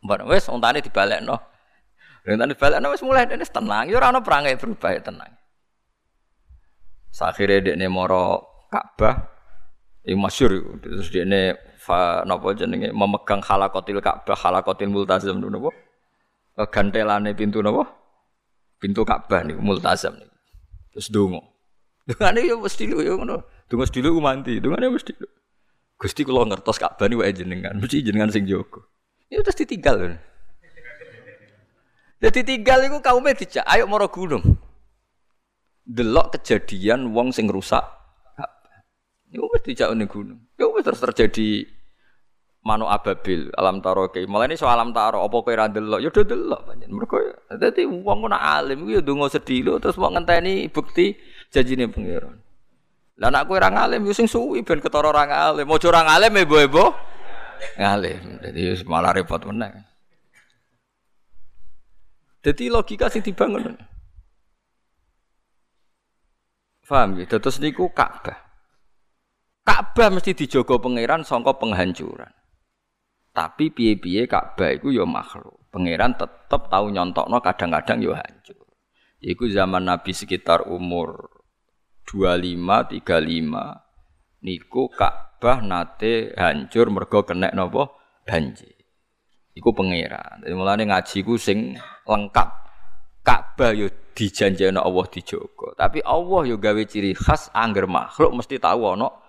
Mbak 0.00 0.28
wes 0.32 0.48
untane 0.48 0.80
dibalekno. 0.80 1.36
Rentane 2.24 2.56
balekno 2.56 2.88
wis 2.88 3.04
mulai 3.04 3.28
dene 3.28 3.44
tenang, 3.44 3.88
ya 3.88 4.00
ora 4.00 4.08
ana 4.12 4.20
perangai 4.24 4.56
berubah 4.56 4.96
ya 4.96 5.00
tenang. 5.04 5.32
Sakhire 7.12 7.60
dekne 7.60 7.92
moro 7.92 8.51
Ka'bah 8.72 9.28
iki 10.00 10.16
masyhur 10.16 10.80
terus 10.80 11.12
dekne 11.12 11.60
fa 11.76 12.24
napa 12.24 12.56
jenenge 12.56 12.88
memegang 12.96 13.44
halakotil 13.44 14.00
Ka'bah, 14.00 14.32
halakotil 14.32 14.88
multazam 14.88 15.36
napa? 15.36 15.68
Gantelane 16.72 17.36
pintu 17.36 17.60
napa? 17.60 17.84
Pintu 18.80 19.04
Ka'bah 19.04 19.44
niku 19.44 19.60
multazam 19.60 20.16
niku. 20.16 20.36
Terus 20.96 21.08
donga. 21.12 21.44
Dungane 22.08 22.40
ya 22.42 22.56
mesti 22.56 22.88
lho 22.88 22.98
ya 23.04 23.12
ngono. 23.14 23.44
Donga 23.68 23.84
sedilo 23.86 24.16
ku 24.16 24.20
mandi, 24.24 24.58
dungane 24.58 24.88
mesti 24.88 25.12
lho. 25.14 25.28
Gusti 26.00 26.26
kula 26.26 26.48
ngertos 26.48 26.80
Ka'bah 26.80 27.06
niku 27.06 27.22
jenengan, 27.30 27.76
mesti 27.76 28.02
jenengan 28.02 28.32
sing 28.32 28.48
jaga. 28.48 28.82
Ya 29.28 29.44
terus 29.44 29.60
ditinggal 29.60 29.96
lho. 30.00 30.18
Jadi 32.22 32.46
tinggal 32.46 32.86
itu 32.86 33.02
kaumnya 33.02 33.34
dijak, 33.34 33.66
ayo 33.66 33.90
moro 33.90 34.06
gunung. 34.06 34.42
Delok 35.82 36.38
kejadian 36.38 37.10
wong 37.10 37.34
sing 37.34 37.50
rusak. 37.50 37.82
Iku 39.32 39.48
wis 39.48 39.62
dijak 39.64 39.88
ning 39.96 40.06
gunung. 40.12 40.40
Iku 40.60 40.76
wis 40.76 40.84
terus 40.84 41.00
terjadi 41.00 41.64
manu 42.62 42.84
ababil 42.84 43.48
alam 43.56 43.80
taroke. 43.80 44.20
Malah 44.28 44.46
ini 44.52 44.60
soal 44.60 44.76
alam 44.76 44.92
taro 44.92 45.24
apa 45.24 45.36
kowe 45.40 45.54
ra 45.56 45.72
delok? 45.72 46.04
Ya 46.04 46.12
do 46.12 46.20
delok 46.20 46.68
pancen. 46.68 46.92
Mergo 46.92 47.16
dadi 47.48 47.88
wong 47.88 48.28
nak 48.28 48.44
alim 48.44 48.84
iku 48.84 49.00
ya 49.00 49.00
ndonga 49.00 49.32
sedilo 49.32 49.80
terus 49.80 49.96
mau 49.96 50.12
ngenteni 50.12 50.68
bukti 50.68 51.16
janjine 51.48 51.88
pangeran. 51.88 52.36
Lah 53.16 53.32
nek 53.32 53.48
kowe 53.48 53.56
ora 53.56 53.72
ngalim 53.72 54.04
yo 54.04 54.12
ya 54.12 54.20
sing 54.20 54.28
suwi 54.28 54.60
ben 54.60 54.84
ketara 54.84 55.08
ora 55.08 55.24
ngalim. 55.24 55.64
Mojo 55.64 55.88
ora 55.88 56.04
ngalim 56.04 56.32
ebo-ebo 56.44 56.92
ngalim. 57.80 58.20
Dadi 58.44 58.62
malah 58.84 59.16
repot 59.16 59.40
meneh. 59.48 59.72
Jadi 62.42 62.68
logika 62.68 63.08
sing 63.08 63.24
dibangun. 63.24 63.78
Faham 66.82 67.14
ya? 67.16 67.24
Terus 67.30 67.62
niku 67.62 67.86
Ka'bah. 67.94 68.51
Ka'bah 69.62 70.10
mesti 70.10 70.34
dijogo 70.34 70.82
pangeran 70.82 71.22
sangka 71.22 71.54
penghancuran. 71.54 72.34
Tapi 73.32 73.70
piye-piye 73.70 74.26
Ka'bah 74.26 74.74
iku 74.74 74.90
ya 74.90 75.06
makhluk. 75.06 75.70
Pangeran 75.70 76.18
tetep 76.18 76.68
tahu 76.68 76.90
nyontokno 76.90 77.38
kadang-kadang 77.38 78.02
ya 78.02 78.18
hancur. 78.18 78.66
Iku 79.22 79.46
zaman 79.48 79.86
Nabi 79.86 80.10
sekitar 80.10 80.66
umur 80.66 81.30
25 82.10 82.98
35 82.98 84.42
niku 84.42 84.90
Ka'bah 84.90 85.62
nate 85.62 86.34
hancur 86.34 86.90
mergo 86.90 87.22
kena 87.22 87.54
napa 87.54 87.94
banjir. 88.26 88.74
Iku 89.54 89.70
pangeran. 89.70 90.42
Jadi 90.42 90.54
mulane 90.58 90.90
ngaji 90.90 91.18
ku 91.22 91.38
sing 91.38 91.78
lengkap. 92.02 92.50
Ka'bah 93.22 93.70
yo 93.70 93.86
dijanjeni 94.18 94.82
Allah 94.82 95.06
dijogo. 95.06 95.70
Tapi 95.78 96.02
Allah 96.02 96.50
yo 96.50 96.58
gawe 96.58 96.82
ciri 96.82 97.14
khas 97.14 97.48
angger 97.54 97.86
makhluk 97.86 98.34
mesti 98.34 98.58
tahu 98.58 98.98
ana 98.98 99.21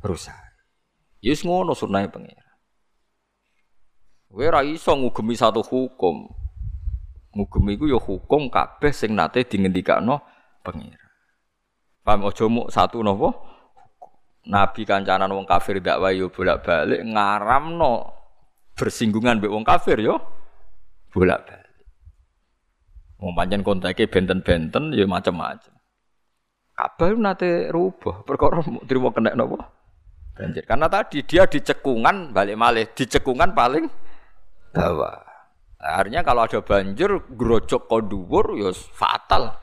rusak. 0.00 0.36
Yus 1.20 1.44
ngono 1.44 1.76
sunnahe 1.76 2.08
pangeran. 2.08 2.50
Kowe 4.30 4.44
ora 4.46 4.64
iso 4.64 4.94
ngugemi 4.96 5.36
satu 5.36 5.60
hukum. 5.60 6.30
Ngugemi 7.36 7.76
iku 7.76 7.84
yo 7.90 7.98
hukum 8.00 8.48
kabeh 8.48 8.90
sing 8.94 9.12
nate 9.12 9.44
dingendikakno 9.44 10.22
pangeran. 10.64 11.12
Paham 12.00 12.26
aja 12.26 12.44
muk 12.48 12.72
satu 12.72 13.04
napa? 13.04 13.28
Nabi 14.48 14.88
kancanan 14.88 15.36
wong 15.36 15.44
kafir 15.44 15.84
dakwah 15.84 16.16
yo 16.16 16.32
bolak-balik 16.32 17.04
ngaramno 17.04 18.08
bersinggungan 18.72 19.36
mbek 19.36 19.52
wong 19.52 19.68
kafir 19.68 20.00
yo 20.00 20.16
bolak-balik. 21.12 21.84
Wong 23.20 23.36
pancen 23.36 23.60
kontake 23.60 24.08
benten-benten 24.08 24.96
ya 24.96 25.04
macam-macam. 25.04 25.76
Ka'bah 26.72 27.12
nate 27.20 27.68
rubah 27.68 28.24
perkara 28.24 28.64
trimo 28.88 29.12
kena 29.12 29.36
napa? 29.36 29.79
Banjir. 30.40 30.64
Karena 30.64 30.88
tadi 30.88 31.20
dia 31.20 31.44
di 31.44 31.60
cekungan 31.60 32.32
balik 32.32 32.56
malih, 32.56 32.88
di 32.96 33.04
cekungan 33.04 33.52
paling 33.52 33.84
bawah. 34.72 35.20
Akhirnya 35.80 36.24
kalau 36.24 36.44
ada 36.48 36.60
banjir 36.64 37.12
grojok 37.28 37.88
kok 37.88 38.02
dhuwur 38.08 38.56
ya 38.56 38.72
fatal. 38.72 39.56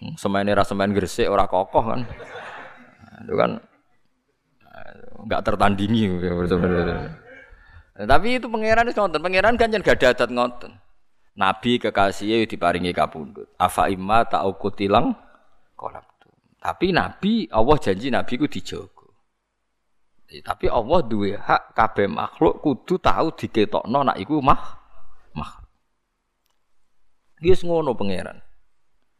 Hmm, 0.00 0.16
semen 0.16 0.90
gresik 0.96 1.28
ora 1.28 1.44
kokoh 1.44 1.84
kan. 1.84 2.00
Itu 3.24 3.34
kan 3.36 3.60
enggak 5.18 5.42
tertandingi 5.44 6.06
nah, 7.98 8.06
tapi 8.06 8.38
itu 8.38 8.46
pangeran 8.46 8.86
itu 8.86 9.00
ngoten, 9.02 9.18
pangeran 9.18 9.54
kan 9.58 9.74
gak 9.74 9.98
ada 9.98 10.14
adat 10.14 10.30
ngoten. 10.30 10.72
Nabi 11.38 11.82
kekasihnya 11.82 12.46
diparingi 12.46 12.94
kapundut. 12.94 13.50
Afa 13.58 13.90
imma 13.90 14.22
ta'ukutilang 14.26 15.14
kolam. 15.74 16.02
Tapi 16.58 16.90
Nabi, 16.90 17.46
Allah 17.54 17.76
janji 17.78 18.10
Nabi 18.10 18.34
ku 18.34 18.50
dijogo. 18.50 18.97
Tapi 20.28 20.68
Allah 20.68 21.00
duwe 21.00 21.40
hak 21.40 21.72
kabeh 21.72 22.04
makhluk 22.04 22.60
kudu 22.60 23.00
tahu 23.00 23.32
diketokno 23.32 24.04
nak 24.04 24.20
iku 24.20 24.44
mah 24.44 24.76
mah. 25.32 25.64
Wis 27.40 27.64
ngono 27.64 27.96
pangeran. 27.96 28.44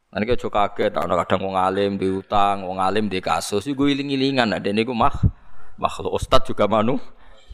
Nanti 0.09 0.24
kau 0.24 0.48
kaget, 0.48 0.89
tak 0.97 1.05
kadang 1.05 1.40
wong 1.44 1.56
alim 1.56 2.01
diutang, 2.01 2.64
wong 2.64 2.80
alim 2.80 3.12
di 3.12 3.20
kasus, 3.20 3.68
iku 3.68 3.93
iling-ilingan, 3.93 4.56
ada 4.56 4.72
niku 4.72 4.97
mah 4.97 5.12
makhluk 5.76 6.16
ustad 6.16 6.48
juga 6.48 6.64
manu 6.64 6.97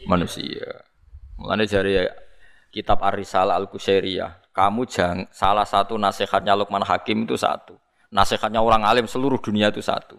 manusia. 0.07 0.87
Mulane 1.35 1.67
jari 1.67 2.07
kitab 2.71 3.03
Ar-Risalah 3.03 3.59
Al-Qusairiyah, 3.59 4.55
kamu 4.55 4.87
jangan 4.87 5.27
salah 5.35 5.67
satu 5.67 5.99
nasihatnya 5.99 6.55
Luqman 6.55 6.87
Hakim 6.87 7.27
itu 7.27 7.35
satu. 7.35 7.75
Nasihatnya 8.07 8.63
orang 8.63 8.87
alim 8.87 9.03
seluruh 9.03 9.39
dunia 9.43 9.67
itu 9.67 9.83
satu. 9.83 10.15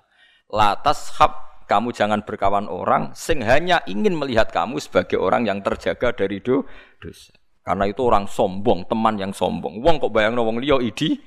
Latas 0.52 1.16
hab 1.16 1.32
kamu 1.66 1.90
jangan 1.92 2.22
berkawan 2.22 2.70
orang 2.70 3.10
sing 3.12 3.42
hanya 3.42 3.82
ingin 3.90 4.14
melihat 4.14 4.48
kamu 4.54 4.78
sebagai 4.78 5.18
orang 5.18 5.46
yang 5.46 5.60
terjaga 5.60 6.14
dari 6.14 6.38
do 6.40 6.62
dosa. 7.02 7.34
Karena 7.66 7.90
itu 7.90 7.98
orang 8.06 8.30
sombong, 8.30 8.86
teman 8.86 9.18
yang 9.18 9.34
sombong. 9.34 9.82
Wong 9.82 9.98
kok 9.98 10.14
bayang 10.14 10.38
wong 10.38 10.62
liya 10.62 10.78
idi 10.78 11.18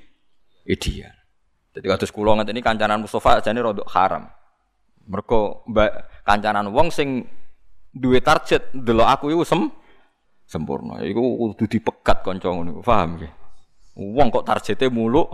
ideal. 0.64 1.12
Jadi 1.76 1.86
kados 1.86 2.16
kula 2.16 2.40
ini 2.48 2.64
kancanan 2.64 3.04
Mustafa 3.04 3.44
ini 3.44 3.60
rodok 3.60 3.92
haram. 3.92 4.24
Mergo 5.06 5.68
kancanan 6.24 6.72
wong 6.72 6.90
sing 6.96 7.28
duwe 7.92 8.24
target 8.24 8.72
delok 8.72 9.20
aku 9.20 9.36
iku 9.36 9.44
sem 9.44 9.68
sempurna. 10.48 11.04
Iku 11.04 11.20
kudu 11.20 11.68
dipegat 11.68 12.24
kanca 12.24 12.50
ngono. 12.50 12.80
Paham 12.82 13.20
nggih? 13.20 13.32
Wong 14.00 14.32
kok 14.32 14.48
targete 14.48 14.88
muluk 14.88 15.28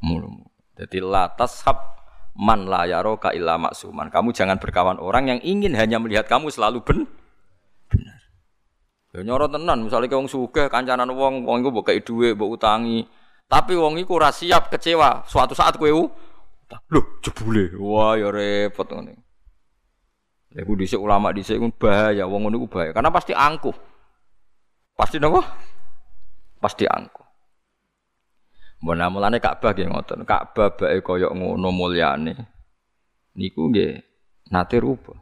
muluk. 0.00 0.46
Jadi 0.78 1.02
latas 1.04 1.60
hab 1.68 1.99
man 2.40 2.64
la 2.64 2.88
ka 3.20 3.36
illa 3.36 3.60
maksuman. 3.60 4.08
Kamu 4.08 4.32
jangan 4.32 4.56
berkawan 4.56 4.96
orang 4.96 5.36
yang 5.36 5.40
ingin 5.44 5.76
hanya 5.76 6.00
melihat 6.00 6.24
kamu 6.24 6.48
selalu 6.48 6.80
ben 6.80 6.98
benar. 7.92 8.20
Ya 9.12 9.20
nyoro 9.20 9.50
tenan, 9.52 9.84
misalnya 9.84 10.16
wong 10.16 10.30
sugih 10.30 10.72
kancanan 10.72 11.12
wong, 11.12 11.44
wong 11.44 11.60
iku 11.60 11.68
mbok 11.68 11.92
kei 11.92 12.00
dhuwit, 12.00 12.38
mbok 12.38 12.56
utangi. 12.56 13.04
Tapi 13.50 13.76
wong 13.76 14.00
iku 14.00 14.16
ora 14.16 14.32
siap 14.32 14.72
kecewa. 14.72 15.26
Suatu 15.28 15.52
saat 15.52 15.76
kowe 15.76 15.90
Loh, 16.90 17.18
jebule. 17.18 17.74
Wah, 17.82 18.14
ya 18.14 18.30
repot 18.30 18.86
ngene. 18.86 19.18
Ya 20.54 20.62
ku 20.62 20.78
dhisik 20.78 21.02
ulama 21.02 21.34
dhisik 21.34 21.58
ku 21.58 21.66
bahaya, 21.74 22.30
wong 22.30 22.46
ngono 22.46 22.62
ku 22.62 22.68
bahaya. 22.70 22.94
Karena 22.94 23.10
pasti 23.10 23.34
angkuh. 23.34 23.74
Pasti 24.94 25.18
napa? 25.18 25.42
Pasti 26.62 26.86
angkuh. 26.86 27.19
Mbok 28.80 28.96
mulane 29.12 29.36
Ka'bah 29.36 29.76
nggih 29.76 29.92
ngoten. 29.92 30.24
Ka'bah 30.24 30.72
bae 30.72 31.04
kaya 31.04 31.28
ngono 31.28 31.68
mulyane. 31.68 32.32
Niku 33.36 33.68
nggih 33.68 34.00
nate 34.48 34.80
rupa. 34.80 35.12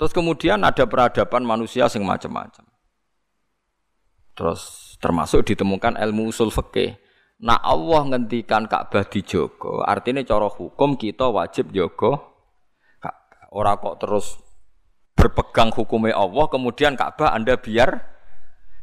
Terus 0.00 0.16
kemudian 0.16 0.64
ada 0.64 0.88
peradaban 0.88 1.44
manusia 1.44 1.84
sing 1.92 2.00
macam-macam. 2.08 2.64
Terus 4.32 4.96
termasuk 4.96 5.44
ditemukan 5.44 6.00
ilmu 6.00 6.32
usul 6.32 6.48
fikih. 6.48 6.96
Nah 7.44 7.60
Allah 7.60 8.08
ngendikan 8.08 8.64
Ka'bah 8.64 9.04
dijogo, 9.04 9.84
artinya 9.84 10.24
cara 10.24 10.48
hukum 10.48 10.96
kita 10.96 11.28
wajib 11.28 11.68
jogo 11.72 12.16
Ka'bah. 12.96 13.52
Ora 13.52 13.76
kok 13.76 14.00
terus 14.00 14.40
berpegang 15.12 15.68
hukumnya 15.72 16.16
Allah, 16.16 16.48
kemudian 16.48 16.96
Ka'bah 16.96 17.36
Anda 17.36 17.60
biar 17.60 17.92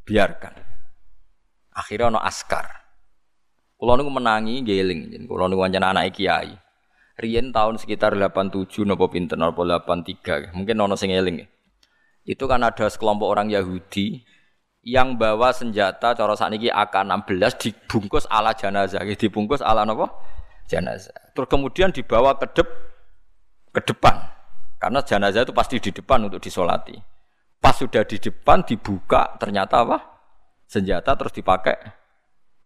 biarkan. 0.06 0.54
Akhirnya 1.74 2.14
ono 2.14 2.22
askar. 2.22 2.77
Kulo 3.78 3.94
niku 3.94 4.10
menangi 4.10 4.66
geling, 4.66 5.30
kulo 5.30 5.46
niku 5.46 5.62
pancen 5.62 5.86
anak 5.86 6.18
kiai. 6.18 6.50
Riyen 7.14 7.54
tahun 7.54 7.78
sekitar 7.78 8.18
87 8.18 8.90
nopo 8.90 9.06
pinten 9.06 9.38
nopo 9.38 9.62
83, 9.62 10.50
mungkin 10.58 10.82
ono 10.82 10.98
sing 10.98 11.14
eling. 11.14 11.46
Itu 12.26 12.50
kan 12.50 12.66
ada 12.66 12.90
sekelompok 12.90 13.30
orang 13.30 13.54
Yahudi 13.54 14.26
yang 14.82 15.22
bawa 15.22 15.54
senjata 15.54 16.18
cara 16.18 16.34
sakniki 16.34 16.74
AK-16 16.74 17.54
dibungkus 17.62 18.26
ala 18.34 18.58
jenazah, 18.58 19.06
dibungkus 19.06 19.62
ala 19.62 19.86
nopo 19.86 20.10
jenazah. 20.66 21.14
Terus 21.38 21.46
kemudian 21.46 21.94
dibawa 21.94 22.34
ke 22.42 22.50
dep 22.58 22.70
ke 23.78 23.82
depan. 23.94 24.18
Karena 24.82 25.06
jenazah 25.06 25.46
itu 25.46 25.54
pasti 25.54 25.78
di 25.78 25.94
depan 25.94 26.26
untuk 26.26 26.42
disolati. 26.42 26.98
Pas 27.62 27.78
sudah 27.78 28.02
di 28.10 28.18
depan 28.18 28.66
dibuka 28.66 29.38
ternyata 29.38 29.86
apa? 29.86 29.98
Senjata 30.66 31.14
terus 31.14 31.34
dipakai 31.34 32.07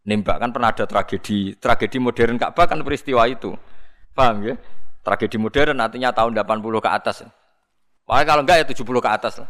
nembak 0.02 0.42
kan 0.42 0.50
pernah 0.50 0.74
ada 0.74 0.86
tragedi 0.90 1.54
tragedi 1.62 1.98
modern 2.02 2.38
Ka'bah 2.42 2.66
kan 2.66 2.82
peristiwa 2.82 3.30
itu 3.30 3.54
paham 4.18 4.42
ya 4.44 4.56
tragedi 5.06 5.38
modern 5.38 5.78
artinya 5.78 6.10
tahun 6.10 6.34
80 6.38 6.82
ke 6.82 6.90
atas 6.90 7.18
Pokoknya 8.12 8.26
kalau 8.28 8.42
enggak 8.44 8.58
ya 8.60 8.66
70 8.68 8.84
ke 9.00 9.10
atas 9.10 9.34
lah. 9.40 9.50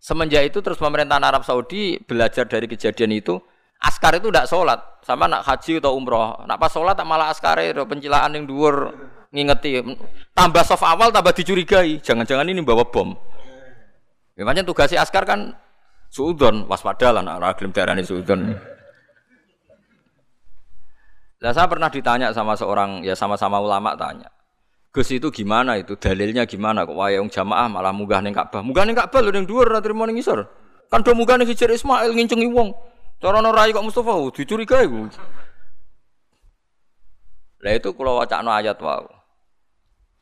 Semenjak 0.00 0.48
itu 0.48 0.58
terus 0.64 0.80
pemerintahan 0.82 1.20
Arab 1.20 1.44
Saudi 1.44 2.00
belajar 2.00 2.48
dari 2.48 2.66
kejadian 2.66 3.14
itu, 3.14 3.36
askar 3.78 4.16
itu 4.16 4.32
tidak 4.32 4.48
sholat, 4.48 4.80
sama 5.04 5.28
nak 5.28 5.44
haji 5.44 5.78
atau 5.78 5.94
umroh. 5.94 6.42
Nak 6.48 6.56
pas 6.56 6.72
sholat 6.72 6.96
malah 7.04 7.30
askar 7.30 7.60
itu 7.60 7.84
pencilaan 7.84 8.34
yang 8.34 8.50
dhuwur 8.50 8.96
ngingeti. 9.30 9.78
Tambah 10.32 10.64
soft 10.66 10.82
awal 10.82 11.12
tambah 11.12 11.36
dicurigai, 11.36 12.00
jangan-jangan 12.00 12.48
ini 12.50 12.64
bawa 12.64 12.88
bom. 12.88 13.12
Ya, 14.34 14.42
macam 14.48 14.64
tugasnya 14.66 15.04
askar 15.04 15.22
kan 15.22 15.52
suudon, 16.08 16.64
waspada 16.66 17.12
lah 17.12 17.22
nak 17.22 17.44
raglim 17.44 17.70
darah 17.70 17.92
ini 17.92 18.02
suudon. 18.02 18.56
Nah, 21.40 21.56
saya 21.56 21.64
pernah 21.64 21.88
ditanya 21.88 22.36
sama 22.36 22.52
seorang 22.52 23.00
ya 23.00 23.16
sama-sama 23.16 23.56
ulama 23.56 23.96
tanya. 23.96 24.28
Gus 24.90 25.08
itu 25.14 25.30
gimana 25.30 25.78
itu? 25.78 25.94
Dalilnya 25.94 26.44
gimana 26.44 26.82
kok 26.82 26.98
wayang 26.98 27.30
jamaah 27.30 27.70
malah 27.70 27.94
munggah 27.94 28.20
ning 28.20 28.34
Ka'bah. 28.34 28.60
Munggah 28.60 28.84
ning 28.84 28.98
Ka'bah 28.98 29.22
lho 29.22 29.30
ning 29.30 29.46
dhuwur 29.46 29.70
ora 29.70 29.78
trimo 29.78 30.02
ning 30.04 30.18
ngisor. 30.18 30.44
Kan 30.90 31.06
do 31.06 31.14
munggah 31.14 31.38
ning 31.38 31.46
Hijr 31.46 31.70
Ismail 31.70 32.10
ngincengi 32.12 32.50
wong. 32.50 32.74
Cara 33.22 33.38
no 33.38 33.54
rai 33.54 33.70
kok 33.70 33.86
Mustafa 33.86 34.10
oh, 34.10 34.28
dicurigai 34.34 34.90
ku. 34.90 35.06
Lah 37.62 37.72
itu 37.76 37.88
kula 37.94 38.18
wacana 38.18 38.58
ayat 38.58 38.82
wau. 38.82 39.06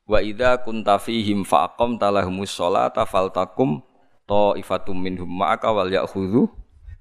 Wa 0.04 0.20
idza 0.20 0.60
kunta 0.60 1.00
fihim 1.00 1.48
faqam 1.48 1.96
talahumus 1.96 2.52
sholata 2.52 3.08
faltakum 3.08 3.80
ta'ifatum 4.28 4.96
minhum 5.00 5.30
ma'aka 5.30 5.72
wal 5.72 5.88
ya'khudhu 5.88 6.44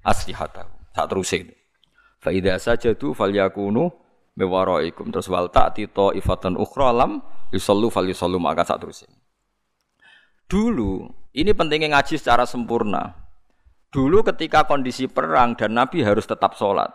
aslihatahum. 0.08 0.72
Sak 0.96 1.06
terusé. 1.06 1.52
Fa 2.16 2.32
idza 2.32 2.56
sajadu 2.56 3.12
falyakunu 3.12 4.07
mewaraikum 4.38 5.10
terus 5.10 5.26
wal 5.26 5.50
ta'ti 5.50 5.90
ifatan 5.90 6.54
ukhra 6.54 6.94
lam 6.94 7.18
yusallu 7.50 7.90
fal 7.90 8.06
yusallu 8.06 8.38
maka 8.38 8.62
sak. 8.62 8.86
Dulu 10.46 11.10
ini 11.34 11.50
pentingnya 11.50 11.98
ngaji 11.98 12.14
secara 12.16 12.46
sempurna. 12.46 13.26
Dulu 13.90 14.22
ketika 14.22 14.64
kondisi 14.64 15.10
perang 15.10 15.58
dan 15.58 15.74
Nabi 15.74 16.04
harus 16.04 16.28
tetap 16.28 16.54
sholat, 16.54 16.92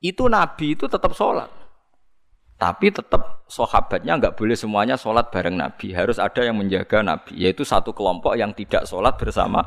itu 0.00 0.26
Nabi 0.26 0.74
itu 0.74 0.88
tetap 0.88 1.12
sholat. 1.14 1.48
Tapi 2.56 2.94
tetap 2.94 3.44
sahabatnya 3.50 4.16
nggak 4.22 4.34
boleh 4.38 4.56
semuanya 4.56 4.96
sholat 4.96 5.28
bareng 5.28 5.56
Nabi. 5.58 5.92
Harus 5.92 6.16
ada 6.16 6.40
yang 6.46 6.56
menjaga 6.56 7.04
Nabi, 7.04 7.34
yaitu 7.34 7.66
satu 7.66 7.92
kelompok 7.92 8.38
yang 8.38 8.56
tidak 8.56 8.88
sholat 8.88 9.18
bersama 9.18 9.60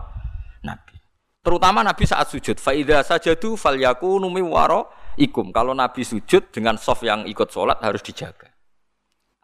Nabi. 0.63 0.97
Terutama 1.45 1.85
Nabi 1.85 2.09
saat 2.09 2.25
sujud. 2.31 2.57
Faidah 2.57 3.05
sajadu 3.05 3.53
fal 3.53 3.77
yakunu 3.77 4.31
waro 4.49 4.89
ikum. 5.19 5.51
Kalau 5.51 5.75
Nabi 5.75 6.03
sujud 6.03 6.51
dengan 6.51 6.79
soft 6.79 7.03
yang 7.03 7.27
ikut 7.27 7.51
sholat 7.51 7.79
harus 7.83 8.03
dijaga. 8.03 8.51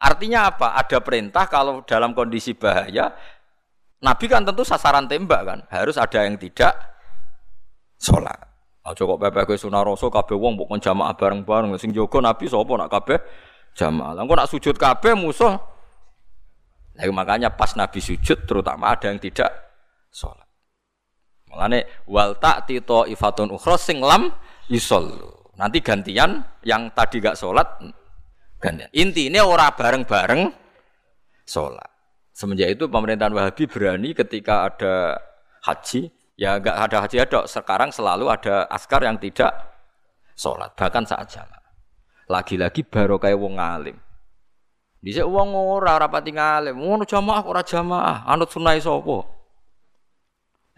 Artinya 0.01 0.49
apa? 0.49 0.73
Ada 0.81 0.97
perintah 1.03 1.45
kalau 1.45 1.85
dalam 1.85 2.17
kondisi 2.17 2.57
bahaya, 2.57 3.13
Nabi 4.01 4.25
kan 4.25 4.41
tentu 4.41 4.65
sasaran 4.65 5.05
tembak 5.05 5.41
kan. 5.45 5.59
Harus 5.69 5.95
ada 6.01 6.25
yang 6.25 6.39
tidak 6.41 6.73
sholat. 8.01 8.37
Kok 8.81 9.21
pepe 9.21 9.45
kowe 9.45 9.53
sunah 9.53 9.85
rasul 9.85 10.09
kabeh 10.09 10.33
wong 10.33 10.57
mbok 10.57 10.73
jamaah 10.81 11.13
bareng-bareng 11.13 11.77
sing 11.77 11.93
jaga 11.93 12.17
Nabi 12.17 12.49
sapa 12.49 12.73
nak 12.73 12.89
kabeh 12.89 13.21
jamaah. 13.77 14.17
Lah 14.17 14.25
nak 14.25 14.49
sujud 14.49 14.73
kabeh 14.73 15.13
musuh. 15.13 15.53
Nah, 16.97 17.07
makanya 17.13 17.53
pas 17.53 17.77
Nabi 17.77 18.01
sujud 18.01 18.49
terutama 18.49 18.97
ada 18.97 19.13
yang 19.13 19.21
tidak 19.21 19.53
salat. 20.09 20.49
Mulane 21.45 22.03
wal 22.09 22.35
ta'ti 22.41 22.81
ifatun 22.83 23.53
ukhra 23.53 23.77
sing 23.77 24.01
lam 24.01 24.33
yusollu. 24.65 25.40
Nanti 25.59 25.83
gantian 25.83 26.43
yang 26.63 26.91
tadi 26.95 27.19
gak 27.19 27.35
sholat 27.35 27.67
gantian. 28.61 28.89
Intinya 28.95 29.43
ora 29.43 29.71
bareng-bareng 29.71 30.51
sholat. 31.43 31.89
Semenjak 32.31 32.73
itu 32.73 32.87
pemerintahan 32.87 33.35
Wahabi 33.35 33.67
berani 33.67 34.15
ketika 34.15 34.71
ada 34.71 35.19
haji, 35.67 36.09
ya 36.39 36.57
gak 36.57 36.77
ada 36.89 36.97
haji 37.03 37.17
ada. 37.19 37.39
Sekarang 37.45 37.91
selalu 37.91 38.31
ada 38.31 38.65
askar 38.71 39.03
yang 39.03 39.19
tidak 39.19 39.51
sholat, 40.33 40.71
bahkan 40.73 41.03
saat 41.03 41.27
jamaah. 41.27 41.59
Lagi-lagi 42.31 42.87
baru 42.87 43.19
kayak 43.19 43.35
wong 43.35 43.59
alim. 43.59 43.99
Bisa 45.01 45.27
wong 45.27 45.51
ora 45.57 45.97
rapati 45.97 46.31
ngalim, 46.31 46.77
ngono 46.77 47.03
jamaah 47.03 47.43
ora 47.43 47.65
jamaah, 47.65 48.23
anut 48.29 48.47
sunai 48.53 48.79
sopo. 48.79 49.41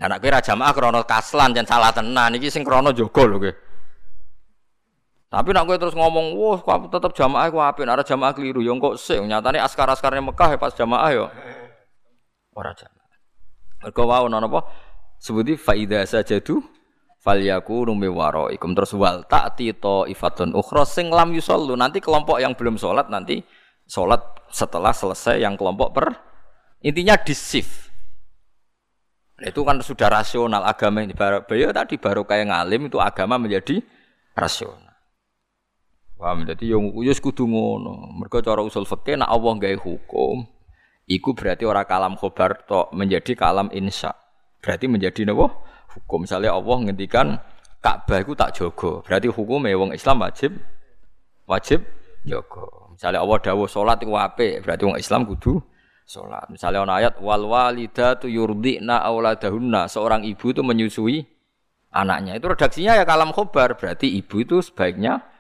Anak 0.02 0.20
kira 0.20 0.44
jamaah 0.44 0.74
krono 0.74 1.06
kaslan 1.08 1.54
dan 1.54 1.64
salah 1.64 1.94
tenan 1.94 2.36
iki 2.36 2.50
sing 2.52 2.66
krono 2.66 2.92
jogo 2.92 3.24
lho 3.24 3.38
kowe. 3.40 3.52
Tapi 5.34 5.50
nak 5.50 5.66
kowe 5.66 5.74
terus 5.82 5.98
ngomong, 5.98 6.38
"Wah, 6.38 6.62
kok 6.62 6.94
tetep 6.94 7.18
jamaah 7.18 7.50
ku 7.50 7.58
apik, 7.58 7.90
nek 7.90 8.06
jamaah 8.06 8.38
keliru." 8.38 8.62
Ya 8.62 8.70
kok 8.78 9.02
sik, 9.02 9.18
nyatane 9.26 9.58
askar-askarnya 9.66 10.22
Mekah 10.22 10.54
ya 10.54 10.58
pas 10.62 10.78
jamaah 10.78 11.10
ya 11.10 11.26
ora 12.60 12.70
jamaah. 12.78 13.18
Mergo 13.82 14.04
wau 14.06 14.30
ana 14.30 14.38
apa? 14.46 14.62
Sebuti 15.18 15.58
faida 15.58 16.06
sajadu 16.06 16.62
falyakunu 17.26 17.98
mi 17.98 18.06
waraikum 18.06 18.78
terus 18.78 18.94
wal 18.94 19.26
ta'ti 19.26 19.74
ifatun 20.14 20.54
ukhra 20.54 20.86
sing 20.86 21.10
lam 21.10 21.34
yusallu. 21.34 21.74
Nanti 21.74 21.98
kelompok 21.98 22.38
yang 22.38 22.54
belum 22.54 22.78
sholat 22.78 23.10
nanti 23.10 23.42
sholat 23.90 24.22
setelah 24.54 24.94
selesai 24.94 25.42
yang 25.42 25.58
kelompok 25.58 25.90
per 25.98 26.14
intinya 26.86 27.18
di 27.18 27.34
shift 27.34 27.90
itu 29.44 29.60
kan 29.66 29.82
sudah 29.84 30.08
rasional 30.08 30.64
agama 30.64 31.04
ini. 31.04 31.12
Beliau 31.18 31.74
tadi 31.76 32.00
baru 32.00 32.24
kayak 32.24 32.54
ngalim 32.54 32.88
itu 32.88 33.02
agama 33.02 33.36
menjadi 33.36 33.84
rasional. 34.38 34.83
Paham? 36.24 36.48
Jadi 36.48 36.72
yang 36.72 36.96
uyus 36.96 37.20
kudu 37.20 37.44
ngono. 37.44 38.16
Mereka 38.16 38.40
cara 38.40 38.64
usul 38.64 38.88
fikih 38.88 39.20
nak 39.20 39.28
Allah 39.28 39.60
gawe 39.60 39.76
hukum, 39.76 40.48
iku 41.04 41.36
berarti 41.36 41.68
orang 41.68 41.84
kalam 41.84 42.14
khobar 42.16 42.64
tok 42.64 42.96
menjadi 42.96 43.36
kalam 43.36 43.68
insya. 43.76 44.16
Berarti 44.64 44.88
menjadi 44.88 45.28
napa? 45.28 45.52
Hukum. 45.92 46.24
Misalnya 46.24 46.56
Allah 46.56 46.78
ngendikan 46.80 47.28
Ka'bah 47.84 48.24
itu 48.24 48.32
tak 48.40 48.56
jogo. 48.56 49.04
Berarti 49.04 49.28
hukum 49.28 49.68
wong 49.68 49.92
Islam 49.92 50.24
wajib 50.24 50.56
wajib 51.44 51.84
jogo. 52.24 52.96
Misalnya 52.96 53.20
Allah 53.20 53.38
dawuh 53.44 53.68
salat 53.68 54.00
iku 54.00 54.16
apik, 54.16 54.64
berarti 54.64 54.84
wong 54.88 54.96
Islam 54.96 55.28
kudu 55.28 55.60
sholat. 56.08 56.48
Misalnya 56.48 56.88
ono 56.88 56.94
ayat 56.96 57.20
wal 57.20 57.44
walidatu 57.52 58.32
yurdina 58.32 59.04
auladahunna, 59.04 59.92
seorang 59.92 60.24
ibu 60.24 60.56
itu 60.56 60.64
menyusui 60.64 61.28
anaknya. 61.92 62.40
Itu 62.40 62.48
redaksinya 62.48 62.96
ya 62.96 63.04
kalam 63.04 63.36
khobar, 63.36 63.76
berarti 63.76 64.08
ibu 64.08 64.40
itu 64.40 64.64
sebaiknya 64.64 65.33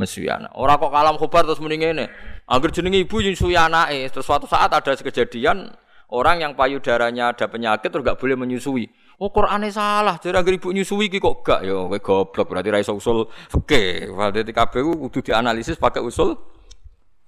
menyusui 0.00 0.32
anak. 0.32 0.48
Orang 0.56 0.80
kok 0.80 0.88
kalam 0.88 1.14
khobar 1.20 1.44
terus 1.44 1.60
mending 1.60 1.92
ini. 1.92 2.06
Agar 2.48 2.72
jenenge 2.72 3.04
ibu 3.04 3.20
menyusui 3.20 3.52
anaknya, 3.52 4.08
terus 4.08 4.24
suatu 4.24 4.48
saat 4.48 4.72
ada 4.72 4.96
kejadian 4.96 5.68
orang 6.08 6.40
yang 6.40 6.52
payudaranya 6.56 7.36
ada 7.36 7.46
penyakit 7.46 7.92
terus 7.92 8.02
gak 8.02 8.16
boleh 8.16 8.40
menyusui. 8.40 8.88
Oh 9.20 9.28
Qur'ane 9.28 9.68
salah, 9.68 10.16
jadi 10.16 10.40
agar 10.40 10.56
ibu 10.56 10.72
nyusui 10.72 11.12
iki 11.12 11.20
kok 11.20 11.44
gak 11.44 11.60
ya 11.60 11.76
kowe 11.76 12.00
goblok 12.00 12.48
berarti 12.48 12.72
ra 12.72 12.80
iso 12.80 12.96
usul 12.96 13.28
fikih. 13.52 14.16
Berarti 14.16 14.48
kabeh 14.48 14.80
kudu 14.80 15.20
dianalisis 15.20 15.76
pakai 15.76 16.00
usul 16.00 16.40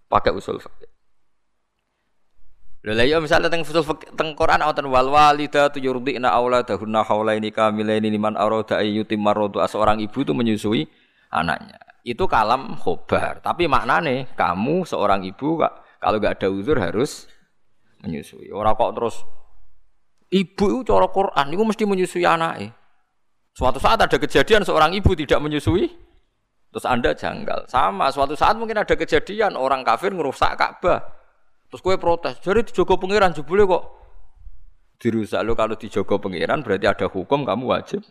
pakai 0.08 0.32
usul 0.32 0.56
fikih. 0.56 0.88
Lha 2.82 3.06
ya 3.06 3.22
misalnya 3.22 3.46
teng 3.46 3.62
fusul 3.62 3.86
teng 4.18 4.34
Quran 4.34 4.58
wonten 4.58 4.90
wal 4.90 5.06
walidatu 5.06 5.78
yurdina 5.78 6.34
auladahunna 6.34 7.06
haulaini 7.06 7.54
kamilaini 7.54 8.10
liman 8.10 8.34
arada 8.34 8.82
ayyutim 8.82 9.22
maradu 9.22 9.62
seorang 9.62 10.02
ibu 10.02 10.26
itu 10.26 10.34
menyusui 10.34 10.90
anaknya. 11.30 11.78
Itu 12.02 12.26
kalam 12.26 12.74
khobar, 12.74 13.38
tapi 13.38 13.70
maknane 13.70 14.34
kamu 14.34 14.82
seorang 14.82 15.22
ibu 15.22 15.54
kalau 16.02 16.18
gak 16.18 16.42
ada 16.42 16.48
uzur 16.50 16.74
harus 16.74 17.30
menyusui. 18.02 18.50
Orang 18.50 18.74
kok 18.74 18.90
terus 18.98 19.16
ibu 20.34 20.64
itu 20.66 20.78
cara 20.82 21.06
Quran 21.06 21.46
itu 21.54 21.62
mesti 21.62 21.84
menyusui 21.86 22.26
anaknya. 22.26 22.74
Suatu 23.54 23.78
saat 23.78 24.02
ada 24.02 24.18
kejadian 24.18 24.66
seorang 24.66 24.96
ibu 24.98 25.14
tidak 25.14 25.38
menyusui, 25.38 25.86
terus 26.74 26.88
Anda 26.88 27.14
janggal. 27.14 27.70
Sama, 27.70 28.10
suatu 28.10 28.34
saat 28.34 28.58
mungkin 28.58 28.82
ada 28.82 28.98
kejadian 28.98 29.54
orang 29.54 29.86
kafir 29.86 30.10
ngerusak 30.10 30.58
Ka'bah. 30.58 31.04
Terus 31.70 31.80
kue 31.80 31.96
protes, 32.00 32.36
jadi 32.42 32.66
dijogo 32.66 32.98
pangeran 33.00 33.32
jebule 33.32 33.64
kok 33.64 33.84
dirusak 35.02 35.42
lo 35.42 35.58
kalau 35.58 35.74
dijogo 35.74 36.14
pangeran 36.22 36.62
berarti 36.62 36.86
ada 36.86 37.06
hukum 37.10 37.42
kamu 37.42 37.64
wajib. 37.66 38.06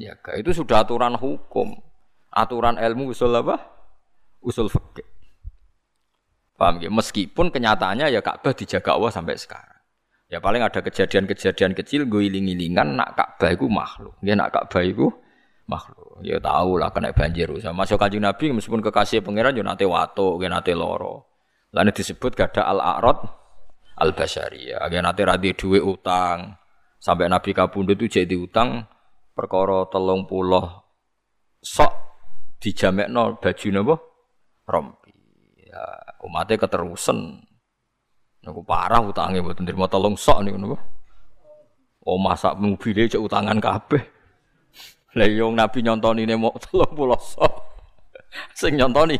Ya, 0.00 0.16
itu 0.40 0.56
sudah 0.56 0.88
aturan 0.88 1.20
hukum, 1.20 1.76
aturan 2.32 2.80
ilmu 2.80 3.12
usul 3.12 3.36
apa? 3.36 3.60
Usul 4.40 4.72
fikih. 4.72 5.06
Paham 6.56 6.80
ya? 6.80 6.88
Meskipun 6.88 7.52
kenyataannya 7.52 8.10
ya 8.10 8.24
Ka'bah 8.24 8.56
dijaga 8.56 8.96
Allah 8.96 9.12
sampai 9.12 9.36
sekarang. 9.36 9.78
Ya 10.32 10.40
paling 10.40 10.64
ada 10.64 10.80
kejadian-kejadian 10.80 11.76
kecil 11.76 12.08
gue 12.08 12.24
iling-ilingan 12.26 12.96
nak 12.96 13.14
Ka'bah 13.14 13.52
itu 13.52 13.68
makhluk. 13.68 14.16
Ya 14.24 14.32
nak 14.32 14.50
Ka'bah 14.56 14.80
itu 14.80 15.12
makhluk. 15.68 16.24
Ya 16.24 16.40
tahu 16.40 16.80
lah 16.80 16.88
kena 16.88 17.12
banjir. 17.12 17.52
Sama 17.60 17.84
masuk 17.84 18.00
kanjeng 18.00 18.24
Nabi 18.24 18.50
meskipun 18.56 18.80
kekasih 18.80 19.20
pangeran 19.20 19.52
yo 19.52 19.62
nate 19.62 19.84
wato, 19.84 20.40
ya 20.40 20.48
nate 20.48 20.72
loro. 20.72 21.28
Lalu 21.72 21.92
disebut 21.92 22.32
gada 22.32 22.64
al-a'rad 22.64 23.20
al-basyariyah. 24.00 24.80
Agar 24.80 25.00
nanti 25.04 25.22
radi 25.22 25.50
duwe 25.52 25.84
utang. 25.84 26.56
Sampai 27.02 27.26
Nabi 27.26 27.50
kabundut 27.50 27.98
itu 27.98 28.22
jadi 28.22 28.34
utang 28.38 28.86
perkara 29.34 29.90
telung 29.90 30.24
puluh 30.24 30.62
sok 31.58 31.90
no 33.10 33.36
baju 33.42 33.66
napa 33.74 33.94
rompi. 34.70 35.12
Ya, 35.66 35.82
umatnya 36.22 36.60
keterusan. 36.62 37.42
Niku 38.42 38.62
parah 38.66 39.02
utangnya 39.02 39.42
buat 39.42 39.58
nerima 39.58 39.86
telung 39.90 40.14
sok 40.14 40.46
nih 40.46 40.54
napa. 40.54 40.78
Oh 42.02 42.18
masa 42.18 42.54
mobilnya 42.54 43.10
cek 43.10 43.22
utangan 43.22 43.58
kabeh. 43.62 44.02
Lah 45.12 45.28
yang 45.28 45.54
Nabi 45.54 45.84
nyontoni 45.84 46.26
mau 46.34 46.54
telung 46.58 46.92
puluh 46.94 47.18
sok. 47.18 47.52
Sing 48.58 48.78
nyontoni 48.78 49.18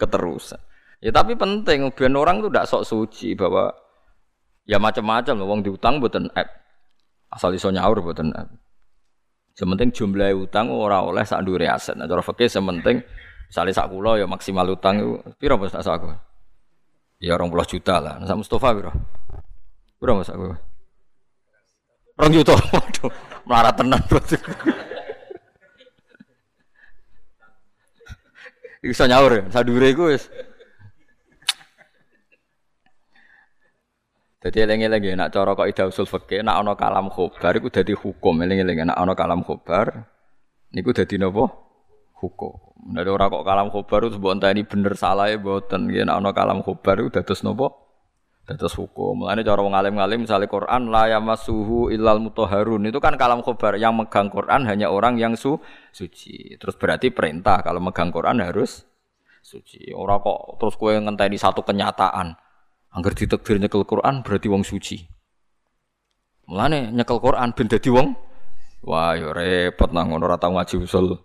keterusan. 0.00 0.60
Ya 1.04 1.12
tapi 1.12 1.36
penting 1.36 1.92
biar 1.92 2.12
orang 2.16 2.40
tuh 2.40 2.48
tidak 2.48 2.68
sok 2.68 2.84
suci 2.88 3.36
bahwa 3.36 3.68
ya 4.64 4.80
macam-macam. 4.80 5.44
Wong 5.44 5.60
diutang 5.60 6.00
app. 6.32 6.48
Asal 7.28 7.52
iso 7.58 7.68
nyaur 7.68 8.00
buatan 8.00 8.32
app. 8.32 8.63
Sementing 9.54 9.94
jumlah 9.94 10.34
utang 10.34 10.66
ora 10.74 10.98
oleh 10.98 11.22
sak 11.22 11.46
ndure 11.46 11.70
aset. 11.70 11.94
Nah, 11.94 12.10
cara 12.10 12.22
fikih 12.26 12.50
sementing 12.50 12.98
misalnya 13.46 13.70
sak 13.70 13.86
kula 13.86 14.18
ya 14.18 14.26
maksimal 14.26 14.66
utang 14.66 14.98
itu 14.98 15.14
piro 15.38 15.54
Mas 15.54 15.70
sak 15.70 15.86
aku? 15.86 16.10
Ya 17.22 17.38
20 17.38 17.54
juta 17.70 18.02
lah. 18.02 18.18
Sak 18.26 18.34
Mustofa 18.34 18.74
piro? 18.74 18.90
Piro 20.02 20.12
Mas 20.18 20.26
aku? 20.26 20.58
Rong 22.18 22.32
juta. 22.34 22.54
Waduh, 22.74 23.10
melarat 23.46 23.74
tenan 23.78 24.02
berarti. 24.10 24.36
Iso 28.84 29.08
nyaur 29.08 29.32
ya, 29.32 29.42
sadure 29.48 29.88
iku 29.88 30.12
wis. 30.12 30.28
Dadi 34.44 34.60
eling-eling 34.60 35.16
nak 35.16 35.32
cara 35.32 35.56
kok 35.56 35.64
ida 35.64 35.88
usul 35.88 36.04
fikih 36.04 36.44
nak 36.44 36.60
ana 36.60 36.76
kalam 36.76 37.08
khobar 37.08 37.56
iku 37.56 37.72
dadi 37.72 37.96
hukum 37.96 38.44
eling-eling 38.44 38.84
nak 38.84 39.00
ana 39.00 39.16
kalam 39.16 39.40
khobar 39.40 40.04
niku 40.68 40.92
dadi 40.92 41.16
napa? 41.16 41.48
Hukum. 42.20 42.76
Nek 42.92 43.08
ora 43.08 43.32
kok 43.32 43.40
kalam 43.40 43.72
khobar 43.72 44.04
itu 44.04 44.20
mbok 44.20 44.36
enteni 44.36 44.68
bener 44.68 45.00
salah 45.00 45.32
ya 45.32 45.40
mboten 45.40 45.88
nggih 45.88 46.04
nak 46.04 46.20
ana 46.20 46.30
kalam 46.36 46.60
khobar 46.60 47.00
iku 47.00 47.08
dados 47.08 47.40
napa? 47.40 47.72
Dados 48.44 48.76
hukum. 48.76 49.24
Mulane 49.24 49.40
cara 49.40 49.64
wong 49.64 49.72
alim-alim 49.72 50.28
misalnya 50.28 50.44
Quran 50.44 50.92
la 50.92 51.08
yamassuhu 51.08 51.88
illal 51.88 52.20
mutahharun 52.20 52.84
itu 52.84 53.00
kan 53.00 53.16
kalam 53.16 53.40
khobar 53.40 53.80
yang 53.80 53.96
megang 53.96 54.28
Quran 54.28 54.68
hanya 54.68 54.92
orang 54.92 55.16
yang 55.16 55.40
su 55.40 55.56
suci. 55.88 56.60
Terus 56.60 56.76
berarti 56.76 57.08
perintah 57.08 57.64
kalau 57.64 57.80
megang 57.80 58.12
Quran 58.12 58.44
harus 58.44 58.84
suci. 59.40 59.88
Ora 59.96 60.20
kok 60.20 60.60
terus 60.60 60.76
kowe 60.76 60.92
ngenteni 60.92 61.40
satu 61.40 61.64
kenyataan. 61.64 62.43
Angger 62.94 63.14
ditekdir 63.18 63.58
nyekel 63.58 63.82
Quran 63.82 64.22
berarti 64.22 64.46
wong 64.46 64.62
suci. 64.62 65.02
Mulane 66.46 66.94
nyekel 66.94 67.18
Quran 67.18 67.50
ben 67.50 67.66
dadi 67.66 67.90
wong 67.90 68.14
wah 68.86 69.18
yo 69.18 69.34
repot 69.34 69.90
nang 69.90 70.14
ngono 70.14 70.30
ora 70.30 70.38
tau 70.38 70.54
ngaji 70.54 70.78
usul. 70.78 71.18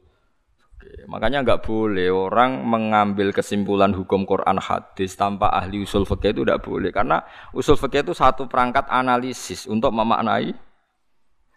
Makanya 1.05 1.45
nggak 1.45 1.61
boleh 1.65 2.09
orang 2.09 2.65
mengambil 2.65 3.29
kesimpulan 3.29 3.93
hukum 3.93 4.25
Quran 4.25 4.57
hadis 4.57 5.13
tanpa 5.13 5.53
ahli 5.53 5.85
usul 5.85 6.09
fikih 6.09 6.33
itu 6.33 6.41
tidak 6.41 6.65
boleh 6.65 6.89
karena 6.89 7.21
usul 7.53 7.77
fikih 7.77 8.01
itu 8.01 8.13
satu 8.17 8.49
perangkat 8.49 8.89
analisis 8.89 9.69
untuk 9.69 9.93
memaknai 9.93 10.49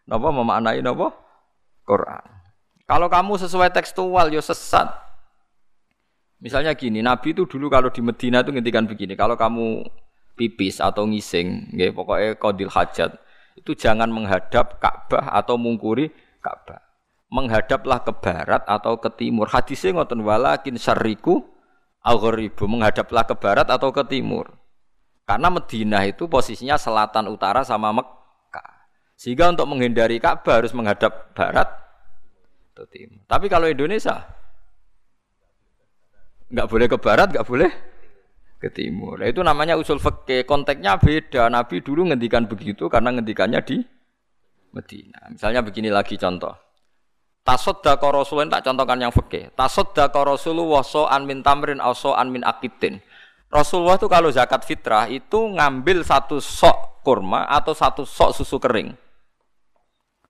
apa 0.09 0.29
memaknai 0.29 0.85
apa 0.85 1.09
Quran. 1.89 2.25
Kalau 2.85 3.09
kamu 3.09 3.41
sesuai 3.41 3.73
tekstual 3.73 4.29
yo 4.29 4.45
sesat. 4.45 4.91
Misalnya 6.43 6.75
gini, 6.75 6.99
Nabi 7.07 7.31
itu 7.31 7.47
dulu 7.47 7.71
kalau 7.71 7.87
di 7.95 8.03
Medina 8.03 8.43
itu 8.43 8.51
ngintikan 8.51 8.83
begini, 8.83 9.15
kalau 9.15 9.39
kamu 9.39 9.87
pipis 10.35 10.81
atau 10.81 11.05
ngising, 11.05 11.77
nggih 11.77 11.93
pokoknya 11.93 12.41
qadil 12.41 12.73
hajat 12.73 13.23
itu 13.57 13.77
jangan 13.77 14.09
menghadap 14.09 14.81
Ka'bah 14.81 15.37
atau 15.37 15.61
mungkuri 15.61 16.09
Ka'bah. 16.41 16.81
Menghadaplah 17.33 18.05
ke 18.05 18.13
barat 18.13 18.63
atau 18.69 19.01
ke 19.01 19.09
timur. 19.17 19.49
Hadisnya 19.49 19.97
ngoten 19.97 20.21
walakin 20.21 20.77
syarriku 20.77 21.41
aghribu 22.05 22.69
menghadaplah 22.69 23.25
ke 23.25 23.35
barat 23.37 23.69
atau 23.73 23.89
ke 23.89 24.05
timur. 24.05 24.53
Karena 25.25 25.49
Madinah 25.49 26.05
itu 26.05 26.29
posisinya 26.29 26.77
selatan 26.77 27.31
utara 27.31 27.65
sama 27.65 27.95
Mekah. 27.95 28.85
Sehingga 29.17 29.49
untuk 29.49 29.65
menghindari 29.69 30.21
Ka'bah 30.21 30.61
harus 30.61 30.77
menghadap 30.77 31.33
barat 31.33 31.69
atau 32.73 32.85
timur. 32.89 33.25
Tapi 33.25 33.47
kalau 33.49 33.69
Indonesia 33.69 34.29
nggak 36.53 36.69
boleh 36.69 36.87
ke 36.89 36.99
barat, 37.01 37.33
nggak 37.33 37.49
boleh 37.49 37.71
ke 38.63 38.71
timur. 38.71 39.19
Nah, 39.19 39.27
itu 39.27 39.43
namanya 39.43 39.75
usul 39.75 39.99
fikih. 39.99 40.47
Konteksnya 40.47 40.95
beda. 41.03 41.51
Nabi 41.51 41.83
dulu 41.83 42.15
ngendikan 42.15 42.47
begitu 42.47 42.87
karena 42.87 43.11
ngendikannya 43.11 43.59
di 43.67 43.83
Medina. 44.71 45.27
Misalnya 45.35 45.67
begini 45.67 45.91
lagi 45.91 46.15
contoh. 46.15 46.55
Tasoddaqa 47.43 48.07
Rasulullah 48.15 48.63
tak 48.63 48.71
contohkan 48.71 49.03
yang 49.03 49.11
fikih. 49.11 49.51
Tasoddaqa 49.59 50.23
Rasulullah 50.23 50.87
so'an 50.87 51.27
min 51.27 51.43
tamrin 51.43 51.83
atau 51.83 52.15
so'an 52.15 52.31
min 52.31 52.47
akitin. 52.47 53.03
Rasulullah 53.51 53.99
itu 53.99 54.07
kalau 54.07 54.31
zakat 54.31 54.63
fitrah 54.63 55.11
itu 55.11 55.51
ngambil 55.51 56.07
satu 56.07 56.39
sok 56.39 57.03
kurma 57.03 57.51
atau 57.51 57.75
satu 57.75 58.07
sok 58.07 58.31
susu 58.39 58.63
kering. 58.63 58.95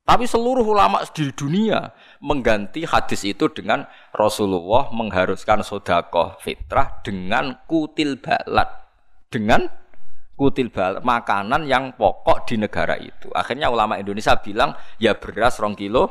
Tapi 0.03 0.27
seluruh 0.27 0.67
ulama 0.67 0.99
di 1.15 1.31
dunia 1.31 1.95
mengganti 2.19 2.83
hadis 2.83 3.23
itu 3.23 3.47
dengan 3.55 3.87
Rasulullah 4.11 4.91
mengharuskan 4.91 5.63
sodakoh 5.63 6.43
fitrah 6.43 6.99
dengan 7.07 7.63
kutil 7.71 8.19
balat. 8.19 8.67
Dengan 9.31 9.71
kutil 10.35 10.75
balat, 10.75 11.07
makanan 11.07 11.71
yang 11.71 11.95
pokok 11.95 12.51
di 12.51 12.59
negara 12.59 12.99
itu. 12.99 13.31
Akhirnya 13.31 13.71
ulama 13.71 13.95
Indonesia 13.95 14.35
bilang 14.43 14.75
ya 14.99 15.15
beras 15.15 15.63
rong 15.63 15.79
kilo 15.79 16.11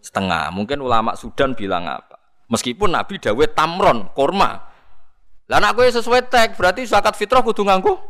setengah. 0.00 0.48
Mungkin 0.56 0.80
ulama 0.80 1.12
Sudan 1.20 1.52
bilang 1.52 1.84
apa. 1.84 2.16
Meskipun 2.48 2.96
Nabi 2.96 3.20
dawe 3.20 3.44
tamron, 3.52 4.08
korma. 4.16 4.72
Lah 5.52 5.60
kowe 5.76 5.84
sesuai 5.84 6.32
tek, 6.32 6.56
berarti 6.56 6.88
zakat 6.88 7.12
fitrah 7.12 7.44
kudu 7.44 7.60
nganggo 7.60 8.00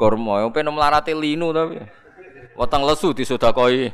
korma. 0.00 0.40
Yang 0.40 0.56
pengen 0.56 0.72
melarati 0.72 1.12
linu 1.12 1.52
tapi. 1.52 2.05
Wetang 2.56 2.82
lesu 2.88 3.12
disodakoi 3.12 3.92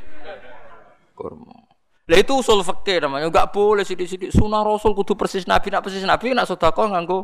kurma. 1.13 1.67
Lah 2.03 2.19
itu 2.19 2.35
usul 2.35 2.63
fikih 2.63 2.99
namanya, 3.03 3.31
enggak 3.31 3.55
boleh 3.55 3.87
sidik-sidik 3.87 4.31
sunah 4.31 4.59
Rasul 4.59 4.91
kudu 4.91 5.15
persis 5.15 5.47
Nabi, 5.47 5.71
nak 5.71 5.87
persis 5.87 6.03
Nabi 6.03 6.35
nak 6.35 6.51
sedekah 6.51 6.91
nganggo 6.91 7.23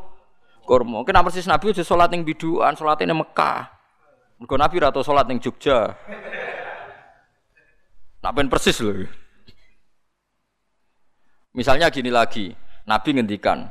kurma. 0.63 1.03
Nak 1.03 1.23
persis 1.27 1.47
Nabi 1.47 1.75
aja 1.75 1.83
salat 1.83 2.11
ning 2.11 2.23
biduan, 2.23 2.75
salat 2.79 2.99
ning 3.03 3.15
Mekah. 3.19 3.67
Mergo 4.39 4.55
Nabi 4.55 4.75
ra 4.79 4.91
tau 4.91 5.03
salat 5.03 5.27
Jogja. 5.43 5.95
Nak 8.23 8.31
ben 8.35 8.47
persis 8.47 8.79
lho. 8.79 9.07
Misalnya 11.55 11.91
gini 11.91 12.07
lagi, 12.07 12.55
Nabi 12.87 13.09
ngendikan, 13.19 13.67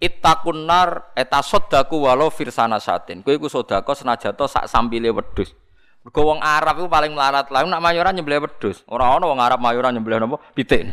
Ittaqun 0.00 0.64
nar 0.64 1.12
etasodaku 1.12 2.08
walau 2.08 2.32
firsana 2.32 2.80
satin. 2.80 3.20
Kowe 3.20 3.36
iku 3.36 3.52
sedekah 3.52 3.92
senajan 3.92 4.32
sak 4.32 4.64
sambile 4.64 5.12
wedhus. 5.12 5.52
Mergo 6.00 6.20
wong 6.24 6.40
Arab 6.40 6.80
itu 6.80 6.88
paling 6.88 7.12
melarat 7.12 7.52
lah. 7.52 7.64
Nak 7.68 7.80
mayoran 7.84 8.16
nyembelih 8.16 8.40
wedhus. 8.40 8.80
Ora 8.88 9.12
ana 9.12 9.28
wong 9.28 9.40
Arab 9.40 9.60
mayoran 9.60 9.92
nyembelih 9.92 10.16
napa? 10.16 10.40
Pitik. 10.56 10.88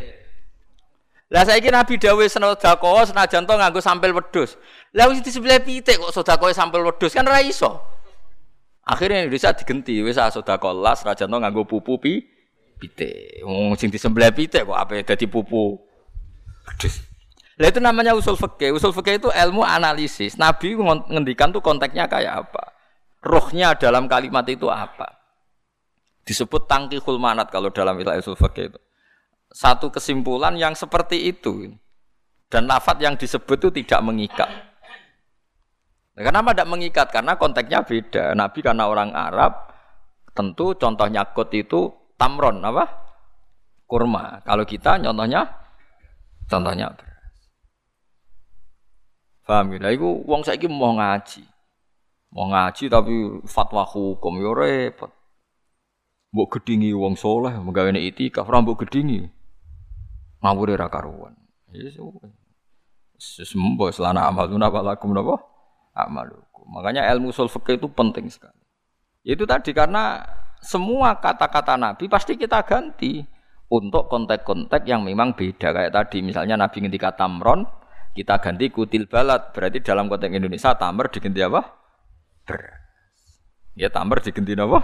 Lah 1.28 1.44
saiki 1.44 1.68
Nabi 1.72 2.00
dawuh 2.00 2.24
sedekah 2.24 3.04
senajan 3.04 3.44
to 3.44 3.54
nganggo 3.56 3.80
sampel 3.84 4.12
wedhus. 4.16 4.56
Lah 4.96 5.12
wis 5.12 5.24
disembelih 5.24 5.64
pitik 5.64 6.00
kok 6.00 6.12
sedekah 6.12 6.52
sampel 6.52 6.84
wedhus 6.84 7.12
kan 7.16 7.28
ora 7.28 7.44
iso. 7.44 7.80
Akhirnya 8.88 9.28
Indonesia 9.28 9.52
digenti 9.52 10.00
wis 10.04 10.16
sedekah 10.16 10.72
las 10.76 11.04
senajan 11.04 11.28
to 11.28 11.38
nganggo 11.40 11.64
pupu 11.68 12.00
pi 12.00 12.24
pitik. 12.80 13.44
Wong 13.48 13.76
sing 13.80 13.92
disembelih 13.92 14.32
pitik 14.36 14.68
kok 14.68 14.76
ape 14.76 15.04
dadi 15.04 15.28
pupu 15.28 15.80
wedhus. 16.68 17.04
Lah 17.58 17.74
itu 17.74 17.82
namanya 17.82 18.14
usul 18.14 18.38
fikih. 18.38 18.70
Usul 18.76 18.94
fikih 18.94 19.18
itu 19.18 19.30
ilmu 19.34 19.66
analisis. 19.66 20.38
Nabi 20.38 20.78
ngendikan 21.10 21.50
tuh 21.50 21.60
konteksnya 21.60 22.06
kayak 22.06 22.46
apa? 22.46 22.77
Rohnya 23.24 23.74
dalam 23.74 24.06
kalimat 24.06 24.46
itu 24.46 24.70
apa? 24.70 25.18
Disebut 26.28 26.68
tangki 26.68 27.00
manat 27.18 27.48
kalau 27.50 27.72
dalam 27.72 27.96
istilah 27.98 28.20
usul 28.20 28.36
fikih 28.36 28.70
itu. 28.70 28.80
Satu 29.48 29.88
kesimpulan 29.88 30.60
yang 30.60 30.76
seperti 30.76 31.32
itu. 31.32 31.72
Dan 32.48 32.68
lafat 32.68 33.00
yang 33.00 33.16
disebut 33.16 33.60
itu 33.60 33.70
tidak 33.84 34.00
mengikat. 34.04 34.48
Nah, 36.16 36.24
kenapa 36.24 36.56
tidak 36.56 36.70
mengikat? 36.72 37.08
Karena 37.12 37.36
konteksnya 37.36 37.84
beda. 37.84 38.34
Nabi 38.36 38.60
karena 38.64 38.88
orang 38.88 39.12
Arab, 39.12 39.72
tentu 40.32 40.74
contohnya 40.76 41.28
kot 41.32 41.52
itu 41.54 41.92
tamron 42.18 42.64
apa? 42.64 42.86
Kurma. 43.88 44.44
Kalau 44.44 44.68
kita 44.68 45.00
contohnya 45.00 45.48
contohnya 46.48 46.92
beras. 46.92 47.38
Paham 49.48 49.80
ya? 49.80 49.90
Itu 49.96 50.28
uang 50.28 50.42
saya 50.44 50.68
mau 50.68 50.96
ngaji. 50.96 51.57
Mau 52.32 52.52
ngaji 52.52 52.92
tapi 52.92 53.14
fatwa 53.48 53.88
hukum 53.88 54.40
yo 54.44 54.52
repot. 54.52 55.12
Mbok 56.36 56.60
gedingi 56.60 56.92
wong 56.92 57.16
soleh 57.16 57.56
menggawe 57.56 57.90
itikaf 57.96 58.48
ora 58.52 58.60
mbok 58.60 58.84
gedingi. 58.84 59.24
Ngawure 60.44 60.76
ra 60.76 60.92
karuan. 60.92 61.34
Yes, 61.72 61.98
Sembo 63.18 63.90
selana 63.90 64.30
amal 64.30 64.46
apa 64.46 64.80
lakum 64.86 65.10
napa? 65.10 65.42
Amalukum. 65.98 66.70
Makanya 66.70 67.10
ilmu 67.10 67.34
usul 67.34 67.50
itu 67.50 67.90
penting 67.90 68.30
sekali. 68.30 68.62
Itu 69.26 69.50
tadi 69.50 69.74
karena 69.74 70.22
semua 70.62 71.18
kata-kata 71.18 71.74
Nabi 71.76 72.06
pasti 72.06 72.38
kita 72.38 72.62
ganti 72.62 73.26
untuk 73.74 74.06
konteks-konteks 74.08 74.86
yang 74.86 75.02
memang 75.02 75.34
beda 75.34 75.74
kayak 75.74 75.92
tadi 75.92 76.22
misalnya 76.22 76.56
Nabi 76.56 76.86
ngendika 76.86 77.18
tamron 77.18 77.66
kita 78.14 78.38
ganti 78.40 78.70
kutil 78.70 79.10
balat 79.10 79.52
berarti 79.52 79.82
dalam 79.82 80.08
konteks 80.08 80.34
Indonesia 80.38 80.78
tamar 80.78 81.10
diganti 81.10 81.42
apa? 81.42 81.62
Beras. 82.48 82.80
Ya 83.76 83.92
tamar 83.92 84.24
diganti 84.24 84.56
apa? 84.56 84.80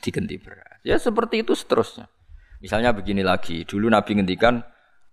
Diganti 0.00 0.40
beras. 0.40 0.80
Ya 0.82 0.96
seperti 0.96 1.44
itu 1.44 1.52
seterusnya. 1.52 2.08
Misalnya 2.58 2.90
begini 2.90 3.22
lagi, 3.22 3.62
dulu 3.62 3.86
Nabi 3.86 4.18
ngendikan 4.18 4.58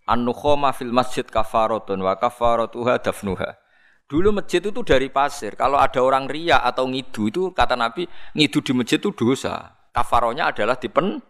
an-nukhama 0.10 0.74
fil 0.74 0.90
masjid 0.90 1.28
kafaratun 1.28 2.02
wa 2.02 2.18
kafaratuha 2.18 3.04
dafnuha. 3.04 3.60
Dulu 4.06 4.34
masjid 4.38 4.62
itu 4.62 4.82
dari 4.86 5.10
pasir. 5.10 5.58
Kalau 5.58 5.82
ada 5.82 5.98
orang 6.02 6.30
ria 6.30 6.62
atau 6.62 6.90
ngidu 6.90 7.30
itu 7.30 7.42
kata 7.54 7.78
Nabi, 7.78 8.06
ngidu 8.34 8.62
di 8.62 8.72
masjid 8.74 8.98
itu 9.02 9.14
dosa. 9.14 9.78
Kafaronya 9.94 10.54
adalah 10.54 10.78
dipen 10.78 11.22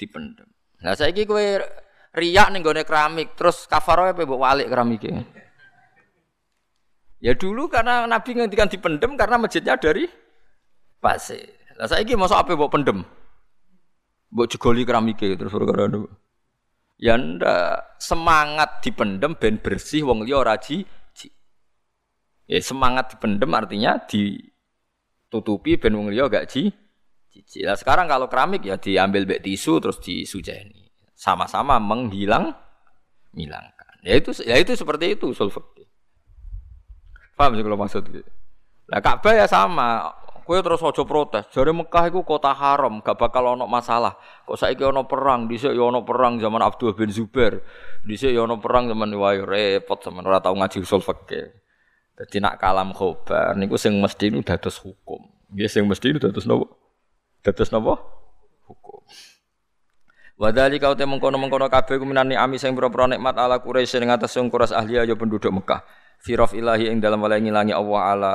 dipendem. 0.00 0.48
Nah, 0.80 0.96
saya 0.96 1.12
kowe 1.12 1.44
riak 2.16 2.48
ning 2.52 2.64
gone 2.64 2.82
keramik, 2.88 3.36
terus 3.36 3.68
kafarohnya 3.68 4.16
apa 4.16 4.24
mbok 4.24 4.40
walik 4.40 4.66
keramiknya. 4.72 5.28
Ya 7.20 7.36
dulu 7.36 7.68
karena 7.68 8.08
Nabi 8.08 8.32
ngendikan 8.32 8.72
dipendem 8.72 9.12
karena 9.12 9.36
masjidnya 9.36 9.76
dari 9.76 10.08
pasir. 11.04 11.52
Lah 11.76 11.84
saiki 11.84 12.16
mosok 12.16 12.48
apa 12.48 12.56
mbok 12.56 12.72
pendem? 12.72 13.04
Mbok 14.32 14.48
jegoli 14.48 14.88
keramike 14.88 15.36
terus 15.36 15.52
perkara 15.52 15.88
Ya 17.00 17.16
ndak 17.16 18.00
semangat 18.00 18.80
dipendem 18.84 19.36
ben 19.36 19.60
bersih 19.60 20.04
wong 20.08 20.24
liya 20.24 20.40
ora 20.40 20.56
ji. 20.56 20.84
Ya 22.48 22.58
semangat 22.64 23.14
dipendem 23.14 23.52
artinya 23.52 24.00
ditutupi 24.04 25.76
ben 25.76 25.96
wong 25.96 26.08
liya 26.08 26.28
gak 26.32 26.48
ji. 26.48 26.72
Lah 27.64 27.76
sekarang 27.76 28.08
kalau 28.08 28.26
keramik 28.26 28.64
ya 28.64 28.80
diambil 28.80 29.28
bek 29.28 29.44
tisu 29.44 29.80
terus 29.80 30.00
disujeni. 30.00 30.88
Sama-sama 31.12 31.76
menghilang 31.76 32.52
hilangkan. 33.36 33.96
Ya 34.00 34.16
itu 34.16 34.32
ya 34.40 34.56
itu 34.56 34.72
seperti 34.72 35.20
itu 35.20 35.36
usul 35.36 35.52
Paham 37.40 37.56
sih 37.56 37.64
kalau 37.64 37.80
maksud. 37.80 38.04
Nah 38.92 39.00
Ka'bah 39.00 39.32
ya 39.32 39.48
sama. 39.48 40.12
Kue 40.44 40.60
terus 40.60 40.84
ojo 40.84 41.08
protes. 41.08 41.48
Jadi 41.48 41.72
Mekah 41.72 42.12
itu 42.12 42.20
kota 42.20 42.52
haram, 42.52 43.00
gak 43.00 43.16
bakal 43.16 43.56
ono 43.56 43.64
masalah. 43.64 44.18
Kok 44.44 44.60
saiki 44.60 44.84
ono 44.84 45.08
perang, 45.08 45.48
dhisik 45.48 45.72
ya 45.72 45.88
ono 45.88 46.04
perang 46.04 46.36
zaman 46.36 46.60
Abdul 46.60 46.92
bin 46.92 47.08
Zubair. 47.08 47.64
Dhisik 48.04 48.34
ya 48.34 48.44
ono 48.44 48.60
perang 48.60 48.92
zaman 48.92 49.08
wae 49.16 49.40
repot 49.40 50.04
zaman 50.04 50.20
ora 50.26 50.44
tau 50.44 50.52
ngaji 50.52 50.84
usul 50.84 51.00
fikih. 51.00 51.48
Dadi 52.12 52.44
nak 52.44 52.60
kalam 52.60 52.92
khobar 52.92 53.56
niku 53.56 53.80
sing 53.80 53.96
mesti 53.96 54.28
nu 54.28 54.44
dados 54.44 54.76
hukum. 54.84 55.24
Nggih 55.54 55.70
sing 55.70 55.88
mesti 55.88 56.12
nu 56.12 56.20
dados 56.20 56.44
napa? 56.44 56.66
Dados 57.40 57.70
napa? 57.72 57.94
Hukum. 58.68 59.00
Wadali 60.36 60.76
kau 60.76 60.92
te 60.92 61.08
mengkono 61.08 61.40
mengkono 61.40 61.72
kabeh 61.72 61.96
kuminani 61.96 62.36
ami 62.36 62.60
sing 62.60 62.76
pira-pira 62.76 63.08
nikmat 63.08 63.38
ala 63.38 63.62
Quraisy 63.62 64.02
ing 64.02 64.12
atas 64.12 64.36
sing 64.36 64.50
kuras 64.52 64.74
ahli 64.74 65.00
ayo 65.00 65.16
penduduk 65.16 65.48
Mekah 65.48 65.99
firof 66.20 66.52
ilahi 66.52 66.92
ing 66.92 67.00
dalam 67.00 67.20
wala 67.24 67.40
ngilangi 67.40 67.72
Allah 67.72 68.00
ala 68.12 68.32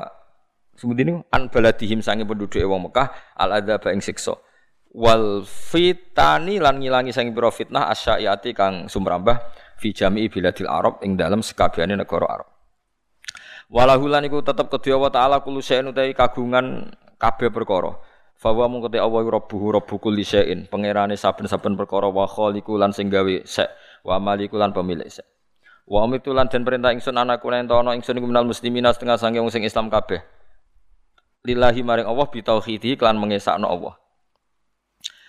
ini 0.84 1.24
an 1.32 1.48
baladihim 1.48 2.04
sange 2.04 2.28
penduduk 2.28 2.60
wong 2.68 2.92
Mekah 2.92 3.08
al 3.40 3.62
adzab 3.62 3.88
ing 3.94 4.04
siksa 4.04 4.36
wal 4.92 5.46
fitani 5.48 6.60
lan 6.60 6.84
ngilangi 6.84 7.16
sange 7.16 7.32
pira 7.32 7.54
fitnah 7.54 7.88
asyaiyati 7.94 8.52
kang 8.52 8.92
sumrambah 8.92 9.40
fi 9.80 9.96
jami'i 9.96 10.28
biladil 10.28 10.68
Arab 10.68 11.00
ing 11.06 11.16
dalam 11.16 11.40
sekabehane 11.40 11.96
negara 11.96 12.28
Arab 12.28 12.50
Walahulan 13.66 14.22
iku 14.30 14.46
tetep 14.46 14.70
kedua 14.70 15.02
wa 15.02 15.10
taala 15.10 15.42
syai'in 15.42 15.90
utai 15.90 16.14
kagungan 16.14 16.94
kabeh 17.18 17.50
perkara. 17.50 17.98
Fawa 18.38 18.70
mung 18.70 18.86
kete 18.86 19.02
Allah 19.02 19.26
rabbuhu 19.26 19.74
rabbu 19.74 19.98
kulli 19.98 20.22
syai'in, 20.22 20.70
pangerane 20.70 21.18
saben-saben 21.18 21.74
perkara 21.74 22.06
wa 22.12 22.30
khaliqu 22.30 22.78
lan 22.78 22.94
sing 22.94 23.10
gawe 23.10 23.42
wa 24.06 24.16
maliku 24.22 24.62
lan 24.62 24.70
pemilik 24.70 25.10
sek. 25.10 25.26
Wa 25.86 26.02
umitu 26.02 26.34
lan 26.34 26.50
den 26.50 26.66
perintah 26.66 26.90
ingsun 26.90 27.14
anakku 27.14 27.46
nek 27.46 27.70
ana 27.70 27.94
ingsun 27.94 28.18
iku 28.18 28.26
minal 28.26 28.50
muslimina 28.50 28.90
setengah 28.90 29.22
sange 29.22 29.38
wong 29.38 29.54
sing 29.54 29.62
Islam 29.62 29.94
kabeh. 29.94 30.18
Lillahi 31.46 31.86
maring 31.86 32.10
Allah 32.10 32.26
bitauhidi 32.26 32.98
klan 32.98 33.22
mengesakno 33.22 33.70
Allah. 33.70 33.94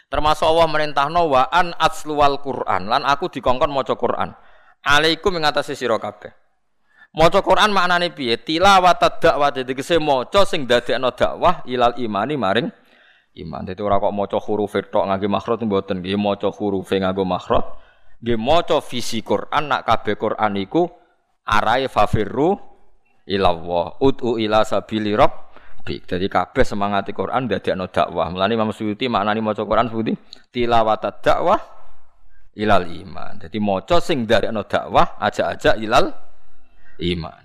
Termasuk 0.08 0.48
Allah 0.48 0.66
merintahno 0.70 1.28
wa 1.28 1.44
an 1.52 1.76
atsluwal 1.76 2.40
Quran 2.40 2.88
lan 2.88 3.04
aku 3.04 3.28
dikongkon 3.28 3.68
maca 3.68 3.92
Quran. 4.00 4.32
Alaikum 4.80 5.36
ing 5.36 5.44
atase 5.44 5.76
sira 5.76 6.00
kabeh. 6.00 6.32
Maca 7.12 7.44
Quran 7.44 7.72
maknane 7.72 8.12
piye? 8.16 8.40
Tilawat 8.40 9.20
dakwah 9.20 9.52
tegese 9.52 10.00
maca 10.00 10.48
sing 10.48 10.64
dadekno 10.64 11.12
dakwah 11.12 11.64
ilal 11.68 12.00
imani 12.00 12.40
maring 12.40 12.68
iman. 13.44 13.68
Dadi 13.68 13.80
ora 13.84 14.00
kok 14.00 14.14
maca 14.14 14.40
huruf 14.40 14.72
tok 14.88 15.04
ngangge 15.04 15.28
makhraj 15.28 15.60
mboten 15.68 16.00
nggih 16.00 16.16
maca 16.16 16.48
huruf 16.48 16.88
nganggo 16.88 17.28
makhraj. 17.28 17.85
Nggih 18.22 18.38
maca 18.40 18.78
visi 18.80 19.20
Quran 19.20 19.68
nak 19.68 19.84
kabeh 19.84 20.16
Quran 20.16 20.52
iku 20.56 20.88
arahe 21.44 21.88
fafirru 21.90 22.56
ilallah. 23.28 24.00
Ud'u 24.00 24.40
ila 24.40 24.64
sabili 24.64 25.12
rabb 25.12 25.46
rabbik. 25.86 26.10
Jadi 26.10 26.26
kabeh 26.26 26.64
semangati 26.66 27.14
Quran 27.14 27.46
dadekno 27.46 27.86
dakwah. 27.86 28.26
Mulane 28.34 28.58
Imam 28.58 28.74
Suyuti 28.74 29.06
maknani 29.06 29.38
maca 29.38 29.62
Quran 29.62 29.86
sebuti 29.86 30.12
tilawat 30.50 31.22
dakwah 31.22 31.62
ilal 32.58 32.82
iman. 32.90 33.38
Jadi 33.38 33.58
maca 33.62 34.02
sing 34.02 34.26
dadekno 34.26 34.66
dakwah 34.66 35.14
aja-aja 35.22 35.78
ilal 35.78 36.10
iman. 36.98 37.42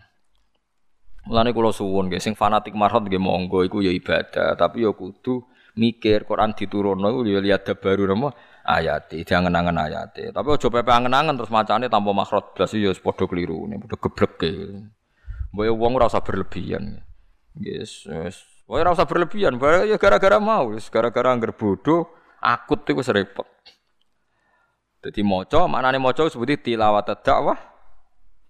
Mulane 1.29 1.53
kula 1.53 1.69
suwun 1.69 2.09
nggih 2.09 2.17
sing 2.17 2.33
fanatik 2.33 2.73
marhot 2.73 3.05
nggih 3.05 3.21
monggo 3.21 3.61
iku 3.61 3.85
ya 3.85 3.93
ibadah, 3.93 4.57
tapi 4.57 4.81
ya 4.81 4.89
kudu 4.89 5.45
mikir 5.77 6.25
Quran 6.25 6.57
diturunno 6.57 7.13
iku 7.13 7.21
ya 7.29 7.37
lihat 7.37 7.69
baru 7.77 8.09
nama 8.09 8.33
ayat 8.65 9.09
diangen-angen 9.11 9.77
ayat 9.77 10.13
tapi 10.13 10.47
aja 10.53 10.67
pepe 10.69 10.91
angen-angen 10.91 11.35
terus 11.37 11.49
macane 11.49 11.89
tanpa 11.89 12.11
makhraj 12.13 12.53
blas 12.53 12.71
ya 12.73 12.93
padha 12.97 13.25
keliru 13.25 13.65
padha 13.67 13.97
geblek 13.97 14.41
Mbok 15.51 15.63
ya 15.67 15.73
wong 15.75 15.91
ora 15.99 16.07
usah 16.07 16.23
berlebihan. 16.23 17.03
Yes, 17.59 18.07
yes. 18.07 18.47
Wah, 18.71 18.79
rasa 18.87 19.03
berlebihan, 19.03 19.59
ya 19.59 19.99
gara-gara 19.99 20.39
mau, 20.39 20.71
gara-gara 20.71 21.27
angger 21.27 21.51
bodoh, 21.51 22.07
akut 22.39 22.87
itu 22.87 23.03
repot. 23.11 23.43
Jadi 25.03 25.19
moco, 25.27 25.67
mana 25.67 25.91
nih 25.91 25.99
moco 25.99 26.23
seperti 26.31 26.71
tilawat 26.71 27.19
dakwah 27.19 27.59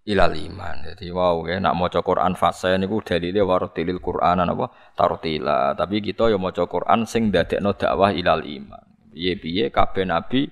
ilal 0.05 0.35
iman. 0.35 0.93
Jadi 0.93 1.09
wow, 1.09 1.41
ya, 1.49 1.57
nak 1.57 1.73
moco 1.73 2.05
Quran 2.05 2.37
fase 2.37 2.75
ini 2.77 2.85
gue 2.85 3.01
dalilnya 3.01 3.41
warotilil 3.41 3.97
Quran 3.97 4.45
apa 4.45 4.93
tarotila. 4.93 5.73
Tapi 5.73 6.05
kita 6.05 6.29
ya 6.29 6.37
moco 6.37 6.69
Quran 6.69 7.07
sing 7.09 7.33
no 7.63 7.71
dakwah 7.73 8.13
ilal 8.13 8.45
iman. 8.45 8.90
Biye 9.11 9.35
biye 9.35 9.67
kabeh 9.67 10.07
nabi 10.07 10.47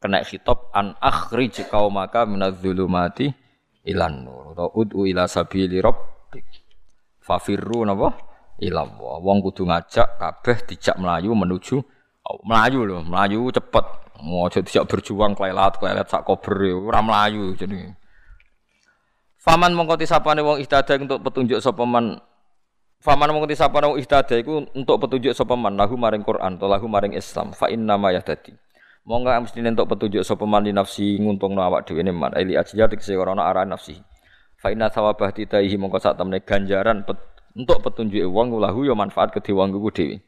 kena 0.00 0.24
khitab 0.24 0.72
an 0.72 0.96
akhrij 0.96 1.68
maka 1.92 2.24
minadz-dzulumati 2.24 3.28
ilan 3.84 4.24
nur. 4.24 4.56
Atau 4.56 4.68
ud'u 4.80 5.04
ila 5.04 5.28
sabili 5.28 5.78
rabbik. 5.78 6.44
Fafirru 7.20 7.84
napa? 7.84 8.16
Ilallah. 8.58 9.20
Wong 9.20 9.38
kudu 9.44 9.68
ngajak 9.68 10.18
kabeh 10.18 10.56
dijak 10.66 10.96
melayu 10.98 11.36
menuju 11.36 11.76
oh, 12.24 12.40
melayu 12.42 12.88
lho, 12.88 13.04
melayu 13.04 13.52
cepet. 13.52 13.86
Aja 14.18 14.58
dijak 14.58 14.84
berjuang 14.90 15.38
klelat 15.38 15.78
klelat 15.78 16.10
sak 16.10 16.26
kober 16.26 16.58
ora 16.74 16.98
melayu 16.98 17.54
jadi. 17.54 17.94
Faman 19.38 19.78
mongko 19.78 19.94
tisapane 19.94 20.42
wong 20.42 20.58
ihtada 20.58 20.98
untuk 20.98 21.22
petunjuk 21.22 21.62
sapa 21.62 21.86
man 21.86 22.18
Faman 22.98 23.30
mongko 23.30 23.46
tisapane 23.46 23.94
wong 23.94 24.02
ihtada 24.02 24.34
iku 24.42 24.66
untuk 24.74 24.98
petunjuk 24.98 25.30
sapa 25.30 25.54
man 25.54 25.78
lahu 25.78 25.94
maring 25.94 26.26
Quran 26.26 26.58
to 26.58 26.66
lahu 26.66 26.90
maring 26.90 27.14
Islam 27.14 27.54
fa 27.54 27.70
inna 27.70 27.94
ma 27.94 28.10
yahtadi. 28.10 28.58
Monggo 29.06 29.30
mesti 29.30 29.62
untuk 29.62 29.86
petunjuk 29.94 30.26
sapa 30.26 30.42
man 30.50 30.66
li 30.66 30.74
nafsi 30.74 31.14
nguntungno 31.22 31.62
awak 31.62 31.86
dhewe 31.86 32.02
ne 32.02 32.10
man 32.10 32.34
ili 32.34 32.58
ajiyat 32.58 32.90
kese 32.98 33.14
ora 33.14 33.38
ana 33.38 33.46
arah 33.46 33.62
nafsi. 33.62 34.02
Fa 34.58 34.74
inna 34.74 34.90
thawabah 34.90 35.30
titaihi 35.30 35.78
mongko 35.78 36.02
sak 36.02 36.18
temne 36.18 36.42
ganjaran 36.42 37.06
pet, 37.06 37.22
untuk 37.54 37.86
petunjuk 37.86 38.26
wong 38.26 38.58
lahu 38.58 38.82
ya 38.82 38.98
manfaat 38.98 39.30
kedhe 39.30 39.54
wong 39.54 39.70
ku 39.78 39.94
dhewe. 39.94 40.18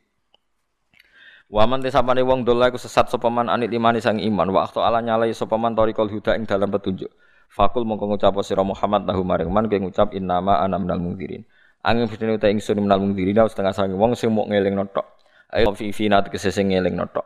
Wa 1.51 1.67
man 1.67 1.83
tesapane 1.83 2.23
wong 2.23 2.47
dola 2.47 2.71
iku 2.71 2.79
sesat 2.79 3.11
sapa 3.11 3.27
man 3.27 3.51
anit 3.51 3.75
imani 3.75 3.99
sang 3.99 4.23
iman 4.23 4.47
wa 4.55 4.63
akta 4.63 4.87
ala 4.87 5.03
nyalai 5.03 5.35
sapa 5.35 5.59
man 5.59 5.75
tariqul 5.75 6.07
huda 6.07 6.39
ing 6.39 6.47
dalam 6.47 6.71
petunjuk. 6.71 7.11
Fakul 7.51 7.83
mongko 7.83 8.15
ngucap 8.15 8.39
sira 8.47 8.63
Muhammad 8.63 9.11
lahu 9.11 9.27
maring 9.27 9.51
man 9.51 9.67
kowe 9.67 9.75
ngucap 9.83 10.15
innama 10.15 10.63
ana 10.63 10.79
minal 10.79 11.03
mungdirin. 11.03 11.43
Angin 11.81 12.13
fitne 12.13 12.37
uta 12.37 12.53
ingsun 12.53 12.77
minal 12.77 13.01
mungdirin 13.01 13.41
setengah 13.49 13.73
sange 13.73 13.97
wong 13.97 14.13
sing 14.13 14.29
mok 14.37 14.53
ngeling 14.53 14.77
notok. 14.77 15.17
Ayo 15.49 15.73
fi 15.73 15.97
finat 15.97 16.29
kese 16.29 16.53
sing 16.53 16.69
ngeling 16.69 16.93
notok. 16.93 17.25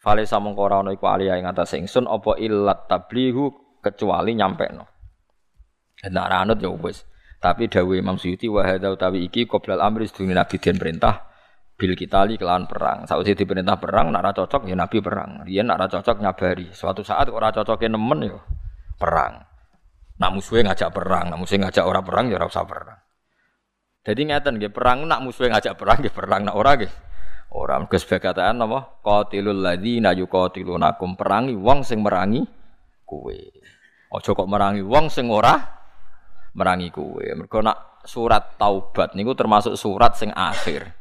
Fale 0.00 0.24
samangka 0.24 0.60
ora 0.64 0.80
ana 0.80 0.96
iku 0.96 1.04
aliyah 1.04 1.36
ing 1.36 1.44
atase 1.44 1.76
ingsun 1.76 2.08
apa 2.08 2.40
illat 2.40 2.88
tablihu 2.88 3.52
kecuali 3.84 4.32
nyampe 4.32 4.72
no. 4.72 4.88
Nek 6.08 6.24
ora 6.24 6.48
anut 6.48 6.56
ya 6.64 6.72
wis. 6.72 7.04
Tapi 7.40 7.68
dawuh 7.68 8.00
Imam 8.00 8.16
Suyuti 8.16 8.48
wa 8.48 8.64
hadza 8.64 8.88
utawi 8.88 9.28
iki 9.28 9.44
qoblal 9.44 9.80
amri 9.84 10.08
sedurunge 10.08 10.36
Nabi 10.36 10.56
den 10.56 10.76
perintah 10.80 11.28
bil 11.76 11.92
kitali 11.92 12.40
kelawan 12.40 12.64
perang. 12.64 13.04
Sausé 13.04 13.36
diperintah 13.36 13.76
perang 13.76 14.08
nek 14.08 14.24
ora 14.24 14.32
cocok 14.32 14.64
ya 14.64 14.76
Nabi 14.80 15.04
perang. 15.04 15.44
Nek 15.44 15.76
ora 15.76 15.88
cocok 15.92 16.16
nyabari. 16.24 16.72
Suatu 16.72 17.04
saat 17.04 17.28
ora 17.28 17.52
cocoke 17.52 17.84
nemen 17.84 18.32
ya 18.32 18.40
perang. 18.96 19.44
Nak 20.20 20.30
musuhe 20.32 20.64
ngajak 20.64 20.92
perang, 20.92 21.32
nak 21.32 21.40
musuhe 21.40 21.60
ngajak 21.60 21.84
ora 21.84 22.00
perang 22.00 22.28
ya 22.32 22.40
ora 22.40 22.48
usah 22.48 22.64
perang. 22.64 23.00
Jadi 24.00 24.20
ngeten 24.32 24.56
nggih, 24.56 24.72
perang 24.72 25.04
nak 25.04 25.20
musuhe 25.20 25.52
ngajak 25.52 25.76
perang 25.76 26.00
nggih 26.00 26.14
perang, 26.14 26.40
nak 26.48 26.56
ora 26.56 26.72
nggih 26.76 26.92
ora. 27.54 27.78
Mergo 27.82 27.96
sebagaimana 27.98 28.54
napa? 28.54 28.78
Qatilul 29.02 29.60
ladzina 29.60 30.14
yuqatilunakum 30.14 31.18
perangi 31.18 31.54
wong 31.58 31.82
sing 31.82 32.02
merangi 32.02 32.46
kowe. 33.02 33.38
Aja 34.10 34.30
kok 34.34 34.48
merangi 34.50 34.82
wong 34.82 35.10
sing 35.10 35.26
ora 35.30 35.58
merangi 36.54 36.88
kowe. 36.94 37.22
Mergo 37.34 37.58
nak 37.62 38.00
surat 38.06 38.56
taubat 38.56 39.12
niku 39.18 39.34
termasuk 39.34 39.74
surat 39.74 40.14
sing 40.14 40.30
akhir. 40.32 40.94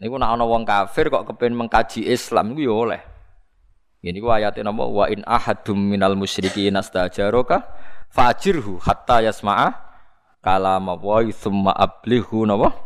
Niku 0.00 0.16
nak 0.18 0.34
ana 0.34 0.44
wong 0.48 0.64
kafir 0.66 1.12
kok 1.12 1.28
kepen 1.28 1.54
mengkaji 1.54 2.08
Islam 2.08 2.52
niku 2.52 2.60
ya 2.64 2.74
oleh. 2.74 3.02
Ini 4.04 4.20
ku 4.20 4.28
ayatnya 4.28 4.68
nama 4.68 4.84
wa 4.84 5.08
in 5.08 5.24
ahadum 5.24 5.80
minal 5.80 6.12
musyrikin 6.12 6.76
astajaraka 6.76 7.64
fajirhu 8.12 8.76
hatta 8.76 9.24
yasma'a 9.24 9.83
kalam 10.44 10.92
wa 10.92 11.24
thumma 11.32 11.72
ablihu 11.72 12.44
napa. 12.44 12.76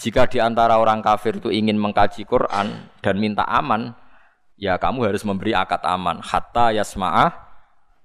Jika 0.00 0.30
di 0.30 0.40
antara 0.40 0.80
orang 0.80 1.04
kafir 1.04 1.42
itu 1.42 1.52
ingin 1.52 1.76
mengkaji 1.76 2.24
Quran 2.24 2.88
dan 3.04 3.14
minta 3.20 3.44
aman, 3.44 3.92
ya 4.56 4.80
kamu 4.80 5.12
harus 5.12 5.26
memberi 5.28 5.52
akad 5.52 5.84
aman 5.84 6.24
hatta 6.24 6.72
yasma'a 6.72 7.34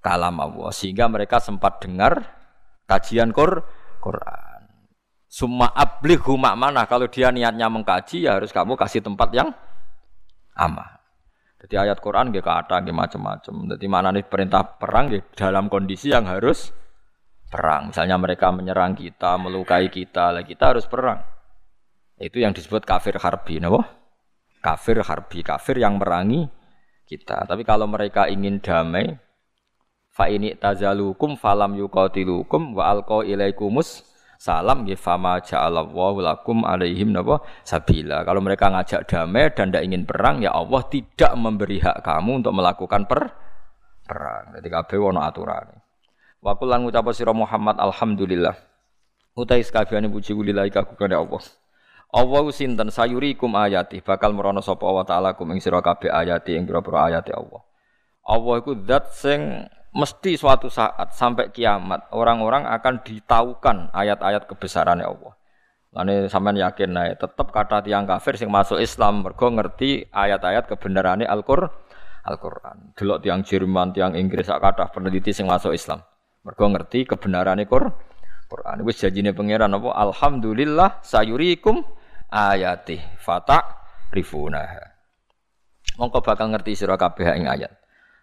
kalam 0.04 0.36
Allah 0.42 0.74
sehingga 0.76 1.08
mereka 1.08 1.40
sempat 1.40 1.80
dengar 1.80 2.20
kajian 2.90 3.32
Qur 3.32 3.64
Quran. 4.04 4.60
Summa 5.32 5.72
ablighu 5.72 6.36
mana 6.36 6.84
kalau 6.84 7.08
dia 7.08 7.32
niatnya 7.32 7.72
mengkaji 7.72 8.28
ya 8.28 8.36
harus 8.36 8.52
kamu 8.52 8.76
kasih 8.76 9.00
tempat 9.00 9.32
yang 9.32 9.56
aman. 10.60 11.00
Jadi 11.64 11.78
ayat 11.78 12.04
Quran 12.04 12.34
gak 12.36 12.44
kata 12.44 12.84
gak 12.84 12.92
macam-macam. 12.92 13.54
Jadi 13.78 13.86
mana 13.88 14.10
nih 14.12 14.26
perintah 14.28 14.66
perang 14.66 15.08
gak 15.14 15.32
dalam 15.38 15.72
kondisi 15.72 16.12
yang 16.12 16.28
harus 16.28 16.76
perang. 17.52 17.92
Misalnya 17.92 18.16
mereka 18.16 18.48
menyerang 18.56 18.96
kita, 18.96 19.36
melukai 19.36 19.92
kita, 19.92 20.32
lah 20.32 20.48
kita 20.48 20.72
harus 20.72 20.88
perang. 20.88 21.20
Itu 22.16 22.40
yang 22.40 22.56
disebut 22.56 22.88
kafir 22.88 23.20
harbi, 23.20 23.60
nabo? 23.60 23.84
Kafir 24.64 25.04
harbi, 25.04 25.44
kafir 25.44 25.76
yang 25.76 26.00
merangi 26.00 26.48
kita. 27.04 27.44
Tapi 27.44 27.68
kalau 27.68 27.92
mereka 27.92 28.32
ingin 28.32 28.64
damai, 28.64 29.12
fa 30.08 30.32
ini 30.32 30.56
tazalukum 30.56 31.36
falam 31.36 31.76
yuqatilukum 31.76 32.78
wa 32.78 32.88
alqa 32.88 33.28
ilaikumus 33.28 34.08
salam 34.42 34.90
nggih 34.90 34.98
fama 34.98 35.38
ja'alallahu 35.38 36.18
lakum 36.26 36.66
alaihim 36.66 37.14
napa 37.14 37.46
sabila. 37.62 38.26
Kalau 38.26 38.42
mereka 38.42 38.74
ngajak 38.74 39.06
damai 39.06 39.54
dan 39.54 39.70
tidak 39.70 39.86
ingin 39.86 40.04
perang 40.10 40.42
ya 40.42 40.50
Allah 40.50 40.82
tidak 40.90 41.38
memberi 41.38 41.78
hak 41.78 42.02
kamu 42.02 42.42
untuk 42.42 42.54
melakukan 42.58 43.06
per 43.06 43.22
perang. 44.02 44.58
Jadi 44.58 44.68
kabeh 44.70 44.98
ono 44.98 45.22
aturan. 45.22 45.91
Wa 46.42 46.58
kullan 46.58 46.82
ngucap 46.84 47.06
sira 47.14 47.32
Muhammad 47.38 47.78
alhamdulillah. 47.78 48.58
Utai 49.38 49.62
sekabehane 49.62 50.10
puji 50.10 50.34
kulillahi 50.34 50.74
kagungane 50.74 51.14
Allah. 51.14 51.42
Allah 52.12 52.44
sinten 52.52 52.92
sayurikum 52.92 53.56
ayati 53.56 54.04
bakal 54.04 54.36
merono 54.36 54.60
sapa 54.60 54.84
wa 54.84 55.06
ta'ala 55.08 55.38
kum 55.40 55.48
ing 55.56 55.64
sira 55.64 55.80
kabeh 55.80 56.12
ayati 56.12 56.60
ing 56.60 56.68
pira-pira 56.68 57.08
ayati 57.08 57.32
Allah. 57.32 57.64
Allah 58.28 58.54
iku 58.60 58.76
zat 58.84 59.16
sing 59.16 59.64
mesti 59.96 60.36
suatu 60.36 60.68
saat 60.68 61.16
sampai 61.16 61.54
kiamat 61.56 62.12
orang-orang 62.12 62.68
akan 62.68 63.00
ditaukan 63.06 63.94
ayat-ayat 63.96 64.50
kebesarannya 64.50 65.08
Allah. 65.08 65.34
Lalu 65.92 66.32
sampean 66.32 66.56
yakin 66.56 66.90
nah, 66.92 67.08
tetap 67.12 67.48
kata 67.52 67.84
tiang 67.84 68.04
kafir 68.08 68.36
sing 68.40 68.48
masuk 68.52 68.80
Islam 68.80 69.24
mergo 69.24 69.48
ngerti 69.48 70.08
ayat-ayat 70.12 70.68
kebenarannya 70.68 71.28
Al-Qur'an. 71.28 71.72
Al-Qur'an. 72.28 72.92
Delok 72.96 73.24
tiang 73.24 73.44
Jerman, 73.44 73.92
tiang 73.96 74.16
Inggris 74.20 74.48
sak 74.48 74.60
kathah 74.60 74.92
peneliti 74.92 75.36
sing 75.36 75.48
masuk 75.48 75.76
Islam. 75.76 76.00
Mergo 76.42 76.66
ngerti 76.74 77.06
kebenarannya 77.06 77.70
Qur 77.70 77.94
Quran. 78.50 78.78
Wis 78.84 78.98
janjine 78.98 79.32
pangeran 79.32 79.72
apa? 79.78 79.94
Alhamdulillah 79.94 81.06
sayurikum 81.06 81.86
ayati 82.34 82.98
fata 83.22 83.62
rifunaha. 84.10 84.92
Mongko 86.02 86.20
bakal 86.26 86.50
ngerti 86.50 86.74
sira 86.74 86.98
kabeh 86.98 87.30
ing 87.38 87.46
ayat. 87.46 87.72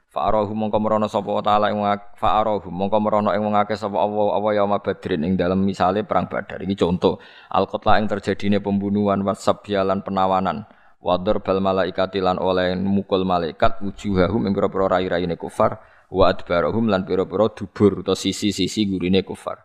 Fa'arahu 0.09 0.57
mongko 0.57 0.81
merono 0.81 1.05
sapa 1.05 1.28
taala 1.45 1.69
ing 1.69 1.85
fa'arahu 2.16 2.73
mongko 2.73 2.97
merono 2.97 3.28
ing 3.36 3.45
wong 3.45 3.55
akeh 3.61 3.77
sapa 3.77 4.01
Allah 4.01 4.40
apa 4.40 4.49
ya 4.57 4.65
badrin 4.65 5.20
ing 5.20 5.32
dalam 5.36 5.61
misale 5.61 6.01
perang 6.01 6.27
Badar. 6.32 6.65
Ini 6.65 6.74
contoh 6.74 7.20
al-qatla 7.53 8.01
ing 8.01 8.09
terjadine 8.09 8.59
pembunuhan 8.59 9.20
wasabyalan 9.20 10.01
penawanan. 10.01 10.65
Wadar 10.99 11.45
bal 11.45 11.62
malaikati 11.62 12.19
lan 12.19 12.43
oleh 12.43 12.74
mukul 12.74 13.23
malaikat 13.23 13.78
wujuhahum 13.85 14.51
ing 14.51 14.53
pira-pira 14.57 14.99
rai-raine 14.99 15.39
kufar 15.39 15.78
wa 16.09 16.24
adbarahum 16.32 16.89
lan 16.89 17.05
pira-pira 17.05 17.52
dubur 17.52 18.01
atau 18.01 18.16
sisi-sisi 18.16 18.89
gurine 18.89 19.20
kufar. 19.24 19.64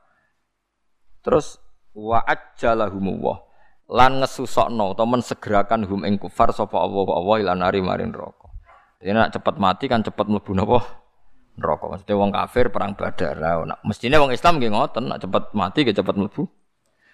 Terus 1.24 1.60
wa 1.96 2.20
ajjalahum 2.24 3.24
lan 3.92 4.12
ngesusokno 4.24 4.96
atau 4.96 5.06
mensegerakan 5.08 5.86
hum 5.88 6.08
ing 6.08 6.16
kufar 6.20 6.52
sapa 6.56 6.80
Allah 6.80 7.08
Allah 7.14 7.36
ilan 7.44 7.58
nari 7.60 7.80
marin 7.80 8.12
neraka. 8.12 8.50
Jadi 9.04 9.12
nak 9.12 9.32
cepat 9.36 9.56
mati 9.60 9.86
kan 9.92 10.00
cepat 10.00 10.32
mlebu 10.32 10.52
napa? 10.56 10.80
Neraka. 11.60 11.86
Maksudnya 11.92 12.16
wong 12.16 12.32
kafir 12.32 12.72
perang 12.72 12.96
Badar. 12.96 13.36
Nah, 13.38 13.78
mestine 13.84 14.16
wong 14.16 14.32
Islam 14.32 14.58
nggih 14.58 14.72
ngoten, 14.72 15.12
nak 15.12 15.20
cepat 15.22 15.52
mati 15.52 15.84
nggih 15.84 15.96
cepat 15.96 16.16
mlebu 16.16 16.44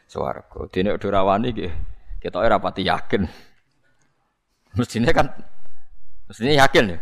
swarga. 0.05 0.59
Dene 0.69 0.93
udah 0.93 1.09
rawani 1.09 1.49
nggih 1.53 1.73
kita 2.21 2.37
ora 2.37 2.61
pati 2.61 2.85
yakin. 2.85 3.25
Mestine 4.77 5.09
kan 5.09 5.33
mestine 6.29 6.53
yakin 6.53 6.93
ya. 6.93 6.97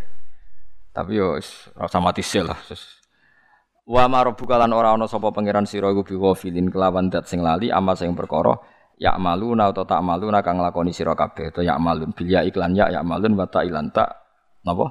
Tapi 0.98 1.14
yo 1.14 1.38
rasa 1.78 2.02
mati 2.02 2.26
sel 2.26 2.50
lah. 2.50 2.58
Wa 3.86 4.10
marobuka 4.10 4.58
lan 4.58 4.74
ora 4.74 4.98
ana 4.98 5.06
sapa 5.06 5.30
pangeran 5.30 5.70
sira 5.70 5.94
iku 5.94 6.02
biwafilin 6.02 6.74
kelawan 6.74 7.14
dat 7.14 7.30
sing 7.30 7.46
lali 7.46 7.70
amal 7.70 7.94
sing 7.94 8.18
perkara 8.18 8.58
ya 8.98 9.14
maluna 9.22 9.70
atau 9.70 9.86
tak 9.86 10.02
maluna 10.02 10.42
kang 10.42 10.58
lakoni 10.58 10.90
sira 10.90 11.14
kabeh 11.14 11.54
to 11.54 11.62
ya 11.62 11.78
malun 11.78 12.12
bil 12.18 12.26
ya 12.26 12.42
iklan 12.42 12.74
ya 12.74 12.90
ya 12.90 13.06
malun 13.06 13.38
wa 13.38 13.46
ta 13.46 13.62
ilan 13.62 13.94
tak 13.94 14.10
napa? 14.66 14.90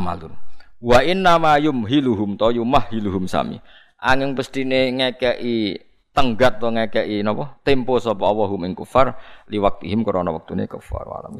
Malun 0.00 0.32
wa 0.80 0.98
inna 1.04 1.36
ma 1.36 1.60
yumhiluhum 1.60 2.40
to 2.40 2.56
yumahhiluhum 2.56 3.28
sami. 3.28 3.60
Angin 4.00 4.32
pestine 4.32 4.96
ngekeki 4.96 5.76
tenggat 6.16 6.56
to 6.56 6.72
ngekeki 6.72 7.20
napa? 7.20 7.60
Tempo 7.62 8.00
sapa 8.00 8.24
Allahum 8.24 8.64
ing 8.64 8.72
kufar 8.72 9.12
liwaktihim 9.52 10.08
krana 10.08 10.32
wektune 10.32 10.64
kufar. 10.64 11.04
Wa 11.04 11.20
alam 11.20 11.36